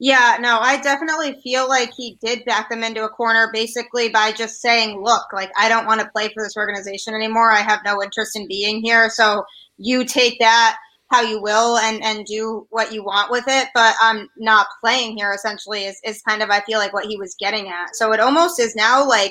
Yeah, 0.00 0.36
no, 0.40 0.58
I 0.58 0.80
definitely 0.80 1.40
feel 1.42 1.68
like 1.68 1.92
he 1.96 2.18
did 2.20 2.44
back 2.44 2.68
them 2.68 2.82
into 2.82 3.04
a 3.04 3.08
corner 3.08 3.50
basically 3.52 4.08
by 4.08 4.32
just 4.32 4.60
saying, 4.60 5.00
look, 5.00 5.32
like, 5.32 5.50
I 5.56 5.68
don't 5.68 5.86
want 5.86 6.00
to 6.00 6.10
play 6.10 6.28
for 6.34 6.42
this 6.42 6.56
organization 6.56 7.14
anymore. 7.14 7.52
I 7.52 7.60
have 7.60 7.80
no 7.84 8.02
interest 8.02 8.36
in 8.36 8.48
being 8.48 8.82
here. 8.82 9.08
So 9.08 9.44
you 9.78 10.04
take 10.04 10.38
that 10.40 10.76
how 11.10 11.22
you 11.22 11.40
will 11.40 11.78
and, 11.78 12.02
and 12.02 12.26
do 12.26 12.66
what 12.70 12.92
you 12.92 13.04
want 13.04 13.30
with 13.30 13.44
it. 13.46 13.68
But 13.72 13.94
I'm 14.00 14.28
not 14.36 14.66
playing 14.82 15.16
here, 15.16 15.32
essentially, 15.32 15.84
is, 15.84 16.00
is 16.04 16.22
kind 16.22 16.42
of, 16.42 16.50
I 16.50 16.60
feel 16.62 16.78
like, 16.80 16.92
what 16.92 17.06
he 17.06 17.16
was 17.16 17.36
getting 17.38 17.68
at. 17.68 17.94
So 17.94 18.12
it 18.12 18.20
almost 18.20 18.58
is 18.58 18.74
now 18.74 19.06
like 19.06 19.30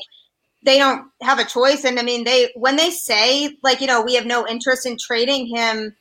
they 0.65 0.77
don't 0.77 1.07
have 1.21 1.39
a 1.39 1.45
choice. 1.45 1.83
And 1.83 1.99
I 1.99 2.03
mean, 2.03 2.23
they, 2.23 2.51
when 2.55 2.77
they 2.77 2.89
say, 2.89 3.57
like, 3.63 3.81
you 3.81 3.87
know, 3.87 4.01
we 4.01 4.15
have 4.15 4.25
no 4.25 4.47
interest 4.47 4.85
in 4.85 4.97
trading 4.97 5.45
him, 5.53 5.93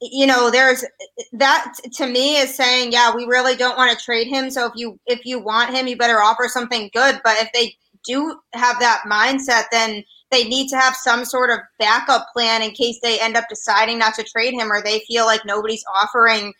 you 0.00 0.26
know 0.26 0.50
there's 0.50 0.84
that 1.32 1.72
to 1.92 2.06
me 2.06 2.36
is 2.36 2.54
saying 2.54 2.92
yeah 2.92 3.14
we 3.14 3.24
really 3.24 3.56
don't 3.56 3.78
want 3.78 3.96
to 3.96 4.04
trade 4.04 4.26
him 4.26 4.50
so 4.50 4.66
if 4.66 4.72
you 4.76 4.98
if 5.06 5.24
you 5.24 5.38
want 5.38 5.74
him 5.74 5.86
you 5.86 5.96
better 5.96 6.20
offer 6.20 6.48
something 6.48 6.90
good 6.92 7.20
but 7.24 7.36
if 7.38 7.50
they 7.54 7.74
do 8.04 8.38
have 8.52 8.78
that 8.78 9.02
mindset 9.10 9.64
then 9.72 10.04
they 10.30 10.44
need 10.44 10.68
to 10.68 10.76
have 10.76 10.94
some 10.94 11.24
sort 11.24 11.50
of 11.50 11.58
backup 11.78 12.28
plan 12.32 12.62
in 12.62 12.72
case 12.72 12.98
they 13.02 13.18
end 13.20 13.36
up 13.36 13.48
deciding 13.48 13.98
not 13.98 14.14
to 14.14 14.22
trade 14.22 14.52
him 14.52 14.70
or 14.70 14.82
they 14.82 15.00
feel 15.06 15.24
like 15.24 15.44
nobody's 15.44 15.84
offering 15.94 16.52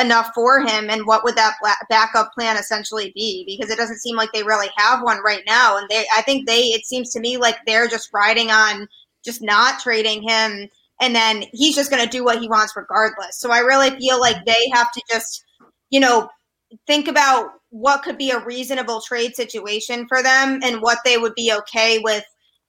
enough 0.00 0.30
for 0.34 0.60
him 0.60 0.88
and 0.88 1.06
what 1.06 1.24
would 1.24 1.36
that 1.36 1.54
backup 1.90 2.32
plan 2.32 2.56
essentially 2.56 3.12
be? 3.14 3.44
Because 3.46 3.70
it 3.70 3.76
doesn't 3.76 3.98
seem 3.98 4.16
like 4.16 4.32
they 4.32 4.42
really 4.42 4.68
have 4.76 5.02
one 5.02 5.22
right 5.22 5.42
now 5.46 5.76
and 5.76 5.88
they 5.90 6.04
i 6.16 6.22
think 6.22 6.46
they 6.46 6.60
it 6.60 6.86
seems 6.86 7.10
to 7.10 7.20
me 7.20 7.36
like 7.36 7.56
they're 7.66 7.88
just 7.88 8.12
riding 8.12 8.50
on 8.50 8.88
just 9.24 9.42
not 9.42 9.80
trading 9.80 10.22
him 10.22 10.68
and 11.00 11.14
then 11.14 11.44
he's 11.52 11.74
just 11.74 11.90
going 11.90 12.02
to 12.02 12.08
do 12.08 12.24
what 12.24 12.40
he 12.40 12.48
wants 12.48 12.76
regardless. 12.76 13.38
So 13.38 13.50
I 13.50 13.60
really 13.60 13.90
feel 13.98 14.20
like 14.20 14.44
they 14.44 14.70
have 14.72 14.92
to 14.92 15.02
just, 15.10 15.44
you 15.90 16.00
know, 16.00 16.28
think 16.86 17.08
about 17.08 17.48
what 17.70 18.02
could 18.02 18.18
be 18.18 18.30
a 18.30 18.44
reasonable 18.44 19.00
trade 19.00 19.34
situation 19.34 20.06
for 20.08 20.22
them 20.22 20.60
and 20.62 20.82
what 20.82 20.98
they 21.04 21.16
would 21.16 21.34
be 21.34 21.52
okay 21.52 21.98
with 21.98 22.24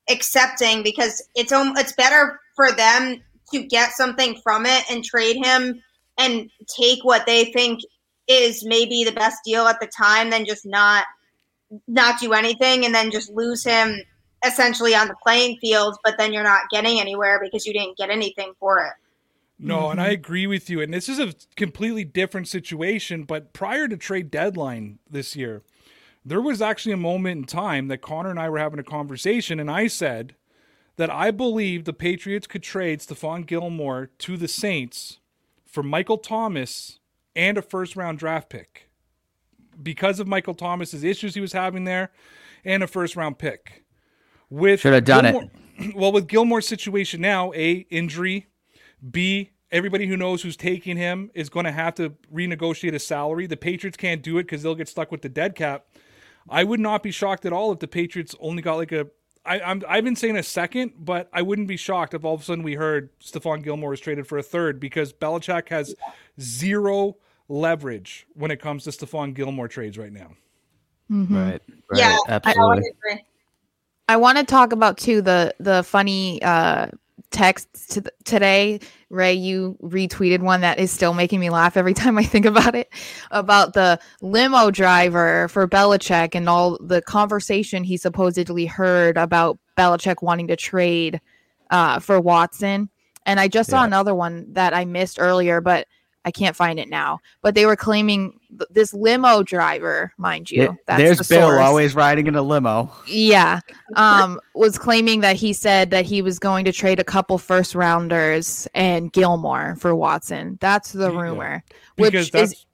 accepting 0.10 0.84
because 0.84 1.24
it's 1.36 1.52
it's 1.54 1.94
better 1.94 2.40
for 2.56 2.72
them 2.72 3.22
to 3.54 3.64
get 3.64 3.92
something 3.92 4.40
from 4.44 4.66
it 4.66 4.84
and 4.90 5.04
trade 5.04 5.38
him 5.44 5.82
and 6.18 6.50
take 6.80 7.04
what 7.04 7.26
they 7.26 7.46
think 7.46 7.82
is 8.28 8.64
maybe 8.66 9.04
the 9.04 9.12
best 9.12 9.38
deal 9.44 9.68
at 9.68 9.80
the 9.80 9.88
time 9.88 10.30
than 10.30 10.46
just 10.46 10.66
not 10.66 11.06
not 11.88 12.20
do 12.20 12.34
anything 12.34 12.86
and 12.86 12.94
then 12.94 13.12
just 13.12 13.32
lose 13.32 13.64
him 13.64 14.02
essentially 14.46 14.96
on 14.96 15.08
the 15.08 15.16
playing 15.22 15.58
field, 15.58 15.98
but 16.04 16.18
then 16.18 16.34
you're 16.34 16.44
not 16.44 16.70
getting 16.70 17.00
anywhere 17.00 17.40
because 17.42 17.66
you 17.66 17.74
didn't 17.74 17.98
get 17.98 18.10
anything 18.10 18.54
for 18.60 18.80
it. 18.86 18.94
No, 19.64 19.92
and 19.92 20.02
I 20.02 20.10
agree 20.10 20.48
with 20.48 20.70
you. 20.70 20.82
And 20.82 20.92
this 20.92 21.08
is 21.08 21.20
a 21.20 21.36
completely 21.56 22.04
different 22.04 22.48
situation. 22.48 23.24
But 23.24 23.54
prior 23.54 23.88
to 23.88 23.96
trade 23.96 24.32
deadline 24.32 24.98
this 25.08 25.36
year, 25.36 25.62
there 26.26 26.42
was 26.42 26.62
actually 26.62 26.94
a 26.94 26.98
moment 26.98 27.38
in 27.38 27.46
time 27.46 27.88
that 27.88 28.02
Connor 28.02 28.32
and 28.32 28.40
I 28.40 28.50
were 28.50 28.58
having 28.58 28.80
a 28.80 28.84
conversation, 28.84 29.60
and 29.60 29.70
I 29.70 29.88
said 29.88 30.36
that 30.98 31.12
I 31.12 31.32
believe 31.32 31.86
the 31.86 31.94
Patriots 31.94 32.48
could 32.48 32.64
trade 32.64 33.00
Stephon 33.00 33.46
Gilmore 33.46 34.10
to 34.20 34.36
the 34.36 34.48
Saints 34.48 35.20
for 35.66 35.84
Michael 35.84 36.18
Thomas 36.18 37.00
and 37.36 37.58
a 37.58 37.62
first 37.62 37.96
round 37.96 38.20
draft 38.20 38.50
pick 38.50 38.90
because 39.82 40.20
of 40.20 40.28
Michael 40.28 40.54
Thomas's 40.54 41.04
issues 41.04 41.34
he 41.34 41.42
was 41.42 41.54
having 41.54 41.86
there 41.86 42.12
and 42.66 42.84
a 42.84 42.88
first 42.88 43.16
round 43.16 43.38
pick. 43.38 43.84
With 44.52 44.82
Should 44.82 44.94
have 44.94 45.06
done 45.06 45.26
it. 45.26 45.50
Well, 45.96 46.12
with 46.12 46.28
Gilmore's 46.28 46.68
situation 46.68 47.22
now, 47.22 47.52
A, 47.54 47.88
injury, 47.90 48.46
B, 49.10 49.50
everybody 49.72 50.06
who 50.06 50.16
knows 50.16 50.44
who's 50.44 50.56
taking 50.56 50.96
him 50.96 51.32
is 51.34 51.50
going 51.50 51.66
to 51.66 51.72
have 51.72 51.96
to 51.96 52.12
renegotiate 52.32 52.94
a 52.94 53.00
salary. 53.00 53.48
The 53.48 53.58
Patriots 53.58 53.98
can't 53.98 54.22
do 54.22 54.38
it 54.38 54.44
because 54.44 54.62
they'll 54.62 54.76
get 54.76 54.88
stuck 54.88 55.12
with 55.12 55.24
the 55.24 55.30
dead 55.30 55.56
cap. 55.56 55.88
I 56.48 56.64
would 56.66 56.80
not 56.80 57.02
be 57.02 57.10
shocked 57.10 57.48
at 57.48 57.54
all 57.54 57.72
if 57.72 57.80
the 57.80 57.88
Patriots 57.88 58.36
only 58.40 58.62
got 58.62 58.76
like 58.76 58.92
a. 58.92 59.08
I, 59.44 59.60
I'm 59.60 59.82
I've 59.90 60.04
been 60.04 60.16
saying 60.16 60.38
a 60.38 60.44
second, 60.44 60.94
but 61.00 61.30
I 61.34 61.42
wouldn't 61.42 61.68
be 61.68 61.78
shocked 61.78 62.14
if 62.14 62.24
all 62.24 62.36
of 62.36 62.42
a 62.42 62.44
sudden 62.44 62.64
we 62.64 62.76
heard 62.76 63.10
Stephon 63.20 63.64
Gilmore 63.64 63.94
is 63.94 64.00
traded 64.00 64.28
for 64.28 64.38
a 64.38 64.44
third 64.44 64.80
because 64.80 65.14
Belichick 65.14 65.70
has 65.70 65.96
zero 66.40 67.18
leverage 67.50 68.28
when 68.36 68.52
it 68.52 68.62
comes 68.62 68.84
to 68.84 68.92
Stephon 68.92 69.34
Gilmore 69.34 69.68
trades 69.68 69.98
right 69.98 70.14
now. 70.14 70.34
Mhm. 71.10 71.32
Right. 71.32 71.62
right. 71.90 72.00
Yeah, 72.00 72.10
I 72.10 72.18
would 72.18 72.46
Absolutely. 72.46 72.90
agree. 72.90 73.26
I 74.12 74.18
want 74.18 74.38
to 74.40 74.44
talk 74.44 74.74
about 74.74 74.98
too 74.98 75.22
the 75.22 75.56
the 75.60 75.84
funny 75.84 76.42
uh 76.44 76.88
texts 77.32 77.88
to 77.88 78.04
today. 78.26 78.82
Ray, 79.10 79.34
you 79.34 79.78
retweeted 79.82 80.42
one 80.42 80.62
that 80.62 80.80
is 80.80 80.92
still 80.92 81.14
making 81.14 81.40
me 81.40 81.50
laugh 81.50 81.78
every 81.78 81.94
time 82.02 82.18
I 82.18 82.24
think 82.24 82.46
about 82.46 82.76
it. 82.76 82.92
About 83.32 83.74
the 83.74 84.00
limo 84.22 84.70
driver 84.70 85.48
for 85.48 85.66
Belichick 85.66 86.36
and 86.36 86.50
all 86.50 86.78
the 86.82 87.02
conversation 87.02 87.86
he 87.86 87.96
supposedly 87.96 88.66
heard 88.66 89.16
about 89.18 89.60
Belichick 89.78 90.22
wanting 90.22 90.48
to 90.48 90.58
trade 90.58 91.22
uh, 91.70 92.00
for 92.00 92.20
Watson. 92.20 92.90
And 93.26 93.40
I 93.40 93.48
just 93.48 93.70
saw 93.70 93.80
Yeah. 93.82 93.86
another 93.88 94.14
one 94.14 94.52
that 94.54 94.74
I 94.74 94.84
missed 94.84 95.18
earlier, 95.22 95.62
but 95.62 95.88
I 96.24 96.32
can't 96.32 96.56
find 96.56 96.80
it 96.80 96.88
now. 96.90 97.20
But 97.42 97.56
they 97.56 97.66
were 97.66 97.76
claiming 97.76 98.40
th- 98.50 98.70
this 98.70 98.94
limo 98.94 99.42
driver, 99.44 100.14
mind 100.18 100.52
you. 100.52 100.60
There- 100.60 100.78
that's 100.86 101.02
There's 101.02 101.18
the 101.28 101.36
Bill 101.36 101.60
always 101.60 101.96
riding 101.96 102.28
in 102.28 102.36
a 102.36 102.42
limo. 102.44 102.92
yeah 103.08 103.60
um 103.96 104.40
was 104.54 104.78
claiming 104.78 105.22
that 105.22 105.36
he 105.36 105.52
said 105.54 105.90
that 105.92 106.06
he 106.06 106.22
was 106.22 106.38
going 106.40 106.66
to 106.66 106.72
trade 106.72 107.00
a 107.00 107.04
couple 107.04 107.38
first 107.38 107.74
rounders 107.76 108.68
and 108.74 109.12
gilmore 109.12 109.76
for 109.80 109.94
watson 109.96 110.58
that's 110.62 110.92
the 110.94 111.12
rumor 111.12 111.64
Because 111.96 112.32
which 112.32 112.36
is 112.36 112.66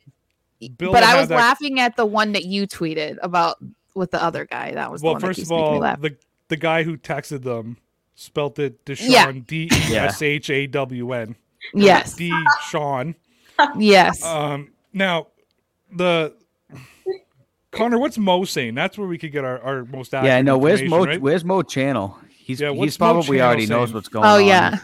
Bill 0.77 0.91
but 0.91 1.03
i 1.03 1.19
was 1.19 1.29
that- 1.29 1.35
laughing 1.35 1.79
at 1.79 1.95
the 1.95 2.05
one 2.05 2.33
that 2.33 2.45
you 2.45 2.67
tweeted 2.67 3.17
about 3.21 3.57
with 3.95 4.11
the 4.11 4.21
other 4.23 4.45
guy 4.45 4.73
that 4.73 4.91
was 4.91 5.01
the 5.01 5.05
Well, 5.05 5.13
one 5.15 5.21
that 5.21 5.27
first 5.27 5.39
of 5.39 5.49
making 5.49 5.63
me 5.63 5.69
all, 5.69 5.77
laugh. 5.79 6.01
the 6.01 6.15
the 6.49 6.57
guy 6.57 6.83
who 6.83 6.97
texted 6.97 7.43
them 7.43 7.77
spelt 8.15 8.59
it 8.59 8.83
Deshaun 8.85 9.45
D 9.47 9.69
E 9.71 9.95
S 9.95 10.21
H 10.21 10.49
A 10.49 10.67
W 10.67 11.13
N. 11.13 11.35
yes 11.73 12.13
D 12.15 12.31
Sean. 12.69 13.15
Yes 13.77 14.23
Um, 14.23 14.71
now, 14.93 15.27
the 15.95 16.33
Connor, 17.71 17.99
what's 17.99 18.17
Mo 18.17 18.43
saying? 18.45 18.75
That's 18.75 18.97
where 18.97 19.07
we 19.07 19.17
could 19.17 19.31
get 19.31 19.43
our, 19.43 19.59
our 19.61 19.85
most 19.85 20.13
accurate. 20.13 20.33
Yeah, 20.33 20.41
no. 20.41 20.57
Where's 20.57 20.81
information, 20.81 21.05
Mo? 21.05 21.11
right? 21.11 21.21
Where's 21.21 21.45
Mo 21.45 21.61
Channel? 21.61 22.17
He's 22.29 22.59
Yeah, 22.61 22.71
he's 22.73 22.97
probably 22.97 23.37
Channel 23.37 23.41
already 23.47 23.65
knows 23.67 23.93
what's 23.93 24.07
going 24.07 24.25
Oh 24.25 24.29
on. 24.29 24.35
Oh 24.35 24.37
yeah, 24.45 24.79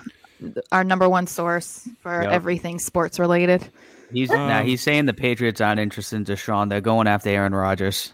our 0.71 0.83
number 0.83 1.07
one 1.09 1.25
source 1.27 1.87
for 2.01 2.21
Yep. 2.23 2.31
everything 2.31 2.79
sports 2.79 3.19
related. 3.19 3.67
He's 4.11 4.29
nah, 4.29 4.59
Um, 4.59 4.65
he's 4.65 4.81
saying 4.81 5.05
the 5.05 5.13
Patriots 5.13 5.59
aren't 5.61 5.79
interested 5.79 6.17
in 6.17 6.25
Deshaun. 6.25 6.69
They're 6.69 6.81
going 6.81 7.07
after 7.07 7.29
Aaron 7.29 7.55
Rodgers. 7.55 8.13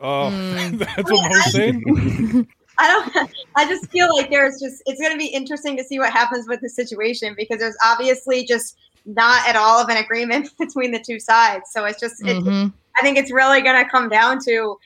Oh, 0.00 0.30
Mm. 0.32 0.78
that's 0.78 1.10
what 1.10 1.30
Mo's 1.30 1.52
saying. 1.52 2.46
I 2.80 2.88
don't. 3.14 3.30
I 3.56 3.64
just 3.66 3.90
feel 3.90 4.14
like 4.16 4.30
there's 4.30 4.60
just 4.60 4.82
it's 4.86 5.00
going 5.00 5.12
to 5.12 5.18
be 5.18 5.26
interesting 5.26 5.76
to 5.78 5.84
see 5.84 5.98
what 5.98 6.12
happens 6.12 6.46
with 6.46 6.60
the 6.60 6.68
situation 6.68 7.34
because 7.36 7.58
there's 7.58 7.76
obviously 7.84 8.44
just 8.44 8.76
not 9.08 9.48
at 9.48 9.56
all 9.56 9.80
of 9.80 9.88
an 9.88 9.96
agreement 9.96 10.50
between 10.58 10.92
the 10.92 11.00
two 11.00 11.18
sides. 11.18 11.70
So 11.72 11.84
it's 11.86 11.98
just 11.98 12.16
it's, 12.24 12.46
Mhm. 12.46 12.72
I 12.96 13.02
think 13.02 13.16
it's 13.18 13.32
really 13.32 13.60
going 13.62 13.82
to 13.82 13.90
come 13.90 14.08
down 14.08 14.38
to, 14.44 14.78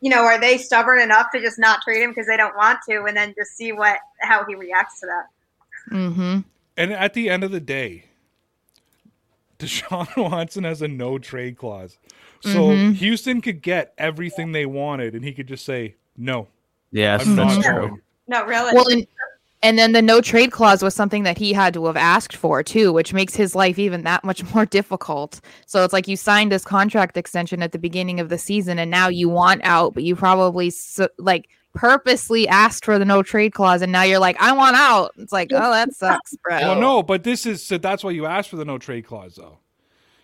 you 0.00 0.10
know, 0.10 0.24
are 0.24 0.38
they 0.40 0.58
stubborn 0.58 1.00
enough 1.00 1.30
to 1.32 1.40
just 1.40 1.58
not 1.58 1.80
trade 1.82 2.02
him 2.02 2.10
because 2.10 2.26
they 2.26 2.36
don't 2.36 2.56
want 2.56 2.80
to, 2.88 3.04
and 3.04 3.16
then 3.16 3.34
just 3.36 3.56
see 3.56 3.72
what 3.72 3.98
how 4.20 4.44
he 4.46 4.54
reacts 4.54 5.00
to 5.00 5.06
that. 5.06 5.94
Mhm. 5.94 6.44
And 6.76 6.92
at 6.92 7.14
the 7.14 7.30
end 7.30 7.44
of 7.44 7.50
the 7.50 7.60
day, 7.60 8.04
Deshaun 9.58 10.08
Watson 10.30 10.64
has 10.64 10.82
a 10.82 10.88
no 10.88 11.18
trade 11.18 11.56
clause. 11.56 11.98
So 12.40 12.68
Mhm. 12.70 12.94
Houston 12.94 13.40
could 13.40 13.62
get 13.62 13.92
everything 13.98 14.52
they 14.52 14.66
wanted 14.66 15.14
and 15.14 15.24
he 15.24 15.32
could 15.32 15.48
just 15.48 15.64
say, 15.64 15.96
no, 16.16 16.48
Yes, 16.92 17.26
I'm 17.26 17.36
that's 17.36 17.56
not 17.56 17.64
true. 17.64 17.88
going. 17.88 18.02
No, 18.28 18.44
really. 18.46 18.72
Well, 18.74 18.88
and, 18.88 19.06
and 19.62 19.78
then 19.78 19.92
the 19.92 20.02
no 20.02 20.20
trade 20.20 20.52
clause 20.52 20.82
was 20.82 20.94
something 20.94 21.24
that 21.24 21.38
he 21.38 21.52
had 21.52 21.74
to 21.74 21.86
have 21.86 21.96
asked 21.96 22.36
for 22.36 22.62
too, 22.62 22.92
which 22.92 23.12
makes 23.12 23.34
his 23.34 23.54
life 23.54 23.78
even 23.78 24.04
that 24.04 24.24
much 24.24 24.42
more 24.54 24.66
difficult. 24.78 25.40
So 25.66 25.84
it's 25.84 25.92
like 25.92 26.08
you 26.08 26.16
signed 26.16 26.52
this 26.52 26.64
contract 26.64 27.16
extension 27.16 27.62
at 27.62 27.72
the 27.72 27.78
beginning 27.78 28.20
of 28.20 28.28
the 28.28 28.38
season, 28.38 28.78
and 28.78 28.90
now 28.90 29.08
you 29.08 29.28
want 29.28 29.60
out, 29.64 29.94
but 29.94 30.02
you 30.04 30.14
probably 30.16 30.70
so, 30.70 31.08
like 31.18 31.48
purposely 31.74 32.48
asked 32.48 32.84
for 32.84 32.98
the 32.98 33.04
no 33.04 33.22
trade 33.22 33.52
clause, 33.52 33.82
and 33.82 33.92
now 33.92 34.02
you're 34.02 34.18
like, 34.18 34.36
I 34.40 34.52
want 34.52 34.76
out. 34.76 35.12
It's 35.16 35.32
like, 35.32 35.50
oh, 35.52 35.70
that 35.72 35.92
sucks, 35.94 36.36
bro. 36.42 36.58
Well, 36.58 36.80
no, 36.80 37.02
but 37.02 37.24
this 37.24 37.46
is 37.46 37.64
so 37.64 37.78
that's 37.78 38.02
why 38.04 38.10
you 38.10 38.26
asked 38.26 38.50
for 38.50 38.56
the 38.56 38.64
no 38.64 38.78
trade 38.78 39.06
clause, 39.06 39.36
though. 39.36 39.58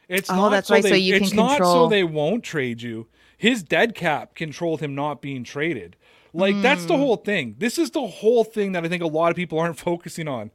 It's 0.09 0.31
Oh, 0.31 0.37
not 0.37 0.51
that's 0.51 0.69
so 0.69 0.75
right, 0.75 0.83
They, 0.83 0.89
so 0.91 0.95
you 0.97 1.15
it's 1.17 1.29
can 1.31 1.37
not 1.37 1.59
so 1.59 1.89
they 1.89 2.05
won't 2.05 2.45
trade 2.45 2.83
you. 2.83 3.09
His 3.37 3.63
dead 3.63 3.95
cap 3.95 4.35
controlled 4.35 4.81
him 4.81 4.95
not 4.95 5.21
being 5.21 5.45
traded. 5.45 5.97
Like 6.35 6.61
that's 6.61 6.83
Hmm. 6.83 6.89
the 6.89 6.97
whole 6.99 7.17
thing. 7.17 7.55
This 7.59 7.79
is 7.79 7.91
the 7.93 8.07
whole 8.07 8.45
thing 8.45 8.73
that 8.73 8.85
I 8.85 8.89
think 8.89 9.03
a 9.03 9.07
lot 9.07 9.31
of 9.31 9.37
people 9.37 9.59
aren't 9.59 9.79
focusing 9.91 10.29
on. 10.29 10.51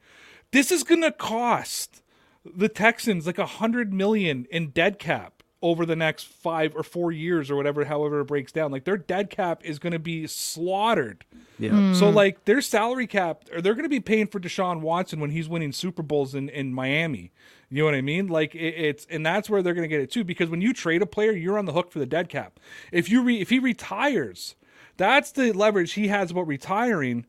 This 0.51 0.71
is 0.71 0.83
gonna 0.83 1.11
cost 1.11 2.03
the 2.45 2.69
Texans 2.69 3.25
like 3.25 3.37
a 3.39 3.45
hundred 3.45 3.93
million 3.93 4.45
in 4.51 4.69
dead 4.69 4.99
cap 4.99 5.41
over 5.61 5.85
the 5.85 5.95
next 5.95 6.25
five 6.27 6.73
or 6.75 6.83
four 6.83 7.11
years 7.11 7.51
or 7.51 7.55
whatever, 7.57 7.83
however 7.85 8.21
it 8.21 8.25
breaks 8.25 8.51
down. 8.51 8.71
Like 8.71 8.85
their 8.85 8.97
dead 8.97 9.29
cap 9.29 9.61
is 9.63 9.79
gonna 9.79 9.99
be 9.99 10.25
slaughtered. 10.27 11.25
Yeah. 11.57 11.93
So 11.93 12.09
like 12.09 12.45
their 12.45 12.61
salary 12.61 13.07
cap, 13.07 13.43
or 13.53 13.61
they're 13.61 13.73
going 13.73 13.83
to 13.83 13.89
be 13.89 13.99
paying 13.99 14.27
for 14.27 14.39
Deshaun 14.39 14.79
Watson 14.79 15.19
when 15.19 15.31
he's 15.31 15.49
winning 15.49 15.73
Super 15.73 16.01
Bowls 16.01 16.33
in, 16.33 16.47
in 16.47 16.73
Miami. 16.73 17.33
You 17.69 17.79
know 17.79 17.85
what 17.85 17.95
I 17.95 18.01
mean? 18.01 18.27
Like 18.27 18.55
it, 18.55 18.59
it's 18.77 19.05
and 19.09 19.25
that's 19.25 19.49
where 19.49 19.61
they're 19.61 19.73
going 19.73 19.83
to 19.83 19.89
get 19.93 19.99
it 19.99 20.09
too. 20.09 20.23
Because 20.23 20.49
when 20.49 20.61
you 20.61 20.71
trade 20.71 21.01
a 21.01 21.05
player, 21.05 21.33
you're 21.33 21.57
on 21.59 21.65
the 21.65 21.73
hook 21.73 21.91
for 21.91 21.99
the 21.99 22.05
dead 22.05 22.29
cap. 22.29 22.61
If 22.93 23.09
you 23.09 23.21
re, 23.21 23.41
if 23.41 23.49
he 23.49 23.59
retires, 23.59 24.55
that's 24.99 25.31
the 25.33 25.53
leverage 25.53 25.93
he 25.93 26.09
has 26.09 26.31
about 26.31 26.47
retiring. 26.47 27.25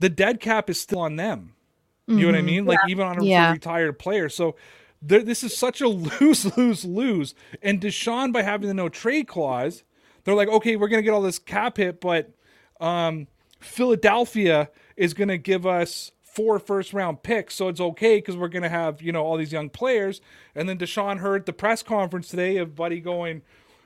The 0.00 0.08
dead 0.08 0.40
cap 0.40 0.70
is 0.70 0.80
still 0.80 1.00
on 1.00 1.16
them. 1.16 1.54
You 2.06 2.26
know 2.26 2.28
what 2.32 2.36
I 2.38 2.42
mean? 2.42 2.66
Like 2.66 2.84
even 2.84 3.06
on 3.06 3.18
a 3.18 3.22
a 3.22 3.26
Yeah. 3.26 3.52
retired 3.52 3.98
player. 3.98 4.30
So 4.30 4.56
there, 5.02 5.22
this 5.22 5.44
is 5.44 5.56
such 5.56 5.82
a 5.82 5.88
lose 6.20 6.56
lose 6.56 6.84
lose. 6.86 7.34
And 7.62 7.80
Deshaun 7.80 8.32
by 8.32 8.42
having 8.42 8.68
the 8.68 8.74
no 8.74 8.88
trade 8.88 9.28
clause, 9.28 9.84
they're 10.24 10.34
like, 10.34 10.48
okay, 10.48 10.76
we're 10.76 10.88
going 10.88 11.00
to 11.00 11.04
get 11.04 11.12
all 11.12 11.22
this 11.22 11.38
cap 11.40 11.78
hit, 11.78 12.00
but 12.00 12.30
um, 12.80 13.26
Philadelphia 13.60 14.70
is 14.96 15.14
going 15.14 15.28
to 15.28 15.38
give 15.38 15.66
us 15.66 16.12
four 16.22 16.60
first 16.60 16.92
round 16.94 17.22
picks, 17.24 17.54
so 17.56 17.68
it's 17.68 17.80
okay 17.80 18.18
because 18.18 18.36
we're 18.36 18.48
going 18.48 18.62
to 18.62 18.68
have 18.68 19.02
you 19.02 19.12
know 19.12 19.24
all 19.24 19.36
these 19.36 19.52
young 19.52 19.70
players. 19.70 20.20
And 20.54 20.68
then 20.68 20.78
Deshaun 20.78 21.18
heard 21.18 21.46
the 21.46 21.52
press 21.52 21.82
conference 21.82 22.28
today 22.28 22.58
of 22.58 22.76
Buddy 22.76 23.00
going, 23.00 23.42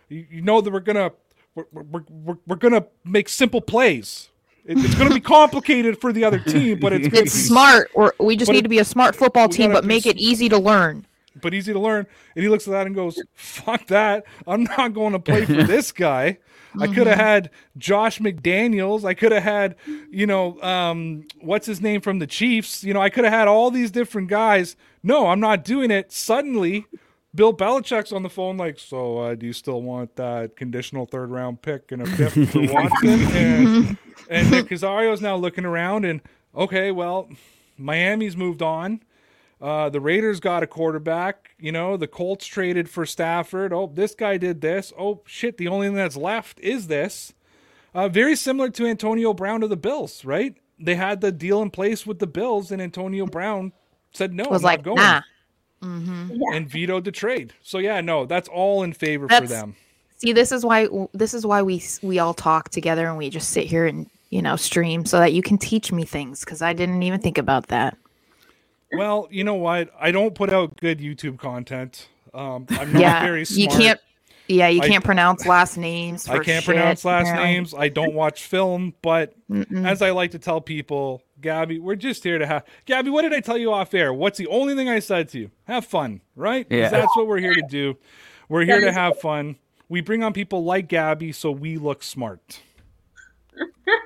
you, 0.08 0.26
you 0.30 0.42
know 0.42 0.60
that 0.60 0.72
we're 0.72 0.80
gonna 0.80 1.12
we're, 1.54 1.64
we're, 1.72 2.04
we're, 2.10 2.36
we're 2.46 2.56
gonna 2.56 2.86
make 3.04 3.28
simple 3.28 3.60
plays. 3.60 4.28
It, 4.64 4.78
it's 4.78 4.94
going 4.94 5.08
to 5.08 5.14
be 5.14 5.20
complicated 5.38 6.00
for 6.00 6.12
the 6.12 6.22
other 6.24 6.38
team, 6.38 6.78
but 6.78 6.92
it's 6.92 7.08
It's 7.08 7.20
be 7.22 7.28
smart, 7.28 7.90
or 7.94 8.14
we 8.20 8.36
just 8.36 8.48
need 8.48 8.58
it- 8.58 8.62
to 8.62 8.68
be 8.68 8.78
a 8.78 8.84
smart 8.84 9.16
football 9.16 9.48
team, 9.48 9.72
but 9.72 9.84
make 9.84 10.06
it 10.06 10.16
easy 10.18 10.48
to 10.50 10.56
learn. 10.56 11.04
but 11.40 11.52
easy 11.52 11.72
to 11.72 11.80
learn. 11.80 12.06
And 12.36 12.44
he 12.44 12.48
looks 12.48 12.68
at 12.68 12.70
that 12.70 12.86
and 12.86 12.94
goes, 12.94 13.20
"Fuck 13.34 13.88
that! 13.88 14.24
I'm 14.46 14.62
not 14.62 14.94
going 14.94 15.14
to 15.14 15.18
play 15.18 15.44
for 15.46 15.64
this 15.64 15.90
guy. 16.06 16.38
I 16.80 16.86
could 16.86 17.08
have 17.08 17.18
had 17.18 17.50
Josh 17.76 18.20
McDaniels. 18.20 19.04
I 19.04 19.14
could 19.14 19.32
have 19.32 19.42
had, 19.42 19.74
you 20.10 20.26
know, 20.26 20.58
um, 20.62 21.24
what's 21.40 21.66
his 21.66 21.80
name 21.82 22.00
from 22.00 22.20
the 22.20 22.26
Chiefs. 22.28 22.84
You 22.84 22.94
know, 22.94 23.02
I 23.02 23.10
could 23.10 23.24
have 23.24 23.32
had 23.32 23.48
all 23.48 23.70
these 23.72 23.90
different 23.90 24.28
guys. 24.28 24.76
No, 25.02 25.26
I'm 25.26 25.40
not 25.40 25.64
doing 25.64 25.90
it. 25.90 26.12
Suddenly, 26.12 26.86
Bill 27.34 27.54
Belichick's 27.54 28.12
on 28.12 28.22
the 28.22 28.28
phone, 28.28 28.58
like, 28.58 28.78
so 28.78 29.18
uh, 29.18 29.34
do 29.34 29.46
you 29.46 29.54
still 29.54 29.80
want 29.80 30.16
that 30.16 30.54
conditional 30.56 31.06
third 31.06 31.30
round 31.30 31.62
pick 31.62 31.90
and 31.90 32.02
a 32.02 32.06
fifth 32.06 32.50
for 32.50 32.60
Watson? 32.72 33.08
And, 33.08 33.98
and 34.28 34.50
Nick 34.50 34.66
Caserio's 34.66 35.22
now 35.22 35.36
looking 35.36 35.64
around 35.64 36.04
and 36.04 36.20
okay, 36.54 36.90
well, 36.90 37.30
Miami's 37.78 38.36
moved 38.36 38.60
on. 38.60 39.02
Uh, 39.62 39.88
the 39.88 40.00
Raiders 40.00 40.40
got 40.40 40.62
a 40.62 40.66
quarterback. 40.66 41.54
You 41.58 41.72
know, 41.72 41.96
the 41.96 42.08
Colts 42.08 42.46
traded 42.46 42.90
for 42.90 43.06
Stafford. 43.06 43.72
Oh, 43.72 43.90
this 43.92 44.14
guy 44.14 44.36
did 44.36 44.60
this. 44.60 44.92
Oh, 44.98 45.22
shit. 45.24 45.56
The 45.56 45.68
only 45.68 45.86
thing 45.86 45.96
that's 45.96 46.16
left 46.16 46.58
is 46.60 46.88
this. 46.88 47.32
Uh, 47.94 48.08
very 48.08 48.34
similar 48.34 48.70
to 48.70 48.86
Antonio 48.86 49.32
Brown 49.32 49.60
to 49.60 49.68
the 49.68 49.76
Bills, 49.76 50.24
right? 50.24 50.56
They 50.78 50.96
had 50.96 51.20
the 51.20 51.30
deal 51.30 51.62
in 51.62 51.70
place 51.70 52.04
with 52.06 52.18
the 52.18 52.26
Bills, 52.26 52.72
and 52.72 52.82
Antonio 52.82 53.26
Brown 53.26 53.72
said, 54.12 54.34
no, 54.34 54.48
Was 54.48 54.62
I'm 54.62 54.66
like, 54.66 54.86
not 54.86 55.22
going. 55.82 56.38
nah. 56.38 56.56
And 56.56 56.68
vetoed 56.68 57.04
the 57.04 57.12
trade. 57.12 57.52
So, 57.62 57.78
yeah, 57.78 58.00
no, 58.00 58.26
that's 58.26 58.48
all 58.48 58.82
in 58.82 58.92
favor 58.92 59.28
for 59.28 59.46
them. 59.46 59.76
See, 60.22 60.32
this 60.32 60.52
is 60.52 60.64
why 60.64 60.88
this 61.12 61.34
is 61.34 61.44
why 61.44 61.62
we 61.62 61.82
we 62.00 62.20
all 62.20 62.32
talk 62.32 62.68
together 62.68 63.08
and 63.08 63.18
we 63.18 63.28
just 63.28 63.50
sit 63.50 63.66
here 63.66 63.86
and 63.86 64.08
you 64.30 64.40
know 64.40 64.54
stream 64.54 65.04
so 65.04 65.18
that 65.18 65.32
you 65.32 65.42
can 65.42 65.58
teach 65.58 65.90
me 65.90 66.04
things 66.04 66.40
because 66.44 66.62
I 66.62 66.72
didn't 66.72 67.02
even 67.02 67.20
think 67.20 67.38
about 67.38 67.66
that. 67.68 67.96
Well, 68.92 69.26
you 69.32 69.42
know 69.42 69.56
what? 69.56 69.90
I 69.98 70.12
don't 70.12 70.32
put 70.32 70.52
out 70.52 70.76
good 70.76 71.00
YouTube 71.00 71.38
content. 71.38 72.08
Um, 72.32 72.66
I'm 72.70 72.92
not 72.92 73.00
yeah, 73.00 73.22
very 73.22 73.44
you 73.48 73.66
can't. 73.66 74.00
Yeah, 74.48 74.68
you 74.68 74.80
can't 74.80 75.04
pronounce 75.04 75.46
last 75.46 75.76
names. 75.76 76.28
I 76.28 76.34
can't 76.34 76.62
shit, 76.62 76.64
pronounce 76.64 77.04
last 77.04 77.22
apparently. 77.22 77.54
names. 77.54 77.74
I 77.74 77.88
don't 77.88 78.14
watch 78.14 78.44
film, 78.44 78.94
but 79.02 79.34
as 79.74 80.02
I 80.02 80.10
like 80.10 80.32
to 80.32 80.38
tell 80.38 80.60
people, 80.60 81.22
Gabby, 81.42 81.78
we're 81.78 81.96
just 81.96 82.24
here 82.24 82.38
to 82.38 82.46
have. 82.46 82.64
Gabby, 82.86 83.10
what 83.10 83.22
did 83.22 83.34
I 83.34 83.40
tell 83.40 83.58
you 83.58 83.72
off 83.72 83.92
air? 83.92 84.12
What's 84.14 84.38
the 84.38 84.46
only 84.46 84.74
thing 84.74 84.88
I 84.88 84.98
said 85.00 85.28
to 85.30 85.38
you? 85.40 85.50
Have 85.64 85.84
fun, 85.84 86.20
right? 86.36 86.68
'Cause 86.68 86.78
Yeah. 86.78 86.88
That's 86.88 87.14
what 87.16 87.26
we're 87.26 87.38
here 87.40 87.54
to 87.54 87.62
do. 87.68 87.96
We're 88.48 88.64
here 88.64 88.80
to 88.80 88.92
have 88.92 89.18
fun. 89.20 89.56
We 89.88 90.00
bring 90.00 90.22
on 90.22 90.32
people 90.32 90.64
like 90.64 90.88
Gabby 90.88 91.32
so 91.32 91.50
we 91.50 91.76
look 91.76 92.02
smart. 92.02 92.60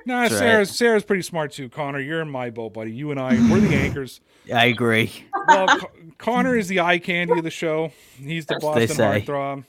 Nah, 0.05 0.21
That's 0.21 0.33
right. 0.33 0.39
Sarah's 0.39 0.69
Sarah's 0.77 1.03
pretty 1.03 1.21
smart 1.21 1.51
too. 1.51 1.67
Connor, 1.69 1.99
you're 1.99 2.21
in 2.21 2.29
my 2.29 2.49
boat, 2.49 2.73
buddy. 2.73 2.91
You 2.91 3.11
and 3.11 3.19
I, 3.19 3.33
we're 3.51 3.59
the 3.59 3.75
anchors. 3.75 4.21
I 4.53 4.65
agree. 4.67 5.11
Well, 5.47 5.67
Co- 5.67 5.91
Connor 6.17 6.55
is 6.57 6.67
the 6.69 6.79
eye 6.79 6.97
candy 6.99 7.37
of 7.37 7.43
the 7.43 7.49
show. 7.51 7.91
He's 8.17 8.45
the 8.45 8.53
That's 8.55 8.63
Boston 8.63 8.87
say. 8.87 9.21
heartthrob. 9.21 9.65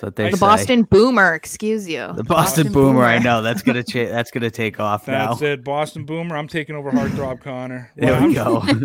That's 0.00 0.02
what 0.02 0.16
they 0.16 0.30
The 0.30 0.36
say. 0.36 0.40
Boston 0.40 0.82
Boomer, 0.84 1.34
excuse 1.34 1.88
you. 1.88 2.12
the 2.14 2.22
Boston, 2.22 2.72
Boomer, 2.72 3.02
I 3.02 3.18
know 3.18 3.42
that's 3.42 3.62
gonna 3.62 3.82
cha- 3.88 4.06
that's 4.06 4.30
gonna 4.30 4.50
take 4.50 4.78
off 4.78 5.06
That's 5.06 5.40
now. 5.40 5.46
it, 5.48 5.64
Boston 5.64 6.04
Boomer. 6.04 6.36
I'm 6.36 6.46
taking 6.46 6.76
over 6.76 6.90
heartthrob, 6.92 7.40
Connor. 7.40 7.90
There 7.96 8.12
Well, 8.12 8.28
we 8.28 8.38
I'm- 8.38 8.78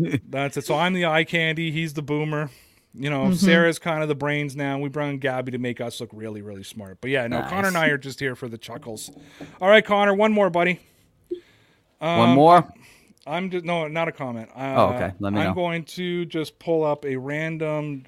go. 0.00 0.18
That's 0.28 0.56
it. 0.56 0.64
So 0.66 0.74
I'm 0.74 0.92
the 0.92 1.06
eye 1.06 1.22
candy. 1.24 1.70
He's 1.70 1.94
the 1.94 2.02
boomer. 2.02 2.50
You 2.94 3.10
Mm-hmm. 3.10 3.28
know, 3.28 3.34
Sarah's 3.34 3.78
kind 3.78 4.02
of 4.02 4.08
the 4.08 4.14
brains 4.16 4.56
now. 4.56 4.78
We 4.78 4.88
brought 4.88 5.10
in 5.10 5.18
Gabby 5.18 5.52
to 5.52 5.58
make 5.58 5.80
us 5.80 6.00
look 6.00 6.10
really, 6.12 6.40
really 6.42 6.64
smart. 6.64 6.98
But 7.00 7.10
yeah, 7.10 7.26
no, 7.28 7.40
Nice. 7.40 7.50
Connor 7.50 7.68
and 7.68 7.76
I 7.76 7.88
are 7.88 7.98
just 7.98 8.18
here 8.18 8.34
for 8.34 8.48
the 8.48 8.56
chuckles. 8.58 9.10
All 9.60 9.68
right, 9.68 9.84
Connor, 9.84 10.14
one 10.14 10.32
more, 10.32 10.48
buddy. 10.50 10.80
One 11.98 12.30
more. 12.30 12.66
I'm 13.26 13.50
just 13.50 13.64
no, 13.64 13.86
not 13.88 14.08
a 14.08 14.12
comment. 14.12 14.48
Uh, 14.56 14.74
Oh, 14.76 14.86
okay. 14.94 15.12
Let 15.20 15.32
me 15.32 15.40
I'm 15.40 15.48
know. 15.48 15.54
going 15.54 15.84
to 15.84 16.24
just 16.26 16.58
pull 16.58 16.84
up 16.84 17.04
a 17.04 17.16
random 17.16 18.06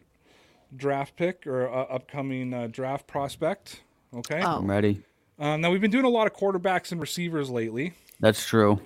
draft 0.77 1.17
pick 1.17 1.47
or 1.47 1.69
uh, 1.69 1.83
upcoming 1.85 2.53
uh, 2.55 2.69
draft 2.71 3.07
prospect. 3.07 3.83
Okay. 4.15 4.41
Oh. 4.43 4.59
I'm 4.59 4.69
ready. 4.71 5.03
Um, 5.39 5.61
now 5.61 5.71
we've 5.71 5.81
been 5.81 5.91
doing 5.91 6.05
a 6.05 6.09
lot 6.11 6.27
of 6.27 6.35
quarterbacks 6.35 6.91
and 6.93 7.01
receivers 7.01 7.49
lately. 7.51 7.93
That's 8.21 8.45
true. 8.45 8.81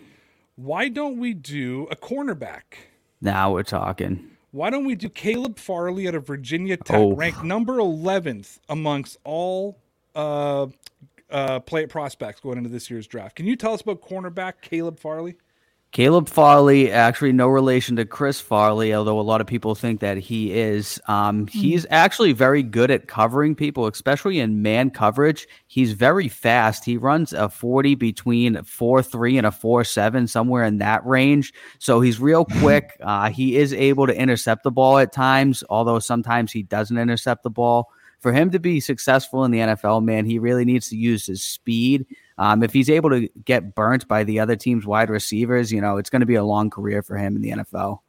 Why 0.57 0.89
don't 0.89 1.17
we 1.19 1.33
do 1.33 1.89
a 1.91 1.97
cornerback? 1.97 2.63
Now 3.21 3.53
we're 3.53 3.63
talking. 3.63 4.29
Why 4.51 4.69
don't 4.69 4.85
we 4.85 4.95
do 4.95 5.09
Caleb 5.09 5.59
Farley 5.59 6.07
out 6.07 6.15
of 6.15 6.27
Virginia 6.27 6.77
Tech, 6.77 6.99
Oh. 6.99 7.15
ranked 7.15 7.43
number 7.43 7.79
11th 7.79 8.59
amongst 8.69 9.17
all 9.25 9.79
uh, 10.15 10.67
uh, 11.31 11.61
play 11.61 11.87
prospects 11.87 12.41
going 12.41 12.59
into 12.59 12.69
this 12.69 12.91
year's 12.91 13.07
draft? 13.07 13.35
Can 13.37 13.47
you 13.47 13.57
tell 13.57 13.73
us 13.73 13.81
about 13.81 14.03
cornerback 14.03 14.55
Caleb 14.61 14.99
Farley? 15.01 15.37
Caleb 15.93 16.27
Farley, 16.27 16.91
actually 16.91 17.33
no 17.33 17.49
relation 17.49 17.97
to 17.97 18.07
Chris 18.07 18.41
Farley, 18.41 18.95
although 18.95 19.21
a 19.21 19.23
lot 19.23 19.43
of 19.43 19.47
people 19.47 19.75
think 19.75 20.01
that 20.01 20.17
he 20.17 20.51
is. 20.51 20.99
Um, 21.07 21.47
he's 21.49 21.85
actually 21.91 22.33
very 22.33 22.63
good 22.63 22.91
at 22.91 23.09
covering 23.09 23.55
people, 23.55 23.87
especially 23.87 24.41
in 24.41 24.63
man 24.63 24.89
coverage. 24.89 25.47
He's 25.67 25.93
very 25.93 26.29
fast. 26.29 26.87
He 26.87 26.97
runs 26.97 27.35
a 27.35 27.51
40 27.51 27.95
between 27.97 28.63
4 28.65 29.03
3 29.03 29.37
and 29.37 29.47
a 29.47 29.53
4 29.53 29.85
7, 29.85 30.27
somewhere 30.29 30.65
in 30.65 30.79
that 30.79 31.05
range. 31.05 31.53
So 31.79 32.01
he's 32.01 32.19
real 32.19 32.47
quick. 32.47 32.97
Uh, 33.03 33.29
he 33.29 33.57
is 33.57 33.75
able 33.75 34.07
to 34.07 34.19
intercept 34.19 34.63
the 34.63 34.71
ball 34.71 34.97
at 34.97 35.13
times, 35.13 35.63
although 35.69 35.99
sometimes 35.99 36.53
he 36.53 36.63
doesn't 36.63 36.97
intercept 36.97 37.43
the 37.43 37.51
ball. 37.51 37.91
For 38.21 38.33
him 38.33 38.51
to 38.53 38.59
be 38.59 38.81
successful 38.81 39.45
in 39.45 39.51
the 39.51 39.59
NFL, 39.59 40.05
man, 40.05 40.25
he 40.25 40.39
really 40.39 40.65
needs 40.65 40.89
to 40.89 40.97
use 40.97 41.27
his 41.27 41.43
speed. 41.43 42.07
Um, 42.39 42.63
if 42.63 42.73
he's 42.73 42.91
able 42.91 43.11
to 43.11 43.29
get 43.45 43.75
burnt 43.75 44.09
by 44.09 44.25
the 44.25 44.41
other 44.41 44.57
team's 44.57 44.87
wide 44.87 45.11
receivers, 45.11 45.73
you 45.73 45.81
know, 45.81 45.97
it's 45.97 46.11
going 46.11 46.21
to 46.21 46.27
be 46.27 46.35
a 46.35 46.45
long 46.45 46.71
career 46.71 47.03
for 47.03 47.17
him 47.17 47.37
in 47.37 47.43
the 47.43 47.51
NFL. 47.51 48.01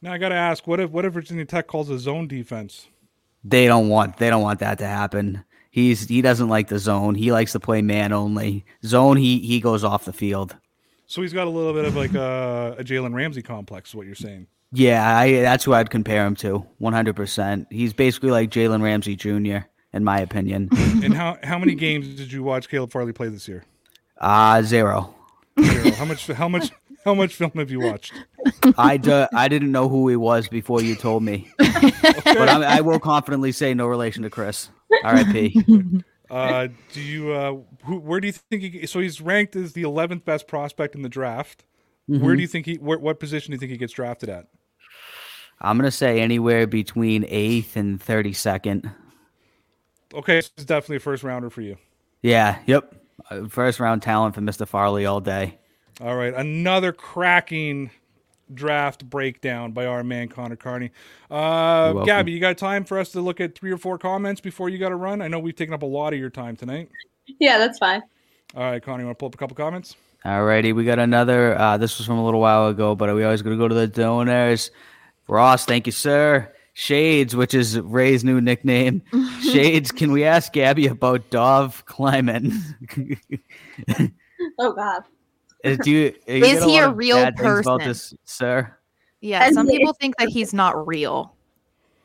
Now 0.00 0.12
I 0.12 0.18
got 0.18 0.28
to 0.28 0.36
ask, 0.36 0.66
what 0.66 0.80
if 0.80 0.90
what 0.90 1.04
if 1.04 1.12
Virginia 1.12 1.44
Tech 1.44 1.66
calls 1.66 1.90
a 1.90 1.98
zone 1.98 2.28
defense? 2.28 2.88
They 3.44 3.66
don't 3.66 3.88
want 3.88 4.16
they 4.18 4.30
don't 4.30 4.42
want 4.42 4.60
that 4.60 4.78
to 4.78 4.86
happen. 4.86 5.44
He's 5.70 6.08
he 6.08 6.22
doesn't 6.22 6.48
like 6.48 6.68
the 6.68 6.78
zone. 6.78 7.14
He 7.14 7.32
likes 7.32 7.52
to 7.52 7.60
play 7.60 7.82
man 7.82 8.12
only. 8.12 8.64
Zone 8.84 9.16
he 9.16 9.40
he 9.40 9.60
goes 9.60 9.84
off 9.84 10.04
the 10.04 10.12
field. 10.12 10.56
So 11.06 11.22
he's 11.22 11.32
got 11.32 11.46
a 11.46 11.50
little 11.50 11.72
bit 11.72 11.84
of 11.84 11.96
like 11.96 12.14
a, 12.14 12.76
a 12.78 12.84
Jalen 12.84 13.14
Ramsey 13.14 13.42
complex. 13.42 13.90
Is 13.90 13.94
what 13.94 14.06
you're 14.06 14.14
saying? 14.14 14.46
Yeah, 14.72 15.16
I, 15.16 15.40
that's 15.40 15.64
who 15.64 15.72
I'd 15.72 15.88
compare 15.88 16.26
him 16.26 16.36
to. 16.36 16.66
One 16.78 16.92
hundred 16.92 17.16
percent. 17.16 17.66
He's 17.70 17.92
basically 17.92 18.30
like 18.30 18.50
Jalen 18.50 18.82
Ramsey 18.82 19.16
Jr. 19.16 19.66
in 19.92 20.04
my 20.04 20.20
opinion. 20.20 20.68
and 21.02 21.14
how 21.14 21.38
how 21.42 21.58
many 21.58 21.74
games 21.74 22.08
did 22.14 22.32
you 22.32 22.42
watch 22.42 22.68
Caleb 22.68 22.92
Farley 22.92 23.12
play 23.12 23.28
this 23.28 23.48
year? 23.48 23.64
Uh 24.18 24.62
zero. 24.62 25.14
Zero. 25.60 25.90
How 25.92 26.04
much 26.04 26.26
how 26.26 26.48
much 26.48 26.70
how 27.04 27.14
much 27.14 27.34
film 27.34 27.52
have 27.56 27.70
you 27.70 27.80
watched? 27.80 28.12
I 28.76 28.96
d- 28.96 29.26
I 29.34 29.48
didn't 29.48 29.72
know 29.72 29.88
who 29.88 30.08
he 30.08 30.16
was 30.16 30.48
before 30.48 30.82
you 30.82 30.94
told 30.94 31.22
me, 31.22 31.50
but 31.58 32.48
I, 32.48 32.78
I 32.78 32.80
will 32.80 33.00
confidently 33.00 33.52
say 33.52 33.74
no 33.74 33.86
relation 33.86 34.22
to 34.22 34.30
Chris. 34.30 34.70
R.I.P. 35.04 36.02
Uh, 36.30 36.68
do 36.92 37.00
you 37.00 37.32
uh, 37.32 37.56
who, 37.84 37.98
where 38.00 38.20
do 38.20 38.26
you 38.26 38.32
think 38.34 38.62
he? 38.62 38.86
So 38.86 39.00
he's 39.00 39.18
ranked 39.18 39.56
as 39.56 39.72
the 39.72 39.84
11th 39.84 40.26
best 40.26 40.46
prospect 40.46 40.94
in 40.94 41.00
the 41.00 41.08
draft. 41.08 41.64
Where 42.06 42.34
do 42.36 42.42
you 42.42 42.46
think 42.46 42.66
he? 42.66 42.74
Where, 42.74 42.98
what 42.98 43.18
position 43.20 43.50
do 43.50 43.54
you 43.54 43.58
think 43.58 43.70
he 43.70 43.78
gets 43.78 43.92
drafted 43.94 44.28
at? 44.28 44.46
I'm 45.60 45.76
gonna 45.76 45.90
say 45.90 46.20
anywhere 46.20 46.66
between 46.66 47.24
eighth 47.28 47.76
and 47.76 48.00
thirty 48.00 48.32
second. 48.32 48.90
Okay, 50.14 50.40
so 50.40 50.50
it's 50.56 50.64
definitely 50.64 50.96
a 50.96 51.00
first 51.00 51.22
rounder 51.22 51.50
for 51.50 51.60
you. 51.60 51.76
Yeah. 52.22 52.58
Yep. 52.66 52.94
Uh, 53.30 53.48
First 53.48 53.80
round 53.80 54.02
talent 54.02 54.34
for 54.34 54.40
Mr. 54.40 54.66
Farley 54.66 55.06
all 55.06 55.20
day. 55.20 55.58
All 56.00 56.14
right, 56.16 56.32
another 56.32 56.92
cracking 56.92 57.90
draft 58.54 59.04
breakdown 59.08 59.72
by 59.72 59.86
our 59.86 60.04
man 60.04 60.28
Connor 60.28 60.56
Carney. 60.56 60.92
Uh, 61.30 61.92
welcome. 61.92 62.04
Gabby, 62.06 62.32
you 62.32 62.40
got 62.40 62.56
time 62.56 62.84
for 62.84 62.98
us 62.98 63.10
to 63.12 63.20
look 63.20 63.40
at 63.40 63.58
three 63.58 63.72
or 63.72 63.76
four 63.76 63.98
comments 63.98 64.40
before 64.40 64.68
you 64.68 64.78
got 64.78 64.90
to 64.90 64.96
run? 64.96 65.20
I 65.20 65.28
know 65.28 65.38
we've 65.38 65.56
taken 65.56 65.74
up 65.74 65.82
a 65.82 65.86
lot 65.86 66.12
of 66.12 66.18
your 66.18 66.30
time 66.30 66.56
tonight. 66.56 66.88
Yeah, 67.40 67.58
that's 67.58 67.78
fine. 67.78 68.02
All 68.54 68.62
right, 68.62 68.82
Connor, 68.82 69.00
you 69.02 69.06
want 69.06 69.18
to 69.18 69.20
pull 69.20 69.26
up 69.26 69.34
a 69.34 69.38
couple 69.38 69.56
comments? 69.56 69.96
All 70.24 70.44
righty, 70.44 70.72
we 70.72 70.84
got 70.84 70.98
another. 70.98 71.58
Uh, 71.58 71.76
this 71.76 71.98
was 71.98 72.06
from 72.06 72.18
a 72.18 72.24
little 72.24 72.40
while 72.40 72.68
ago, 72.68 72.94
but 72.94 73.14
we 73.14 73.24
always 73.24 73.42
got 73.42 73.50
to 73.50 73.56
go 73.56 73.68
to 73.68 73.74
the 73.74 73.86
donors. 73.86 74.70
Ross, 75.26 75.64
thank 75.64 75.86
you, 75.86 75.92
sir. 75.92 76.52
Shades, 76.88 77.34
which 77.34 77.54
is 77.54 77.76
Ray's 77.80 78.22
new 78.22 78.40
nickname. 78.40 79.02
Shades, 79.42 79.90
can 79.90 80.12
we 80.12 80.22
ask 80.22 80.52
Gabby 80.52 80.86
about 80.86 81.28
Dov 81.28 81.84
Kleiman? 81.86 82.52
Oh 84.60 84.72
God. 84.72 85.02
Uh, 85.64 85.74
Do 85.82 85.90
you, 85.90 86.14
you 86.28 86.34
Is 86.44 86.62
he 86.64 86.80
lot 86.80 86.90
a 86.90 86.94
real 86.94 87.16
bad 87.16 87.36
things 87.36 87.58
About 87.60 87.80
person? 87.80 87.88
this, 87.88 88.14
sir. 88.24 88.72
Yeah, 89.20 89.44
And 89.44 89.54
some 89.54 89.66
it's- 89.66 89.76
people 89.78 89.92
think 90.00 90.16
that 90.18 90.28
he's 90.28 90.54
not 90.54 90.86
real. 90.86 91.34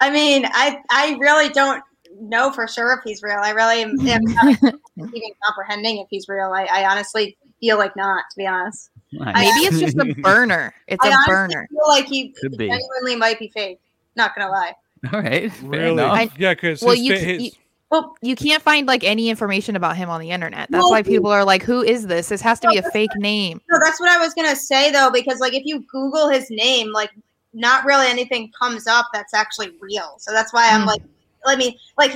I 0.02 0.10
mean, 0.10 0.46
I 0.48 0.80
I 0.90 1.16
really 1.20 1.50
don't 1.50 1.84
know 2.20 2.52
for 2.52 2.68
sure 2.68 2.94
if 2.94 3.00
he's 3.04 3.22
real. 3.22 3.38
I 3.42 3.52
really 3.52 3.84
am, 3.84 3.92
am 4.08 4.22
not 4.24 4.56
even 4.98 5.32
comprehending 5.46 6.00
if 6.00 6.08
he's 6.10 6.28
real. 6.28 6.52
I, 6.52 6.64
I 6.72 6.86
honestly 6.92 7.38
feel 7.60 7.78
like 7.78 7.96
not, 7.96 8.24
to 8.32 8.36
be 8.38 8.48
honest. 8.48 8.90
Maybe 9.12 9.46
it's 9.68 9.80
just 9.80 9.98
a 9.98 10.14
burner. 10.22 10.74
It's 10.88 11.06
I 11.06 11.10
a 11.10 11.12
honestly 11.14 11.34
burner. 11.34 11.68
feel 11.70 11.88
like 11.88 12.06
he 12.08 12.30
Could 12.30 12.58
be. 12.58 12.68
genuinely 12.68 13.16
might 13.16 13.38
be 13.40 13.50
fake. 13.50 13.80
Not 14.16 14.36
gonna 14.36 14.52
lie. 14.52 14.74
All 15.14 15.22
right. 15.22 15.52
fair 15.52 15.68
Really? 15.68 15.92
enough. 16.04 16.18
I- 16.18 16.30
yeah, 16.38 16.54
because 16.54 16.82
Well, 16.82 16.96
his, 16.96 17.04
you, 17.04 17.14
his, 17.14 17.44
you 17.44 17.52
Well, 17.92 18.16
you 18.22 18.36
can't 18.36 18.64
find 18.64 18.88
like 18.88 19.04
any 19.04 19.30
information 19.30 19.76
about 19.76 19.98
him 19.98 20.10
on 20.10 20.22
the 20.22 20.32
internet. 20.32 20.70
That's 20.72 20.84
Well, 20.84 20.92
why 20.92 21.04
people 21.04 21.30
are 21.32 21.44
like, 21.44 21.64
"Who 21.64 21.82
is 21.82 22.08
this? 22.08 22.30
This 22.30 22.42
has 22.42 22.60
to 22.62 22.68
be 22.68 22.78
a 22.78 22.82
No, 22.82 22.90
fake 22.92 23.16
name." 23.18 23.60
no, 23.70 23.78
that's 23.84 24.00
what 24.00 24.10
I 24.10 24.18
was 24.18 24.34
gonna 24.34 24.56
say 24.56 24.92
though, 24.92 25.12
because 25.12 25.40
like 25.40 25.54
if 25.54 25.64
you 25.66 25.84
Google 25.92 26.30
his 26.30 26.48
name, 26.50 26.92
like 26.92 27.12
not 27.54 27.86
really 27.86 28.08
anything 28.08 28.52
comes 28.60 28.88
up 28.88 29.08
that's 29.14 29.34
actually 29.34 29.72
real. 29.80 30.16
So 30.20 30.32
that's 30.32 30.54
why 30.54 30.72
I'm 30.74 30.82
Hmm. 30.82 30.88
like, 30.88 31.02
let 31.46 31.58
me 31.60 31.78
like, 31.98 32.14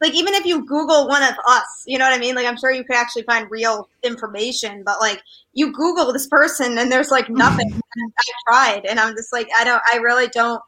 like 0.00 0.14
even 0.14 0.34
if 0.34 0.44
you 0.44 0.64
Google 0.66 1.08
one 1.08 1.22
of 1.22 1.34
us, 1.48 1.82
you 1.86 1.98
know 1.98 2.04
what 2.04 2.14
I 2.14 2.18
mean? 2.18 2.34
Like 2.36 2.46
I'm 2.46 2.56
sure 2.58 2.70
you 2.70 2.84
could 2.84 2.96
actually 2.96 3.22
find 3.24 3.50
real 3.50 3.88
information, 4.04 4.82
but 4.84 5.00
like 5.00 5.22
you 5.54 5.72
Google 5.72 6.12
this 6.12 6.28
person 6.28 6.78
and 6.78 6.92
there's 6.92 7.10
like 7.10 7.28
nothing. 7.30 7.72
And 7.98 8.12
I 8.18 8.52
tried, 8.52 8.84
and 8.84 9.00
I'm 9.00 9.14
just 9.16 9.32
like, 9.32 9.48
I 9.58 9.64
don't, 9.64 9.80
I 9.90 9.96
really 9.96 10.28
don't. 10.28 10.60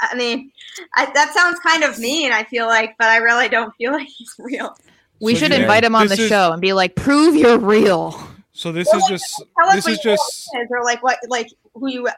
I 0.00 0.14
mean, 0.14 0.50
I, 0.96 1.06
that 1.14 1.32
sounds 1.34 1.58
kind 1.60 1.84
of 1.84 1.98
mean. 1.98 2.32
I 2.32 2.44
feel 2.44 2.66
like, 2.66 2.94
but 2.98 3.08
I 3.08 3.18
really 3.18 3.48
don't 3.48 3.74
feel 3.76 3.92
like 3.92 4.06
he's 4.08 4.34
real. 4.38 4.76
We 5.20 5.34
So 5.34 5.40
should 5.40 5.52
you- 5.52 5.58
invite 5.62 5.84
him 5.84 5.94
on 5.94 6.08
this 6.08 6.16
the 6.18 6.24
is- 6.24 6.28
show 6.28 6.52
and 6.52 6.60
be 6.60 6.72
like, 6.72 6.94
"Prove 6.96 7.36
you're 7.36 7.58
real." 7.58 8.18
so 8.52 8.70
this 8.72 8.86
Well, 8.88 8.96
is 8.98 9.02
like, 9.02 9.10
just 9.10 9.42
Tell 9.60 9.72
this 9.74 9.84
what 9.84 9.92
is 9.92 10.04
your 10.04 10.14
just 10.16 10.48
is, 10.56 10.68
or 10.70 10.84
like 10.84 11.02
what, 11.02 11.18
like 11.28 11.48
who 11.74 11.88
you, 11.88 12.08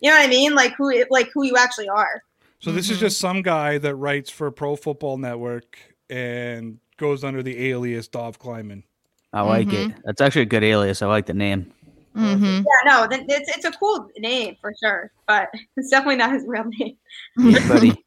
you 0.00 0.10
know 0.10 0.16
what 0.16 0.24
I 0.24 0.26
mean? 0.26 0.54
Like 0.54 0.72
who, 0.76 1.04
like 1.10 1.30
who 1.34 1.44
you 1.44 1.56
actually 1.56 1.88
are. 1.88 2.22
so 2.60 2.72
this 2.72 2.88
is 2.90 2.96
Mhm. 2.96 3.00
just 3.00 3.18
some 3.18 3.42
guy 3.42 3.78
that 3.78 3.94
writes 3.96 4.30
for 4.30 4.50
Pro 4.50 4.74
Football 4.76 5.18
Network 5.18 5.78
and 6.08 6.78
goes 6.96 7.24
under 7.24 7.42
the 7.42 7.68
alias 7.70 8.08
Dov 8.08 8.38
Kleiman. 8.38 8.84
I 9.32 9.42
like 9.42 9.68
Mhm. 9.68 9.90
it. 9.90 9.96
That's 10.04 10.20
actually 10.20 10.42
a 10.42 10.46
good 10.46 10.62
alias. 10.64 11.02
I 11.02 11.06
like 11.06 11.26
the 11.26 11.34
name. 11.34 11.72
Hmm 12.14 12.44
Yeah, 12.44 12.62
no, 12.84 13.08
it's 13.10 13.56
it's 13.56 13.64
a 13.64 13.72
cool 13.72 14.08
name 14.18 14.56
for 14.60 14.72
sure, 14.82 15.12
but 15.26 15.48
it's 15.76 15.90
definitely 15.90 16.16
not 16.16 16.32
his 16.32 16.44
real 16.46 16.64
name. 16.64 16.96
Yeah, 17.38 17.68
buddy. 17.68 17.90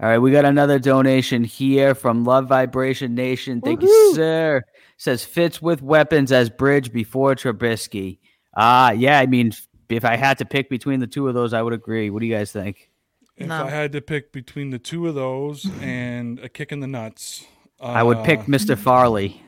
All 0.00 0.08
right, 0.08 0.18
we 0.18 0.30
got 0.30 0.44
another 0.44 0.78
donation 0.78 1.42
here 1.42 1.94
from 1.94 2.24
Love 2.24 2.48
Vibration 2.48 3.14
Nation. 3.14 3.60
Thank 3.60 3.82
you, 3.82 4.14
sir. 4.14 4.62
Says 4.98 5.24
fits 5.24 5.62
with 5.62 5.82
weapons 5.82 6.32
as 6.32 6.50
bridge 6.50 6.92
before 6.92 7.34
Trubisky. 7.34 8.18
Ah, 8.54 8.90
yeah. 8.90 9.18
I 9.18 9.26
mean, 9.26 9.52
if 9.88 10.04
I 10.04 10.16
had 10.16 10.38
to 10.38 10.44
pick 10.44 10.68
between 10.68 11.00
the 11.00 11.06
two 11.06 11.28
of 11.28 11.34
those, 11.34 11.54
I 11.54 11.62
would 11.62 11.72
agree. 11.72 12.10
What 12.10 12.20
do 12.20 12.26
you 12.26 12.34
guys 12.34 12.52
think? 12.52 12.90
If 13.36 13.48
No. 13.48 13.64
I 13.64 13.70
had 13.70 13.92
to 13.92 14.02
pick 14.02 14.32
between 14.32 14.68
the 14.70 14.78
two 14.78 15.06
of 15.06 15.14
those 15.14 15.66
and 15.80 16.38
a 16.40 16.48
kick 16.48 16.72
in 16.72 16.80
the 16.80 16.86
nuts, 16.86 17.46
uh, 17.80 17.86
I 17.86 18.02
would 18.02 18.22
pick 18.22 18.40
Mr. 18.40 18.76
Farley. 18.76 19.42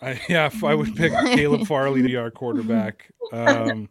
I, 0.00 0.20
yeah, 0.28 0.50
I 0.62 0.74
would 0.74 0.94
pick 0.96 1.12
Caleb 1.34 1.66
Farley 1.66 2.02
to 2.02 2.08
be 2.08 2.16
our 2.16 2.30
quarterback. 2.30 3.10
Um, 3.32 3.88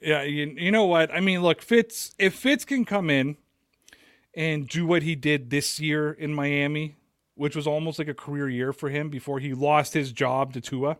yeah, 0.00 0.22
you, 0.22 0.54
you 0.56 0.70
know 0.70 0.86
what? 0.86 1.12
I 1.12 1.20
mean, 1.20 1.42
look, 1.42 1.62
Fitz. 1.62 2.14
If 2.18 2.34
Fitz 2.34 2.64
can 2.64 2.84
come 2.84 3.10
in 3.10 3.36
and 4.34 4.68
do 4.68 4.86
what 4.86 5.02
he 5.02 5.14
did 5.14 5.50
this 5.50 5.80
year 5.80 6.12
in 6.12 6.32
Miami, 6.34 6.96
which 7.34 7.56
was 7.56 7.66
almost 7.66 7.98
like 7.98 8.08
a 8.08 8.14
career 8.14 8.48
year 8.48 8.72
for 8.72 8.88
him 8.88 9.10
before 9.10 9.40
he 9.40 9.54
lost 9.54 9.94
his 9.94 10.12
job 10.12 10.52
to 10.52 10.60
Tua. 10.60 10.98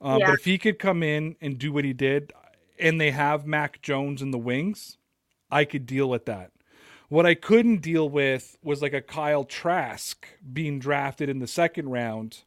Um, 0.00 0.18
Yeah. 0.18 0.26
But 0.26 0.34
if 0.40 0.44
he 0.44 0.58
could 0.58 0.78
come 0.78 1.02
in 1.02 1.36
and 1.40 1.58
do 1.58 1.72
what 1.72 1.84
he 1.84 1.92
did, 1.92 2.32
and 2.78 3.00
they 3.00 3.10
have 3.12 3.46
Mac 3.46 3.80
Jones 3.82 4.22
in 4.22 4.30
the 4.30 4.38
wings, 4.38 4.96
I 5.50 5.64
could 5.64 5.86
deal 5.86 6.08
with 6.08 6.24
that. 6.26 6.50
What 7.08 7.26
I 7.26 7.34
couldn't 7.34 7.82
deal 7.82 8.08
with 8.08 8.56
was 8.64 8.80
like 8.80 8.94
a 8.94 9.02
Kyle 9.02 9.44
Trask 9.44 10.26
being 10.52 10.78
drafted 10.78 11.28
in 11.28 11.38
the 11.38 11.46
second 11.46 11.90
round 11.90 12.44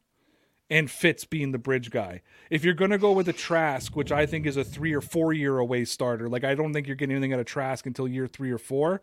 and 0.68 0.90
Fitz 0.90 1.24
being 1.24 1.52
the 1.52 1.58
bridge 1.58 1.90
guy. 1.90 2.22
If 2.50 2.64
you're 2.64 2.74
going 2.74 2.90
to 2.90 2.98
go 2.98 3.12
with 3.12 3.28
a 3.28 3.32
Trask, 3.32 3.94
which 3.94 4.10
I 4.10 4.26
think 4.26 4.46
is 4.46 4.56
a 4.56 4.64
three 4.64 4.92
or 4.92 5.00
four 5.00 5.32
year 5.32 5.58
away 5.58 5.84
starter, 5.84 6.28
like 6.28 6.44
I 6.44 6.54
don't 6.54 6.72
think 6.72 6.86
you're 6.86 6.96
getting 6.96 7.16
anything 7.16 7.32
out 7.32 7.40
of 7.40 7.46
Trask 7.46 7.86
until 7.86 8.08
year 8.08 8.26
three 8.26 8.50
or 8.50 8.58
four, 8.58 9.02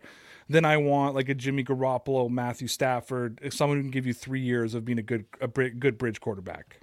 then 0.49 0.65
I 0.65 0.77
want 0.77 1.15
like 1.15 1.29
a 1.29 1.33
Jimmy 1.33 1.63
Garoppolo, 1.63 2.29
Matthew 2.29 2.67
Stafford, 2.67 3.39
someone 3.51 3.77
who 3.77 3.83
can 3.83 3.91
give 3.91 4.05
you 4.05 4.13
three 4.13 4.41
years 4.41 4.73
of 4.73 4.85
being 4.85 4.99
a 4.99 5.03
good 5.03 5.25
a 5.39 5.47
good 5.47 5.97
bridge 5.97 6.19
quarterback. 6.19 6.79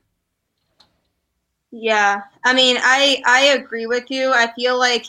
Yeah, 1.71 2.23
I 2.45 2.55
mean, 2.55 2.79
I 2.81 3.23
I 3.27 3.41
agree 3.59 3.87
with 3.87 4.11
you. 4.11 4.33
I 4.33 4.53
feel 4.55 4.79
like 4.79 5.05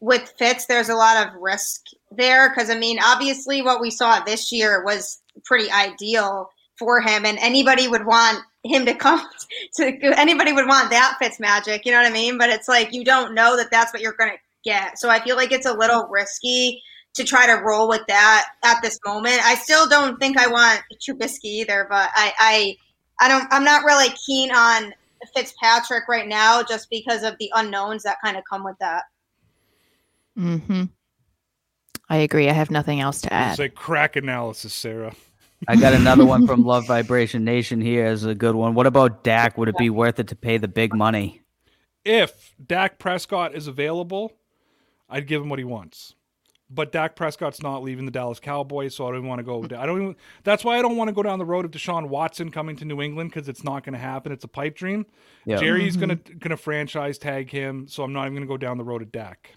with 0.00 0.32
Fitz, 0.36 0.66
there's 0.66 0.88
a 0.88 0.96
lot 0.96 1.26
of 1.26 1.40
risk 1.40 1.84
there 2.10 2.48
because 2.48 2.70
I 2.70 2.78
mean, 2.78 2.98
obviously, 3.04 3.62
what 3.62 3.80
we 3.80 3.90
saw 3.90 4.20
this 4.20 4.50
year 4.50 4.82
was 4.84 5.20
pretty 5.44 5.70
ideal 5.70 6.50
for 6.76 7.00
him, 7.00 7.24
and 7.24 7.38
anybody 7.38 7.88
would 7.88 8.06
want 8.06 8.42
him 8.64 8.86
to 8.86 8.94
come 8.94 9.20
to 9.76 10.18
anybody 10.18 10.52
would 10.52 10.66
want 10.66 10.90
that 10.90 11.16
Fitz 11.20 11.40
magic. 11.40 11.84
You 11.84 11.92
know 11.92 11.98
what 11.98 12.10
I 12.10 12.12
mean? 12.12 12.38
But 12.38 12.50
it's 12.50 12.68
like 12.68 12.92
you 12.92 13.04
don't 13.04 13.34
know 13.34 13.56
that 13.56 13.70
that's 13.70 13.92
what 13.92 14.02
you're 14.02 14.14
going 14.14 14.30
to 14.30 14.38
get. 14.64 14.98
So 14.98 15.10
I 15.10 15.20
feel 15.22 15.36
like 15.36 15.52
it's 15.52 15.66
a 15.66 15.72
little 15.72 16.06
risky 16.08 16.82
to 17.14 17.24
try 17.24 17.46
to 17.46 17.62
roll 17.62 17.88
with 17.88 18.02
that 18.08 18.48
at 18.64 18.80
this 18.82 18.98
moment. 19.04 19.40
I 19.44 19.54
still 19.56 19.88
don't 19.88 20.18
think 20.18 20.38
I 20.38 20.46
want 20.46 20.80
Trubisky 21.00 21.44
either, 21.44 21.86
but 21.88 22.10
I 22.14 22.32
I, 22.38 22.76
I 23.20 23.28
don't. 23.28 23.46
I'm 23.52 23.64
not 23.64 23.84
really 23.84 24.08
keen 24.26 24.50
on 24.50 24.94
Fitzpatrick 25.34 26.08
right 26.08 26.28
now, 26.28 26.62
just 26.62 26.88
because 26.90 27.22
of 27.22 27.34
the 27.38 27.50
unknowns 27.54 28.02
that 28.04 28.16
kind 28.24 28.36
of 28.36 28.44
come 28.48 28.64
with 28.64 28.76
that. 28.80 29.04
hmm 30.36 30.84
I 32.08 32.16
agree. 32.16 32.48
I 32.50 32.52
have 32.52 32.70
nothing 32.70 33.00
else 33.00 33.22
to 33.22 33.32
add. 33.32 33.52
It's 33.52 33.58
a 33.58 33.70
crack 33.70 34.16
analysis, 34.16 34.74
Sarah. 34.74 35.14
I 35.68 35.76
got 35.76 35.94
another 35.94 36.24
one 36.24 36.46
from 36.46 36.64
Love 36.64 36.86
Vibration 36.86 37.44
Nation 37.44 37.80
here 37.80 38.06
is 38.06 38.24
a 38.24 38.34
good 38.34 38.54
one. 38.54 38.74
What 38.74 38.86
about 38.86 39.22
Dak? 39.22 39.56
Would 39.58 39.68
it 39.68 39.76
be 39.76 39.90
worth 39.90 40.18
it 40.18 40.28
to 40.28 40.36
pay 40.36 40.58
the 40.58 40.68
big 40.68 40.94
money? 40.94 41.42
If 42.04 42.54
Dak 42.64 42.98
Prescott 42.98 43.54
is 43.54 43.68
available, 43.68 44.32
I'd 45.08 45.26
give 45.26 45.40
him 45.40 45.48
what 45.48 45.58
he 45.58 45.64
wants. 45.64 46.14
But 46.68 46.90
Dak 46.90 47.16
Prescott's 47.16 47.62
not 47.62 47.82
leaving 47.82 48.06
the 48.06 48.10
Dallas 48.10 48.40
Cowboys, 48.40 48.96
so 48.96 49.06
I 49.06 49.12
don't 49.12 49.26
want 49.26 49.40
to 49.40 49.42
go. 49.42 49.62
I 49.62 49.84
don't 49.84 50.02
even. 50.02 50.16
That's 50.42 50.64
why 50.64 50.78
I 50.78 50.82
don't 50.82 50.96
want 50.96 51.08
to 51.08 51.12
go 51.12 51.22
down 51.22 51.38
the 51.38 51.44
road 51.44 51.66
of 51.66 51.70
Deshaun 51.70 52.08
Watson 52.08 52.50
coming 52.50 52.76
to 52.76 52.86
New 52.86 53.02
England 53.02 53.30
because 53.30 53.46
it's 53.46 53.62
not 53.62 53.84
going 53.84 53.92
to 53.92 53.98
happen. 53.98 54.32
It's 54.32 54.44
a 54.44 54.48
pipe 54.48 54.74
dream. 54.74 55.04
Yeah. 55.44 55.58
Jerry's 55.58 55.98
gonna 55.98 56.16
mm-hmm. 56.16 56.38
gonna 56.38 56.56
franchise 56.56 57.18
tag 57.18 57.50
him, 57.50 57.86
so 57.88 58.02
I'm 58.02 58.14
not 58.14 58.22
even 58.22 58.36
gonna 58.36 58.46
go 58.46 58.56
down 58.56 58.78
the 58.78 58.84
road 58.84 59.02
of 59.02 59.12
Dak. 59.12 59.54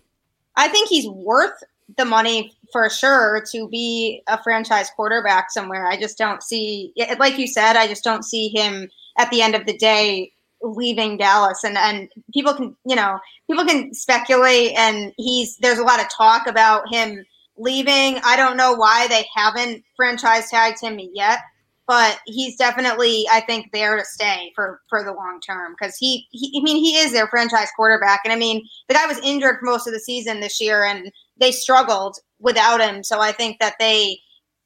I 0.58 0.68
think 0.68 0.90
he's 0.90 1.08
worth 1.08 1.64
the 1.98 2.06
money 2.06 2.54
for 2.72 2.90
sure 2.90 3.44
to 3.52 3.68
be 3.70 4.22
a 4.28 4.42
franchise 4.42 4.90
quarterback 4.96 5.52
somewhere. 5.52 5.88
I 5.88 6.00
just 6.00 6.18
don't 6.18 6.42
see, 6.42 6.94
like 7.20 7.38
you 7.38 7.48
said, 7.48 7.76
I 7.76 7.88
just 7.88 8.04
don't 8.04 8.26
see 8.26 8.50
him 8.50 8.90
at 9.18 9.30
the 9.30 9.42
end 9.42 9.56
of 9.56 9.66
the 9.66 9.78
day 9.78 10.32
leaving 10.62 11.18
Dallas. 11.18 11.64
And 11.64 11.78
and 11.78 12.10
people 12.34 12.54
can, 12.54 12.76
you 12.86 12.96
know, 12.96 13.20
people 13.50 13.66
can 13.66 13.94
speculate, 13.94 14.74
and 14.78 15.14
he's 15.18 15.58
there's 15.58 15.80
a 15.80 15.84
lot 15.84 16.02
of 16.02 16.08
talk 16.10 16.48
about 16.48 16.92
him 16.92 17.24
leaving. 17.58 18.20
I 18.24 18.36
don't 18.36 18.58
know 18.58 18.74
why 18.74 19.08
they 19.08 19.26
haven't 19.36 19.84
franchise 19.96 20.50
tagged 20.50 20.82
him 20.82 21.00
yet. 21.14 21.40
But 21.88 22.18
he's 22.26 22.58
definitely, 22.58 23.28
I 23.32 23.42
think, 23.42 23.72
there 23.72 23.96
to 23.96 24.04
stay 24.04 24.52
for 24.56 24.82
for 24.90 25.04
the 25.04 25.14
long 25.14 25.40
term 25.40 25.76
because 25.80 25.96
he, 25.96 26.26
he, 26.32 26.60
I 26.60 26.64
mean, 26.64 26.78
he 26.78 26.96
is 26.98 27.12
their 27.12 27.28
franchise 27.28 27.68
quarterback, 27.76 28.22
and 28.24 28.34
I 28.34 28.38
mean, 28.38 28.68
the 28.88 28.96
guy 28.96 29.06
was 29.06 29.20
injured 29.20 29.58
for 29.60 29.66
most 29.66 29.86
of 29.86 29.94
the 29.94 30.00
season 30.00 30.40
this 30.40 30.60
year, 30.60 30.84
and 30.84 31.12
they 31.40 31.52
struggled 31.52 32.18
without 32.40 32.82
him. 32.82 33.04
So 33.04 33.20
I 33.20 33.32
think 33.32 33.58
that 33.60 33.76
they 33.80 34.18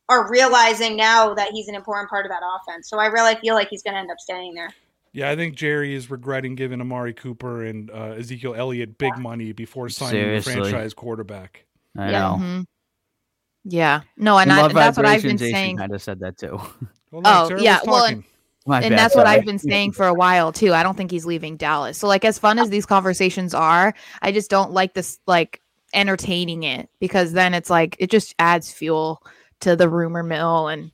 are 0.08 0.30
realizing 0.30 0.96
now 0.96 1.34
that 1.36 1.52
he's 1.52 1.68
an 1.68 1.76
important 1.76 2.10
part 2.10 2.26
of 2.26 2.32
that 2.32 2.42
offense. 2.44 2.90
So 2.90 2.98
I 2.98 3.08
really 3.08 3.36
feel 3.36 3.54
like 3.56 3.68
he's 3.70 3.84
going 3.84 3.94
to 3.94 4.00
end 4.00 4.12
up 4.12 4.18
staying 4.20 4.56
there. 4.56 4.70
Yeah, 5.14 5.30
I 5.30 5.36
think 5.36 5.56
Jerry 5.56 5.96
is 5.96 6.10
regretting 6.12 6.56
giving 6.56 6.82
Amari 6.82 7.14
Cooper 7.14 7.66
and 7.66 7.90
uh, 7.92 8.14
Ezekiel 8.18 8.54
Elliott 8.56 8.98
big 8.98 9.18
money 9.18 9.52
before 9.54 9.90
signing 9.90 10.22
Seriously. 10.22 10.54
the 10.56 10.60
franchise 10.62 10.94
quarterback. 10.94 11.66
I 11.98 12.12
Yeah. 12.12 12.20
know. 12.20 12.38
Mhm. 12.40 12.66
Yeah. 13.66 14.02
No, 14.18 14.38
and 14.38 14.52
I, 14.52 14.68
that's 14.68 14.98
what 14.98 15.06
I've 15.06 15.22
been 15.24 15.38
saying. 15.38 15.78
Kind 15.78 15.94
of 15.94 16.02
said 16.02 16.20
that 16.20 16.38
too. 16.38 16.58
Hold 17.12 17.26
on, 17.28 17.46
Oh, 17.46 17.48
Sarah 17.48 17.62
yeah, 17.62 17.80
well, 17.86 18.04
talking. 18.06 18.24
My 18.68 18.82
and 18.82 18.92
bad, 18.92 19.00
that's 19.00 19.16
what. 19.16 19.26
I've 19.26 19.46
been 19.46 19.58
saying 19.58 19.92
for 19.94 20.06
a 20.06 20.14
while 20.14 20.52
too. 20.52 20.74
I 20.74 20.84
don't 20.84 20.96
think 20.96 21.10
he's 21.12 21.26
leaving 21.26 21.58
Dallas. 21.58 21.98
So 21.98 22.08
like 22.08 22.24
as 22.24 22.38
fun 22.38 22.60
as 22.60 22.70
these 22.70 22.86
conversations 22.86 23.54
are, 23.56 23.94
I 24.22 24.32
just 24.32 24.50
don't 24.50 24.72
like 24.72 24.94
this 24.94 25.20
like 25.26 25.62
entertaining 25.94 26.64
it 26.64 26.90
because 27.00 27.34
then 27.34 27.54
it's 27.54 27.70
like 27.70 27.96
it 28.00 28.10
just 28.12 28.36
adds 28.40 28.72
fuel 28.72 29.24
to 29.62 29.76
the 29.76 29.90
rumor 29.90 30.24
mill 30.24 30.68
and 30.68 30.92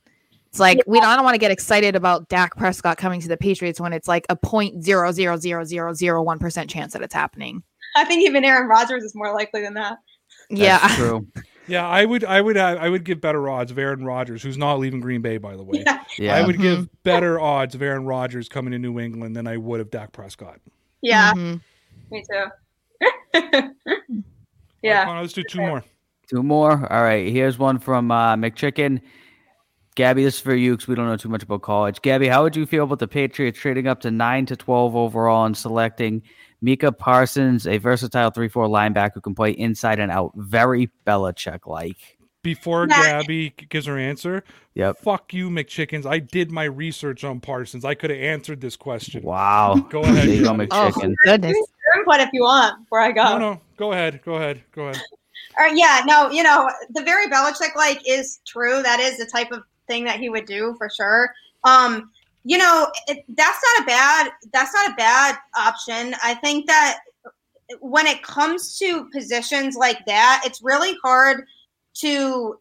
it's 0.47 0.59
like 0.59 0.79
we 0.87 0.99
don't, 0.99 1.09
I 1.09 1.15
don't 1.15 1.25
want 1.25 1.35
to 1.35 1.39
get 1.39 1.51
excited 1.51 1.95
about 1.95 2.29
Dak 2.29 2.55
Prescott 2.55 2.97
coming 2.97 3.19
to 3.21 3.27
the 3.27 3.35
Patriots 3.35 3.79
when 3.79 3.91
it's 3.91 4.07
like 4.07 4.25
a 4.29 4.35
point 4.37 4.83
zero 4.83 5.11
zero 5.11 5.35
zero 5.37 5.63
zero 5.65 5.93
zero 5.93 6.23
one 6.23 6.39
percent 6.39 6.69
chance 6.69 6.93
that 6.93 7.01
it's 7.01 7.13
happening. 7.13 7.61
I 7.97 8.05
think 8.05 8.25
even 8.25 8.45
Aaron 8.45 8.67
Rodgers 8.67 9.03
is 9.03 9.13
more 9.15 9.33
likely 9.33 9.61
than 9.61 9.73
that. 9.73 9.97
That's 10.49 10.61
yeah. 10.61 10.95
true. 10.95 11.27
Yeah, 11.67 11.87
I 11.87 12.05
would, 12.05 12.23
I 12.23 12.41
would, 12.41 12.57
uh, 12.57 12.77
I 12.79 12.89
would 12.89 13.03
give 13.03 13.19
better 13.19 13.49
odds 13.49 13.71
of 13.71 13.79
Aaron 13.79 14.05
Rodgers, 14.05 14.43
who's 14.43 14.55
not 14.55 14.77
leaving 14.77 14.99
Green 14.99 15.23
Bay, 15.23 15.39
by 15.39 15.55
the 15.55 15.63
way. 15.63 15.83
Yeah. 15.83 16.03
Yeah. 16.19 16.35
I 16.35 16.45
would 16.45 16.59
give 16.59 16.87
better 17.01 17.39
odds 17.39 17.73
of 17.73 17.81
Aaron 17.81 18.05
Rodgers 18.05 18.47
coming 18.47 18.71
to 18.73 18.77
New 18.77 18.99
England 18.99 19.35
than 19.35 19.47
I 19.47 19.57
would 19.57 19.79
of 19.79 19.89
Dak 19.89 20.11
Prescott. 20.11 20.59
Yeah, 21.01 21.33
Mhm. 21.33 21.61
me 22.11 22.23
too. 23.33 23.73
yeah. 24.85 25.05
Come 25.05 25.15
on, 25.15 25.21
let's 25.21 25.33
do 25.33 25.43
two 25.43 25.59
more. 25.59 25.83
Two 26.29 26.43
more. 26.43 26.91
All 26.91 27.03
right. 27.03 27.31
Here's 27.31 27.57
one 27.57 27.79
from 27.79 28.11
uh, 28.11 28.35
McChicken. 28.35 29.01
Gabby, 29.95 30.23
this 30.23 30.35
is 30.35 30.41
for 30.41 30.55
you 30.55 30.73
because 30.73 30.87
we 30.87 30.95
don't 30.95 31.07
know 31.07 31.15
too 31.15 31.29
much 31.29 31.43
about 31.43 31.61
college. 31.61 32.01
Gabby, 32.01 32.27
how 32.27 32.43
would 32.43 32.55
you 32.55 32.65
feel 32.65 32.83
about 32.83 32.99
the 32.99 33.07
Patriots 33.07 33.57
trading 33.57 33.87
up 33.87 34.01
to 34.01 34.11
nine 34.11 34.45
to 34.47 34.55
twelve 34.55 34.95
overall 34.95 35.45
and 35.45 35.55
selecting 35.55 36.21
Micah 36.61 36.91
Parsons, 36.91 37.65
a 37.67 37.77
versatile 37.77 38.29
three-four 38.31 38.67
linebacker 38.67 39.13
who 39.13 39.21
can 39.21 39.35
play 39.35 39.51
inside 39.51 39.99
and 39.99 40.11
out, 40.11 40.33
very 40.35 40.89
Belichick-like. 41.07 42.14
Before 42.45 42.85
Yeah. 42.87 43.21
Gabby 43.21 43.49
gives 43.69 43.87
her 43.87 43.97
answer, 43.97 44.43
Yep. 44.75 44.99
fuck 44.99 45.33
you, 45.33 45.49
McChickens. 45.49 46.05
I 46.05 46.19
did 46.19 46.51
my 46.51 46.65
research 46.65 47.23
on 47.23 47.39
Parsons. 47.39 47.83
I 47.83 47.95
could 47.95 48.11
have 48.11 48.19
answered 48.19 48.61
this 48.61 48.75
question. 48.75 49.23
Wow. 49.23 49.75
Go 49.89 50.03
ahead. 50.03 50.27
There 50.27 50.35
you 50.35 50.43
go, 50.43 50.51
Gabby. 50.51 50.67
Oh 50.69 50.91
McChicken. 50.91 51.15
goodness. 51.23 51.53
Your 51.55 51.99
input 52.01 52.19
if 52.19 52.29
you 52.33 52.43
want 52.43 52.83
before 52.83 52.99
I 52.99 53.11
go. 53.11 53.23
No, 53.23 53.37
no, 53.39 53.61
go 53.77 53.93
ahead. 53.93 54.21
Go 54.23 54.35
ahead. 54.35 54.61
Go 54.73 54.89
ahead. 54.89 55.01
Or, 55.57 55.69
yeah, 55.69 56.03
no, 56.05 56.29
you 56.29 56.43
know, 56.43 56.69
the 56.91 57.01
very 57.01 57.27
Belichick 57.27 57.75
like 57.75 57.99
is 58.07 58.41
true. 58.45 58.83
That 58.83 58.99
is 58.99 59.17
the 59.17 59.25
type 59.25 59.51
of 59.51 59.63
thing 59.87 60.03
that 60.03 60.19
he 60.19 60.29
would 60.29 60.45
do 60.45 60.75
for 60.77 60.87
sure. 60.87 61.33
Um, 61.63 62.11
you 62.43 62.59
know, 62.59 62.91
it, 63.07 63.25
that's 63.29 63.59
not 63.77 63.83
a 63.83 63.87
bad 63.87 64.31
that's 64.53 64.71
not 64.71 64.91
a 64.91 64.95
bad 64.95 65.37
option. 65.57 66.13
I 66.23 66.35
think 66.35 66.67
that 66.67 66.99
when 67.79 68.05
it 68.05 68.21
comes 68.21 68.77
to 68.77 69.09
positions 69.09 69.75
like 69.75 70.05
that, 70.05 70.43
it's 70.45 70.61
really 70.61 70.95
hard 71.03 71.47
to 71.95 72.59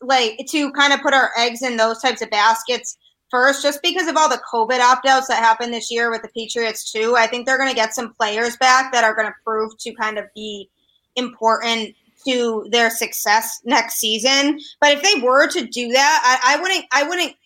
like 0.00 0.38
to 0.48 0.72
kind 0.72 0.92
of 0.92 1.00
put 1.02 1.14
our 1.14 1.30
eggs 1.36 1.62
in 1.62 1.76
those 1.76 2.00
types 2.00 2.22
of 2.22 2.30
baskets 2.30 2.96
first 3.30 3.62
just 3.62 3.82
because 3.82 4.08
of 4.08 4.16
all 4.16 4.28
the 4.28 4.40
covid 4.50 4.80
opt-outs 4.80 5.28
that 5.28 5.38
happened 5.38 5.74
this 5.74 5.90
year 5.90 6.10
with 6.10 6.22
the 6.22 6.28
patriots 6.28 6.90
too. 6.90 7.14
I 7.16 7.26
think 7.26 7.46
they're 7.46 7.58
going 7.58 7.70
to 7.70 7.74
get 7.74 7.94
some 7.94 8.14
players 8.14 8.56
back 8.56 8.92
that 8.92 9.04
are 9.04 9.14
going 9.14 9.26
to 9.26 9.34
prove 9.44 9.76
to 9.78 9.94
kind 9.94 10.18
of 10.18 10.24
be 10.34 10.70
important 11.16 11.94
to 12.26 12.66
their 12.70 12.90
success 12.90 13.60
next 13.64 13.96
season. 13.96 14.58
But 14.80 14.92
if 14.92 15.02
they 15.02 15.20
were 15.20 15.46
to 15.48 15.66
do 15.66 15.88
that 15.88 16.40
i, 16.44 16.54
I 16.54 16.60
wouldn't 16.60 16.84
i 16.92 17.02
wouldn't 17.02 17.36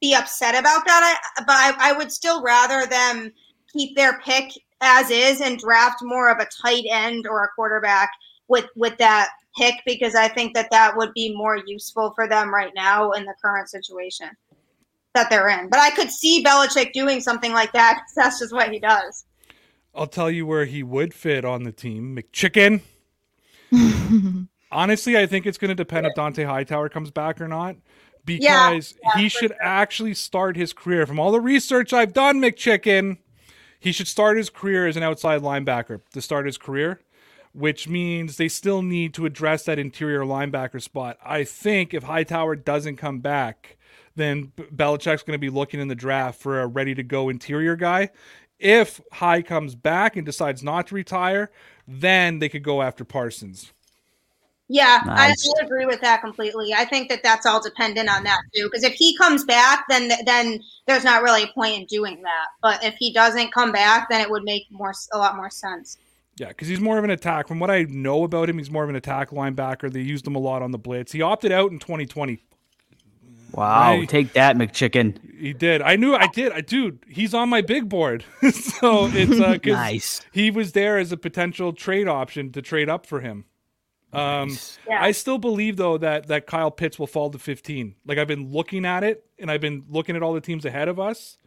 be 0.00 0.14
upset 0.14 0.54
about 0.54 0.84
that. 0.86 1.18
I, 1.36 1.42
but 1.42 1.52
I, 1.52 1.90
I 1.90 1.92
would 1.92 2.12
still 2.12 2.42
rather 2.42 2.86
them 2.86 3.32
keep 3.72 3.96
their 3.96 4.20
pick 4.20 4.52
as 4.80 5.10
is 5.10 5.40
and 5.40 5.58
draft 5.58 6.02
more 6.02 6.30
of 6.30 6.38
a 6.38 6.48
tight 6.62 6.84
end 6.88 7.26
or 7.26 7.44
a 7.44 7.48
quarterback 7.54 8.10
with 8.48 8.66
with 8.76 8.96
that 8.98 9.30
pick 9.58 9.74
because 9.84 10.14
I 10.14 10.28
think 10.28 10.54
that 10.54 10.70
that 10.70 10.96
would 10.96 11.12
be 11.14 11.34
more 11.34 11.56
useful 11.56 12.12
for 12.14 12.28
them 12.28 12.54
right 12.54 12.72
now 12.74 13.10
in 13.12 13.24
the 13.24 13.34
current 13.42 13.68
situation 13.68 14.28
that 15.14 15.28
they're 15.30 15.48
in. 15.48 15.68
But 15.68 15.80
I 15.80 15.90
could 15.90 16.10
see 16.10 16.44
Belichick 16.44 16.92
doing 16.92 17.20
something 17.20 17.52
like 17.52 17.72
that 17.72 18.02
that's 18.14 18.38
just 18.38 18.52
what 18.52 18.70
he 18.70 18.78
does. 18.78 19.24
I'll 19.94 20.06
tell 20.06 20.30
you 20.30 20.46
where 20.46 20.64
he 20.64 20.82
would 20.82 21.12
fit 21.12 21.44
on 21.44 21.64
the 21.64 21.72
team. 21.72 22.16
McChicken. 22.16 22.82
Honestly, 24.70 25.18
I 25.18 25.26
think 25.26 25.46
it's 25.46 25.58
going 25.58 25.70
to 25.70 25.74
depend 25.74 26.06
if 26.06 26.14
Dont'a 26.14 26.46
Hightower 26.46 26.88
comes 26.88 27.10
back 27.10 27.40
or 27.40 27.48
not. 27.48 27.76
Because 28.24 28.94
he 29.16 29.30
should 29.30 29.54
actually 29.58 30.12
start 30.12 30.54
his 30.54 30.74
career. 30.74 31.06
From 31.06 31.18
all 31.18 31.32
the 31.32 31.40
research 31.40 31.94
I've 31.94 32.12
done, 32.12 32.42
McChicken, 32.42 33.16
he 33.80 33.90
should 33.90 34.06
start 34.06 34.36
his 34.36 34.50
career 34.50 34.86
as 34.86 34.96
an 34.98 35.02
outside 35.02 35.40
linebacker 35.40 36.02
to 36.12 36.20
start 36.20 36.44
his 36.44 36.58
career, 36.58 37.00
which 37.58 37.88
means 37.88 38.36
they 38.36 38.48
still 38.48 38.82
need 38.82 39.12
to 39.14 39.26
address 39.26 39.64
that 39.64 39.80
interior 39.80 40.20
linebacker 40.20 40.80
spot. 40.80 41.18
I 41.24 41.42
think 41.42 41.92
if 41.92 42.04
Hightower 42.04 42.54
doesn't 42.54 42.96
come 42.96 43.18
back, 43.18 43.76
then 44.14 44.52
B- 44.54 44.62
Belichick's 44.74 45.24
going 45.24 45.34
to 45.34 45.40
be 45.40 45.50
looking 45.50 45.80
in 45.80 45.88
the 45.88 45.96
draft 45.96 46.40
for 46.40 46.60
a 46.60 46.68
ready 46.68 46.94
to 46.94 47.02
go 47.02 47.28
interior 47.28 47.74
guy. 47.74 48.10
If 48.60 49.00
High 49.12 49.42
comes 49.42 49.74
back 49.74 50.16
and 50.16 50.24
decides 50.24 50.62
not 50.62 50.86
to 50.88 50.94
retire, 50.94 51.50
then 51.88 52.38
they 52.38 52.48
could 52.48 52.62
go 52.62 52.80
after 52.80 53.04
Parsons. 53.04 53.72
Yeah, 54.68 55.02
Nice. 55.06 55.48
I, 55.48 55.62
I 55.62 55.64
agree 55.64 55.86
with 55.86 56.00
that 56.02 56.20
completely. 56.20 56.74
I 56.74 56.84
think 56.84 57.08
that 57.08 57.22
that's 57.24 57.46
all 57.46 57.60
dependent 57.60 58.08
on 58.08 58.22
that 58.24 58.38
too. 58.54 58.66
Because 58.66 58.84
if 58.84 58.92
he 58.92 59.16
comes 59.16 59.42
back, 59.44 59.86
then 59.88 60.12
then 60.26 60.60
there's 60.86 61.04
not 61.04 61.22
really 61.22 61.44
a 61.44 61.48
point 61.48 61.74
in 61.74 61.86
doing 61.86 62.22
that. 62.22 62.46
But 62.60 62.84
if 62.84 62.94
he 62.98 63.12
doesn't 63.12 63.52
come 63.52 63.72
back, 63.72 64.10
then 64.10 64.20
it 64.20 64.30
would 64.30 64.44
make 64.44 64.66
more 64.70 64.92
a 65.12 65.18
lot 65.18 65.36
more 65.36 65.48
sense. 65.48 65.96
Yeah, 66.38 66.48
because 66.48 66.68
he's 66.68 66.80
more 66.80 66.98
of 66.98 67.04
an 67.04 67.10
attack. 67.10 67.48
From 67.48 67.58
what 67.58 67.70
I 67.70 67.82
know 67.84 68.24
about 68.24 68.48
him, 68.48 68.58
he's 68.58 68.70
more 68.70 68.84
of 68.84 68.90
an 68.90 68.96
attack 68.96 69.30
linebacker. 69.30 69.92
They 69.92 70.00
used 70.00 70.26
him 70.26 70.36
a 70.36 70.38
lot 70.38 70.62
on 70.62 70.70
the 70.70 70.78
blitz. 70.78 71.12
He 71.12 71.20
opted 71.22 71.50
out 71.52 71.72
in 71.72 71.78
2020. 71.78 72.42
Wow. 73.52 73.96
Right. 73.96 74.08
Take 74.08 74.34
that, 74.34 74.56
McChicken. 74.56 75.18
He 75.38 75.52
did. 75.52 75.80
I 75.82 75.96
knew 75.96 76.14
I 76.14 76.26
did. 76.28 76.52
I 76.52 76.60
dude, 76.60 77.02
he's 77.08 77.32
on 77.34 77.48
my 77.48 77.62
big 77.62 77.88
board. 77.88 78.24
so 78.50 79.06
it's 79.12 79.40
uh 79.40 79.58
'cause 79.58 79.72
Nice. 79.72 80.20
he 80.32 80.50
was 80.50 80.72
there 80.72 80.98
as 80.98 81.12
a 81.12 81.16
potential 81.16 81.72
trade 81.72 82.08
option 82.08 82.52
to 82.52 82.62
trade 82.62 82.88
up 82.90 83.06
for 83.06 83.20
him. 83.20 83.46
Um 84.12 84.48
Nice. 84.50 84.78
Yeah. 84.86 85.02
I 85.02 85.12
still 85.12 85.38
believe 85.38 85.76
though 85.76 85.96
that 85.98 86.26
that 86.28 86.46
Kyle 86.46 86.70
Pitts 86.70 86.98
will 86.98 87.06
fall 87.06 87.30
to 87.30 87.38
15. 87.38 87.94
Like 88.06 88.18
I've 88.18 88.28
been 88.28 88.50
looking 88.52 88.84
at 88.84 89.02
it 89.02 89.24
and 89.38 89.50
I've 89.50 89.62
been 89.62 89.84
looking 89.88 90.14
at 90.14 90.22
all 90.22 90.34
the 90.34 90.40
teams 90.42 90.64
ahead 90.66 90.88
of 90.88 91.00
us. 91.00 91.38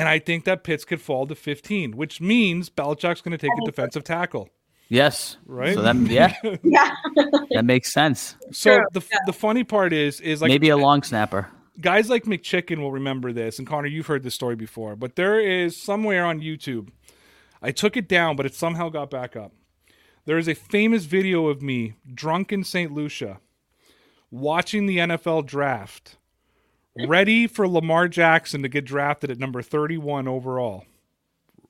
And 0.00 0.08
I 0.08 0.18
think 0.18 0.44
that 0.46 0.64
Pitts 0.64 0.84
could 0.84 1.00
fall 1.00 1.26
to 1.26 1.34
15, 1.34 1.96
which 1.96 2.20
means 2.20 2.70
Belichick's 2.70 3.20
going 3.20 3.32
to 3.32 3.38
take 3.38 3.50
a 3.62 3.66
defensive 3.66 4.02
tackle, 4.02 4.48
Yes. 4.88 5.36
right? 5.46 5.74
So 5.74 5.82
that 5.82 5.96
yeah, 5.96 6.34
Yeah, 6.64 6.94
that 7.50 7.64
makes 7.64 7.92
sense. 7.92 8.34
So 8.50 8.76
True, 8.78 8.86
the 8.92 9.02
the 9.26 9.32
funny 9.32 9.62
part 9.64 9.92
is 9.92 10.20
is 10.20 10.40
like 10.40 10.48
Maybe 10.48 10.70
a 10.70 10.76
long 10.76 11.02
snapper. 11.02 11.48
guys 11.80 12.08
like 12.08 12.24
McChicken 12.24 12.78
will 12.78 12.92
remember 12.92 13.32
this, 13.32 13.58
and 13.58 13.68
Connor, 13.68 13.88
you've 13.88 14.06
heard 14.06 14.22
this 14.22 14.34
story 14.34 14.56
before, 14.56 14.96
but 14.96 15.16
there 15.16 15.38
is 15.38 15.80
somewhere 15.82 16.24
on 16.24 16.40
YouTube. 16.40 16.88
I 17.62 17.70
took 17.72 17.96
it 17.96 18.08
down, 18.08 18.36
but 18.36 18.46
it 18.46 18.54
somehow 18.54 18.88
got 18.88 19.10
back 19.10 19.36
up. 19.36 19.52
There 20.24 20.38
is 20.38 20.48
a 20.48 20.54
famous 20.54 21.04
video 21.04 21.48
of 21.48 21.60
me 21.62 21.94
drunk 22.12 22.52
in 22.52 22.64
St. 22.64 22.90
Lucia 22.92 23.38
watching 24.30 24.86
the 24.86 24.98
NFL 24.98 25.44
draft, 25.46 26.16
ready 26.98 27.46
for 27.46 27.66
Lamar 27.68 28.08
Jackson 28.08 28.62
to 28.62 28.68
get 28.68 28.84
drafted 28.84 29.30
at 29.30 29.38
number 29.38 29.62
31 29.62 30.28
overall. 30.28 30.84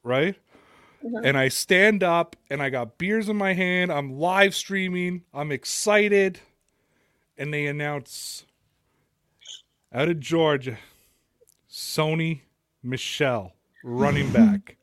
Right? 0.02 0.36
Uh-huh. 1.04 1.22
And 1.24 1.36
I 1.36 1.48
stand 1.48 2.02
up 2.02 2.36
and 2.50 2.62
I 2.62 2.70
got 2.70 2.98
beers 2.98 3.28
in 3.28 3.36
my 3.36 3.54
hand. 3.54 3.92
I'm 3.92 4.18
live 4.18 4.54
streaming. 4.54 5.22
I'm 5.32 5.52
excited. 5.52 6.40
And 7.38 7.52
they 7.54 7.66
announce 7.66 8.44
out 9.92 10.08
of 10.08 10.20
Georgia, 10.20 10.78
Sony 11.70 12.42
Michel, 12.82 13.54
running 13.82 14.30
back. 14.32 14.76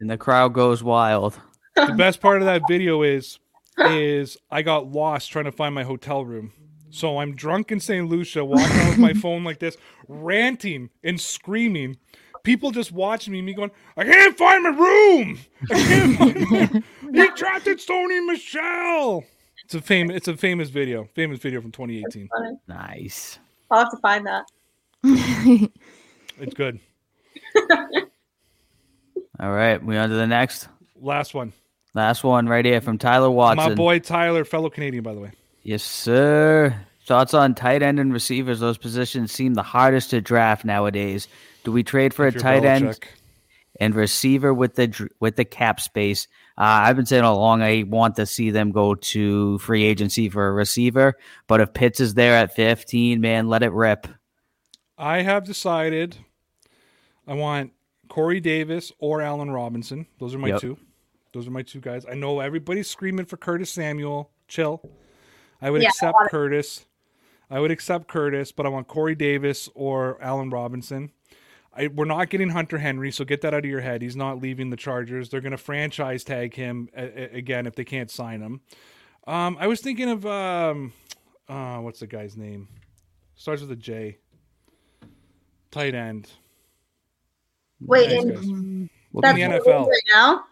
And 0.00 0.10
the 0.10 0.18
crowd 0.18 0.52
goes 0.54 0.82
wild. 0.82 1.38
the 1.76 1.94
best 1.96 2.20
part 2.20 2.42
of 2.42 2.46
that 2.46 2.62
video 2.68 3.02
is 3.02 3.38
is 3.78 4.38
I 4.50 4.62
got 4.62 4.90
lost 4.90 5.30
trying 5.30 5.44
to 5.44 5.52
find 5.52 5.74
my 5.74 5.84
hotel 5.84 6.24
room. 6.24 6.52
So 6.90 7.18
I'm 7.18 7.34
drunk 7.34 7.72
in 7.72 7.80
St. 7.80 8.08
Lucia, 8.08 8.44
walking 8.44 8.76
around 8.76 8.88
with 8.88 8.98
my 8.98 9.12
phone 9.12 9.44
like 9.44 9.58
this, 9.58 9.76
ranting 10.08 10.90
and 11.02 11.20
screaming. 11.20 11.96
People 12.42 12.70
just 12.70 12.92
watching 12.92 13.32
me, 13.32 13.42
me 13.42 13.54
going, 13.54 13.70
I 13.96 14.04
can't 14.04 14.36
find 14.38 14.62
my 14.62 14.70
room. 14.70 15.38
I 15.70 15.74
can't 15.74 16.18
find 16.18 16.50
my 16.50 16.82
He 17.24 17.30
drafted 17.34 17.78
Sony 17.78 18.24
Michel. 18.24 19.24
It's 19.64 19.74
a 19.74 19.80
famous 19.80 20.16
it's 20.16 20.28
a 20.28 20.36
famous 20.36 20.70
video. 20.70 21.08
Famous 21.14 21.40
video 21.40 21.60
from 21.60 21.72
2018. 21.72 22.28
Nice. 22.68 23.40
I'll 23.70 23.80
have 23.80 23.90
to 23.90 23.96
find 23.96 24.24
that. 24.26 24.44
It's 26.38 26.54
good. 26.54 26.78
All 29.40 29.52
right, 29.52 29.82
we 29.82 29.96
on 29.96 30.08
to 30.08 30.14
the 30.14 30.26
next. 30.26 30.68
Last 31.00 31.34
one. 31.34 31.52
Last 31.94 32.24
one 32.24 32.46
right 32.46 32.64
here 32.64 32.80
from 32.80 32.98
Tyler 32.98 33.30
Watson. 33.30 33.70
My 33.70 33.74
boy 33.74 33.98
Tyler, 33.98 34.44
fellow 34.44 34.70
Canadian, 34.70 35.02
by 35.02 35.14
the 35.14 35.20
way. 35.20 35.32
Yes, 35.66 35.82
sir. 35.82 36.80
Thoughts 37.06 37.34
on 37.34 37.56
tight 37.56 37.82
end 37.82 37.98
and 37.98 38.12
receivers? 38.12 38.60
Those 38.60 38.78
positions 38.78 39.32
seem 39.32 39.54
the 39.54 39.64
hardest 39.64 40.10
to 40.10 40.20
draft 40.20 40.64
nowadays. 40.64 41.26
Do 41.64 41.72
we 41.72 41.82
trade 41.82 42.14
for 42.14 42.24
a 42.24 42.30
tight 42.30 42.64
end 42.64 42.96
and 43.80 43.92
receiver 43.92 44.54
with 44.54 44.76
the 44.76 45.10
with 45.18 45.34
the 45.34 45.44
cap 45.44 45.80
space? 45.80 46.28
Uh, 46.56 46.86
I've 46.86 46.94
been 46.94 47.04
saying 47.04 47.24
all 47.24 47.36
along 47.36 47.62
I 47.62 47.82
want 47.82 48.14
to 48.14 48.26
see 48.26 48.50
them 48.50 48.70
go 48.70 48.94
to 48.94 49.58
free 49.58 49.82
agency 49.82 50.28
for 50.28 50.46
a 50.46 50.52
receiver, 50.52 51.14
but 51.48 51.60
if 51.60 51.74
Pitts 51.74 51.98
is 51.98 52.14
there 52.14 52.34
at 52.34 52.54
15, 52.54 53.20
man, 53.20 53.48
let 53.48 53.64
it 53.64 53.72
rip. 53.72 54.06
I 54.96 55.22
have 55.22 55.42
decided 55.42 56.16
I 57.26 57.34
want 57.34 57.72
Corey 58.08 58.38
Davis 58.38 58.92
or 59.00 59.20
Allen 59.20 59.50
Robinson. 59.50 60.06
Those 60.20 60.32
are 60.32 60.38
my 60.38 60.48
Yep. 60.50 60.60
two. 60.60 60.78
Those 61.32 61.48
are 61.48 61.50
my 61.50 61.62
two 61.62 61.80
guys. 61.80 62.06
I 62.08 62.14
know 62.14 62.38
everybody's 62.38 62.88
screaming 62.88 63.26
for 63.26 63.36
Curtis 63.36 63.72
Samuel. 63.72 64.30
Chill. 64.46 64.80
I 65.60 65.70
would 65.70 65.82
Yeah, 65.82 65.88
I 65.88 65.90
accept 65.90 66.14
want 66.14 66.26
it. 66.26 66.30
Curtis. 66.30 66.84
I 67.50 67.60
would 67.60 67.70
accept 67.70 68.08
Curtis, 68.08 68.50
but 68.52 68.66
I 68.66 68.68
want 68.68 68.88
Corey 68.88 69.14
Davis 69.14 69.68
or 69.74 70.18
Allen 70.20 70.50
Robinson. 70.50 71.12
I, 71.76 71.88
we're 71.88 72.04
not 72.06 72.30
getting 72.30 72.48
Hunter 72.50 72.78
Henry, 72.78 73.10
so 73.12 73.24
get 73.24 73.42
that 73.42 73.52
out 73.54 73.60
of 73.64 73.70
your 73.70 73.82
head. 73.82 74.00
He's 74.02 74.16
not 74.16 74.40
leaving 74.40 74.70
the 74.70 74.76
Chargers. 74.76 75.28
They're 75.28 75.40
going 75.42 75.52
to 75.52 75.58
franchise 75.58 76.24
tag 76.24 76.54
him 76.54 76.88
a, 76.96 77.04
a- 77.34 77.36
again 77.38 77.66
if 77.66 77.74
they 77.74 77.84
can't 77.84 78.10
sign 78.10 78.40
him. 78.40 78.60
Um, 79.26 79.56
I 79.60 79.66
was 79.66 79.80
thinking 79.80 80.08
of 80.08 80.24
um, 80.26 80.92
uh, 81.48 81.78
what's 81.78 82.00
the 82.00 82.06
guy's 82.06 82.36
name? 82.36 82.68
Starts 83.36 83.60
with 83.60 83.70
a 83.72 83.76
J. 83.76 84.18
Tight 85.70 85.94
end. 85.94 86.30
Wait, 87.80 88.08
Nice 88.10 88.22
and 88.22 88.30
that's 88.32 88.46
in 88.46 88.88
the 89.50 89.56
NFL. 89.58 89.64
doing 89.64 89.88
right 89.88 90.02
now. 90.12 90.44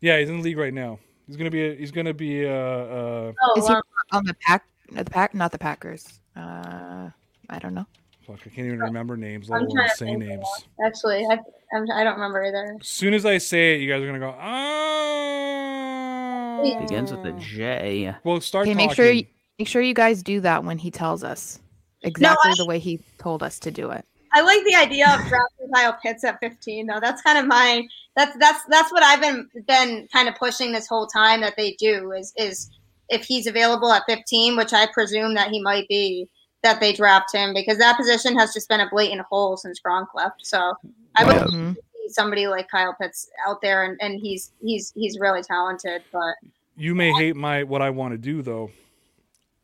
Yeah, 0.00 0.18
he's 0.18 0.28
in 0.28 0.36
the 0.38 0.42
league 0.42 0.58
right 0.58 0.74
now. 0.74 0.98
He's 1.26 1.36
gonna 1.36 1.50
be. 1.50 1.62
A, 1.66 1.74
he's 1.74 1.90
gonna 1.90 2.12
be. 2.14 2.46
Uh, 2.46 2.50
uh, 2.50 3.32
Oh, 3.42 3.54
Is 3.56 3.66
he 3.66 3.72
wow. 3.72 3.80
On 4.12 4.24
the 4.24 4.34
pack? 4.34 4.64
The 4.92 5.04
pack, 5.04 5.34
not 5.34 5.52
the 5.52 5.58
Packers. 5.58 6.20
Uh, 6.36 7.10
I 7.48 7.58
don't 7.60 7.74
know. 7.74 7.86
fuck, 8.26 8.40
I 8.46 8.50
can't 8.50 8.66
even 8.66 8.80
remember 8.80 9.16
names. 9.16 9.48
Let 9.48 9.58
I'm 9.58 9.62
alone 9.66 9.76
trying 9.76 9.90
say 9.96 10.14
names. 10.16 10.46
actually, 10.84 11.24
I, 11.30 11.38
I'm, 11.74 11.84
I 11.94 12.02
don't 12.04 12.14
remember 12.14 12.44
either. 12.44 12.76
As 12.80 12.88
soon 12.88 13.14
as 13.14 13.24
I 13.26 13.38
say 13.38 13.74
it, 13.74 13.80
you 13.80 13.88
guys 13.88 14.02
are 14.02 14.06
gonna 14.06 14.18
go. 14.18 14.34
Ah. 14.38 16.62
begins 16.80 17.12
with 17.12 17.24
a 17.26 17.32
J. 17.38 18.14
Well, 18.24 18.40
start. 18.40 18.62
Okay, 18.66 18.74
talking. 18.74 18.86
make 18.88 18.96
sure 18.96 19.10
you, 19.10 19.26
make 19.58 19.68
sure 19.68 19.82
you 19.82 19.94
guys 19.94 20.22
do 20.22 20.40
that 20.40 20.64
when 20.64 20.78
he 20.78 20.90
tells 20.90 21.22
us 21.24 21.58
exactly 22.02 22.52
I- 22.52 22.56
the 22.56 22.66
way 22.66 22.78
he 22.78 23.00
told 23.18 23.42
us 23.42 23.58
to 23.60 23.70
do 23.70 23.90
it. 23.90 24.04
I 24.32 24.42
like 24.42 24.62
the 24.64 24.76
idea 24.76 25.06
of 25.06 25.18
drafting 25.26 25.70
Kyle 25.74 25.98
Pitts 26.00 26.22
at 26.22 26.38
15, 26.38 26.86
though. 26.86 27.00
That's 27.00 27.20
kind 27.22 27.36
of 27.36 27.46
my 27.46 27.84
that's 28.14 28.36
that's 28.38 28.60
that's 28.68 28.92
what 28.92 29.02
I've 29.02 29.20
been 29.20 29.48
been 29.66 30.06
kind 30.12 30.28
of 30.28 30.36
pushing 30.36 30.70
this 30.70 30.86
whole 30.86 31.08
time 31.08 31.40
that 31.40 31.54
they 31.56 31.72
do 31.80 32.12
is 32.12 32.32
is 32.36 32.70
if 33.10 33.24
he's 33.24 33.46
available 33.46 33.92
at 33.92 34.02
15, 34.08 34.56
which 34.56 34.72
I 34.72 34.86
presume 34.92 35.34
that 35.34 35.50
he 35.50 35.60
might 35.60 35.86
be, 35.88 36.28
that 36.62 36.80
they 36.80 36.92
draft 36.92 37.34
him 37.34 37.52
because 37.54 37.78
that 37.78 37.96
position 37.96 38.38
has 38.38 38.52
just 38.52 38.68
been 38.68 38.80
a 38.80 38.88
blatant 38.90 39.22
hole 39.30 39.56
since 39.56 39.80
Gronk 39.84 40.06
left. 40.14 40.46
So 40.46 40.74
I 41.16 41.24
would 41.24 41.36
Mhm. 41.42 41.74
see 41.74 42.08
somebody 42.08 42.46
like 42.46 42.68
Kyle 42.68 42.94
Pitts 43.00 43.28
out 43.46 43.60
there, 43.62 43.84
and, 43.84 43.98
and 44.00 44.20
he's 44.20 44.52
he's 44.62 44.92
he's 44.94 45.18
really 45.18 45.42
talented, 45.42 46.02
but 46.12 46.34
You 46.76 46.94
may 46.94 47.12
hate 47.12 47.36
my 47.36 47.62
what 47.62 47.82
I 47.82 47.90
want 47.90 48.12
to 48.12 48.18
do 48.18 48.42
though. 48.42 48.70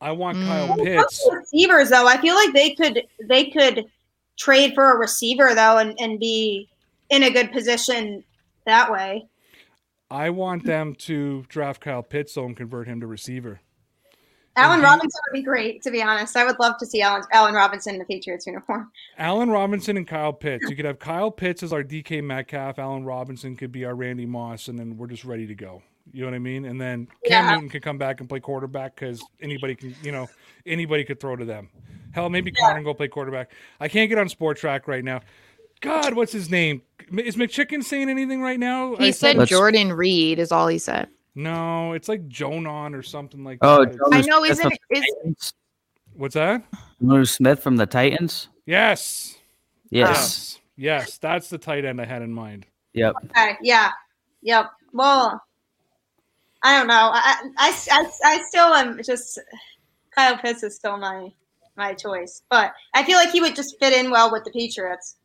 I 0.01 0.11
want 0.11 0.37
Kyle 0.37 0.67
Mm. 0.69 0.83
Pitts. 0.83 1.27
receivers 1.31 1.89
though 1.89 2.07
i 2.07 2.17
feel 2.21 2.35
like 2.35 2.53
they 2.53 2.75
could 2.75 3.03
they 3.27 3.45
could 3.45 3.85
trade 4.37 4.73
for 4.75 4.93
a 4.93 4.97
receiver 4.97 5.55
though 5.55 5.77
and, 5.79 5.95
and 5.99 6.19
be 6.19 6.69
in 7.09 7.23
a 7.23 7.31
good 7.31 7.51
position 7.51 8.23
that 8.67 8.91
way 8.91 9.25
I 10.09 10.29
want 10.29 10.63
them 10.63 10.95
to 10.95 11.43
draft 11.49 11.81
Kyle 11.81 12.03
Pitts 12.03 12.33
so 12.33 12.45
and 12.45 12.55
convert 12.55 12.87
him 12.87 13.01
to 13.01 13.07
receiver. 13.07 13.61
Allen. 14.57 14.81
Robinson 14.81 15.21
would 15.27 15.37
be 15.37 15.43
great, 15.43 15.83
to 15.83 15.91
be 15.91 16.01
honest. 16.01 16.35
I 16.35 16.43
would 16.43 16.59
love 16.59 16.77
to 16.79 16.85
see 16.85 17.01
Allen, 17.01 17.21
Allen 17.31 17.53
Robinson 17.53 17.93
in 17.93 17.99
the 17.99 18.05
Patriots 18.05 18.47
uniform. 18.47 18.91
Allen 19.17 19.49
Robinson 19.51 19.97
and 19.97 20.07
Kyle 20.07 20.33
Pitts. 20.33 20.67
You 20.67 20.75
could 20.75 20.85
have 20.85 20.97
Kyle 20.97 21.29
Pitts 21.29 21.61
as 21.61 21.71
our 21.71 21.83
DK 21.83 22.23
Metcalf. 22.23 22.79
Allen 22.79 23.05
Robinson 23.05 23.55
could 23.55 23.71
be 23.71 23.85
our 23.85 23.93
Randy 23.93 24.25
Moss, 24.25 24.67
and 24.67 24.79
then 24.79 24.97
we're 24.97 25.07
just 25.07 25.25
ready 25.25 25.45
to 25.45 25.53
go. 25.53 25.83
You 26.11 26.21
know 26.21 26.27
what 26.27 26.35
I 26.35 26.39
mean? 26.39 26.65
And 26.65 26.79
then 26.79 27.07
Cam 27.25 27.45
Yeah. 27.45 27.53
Newton 27.53 27.69
can 27.69 27.81
come 27.81 27.97
back 27.97 28.19
and 28.19 28.29
play 28.29 28.39
quarterback 28.39 28.95
because 28.95 29.23
anybody 29.41 29.75
can, 29.75 29.93
you 30.01 30.11
know, 30.11 30.27
anybody 30.65 31.03
could 31.03 31.19
throw 31.19 31.35
to 31.35 31.45
them. 31.45 31.69
Hell, 32.13 32.29
maybe 32.29 32.51
Connor 32.51 32.75
can 32.75 32.83
go 32.83 32.93
play 32.93 33.09
quarterback. 33.09 33.51
I 33.79 33.89
can't 33.89 34.09
get 34.09 34.17
on 34.17 34.27
Spotrac 34.27 34.87
right 34.87 35.03
now. 35.03 35.21
God, 35.81 36.13
what's 36.15 36.31
his 36.31 36.49
name? 36.49 36.81
Is 37.17 37.35
McChicken 37.35 37.83
saying 37.83 38.09
anything 38.09 38.41
right 38.41 38.59
now? 38.59 38.95
He 38.95 39.07
I 39.07 39.11
said 39.11 39.35
thought- 39.37 39.47
Jordan 39.47 39.93
Reed 39.93 40.39
is 40.39 40.51
all 40.51 40.67
he 40.67 40.77
said. 40.77 41.07
no. 41.35 41.93
It's 41.93 42.09
like 42.09 42.27
Jonan 42.27 42.93
or 42.95 43.01
something 43.03 43.43
like 43.43 43.59
Oh, 43.61 43.85
that. 43.85 43.97
Jonas 43.97 44.25
I 44.25 44.29
know, 44.29 44.43
isn't 44.43 44.61
from 44.63 44.71
it? 44.89 45.05
Is. 45.25 45.53
What's 46.15 46.33
that? 46.33 46.63
Lou 46.99 47.25
Smith 47.25 47.61
from 47.61 47.77
the 47.77 47.85
Titans. 47.85 48.49
Yes. 48.65 49.35
Yes. 49.89 50.09
Yes. 50.09 50.59
Yes. 51.05 51.17
That's 51.19 51.49
the 51.49 51.57
tight 51.57 51.85
end 51.85 52.01
I 52.01 52.05
had 52.05 52.21
in 52.21 52.33
mind. 52.33 52.65
Yep. 52.93 53.13
Okay, 53.29 53.57
yeah. 53.61 53.91
Yep. 54.41 54.71
Well, 54.93 55.41
I 56.63 56.77
don't 56.79 56.87
know. 56.87 57.11
I, 57.13 57.35
I, 57.57 57.77
I, 57.91 58.11
I 58.25 58.43
still 58.47 58.73
am 58.73 58.99
just 59.03 59.39
Kyle 60.15 60.37
Pitts 60.37 60.63
is 60.63 60.75
still 60.75 60.97
my 60.97 61.31
my 61.75 61.93
choice, 61.93 62.41
but 62.49 62.73
I 62.95 63.03
feel 63.03 63.17
like 63.17 63.29
he 63.29 63.39
would 63.39 63.55
just 63.55 63.77
fit 63.79 63.93
in 63.93 64.09
well 64.09 64.31
with 64.31 64.43
the 64.43 64.49
Patriots. 64.51 65.16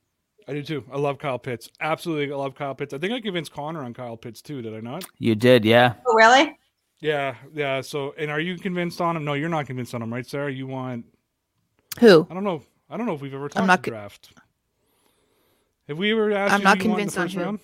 I 0.48 0.52
do 0.52 0.62
too. 0.62 0.84
I 0.92 0.98
love 0.98 1.18
Kyle 1.18 1.38
Pitts. 1.38 1.70
Absolutely, 1.80 2.32
I 2.32 2.36
love 2.36 2.54
Kyle 2.54 2.74
Pitts. 2.74 2.92
I 2.92 2.98
think 2.98 3.12
I 3.12 3.20
convinced 3.20 3.52
Connor 3.52 3.82
on 3.84 3.94
Kyle 3.94 4.16
Pitts 4.16 4.42
too. 4.42 4.62
Did 4.62 4.74
I 4.74 4.80
not? 4.80 5.04
You 5.18 5.34
did, 5.34 5.64
yeah. 5.64 5.94
Oh, 6.06 6.14
really? 6.14 6.56
Yeah, 7.00 7.34
yeah. 7.52 7.80
So, 7.80 8.14
and 8.18 8.30
are 8.30 8.40
you 8.40 8.56
convinced 8.58 9.00
on 9.00 9.16
him? 9.16 9.24
No, 9.24 9.34
you're 9.34 9.48
not 9.48 9.66
convinced 9.66 9.94
on 9.94 10.02
him, 10.02 10.12
right, 10.12 10.26
Sarah? 10.26 10.52
You 10.52 10.66
want? 10.66 11.04
who? 11.98 12.26
I 12.30 12.34
don't 12.34 12.44
know. 12.44 12.62
I 12.88 12.96
don't 12.96 13.06
know 13.06 13.14
if 13.14 13.20
we've 13.20 13.34
ever 13.34 13.48
talked 13.48 13.66
not 13.66 13.82
to 13.82 13.90
con- 13.90 13.98
draft. 13.98 14.32
Have 15.88 15.98
we 15.98 16.12
ever 16.12 16.32
asked 16.32 16.54
I'm 16.54 16.60
you 16.60 16.64
not 16.64 16.78
who 16.78 16.84
you 16.84 16.90
want 16.90 16.98
the 16.98 17.02
convinced 17.02 17.18
on 17.18 17.24
first 17.26 17.34
who. 17.34 17.42
round? 17.42 17.58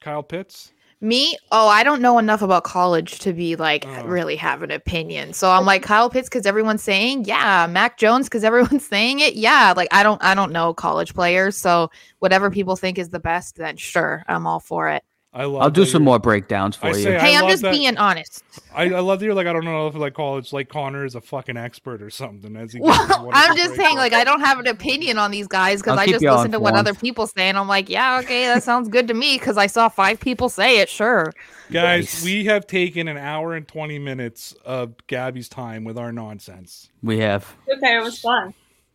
Kyle 0.00 0.22
Pitts. 0.22 0.72
Me? 1.06 1.36
Oh, 1.52 1.68
I 1.68 1.84
don't 1.84 2.02
know 2.02 2.18
enough 2.18 2.42
about 2.42 2.64
college 2.64 3.20
to 3.20 3.32
be 3.32 3.54
like 3.54 3.84
Oh. 3.86 4.04
really 4.04 4.34
have 4.36 4.62
an 4.62 4.70
opinion. 4.72 5.32
So 5.34 5.50
I'm 5.50 5.64
like 5.64 5.82
Kyle 5.82 6.10
Pitts 6.10 6.28
because 6.28 6.46
everyone's 6.46 6.82
saying 6.82 7.26
yeah, 7.26 7.66
Mac 7.70 7.96
Jones 7.96 8.26
because 8.26 8.42
everyone's 8.42 8.86
saying 8.88 9.20
it. 9.20 9.34
Yeah, 9.34 9.72
like 9.76 9.88
I 9.92 10.02
don't 10.02 10.22
I 10.22 10.34
don't 10.34 10.50
know 10.52 10.74
college 10.74 11.14
players. 11.14 11.56
So 11.56 11.90
whatever 12.18 12.50
people 12.50 12.74
think 12.74 12.98
is 12.98 13.10
the 13.10 13.20
best, 13.20 13.56
then 13.56 13.76
sure, 13.76 14.24
I'm 14.26 14.46
all 14.46 14.58
for 14.60 14.88
it. 14.90 15.04
I 15.38 15.44
love. 15.44 15.60
I'll 15.62 15.70
do 15.70 15.84
some 15.84 16.02
more 16.02 16.18
breakdowns 16.18 16.76
for 16.76 16.86
I 16.86 16.90
you. 16.90 16.94
say- 16.94 17.18
hey, 17.18 17.36
I 17.36 17.40
I'm 17.42 17.48
just 17.50 17.60
that- 17.62 17.72
being 17.72 17.96
honest. 17.98 18.42
I, 18.74 18.84
I 18.84 19.00
love 19.00 19.18
that 19.20 19.26
you're 19.26 19.34
like 19.34 19.46
I 19.46 19.52
don't 19.52 19.66
know 19.66 19.86
if 19.86 19.94
like 19.94 20.14
college 20.14 20.50
like 20.52 20.70
Connor 20.70 21.04
is 21.04 21.14
a 21.14 21.20
fucking 21.20 21.58
expert 21.58 22.00
or 22.00 22.08
something. 22.08 22.56
As 22.56 22.72
he 22.72 22.80
Well, 22.80 22.92
gives 22.96 23.08
his 23.08 23.18
wonderful 23.18 23.32
I'm 23.34 23.56
just 23.56 23.74
saying, 23.74 23.96
like, 23.98 24.14
I 24.14 24.24
don't 24.24 24.40
have 24.40 24.58
an 24.58 24.66
opinion 24.66 25.18
on 25.18 25.30
these 25.30 25.46
guys 25.46 25.80
because 25.80 25.92
I'll 25.92 25.98
I 25.98 26.04
keep 26.06 26.14
just 26.14 26.22
you 26.22 26.30
all 26.30 26.36
listen 26.38 26.52
to 26.52 26.58
what 26.60 26.74
other 26.74 26.94
people 26.94 27.26
say, 27.26 27.48
and 27.50 27.58
I'm 27.58 27.68
like, 27.68 27.90
yeah, 27.90 28.18
okay, 28.20 28.46
that 28.46 28.62
sounds 28.62 28.88
good 28.88 29.08
to 29.08 29.14
me 29.14 29.36
because 29.38 29.58
I 29.58 29.66
saw 29.66 29.90
five 29.90 30.18
people 30.20 30.48
say 30.48 30.78
it. 30.80 30.88
Sure. 30.88 31.32
guys, 31.70 32.04
Nice. 32.04 32.24
we 32.24 32.46
have 32.46 32.66
taken 32.66 33.06
an 33.06 33.18
hour 33.18 33.54
and 33.54 33.68
twenty 33.68 33.98
minutes 33.98 34.54
of 34.64 34.94
Gabby's 35.06 35.50
time 35.50 35.84
with 35.84 35.98
our 35.98 36.12
nonsense. 36.12 36.88
we 37.02 37.18
have. 37.18 37.54
Okay, 37.70 37.98
it 37.98 38.02
was 38.02 38.18
fun. 38.20 38.54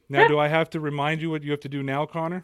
Now, 0.10 0.28
do 0.28 0.38
I 0.40 0.48
have 0.50 0.70
to 0.72 0.80
remind 0.80 1.22
you 1.22 1.30
what 1.30 1.44
you 1.44 1.52
have 1.52 1.62
to 1.62 1.70
do 1.70 1.84
now, 1.84 2.06
Connor? 2.06 2.44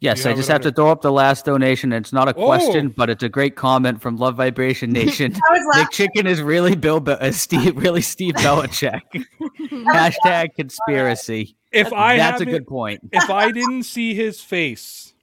Yes, 0.00 0.26
I 0.26 0.34
just 0.34 0.48
have 0.48 0.60
to 0.62 0.72
throw 0.72 0.90
up 0.90 1.00
the 1.02 1.12
last 1.12 1.44
donation. 1.44 1.92
It's 1.92 2.12
not 2.12 2.28
a 2.28 2.34
Oh. 2.36 2.44
question, 2.44 2.88
but 2.88 3.08
it's 3.08 3.22
a 3.22 3.28
great 3.28 3.54
comment 3.56 4.00
from 4.02 4.16
Love 4.16 4.36
Vibration 4.36 4.90
Nation. 4.92 5.34
I. 5.50 5.84
McChicken 5.84 6.26
is 6.26 6.42
really 6.42 6.74
Bill, 6.74 7.00
Be- 7.00 7.12
uh, 7.12 7.30
Steve, 7.32 7.76
really 7.76 8.02
Steve 8.02 8.34
Belichick. 8.34 9.00
Hashtag 9.70 10.54
conspiracy. 10.56 11.56
If 11.72 11.92
I 11.92 12.16
That's 12.18 12.40
a 12.42 12.44
good 12.44 12.66
point. 12.66 13.00
if 13.12 13.30
I 13.30 13.50
didn't 13.50 13.84
see 13.84 14.14
his 14.14 14.40
face, 14.40 15.14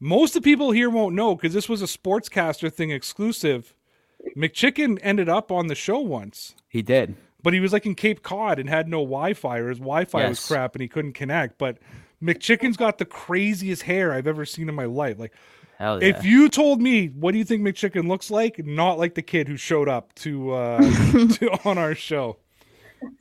most 0.00 0.34
of 0.34 0.42
the 0.42 0.50
people 0.50 0.70
here 0.70 0.88
won't 0.88 1.14
know 1.14 1.34
because 1.34 1.52
this 1.52 1.68
was 1.68 1.82
a 1.82 1.86
sportscaster 1.86 2.72
thing 2.72 2.90
exclusive. 2.90 3.74
McChicken 4.36 4.98
ended 5.02 5.28
up 5.28 5.50
on 5.52 5.66
the 5.66 5.74
show 5.74 5.98
once, 5.98 6.54
He 6.68 6.80
did. 6.80 7.16
but 7.42 7.52
he 7.52 7.60
was 7.60 7.72
like 7.72 7.84
in 7.84 7.94
Cape 7.96 8.22
Cod 8.22 8.58
and 8.58 8.68
had 8.68 8.88
no 8.88 8.98
Wi-Fi, 8.98 9.58
or 9.58 9.68
his 9.68 9.78
Wi-Fi 9.78 10.28
was 10.28 10.46
crap 10.46 10.74
and 10.74 10.80
he 10.82 10.88
couldn't 10.88 11.12
connect. 11.14 11.58
But 11.58 11.78
McChicken's 12.22 12.76
got 12.76 12.98
the 12.98 13.04
craziest 13.04 13.82
hair 13.82 14.12
I've 14.12 14.26
ever 14.26 14.44
seen 14.44 14.68
in 14.68 14.74
my 14.74 14.84
life. 14.84 15.18
Like, 15.18 15.32
Hell 15.78 16.02
yeah. 16.02 16.10
if 16.10 16.24
you 16.24 16.48
told 16.48 16.80
me 16.80 17.06
what 17.08 17.32
do 17.32 17.38
you 17.38 17.44
think 17.44 17.62
McChicken 17.62 18.06
looks 18.06 18.30
like, 18.30 18.64
not 18.64 18.98
like 18.98 19.14
the 19.14 19.22
kid 19.22 19.48
who 19.48 19.56
showed 19.56 19.88
up 19.88 20.14
to, 20.16 20.52
uh, 20.52 20.78
to 20.80 21.50
on 21.64 21.78
our 21.78 21.94
show. 21.94 22.36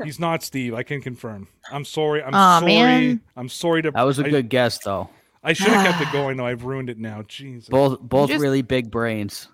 He's 0.04 0.20
not 0.20 0.44
Steve. 0.44 0.76
I 0.76 0.84
can 0.84 1.02
confirm. 1.02 1.48
I'm 1.72 1.86
sorry. 1.86 2.22
I'm 2.22 2.36
Aw, 2.36 2.60
sorry. 2.60 2.72
man. 2.76 3.22
I'm 3.36 3.50
sorry 3.50 3.82
to. 3.82 3.90
that 3.92 4.04
was 4.04 4.20
a 4.20 4.26
I- 4.26 4.30
good 4.30 4.50
guess, 4.50 4.78
though. 4.78 5.10
I 5.44 5.54
should 5.54 5.70
have 5.70 5.84
kept 5.96 6.02
it 6.08 6.12
going 6.14 6.38
though. 6.38 6.46
I've 6.46 6.66
ruined 6.66 6.92
it 6.92 7.00
now. 7.00 7.24
Jesus. 7.28 7.68
Both 7.68 8.00
both 8.00 8.30
Just- 8.30 8.44
really 8.44 8.62
big 8.62 8.92
brains. 8.92 9.48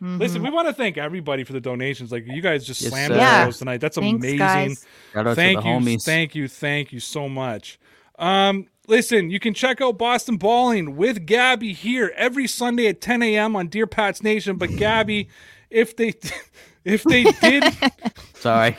Listen, 0.00 0.42
we 0.44 0.50
want 0.50 0.66
to 0.68 0.74
thank 0.74 0.96
everybody 0.96 1.42
for 1.44 1.52
the 1.52 1.60
donations. 1.60 2.10
Like 2.12 2.24
you 2.26 2.40
guys 2.40 2.64
just 2.64 2.80
Yes, 2.82 2.90
slammed 2.90 3.08
sir. 3.10 3.14
the 3.14 3.20
Yeah. 3.20 3.44
shows 3.46 3.58
tonight. 3.58 3.80
That's 3.80 3.96
Thanks, 3.96 4.18
amazing. 4.20 4.38
guys. 4.38 4.86
Shout 5.12 5.26
out 5.28 5.34
Thank 5.36 5.58
to 5.58 5.62
the 5.64 5.68
you, 5.68 5.74
homies. 5.96 6.04
thank 6.04 6.34
you, 6.36 6.46
thank 6.48 6.92
you 6.92 7.00
so 7.00 7.28
much. 7.28 7.78
Um, 8.18 8.66
listen, 8.88 9.30
you 9.30 9.38
can 9.38 9.54
check 9.54 9.80
out 9.80 9.98
Boston 9.98 10.36
Balling 10.36 10.96
with 10.96 11.26
Gabby 11.26 11.72
here 11.72 12.12
every 12.16 12.46
Sunday 12.48 12.88
at 12.88 13.00
10 13.00 13.22
a.m. 13.22 13.54
on 13.54 13.68
Dear 13.68 13.86
Pats 13.86 14.22
Nation. 14.22 14.56
But 14.56 14.70
Gabby, 14.76 15.28
if 15.70 15.94
they 15.96 16.14
if 16.84 17.04
they 17.04 17.24
did, 17.24 17.64
Sorry. 18.34 18.76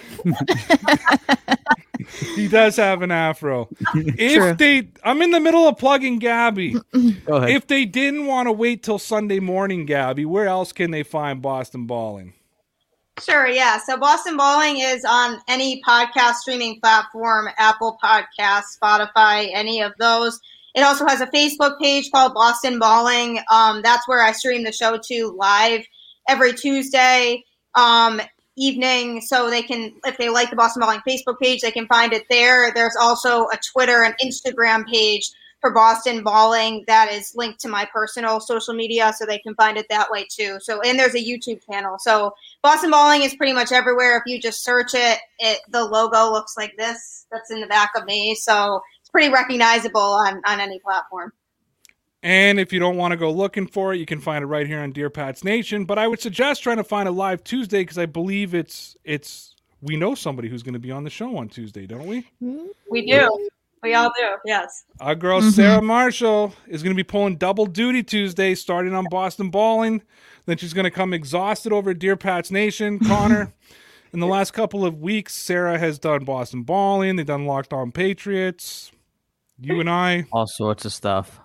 he 2.36 2.48
does 2.48 2.76
have 2.76 3.02
an 3.02 3.12
afro. 3.12 3.70
If 3.96 4.36
True. 4.36 4.54
they, 4.54 4.90
I'm 5.04 5.22
in 5.22 5.32
the 5.32 5.40
middle 5.40 5.68
of 5.68 5.78
plugging 5.78 6.20
Gabby. 6.20 6.76
Go 7.26 7.36
ahead. 7.36 7.50
If 7.52 7.68
they 7.68 7.86
didn't 7.86 8.26
want 8.26 8.48
to 8.48 8.52
wait 8.52 8.84
till 8.84 9.00
Sunday 9.00 9.40
morning, 9.40 9.86
Gabby, 9.86 10.26
where 10.26 10.48
else 10.48 10.72
can 10.72 10.92
they 10.92 11.04
find 11.04 11.42
Boston 11.42 11.86
Balling? 11.86 12.34
Sure, 13.24 13.48
yeah. 13.48 13.78
So 13.80 13.98
Boston 13.98 14.38
Balling 14.38 14.80
is 14.80 15.04
on 15.06 15.40
any 15.48 15.82
podcast 15.88 16.36
streaming 16.36 16.80
platform, 16.80 17.48
Apple 17.58 17.98
Podcasts, 18.04 18.78
Spotify, 18.82 19.50
any 19.54 19.82
of 19.82 19.94
those. 20.00 20.40
It 20.76 20.82
also 20.82 21.06
has 21.06 21.22
a 21.22 21.28
Facebook 21.28 21.80
page 21.80 22.12
called 22.12 22.34
Boston 22.34 22.80
Balling. 22.80 23.40
Um, 23.52 23.82
that's 23.82 24.08
where 24.08 24.24
I 24.24 24.32
stream 24.32 24.64
the 24.64 24.72
show 24.72 24.98
to 24.98 25.36
live 25.38 25.82
every 26.28 26.54
Tuesday 26.54 27.44
um, 27.76 28.22
evening. 28.56 29.22
So 29.22 29.50
they 29.50 29.64
can, 29.64 29.94
if 30.06 30.18
they 30.18 30.30
like 30.30 30.50
the 30.50 30.56
Boston 30.56 30.82
Balling 30.82 31.02
Facebook 31.08 31.40
page, 31.42 31.62
they 31.62 31.72
can 31.72 31.88
find 31.88 32.14
it 32.14 32.26
there. 32.30 32.72
There's 32.74 32.96
also 33.00 33.48
a 33.48 33.58
Twitter 33.74 34.04
and 34.04 34.16
Instagram 34.24 34.86
page 34.88 35.30
for 35.62 35.72
Boston 35.72 36.24
Balling 36.24 36.84
that 36.88 37.12
is 37.12 37.34
linked 37.36 37.60
to 37.62 37.68
my 37.68 37.86
personal 37.92 38.40
social 38.40 38.74
media, 38.74 39.14
so 39.18 39.26
they 39.26 39.40
can 39.40 39.56
find 39.56 39.78
it 39.78 39.88
that 39.90 40.10
way 40.10 40.26
too. 40.30 40.58
So, 40.62 40.82
and 40.82 40.98
there's 40.98 41.16
a 41.16 41.24
YouTube 41.24 41.66
channel. 41.66 41.98
So 42.00 42.34
Boston 42.62 42.92
Balling 42.92 43.24
is 43.24 43.36
pretty 43.36 43.54
much 43.54 43.72
everywhere. 43.72 44.18
If 44.18 44.24
you 44.26 44.42
just 44.42 44.64
search 44.64 44.94
it, 44.94 45.20
it 45.40 45.60
the 45.70 45.84
logo 45.84 46.32
looks 46.32 46.56
like 46.58 46.76
this. 46.78 47.26
That's 47.32 47.52
in 47.52 47.62
the 47.62 47.68
back 47.68 47.92
of 47.96 48.06
me, 48.06 48.36
so 48.36 48.82
it's 49.02 49.10
pretty 49.10 49.32
recognizable 49.32 50.02
on 50.02 50.42
on 50.46 50.60
any 50.60 50.80
platform. 50.80 51.34
And 52.22 52.60
if 52.60 52.74
you 52.74 52.80
don't 52.80 52.98
want 52.98 53.14
to 53.14 53.18
go 53.18 53.32
looking 53.32 53.66
for 53.66 53.94
it, 53.94 53.98
you 53.98 54.06
can 54.06 54.20
find 54.20 54.44
it 54.44 54.48
right 54.48 54.68
here 54.68 54.82
on 54.82 54.92
Dear 54.92 55.10
Pats 55.10 55.44
Nation. 55.44 55.86
But 55.86 55.98
I 55.98 56.08
would 56.08 56.20
suggest 56.20 56.64
trying 56.64 56.78
to 56.78 56.84
find 56.84 57.08
a 57.08 57.12
live 57.12 57.44
Tuesday 57.44 57.82
because 57.82 57.98
I 57.98 58.08
believe 58.08 58.54
it's 58.54 58.98
it's 59.04 59.56
we 59.82 59.96
know 59.96 60.16
somebody 60.16 60.50
who's 60.50 60.64
going 60.64 60.74
to 60.74 60.80
be 60.80 60.92
on 60.92 61.04
the 61.04 61.10
show 61.10 61.38
on 61.38 61.48
Tuesday, 61.48 61.86
don't 61.88 62.08
we? 62.08 62.22
Mm-hmm. 62.44 62.66
We 62.90 63.06
do. 63.06 63.50
We 63.82 63.94
all 63.94 64.12
do. 64.18 64.28
Yes. 64.46 64.84
Our 65.00 65.16
girl 65.16 65.42
Mhm. 65.42 65.52
Sarah 65.52 65.82
Marshall 65.82 66.54
is 66.68 66.84
going 66.84 66.94
to 66.94 66.98
be 67.00 67.04
pulling 67.04 67.38
double 67.38 67.66
duty 67.66 68.04
Tuesday, 68.04 68.54
starting 68.56 68.94
on 68.94 69.06
Boston 69.10 69.50
Balling. 69.50 70.02
Then 70.46 70.58
she's 70.58 70.74
going 70.74 70.84
to 70.86 70.92
come 70.92 71.14
exhausted 71.14 71.72
over 71.72 71.92
at 71.92 72.00
Dear 72.00 72.18
Pats 72.18 72.52
Nation. 72.52 73.00
Connor, 73.08 73.54
in 74.12 74.20
the 74.20 74.28
last 74.28 74.52
couple 74.52 74.86
of 74.86 75.00
weeks, 75.00 75.34
Sarah 75.36 75.78
has 75.80 75.98
done 76.00 76.26
Boston 76.26 76.64
Balling. 76.64 77.16
They've 77.16 77.26
done 77.26 77.46
Locked 77.46 77.72
On 77.74 77.92
Patriots. 77.92 78.92
You 79.62 79.80
and 79.80 79.90
I, 79.90 80.26
All 80.32 80.48
sorts 80.48 80.86
of 80.86 80.94
stuff. 80.94 81.40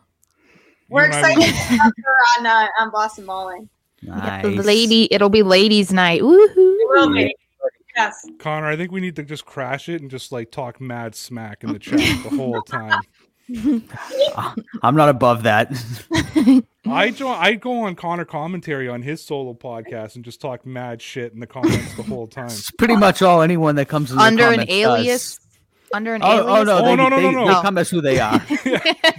We're 0.89 1.07
You 1.07 1.13
I- 1.13 1.19
excited 1.19 1.43
to 1.45 1.51
have 1.53 1.93
her 1.97 2.17
on 2.41 2.47
uh, 2.47 2.67
on 2.81 2.91
Boston 2.91 3.27
Balling. 3.27 3.69
Nice. 4.03 4.45
Lady, 4.45 5.09
it'll 5.11 5.31
be 5.31 5.43
ladies' 5.43 5.93
night. 5.93 6.21
Woohoo! 6.21 6.57
It 6.57 6.89
will 6.91 7.13
be. 7.15 7.35
Yes. 7.97 8.27
Connor, 8.39 8.67
I 8.67 8.77
think 8.77 8.91
we 8.93 9.01
need 9.01 9.17
to 9.17 9.23
just 9.23 9.45
crash 9.45 9.89
it 9.89 10.01
and 10.03 10.11
just 10.11 10.33
like 10.33 10.51
talk 10.51 10.81
mad 10.81 11.15
smack 11.15 11.63
in 11.65 11.73
the 11.73 11.79
chat 11.79 11.99
the 11.99 12.31
whole 12.37 12.61
time. 12.63 13.01
I'm 14.83 14.97
not 14.97 15.09
above 15.11 15.43
that. 15.45 15.71
I 16.87 17.11
join, 17.11 17.37
I 17.39 17.55
go 17.55 17.83
on 17.83 17.95
Connor 17.95 18.25
commentary 18.25 18.89
on 18.89 19.03
his 19.03 19.23
solo 19.25 19.55
podcast 19.55 20.17
and 20.17 20.25
just 20.25 20.41
talk 20.41 20.65
mad 20.67 21.01
shit 21.03 21.33
in 21.33 21.41
the 21.41 21.47
comments 21.47 21.95
the 21.95 22.03
whole 22.03 22.27
time. 22.27 22.47
It's 22.47 22.71
pretty 22.73 22.97
much 22.97 23.23
all 23.23 23.43
anyone 23.43 23.77
that 23.77 23.89
comes 23.89 24.11
in 24.11 24.17
the 24.17 24.23
Under 24.23 24.51
an 24.51 24.69
alias. 24.69 25.37
does. 25.37 25.41
Under 25.93 26.15
an 26.15 26.23
Oh, 26.25 26.27
oh 26.27 26.33
alias. 26.33 26.49
oh 26.59 26.63
no, 26.65 26.79
Oh, 26.79 26.95
no, 26.97 27.09
no, 27.11 27.17
they, 27.17 27.23
no, 27.23 27.31
no. 27.31 27.47
they 27.47 27.53
No. 27.53 27.63
come 27.63 27.79
as 27.79 27.91
who 27.91 28.01
they 28.01 28.19
are. 28.19 28.39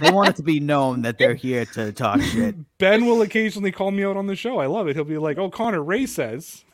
they 0.00 0.10
want 0.10 0.28
it 0.30 0.36
to 0.36 0.42
be 0.42 0.60
known 0.60 1.02
that 1.02 1.18
they're 1.18 1.34
here 1.34 1.64
to 1.66 1.92
talk 1.92 2.20
shit. 2.20 2.54
Ben 2.78 3.06
will 3.06 3.22
occasionally 3.22 3.72
call 3.72 3.90
me 3.92 4.04
out 4.04 4.16
on 4.16 4.26
the 4.26 4.36
show. 4.36 4.58
I 4.58 4.66
love 4.66 4.86
it. 4.88 4.96
He'll 4.96 5.04
be 5.04 5.18
like, 5.18 5.38
"Oh, 5.38 5.48
Connor, 5.50 5.82
Ray 5.82 6.04
says," 6.06 6.64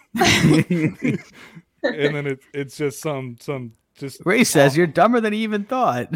and 1.82 2.14
then 2.14 2.26
it, 2.26 2.40
it's 2.54 2.76
just 2.76 3.00
some 3.00 3.36
some 3.40 3.72
just. 3.96 4.20
Ray 4.24 4.44
says 4.44 4.76
you're 4.76 4.86
dumber 4.86 5.20
than 5.20 5.32
he 5.32 5.42
even 5.42 5.64
thought. 5.64 6.08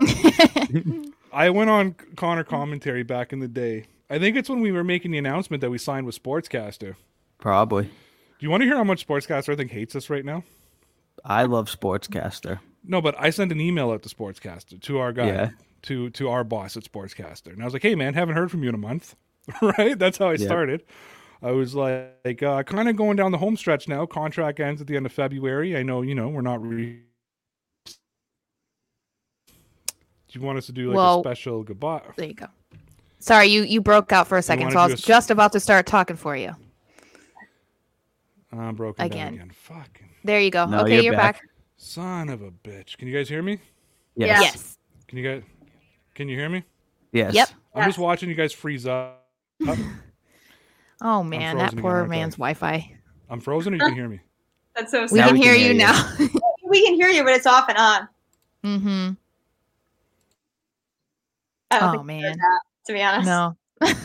I 1.32 1.50
went 1.50 1.70
on 1.70 1.94
Connor 2.16 2.44
commentary 2.44 3.02
back 3.02 3.32
in 3.32 3.40
the 3.40 3.48
day. 3.48 3.86
I 4.08 4.18
think 4.18 4.36
it's 4.36 4.48
when 4.48 4.60
we 4.60 4.70
were 4.72 4.84
making 4.84 5.10
the 5.10 5.18
announcement 5.18 5.60
that 5.62 5.70
we 5.70 5.78
signed 5.78 6.06
with 6.06 6.20
Sportscaster. 6.22 6.94
Probably. 7.38 7.84
Do 7.84 7.90
you 8.40 8.50
want 8.50 8.62
to 8.62 8.66
hear 8.66 8.76
how 8.76 8.84
much 8.84 9.06
Sportscaster 9.06 9.52
I 9.52 9.56
think 9.56 9.70
hates 9.70 9.96
us 9.96 10.10
right 10.10 10.24
now? 10.24 10.44
I 11.24 11.44
love 11.44 11.70
Sportscaster. 11.74 12.60
No, 12.84 13.00
but 13.00 13.14
I 13.18 13.30
sent 13.30 13.50
an 13.50 13.60
email 13.60 13.90
out 13.90 14.02
to 14.02 14.08
Sportscaster 14.14 14.80
to 14.82 14.98
our 14.98 15.12
guy, 15.12 15.26
Yeah. 15.26 15.50
to 15.82 16.10
to 16.10 16.28
our 16.28 16.44
boss 16.44 16.76
at 16.76 16.84
Sportscaster, 16.84 17.52
and 17.52 17.62
I 17.62 17.64
was 17.64 17.72
like, 17.72 17.82
"Hey, 17.82 17.94
man, 17.94 18.14
haven't 18.14 18.36
heard 18.36 18.50
from 18.50 18.62
you 18.62 18.68
in 18.68 18.74
a 18.74 18.78
month." 18.78 19.16
right? 19.62 19.98
That's 19.98 20.18
how 20.18 20.28
I 20.28 20.32
Yeah. 20.34 20.46
started. 20.46 20.82
I 21.44 21.50
was 21.52 21.74
like, 21.74 22.10
like 22.24 22.42
uh, 22.42 22.62
kind 22.62 22.88
of 22.88 22.96
going 22.96 23.16
down 23.16 23.30
the 23.30 23.36
home 23.38 23.56
stretch 23.56 23.86
now. 23.86 24.06
Contract 24.06 24.60
ends 24.60 24.80
at 24.80 24.86
the 24.86 24.96
end 24.96 25.04
of 25.04 25.12
February. 25.12 25.76
I 25.76 25.82
know, 25.82 26.00
you 26.00 26.14
know, 26.14 26.28
we're 26.30 26.40
not. 26.40 26.62
Re- 26.66 27.02
Do 30.28 30.40
you 30.40 30.40
want 30.40 30.58
us 30.58 30.66
to 30.66 30.72
do 30.72 30.88
like 30.88 30.96
Well- 30.96 31.20
a 31.20 31.22
special 31.22 31.62
goodbye? 31.62 32.02
There 32.16 32.26
you 32.28 32.34
go. 32.34 32.46
Sorry, 33.18 33.46
you 33.48 33.62
you 33.62 33.80
broke 33.80 34.12
out 34.12 34.26
for 34.26 34.36
a 34.36 34.42
second, 34.42 34.70
so 34.72 34.78
I 34.78 34.84
was 34.84 34.92
a 34.92 34.96
s- 34.96 35.02
just 35.02 35.30
about 35.30 35.52
to 35.52 35.60
start 35.60 35.86
talking 35.86 36.16
for 36.16 36.36
you. 36.36 36.54
I'm 38.52 38.74
broken 38.74 39.04
Again. 39.04 39.34
again. 39.34 39.50
Fucking 39.50 40.08
There 40.24 40.40
you 40.40 40.50
go. 40.50 40.66
No, 40.66 40.80
okay, 40.82 40.94
you're 40.94 41.04
you're, 41.04 41.12
back. 41.14 41.36
back. 41.36 41.42
son 41.76 42.28
of 42.28 42.42
a 42.42 42.50
bitch. 42.50 42.96
Can 42.98 43.08
you 43.08 43.14
guys 43.16 43.28
hear 43.28 43.42
me? 43.42 43.58
Yes. 44.16 44.42
Yes. 44.42 44.78
Can 45.08 45.18
you 45.18 45.24
guys? 45.28 45.42
Can 46.14 46.28
you 46.28 46.36
hear 46.38 46.48
me? 46.48 46.64
Yes. 47.12 47.34
Yep. 47.34 47.48
I'm 47.74 47.88
just 47.88 47.98
watching 47.98 48.28
you 48.28 48.34
guys 48.34 48.52
freeze 48.52 48.86
up. 48.86 49.26
up. 49.66 49.78
Oh 51.04 51.22
man, 51.22 51.58
that 51.58 51.72
frozen 51.72 51.78
again, 51.78 51.82
poor 51.82 52.06
man's 52.06 52.34
Wi-Fi. 52.36 52.96
I'm 53.28 53.40
frozen, 53.40 53.74
or 53.74 53.76
you 53.76 53.82
can 53.82 53.94
hear 53.94 54.08
me? 54.08 54.20
That's 54.74 54.90
so 54.90 55.02
We 55.02 55.08
sad. 55.08 55.16
Now 55.16 55.26
can 55.28 55.34
we 55.34 55.42
hear 55.42 55.52
can 55.52 55.60
you 55.60 55.66
hear 55.66 55.72
you. 55.74 55.78
now. 55.78 56.40
We 56.66 56.84
can 56.84 56.94
hear 56.94 57.08
you, 57.08 57.22
but 57.22 57.34
it's 57.34 57.46
off 57.46 57.68
and 57.68 57.78
on. 57.78 58.08
mm-hmm. 58.64 59.12
Oh 61.70 61.90
think 61.92 62.06
we 62.06 62.14
heard 62.14 62.22
man. 62.22 62.38
that, 62.38 62.60
to 62.86 62.92
be 62.94 63.02
honest. 63.02 63.26
No. 63.26 63.56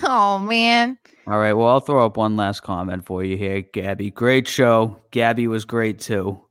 oh 0.04 0.38
man. 0.40 1.00
All 1.26 1.40
right. 1.40 1.54
Well, 1.54 1.68
I'll 1.68 1.80
throw 1.80 2.06
up 2.06 2.18
one 2.18 2.36
last 2.36 2.62
comment 2.62 3.06
for 3.06 3.24
you 3.24 3.38
here, 3.38 3.62
Gabby. 3.62 4.12
Great 4.12 4.48
show. 4.48 5.00
Gabby 5.12 5.48
was 5.48 5.64
great 5.66 6.00
too. 6.00 6.44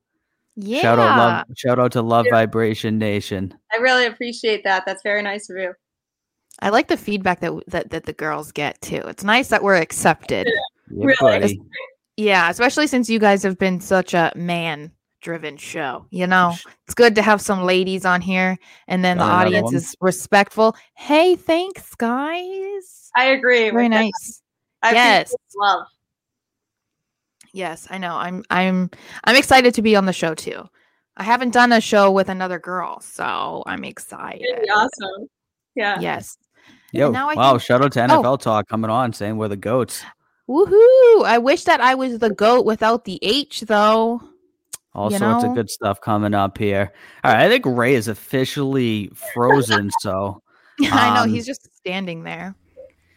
Yeah. 0.57 0.81
Shout 0.81 0.99
out, 0.99 1.19
love, 1.19 1.47
shout 1.57 1.79
out 1.79 1.93
to 1.93 2.03
Love 2.03 2.27
Vibration 2.31 2.99
Nation. 2.99 3.55
I 3.73 3.77
really 3.77 4.07
appreciate 4.07 4.65
that. 4.65 4.85
That's 4.87 5.03
very 5.05 5.23
nice 5.23 5.49
of 5.51 5.57
you. 5.57 5.73
I 6.61 6.71
like 6.71 6.89
the 6.89 6.97
feedback 6.97 7.41
that, 7.41 7.53
that 7.69 7.91
that 7.91 8.05
the 8.07 8.13
girls 8.13 8.51
get 8.53 8.81
too. 8.81 9.03
It's 9.07 9.25
nice 9.25 9.49
that 9.49 9.63
we're 9.63 9.77
accepted. 9.77 10.47
Yeah, 10.91 11.05
Really? 11.07 11.17
buddy. 11.21 11.63
Yeah, 12.17 12.51
especially 12.51 12.87
since 12.89 13.09
you 13.09 13.19
guys 13.21 13.43
have 13.45 13.59
been 13.59 13.81
such 13.81 14.13
a 14.15 14.33
man 14.35 14.91
driven 15.21 15.57
show. 15.57 16.07
You 16.11 16.27
know, 16.27 16.55
it's 16.87 16.95
good 16.95 17.15
to 17.17 17.23
have 17.23 17.41
some 17.41 17.63
ladies 17.63 18.05
on 18.05 18.21
here 18.21 18.57
and 18.89 19.05
then 19.05 19.19
the 19.19 19.25
Got 19.25 19.31
another 19.31 19.47
audience 19.47 19.65
one? 19.67 19.75
is 19.77 19.95
respectful. 20.01 20.77
Hey, 20.97 21.37
thanks, 21.37 21.95
guys. 21.95 23.11
I 23.17 23.27
agree. 23.27 23.71
Very 23.71 23.85
with 23.85 23.91
nice. 23.91 24.43
I 24.83 24.93
Yes. 24.95 25.35
Love. 25.57 25.87
Yes, 27.53 27.87
I 27.91 27.99
know. 27.99 28.15
I'm 28.17 28.45
I'm 28.51 28.91
I'm 29.25 29.37
excited 29.37 29.75
to 29.75 29.83
be 29.83 29.97
on 29.97 30.07
the 30.07 30.13
show 30.13 30.35
too. 30.35 30.69
I 31.17 31.23
haven't 31.25 31.53
done 31.53 31.73
a 31.73 31.81
show 31.81 32.11
with 32.13 32.29
another 32.29 32.59
girl, 32.59 33.01
so 33.01 33.63
I'm 33.67 33.85
excited. 33.85 34.43
It'd 34.47 34.63
be 34.65 34.71
awesome. 34.71 35.29
Yeah. 35.75 35.99
Yes. 36.01 36.37
Yo, 36.93 37.11
now 37.11 37.29
I 37.29 37.35
wow! 37.35 37.51
can- 37.53 37.61
Shout 37.61 37.85
out 37.85 37.93
to 37.93 38.03
Oh. 38.05 38.07
NFL 38.23 38.41
Talk 38.41 38.69
coming 38.69 38.91
on, 38.91 39.13
saying 39.13 39.37
we're 39.37 39.49
the 39.49 39.57
goats. 39.57 40.03
Woohoo! 40.49 41.25
I 41.27 41.39
wish 41.39 41.65
that 41.65 41.81
I 41.81 41.95
was 41.95 42.19
the 42.19 42.31
goat 42.31 42.65
without 42.65 43.05
the 43.05 43.19
H, 43.23 43.61
though. 43.63 44.23
All 44.95 45.13
You 45.13 45.19
sorts 45.19 45.43
know? 45.45 45.51
of 45.51 45.55
good 45.57 45.69
stuff 45.71 46.01
coming 46.01 46.33
up 46.35 46.57
here. 46.57 46.93
All 47.23 47.33
right, 47.33 47.45
I 47.45 47.49
think 47.49 47.65
Ray 47.67 47.95
is 47.95 48.09
officially 48.09 49.11
frozen. 49.35 49.91
so 50.01 50.43
I 50.91 51.15
know 51.15 51.23
Um, 51.25 51.29
he's 51.29 51.45
just 51.47 51.69
standing 51.77 52.23
there. 52.25 52.55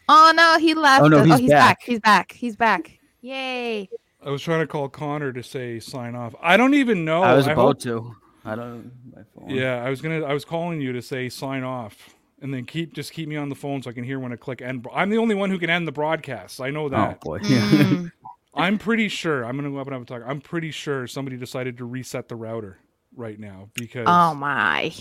Oh 0.08 0.32
no, 0.36 0.58
he 0.58 0.74
left. 0.74 1.02
Oh, 1.02 1.08
no, 1.08 1.18
us. 1.20 1.26
he's 1.26 1.38
he's 1.38 1.50
back. 1.50 1.78
back. 1.78 1.82
He's 1.82 2.00
back. 2.00 2.32
He's 2.32 2.56
back. 2.56 2.98
Yay! 3.22 3.88
I 4.24 4.30
was 4.30 4.42
trying 4.42 4.60
to 4.60 4.66
call 4.66 4.88
Connor 4.88 5.32
to 5.32 5.42
say 5.42 5.80
sign 5.80 6.14
off. 6.14 6.34
I 6.42 6.56
don't 6.56 6.74
even 6.74 7.04
know. 7.04 7.22
I 7.22 7.34
was 7.34 7.46
about 7.46 7.58
Oh, 7.58 7.62
hope- 7.68 7.80
to. 7.80 8.14
I 8.44 8.54
don't. 8.56 8.90
My 9.14 9.22
phone. 9.34 9.48
Yeah, 9.50 9.82
I 9.82 9.88
was 9.88 10.02
gonna. 10.02 10.22
I 10.24 10.34
was 10.34 10.44
calling 10.44 10.80
you 10.80 10.92
to 10.92 11.00
say 11.00 11.28
sign 11.28 11.62
off, 11.62 12.10
and 12.42 12.52
then 12.52 12.64
keep 12.64 12.92
just 12.92 13.12
keep 13.12 13.28
me 13.28 13.36
on 13.36 13.48
the 13.48 13.54
phone 13.54 13.82
so 13.82 13.88
I 13.88 13.92
can 13.92 14.04
hear 14.04 14.18
when 14.18 14.32
I 14.32 14.36
click 14.36 14.60
end. 14.60 14.86
I'm 14.92 15.08
the 15.08 15.18
only 15.18 15.34
one 15.34 15.48
who 15.50 15.58
can 15.58 15.70
end 15.70 15.86
the 15.86 15.92
broadcast. 15.92 16.60
I 16.60 16.70
know 16.70 16.88
that. 16.88 17.18
Oh 17.22 17.24
boy. 17.24 17.38
Mm. 17.38 18.12
I'm 18.54 18.76
pretty 18.76 19.08
sure. 19.08 19.44
I'm 19.44 19.56
gonna 19.56 19.70
go 19.70 19.78
up 19.78 19.86
and 19.86 19.94
have 19.94 20.02
a 20.02 20.04
talk. 20.04 20.22
I'm 20.26 20.40
pretty 20.40 20.70
sure 20.72 21.06
somebody 21.06 21.36
decided 21.36 21.78
to 21.78 21.84
reset 21.84 22.28
the 22.28 22.36
router 22.36 22.78
right 23.16 23.38
now 23.38 23.68
because 23.74 24.04
oh 24.06 24.34
my. 24.34 24.92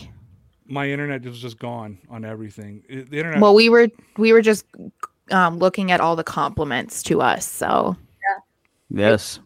my 0.68 0.90
internet 0.90 1.24
was 1.26 1.42
just 1.42 1.60
gone 1.60 1.98
on 2.10 2.24
everything. 2.24 2.84
It- 2.88 3.10
the 3.10 3.18
internet. 3.18 3.42
Well, 3.42 3.56
we 3.56 3.68
were 3.68 3.90
we 4.18 4.32
were 4.32 4.42
just 4.42 4.66
um, 5.32 5.58
looking 5.58 5.92
at 5.92 6.00
all 6.00 6.16
the 6.16 6.24
compliments 6.24 7.04
to 7.04 7.22
us. 7.22 7.46
So 7.46 7.98
yes. 8.90 9.40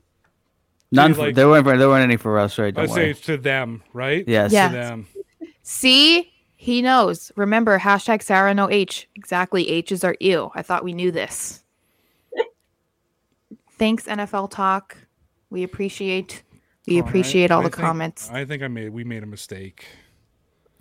None. 0.91 1.13
for, 1.13 1.21
like- 1.21 1.35
there 1.35 1.47
weren't. 1.47 1.65
There 1.65 1.89
weren't 1.89 2.03
any 2.03 2.17
for 2.17 2.37
us, 2.37 2.59
right? 2.59 2.77
I 2.77 2.85
Don't 2.85 2.93
say 2.93 3.09
it's 3.09 3.21
to 3.21 3.37
them, 3.37 3.81
right? 3.93 4.23
Yes. 4.27 4.51
Yeah. 4.51 4.67
To 4.67 4.73
them. 4.73 5.07
see, 5.63 6.31
he 6.65 6.81
knows. 6.81 7.31
Remember 7.35 7.77
hashtag 7.77 8.23
Sarah 8.23 8.51
no 8.51 8.67
H. 8.71 9.07
Exactly, 9.13 9.69
H's 9.69 10.03
are 10.03 10.15
ew. 10.19 10.49
I 10.55 10.63
thought 10.63 10.83
we 10.83 10.93
knew 10.93 11.11
this. 11.11 11.63
Thanks 13.77 14.05
NFL 14.05 14.49
Talk. 14.49 14.97
We 15.51 15.61
appreciate 15.61 16.41
we 16.87 16.95
oh, 16.95 16.97
All 16.97 17.01
right. 17.03 17.09
appreciate 17.09 17.51
all 17.51 17.59
I 17.59 17.65
the 17.65 17.69
think- 17.69 17.85
comments. 17.85 18.31
I 18.31 18.45
think 18.45 18.63
I 18.63 18.67
made. 18.67 18.89
We 18.89 19.03
made 19.03 19.21
a 19.21 19.27
mistake. 19.27 19.85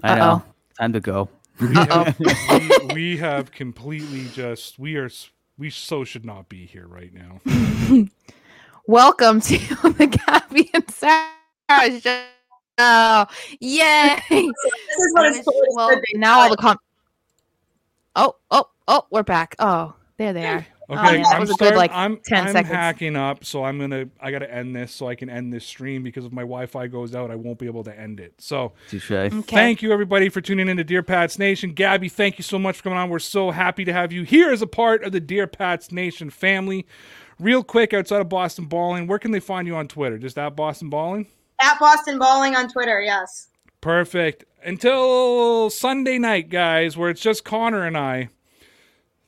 I 0.02 0.14
know. 0.14 0.22
Uh-oh. 0.22 0.42
Time 0.80 0.94
to 0.94 1.00
go. 1.00 1.28
We 1.60 1.74
have, 1.74 2.18
we, 2.88 2.94
we 2.94 3.16
have 3.18 3.52
completely 3.52 4.28
just. 4.32 4.78
We 4.78 4.96
are. 4.96 5.10
We 5.58 5.68
so 5.68 6.02
should 6.02 6.24
not 6.24 6.48
be 6.48 6.64
here 6.64 6.86
right 6.86 7.12
now. 7.12 7.42
Welcome 8.86 9.42
to 9.42 9.58
the 9.58 10.18
Gabby 10.26 10.70
and 10.72 10.90
Sarah 10.90 12.00
Oh, 12.78 13.26
show. 13.48 13.56
Yay! 13.60 14.16
This 14.30 14.40
is 14.40 15.12
what 15.12 15.26
it's 15.26 15.38
supposed 15.38 15.66
well, 15.74 16.00
now 16.14 16.40
all 16.40 16.50
the 16.50 16.56
com. 16.56 16.76
Oh, 18.16 18.36
oh, 18.50 18.68
oh, 18.88 19.06
we're 19.10 19.22
back. 19.22 19.54
Oh, 19.58 19.94
there 20.16 20.32
they 20.32 20.46
are. 20.46 20.66
Okay, 20.90 21.20
oh, 21.20 21.22
that 21.22 21.34
I'm 21.34 21.40
was 21.40 21.48
a 21.48 21.52
good, 21.52 21.56
starting. 21.56 21.78
like, 21.78 21.92
I'm, 21.92 22.18
10 22.18 22.46
I'm 22.46 22.52
seconds. 22.52 22.74
hacking 22.74 23.16
up, 23.16 23.42
so 23.44 23.64
I'm 23.64 23.78
gonna. 23.78 24.06
I 24.20 24.30
gotta 24.30 24.52
end 24.52 24.76
this 24.76 24.92
so 24.92 25.08
I 25.08 25.14
can 25.14 25.30
end 25.30 25.52
this 25.52 25.64
stream 25.64 26.02
because 26.02 26.26
if 26.26 26.32
my 26.32 26.42
Wi-Fi 26.42 26.88
goes 26.88 27.14
out, 27.14 27.30
I 27.30 27.36
won't 27.36 27.58
be 27.58 27.66
able 27.66 27.84
to 27.84 27.98
end 27.98 28.20
it. 28.20 28.34
So 28.38 28.72
Touche. 28.90 29.10
Okay. 29.10 29.40
thank 29.40 29.80
you 29.80 29.92
everybody 29.92 30.28
for 30.28 30.42
tuning 30.42 30.68
in 30.68 30.76
to 30.76 30.84
Dear 30.84 31.02
Pats 31.02 31.38
Nation. 31.38 31.72
Gabby, 31.72 32.10
thank 32.10 32.38
you 32.38 32.44
so 32.44 32.58
much 32.58 32.76
for 32.76 32.82
coming 32.82 32.98
on. 32.98 33.08
We're 33.08 33.18
so 33.18 33.50
happy 33.50 33.84
to 33.86 33.92
have 33.94 34.12
you 34.12 34.24
here 34.24 34.50
as 34.52 34.60
a 34.60 34.66
part 34.66 35.02
of 35.04 35.12
the 35.12 35.20
Dear 35.20 35.46
Pats 35.46 35.90
Nation 35.90 36.28
family. 36.28 36.86
Real 37.40 37.64
quick, 37.64 37.94
outside 37.94 38.20
of 38.20 38.28
Boston 38.28 38.66
Balling, 38.66 39.06
where 39.06 39.18
can 39.18 39.30
they 39.30 39.40
find 39.40 39.66
you 39.66 39.74
on 39.74 39.88
Twitter? 39.88 40.18
Just 40.18 40.36
at 40.38 40.54
Boston 40.54 40.90
Balling. 40.90 41.26
At 41.64 41.80
Boston 41.80 42.18
Balling 42.18 42.54
on 42.54 42.68
Twitter, 42.68 43.00
yes. 43.00 43.48
Perfect. 43.80 44.44
Until 44.62 45.70
Sunday 45.70 46.18
night, 46.18 46.50
guys, 46.50 46.94
where 46.94 47.08
it's 47.08 47.22
just 47.22 47.42
Connor 47.42 47.86
and 47.86 47.96
I. 47.96 48.28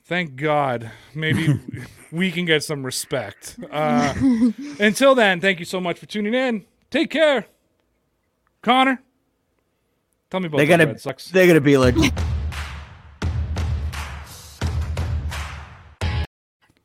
Thank 0.05 0.35
God. 0.35 0.91
Maybe 1.15 1.59
we 2.11 2.29
can 2.29 2.45
get 2.45 2.63
some 2.63 2.85
respect. 2.85 3.57
Uh, 3.71 4.13
until 4.79 5.15
then, 5.15 5.41
thank 5.41 5.57
you 5.57 5.65
so 5.65 5.81
much 5.81 5.97
for 5.97 6.05
tuning 6.05 6.35
in. 6.35 6.65
Take 6.91 7.09
care. 7.09 7.47
Connor, 8.61 9.01
tell 10.29 10.39
me 10.39 10.45
about 10.45 10.57
They're 10.57 10.67
the 10.67 10.71
gonna. 10.73 10.85
Red 10.85 11.01
Sox. 11.01 11.31
They're 11.31 11.47
gonna 11.47 11.59
be 11.59 11.77
like. 11.77 11.95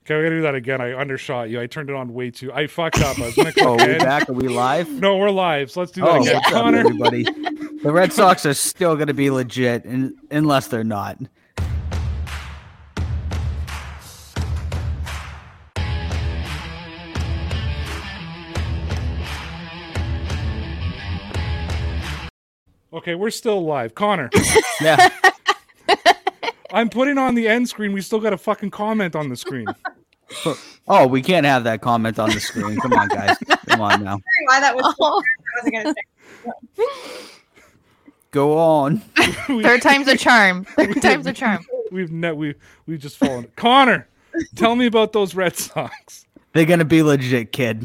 Okay, 0.04 0.16
we 0.16 0.22
gotta 0.24 0.30
do 0.36 0.42
that 0.42 0.54
again. 0.56 0.80
I 0.80 0.94
undershot 0.94 1.48
you. 1.48 1.60
I 1.60 1.66
turned 1.68 1.88
it 1.88 1.94
on 1.94 2.12
way 2.12 2.30
too. 2.32 2.52
I 2.52 2.66
fucked 2.66 3.00
up. 3.00 3.18
I 3.20 3.26
was 3.26 3.34
gonna 3.36 3.52
Oh, 3.60 3.76
we 3.76 3.92
in. 3.92 3.98
back? 3.98 4.28
Are 4.28 4.32
we 4.32 4.48
live? 4.48 4.88
No, 4.90 5.16
we're 5.16 5.30
live. 5.30 5.70
So 5.70 5.78
let's 5.80 5.92
do 5.92 6.00
that 6.00 6.10
Oh, 6.10 6.20
again. 6.20 6.34
what's 6.34 6.46
up, 6.48 6.52
Connor, 6.52 6.78
everybody? 6.78 7.22
The 7.22 7.92
Red 7.92 8.12
Sox 8.12 8.44
are 8.44 8.54
still 8.54 8.96
gonna 8.96 9.14
be 9.14 9.30
legit, 9.30 9.84
in, 9.84 10.16
unless 10.30 10.66
they're 10.66 10.82
not. 10.82 11.18
okay, 22.92 23.14
we're 23.14 23.30
still 23.30 23.64
live. 23.64 23.94
Connor, 23.94 24.30
Yeah. 24.80 25.08
I'm 26.72 26.88
putting 26.88 27.18
on 27.18 27.34
the 27.34 27.48
end 27.48 27.68
screen. 27.68 27.92
We 27.92 28.00
still 28.00 28.20
got 28.20 28.32
a 28.32 28.38
fucking 28.38 28.70
comment 28.70 29.14
on 29.14 29.28
the 29.28 29.36
screen. 29.36 29.66
Oh, 30.88 31.06
we 31.06 31.20
can't 31.20 31.44
have 31.44 31.64
that 31.64 31.82
comment 31.82 32.18
on 32.18 32.30
the 32.30 32.40
screen. 32.40 32.80
Come 32.80 32.94
on, 32.94 33.06
guys. 33.08 33.36
Come 33.68 33.82
on 33.82 34.02
now. 34.02 34.18
Why 34.46 34.60
that 34.60 34.74
was 34.74 34.94
Oh, 34.98 35.22
I 35.22 35.58
wasn't 35.58 35.74
gonna 35.74 35.94
say. 35.94 36.84
Go 38.30 38.56
on. 38.58 38.98
third 39.46 39.82
time's 39.82 40.08
a 40.08 40.16
charm. 40.16 40.64
Third 40.64 41.02
time's 41.02 41.26
a 41.26 41.34
charm. 41.34 41.62
We've 41.90 42.10
ne- 42.10 42.32
we 42.32 42.54
we've 42.86 42.98
just 42.98 43.18
fallen. 43.18 43.46
Connor, 43.56 44.08
tell 44.54 44.74
me 44.74 44.86
about 44.86 45.12
those 45.12 45.34
Red 45.34 45.54
Sox. 45.54 46.24
They're 46.54 46.64
gonna 46.64 46.86
be 46.86 47.02
legit, 47.02 47.52
kid. 47.52 47.84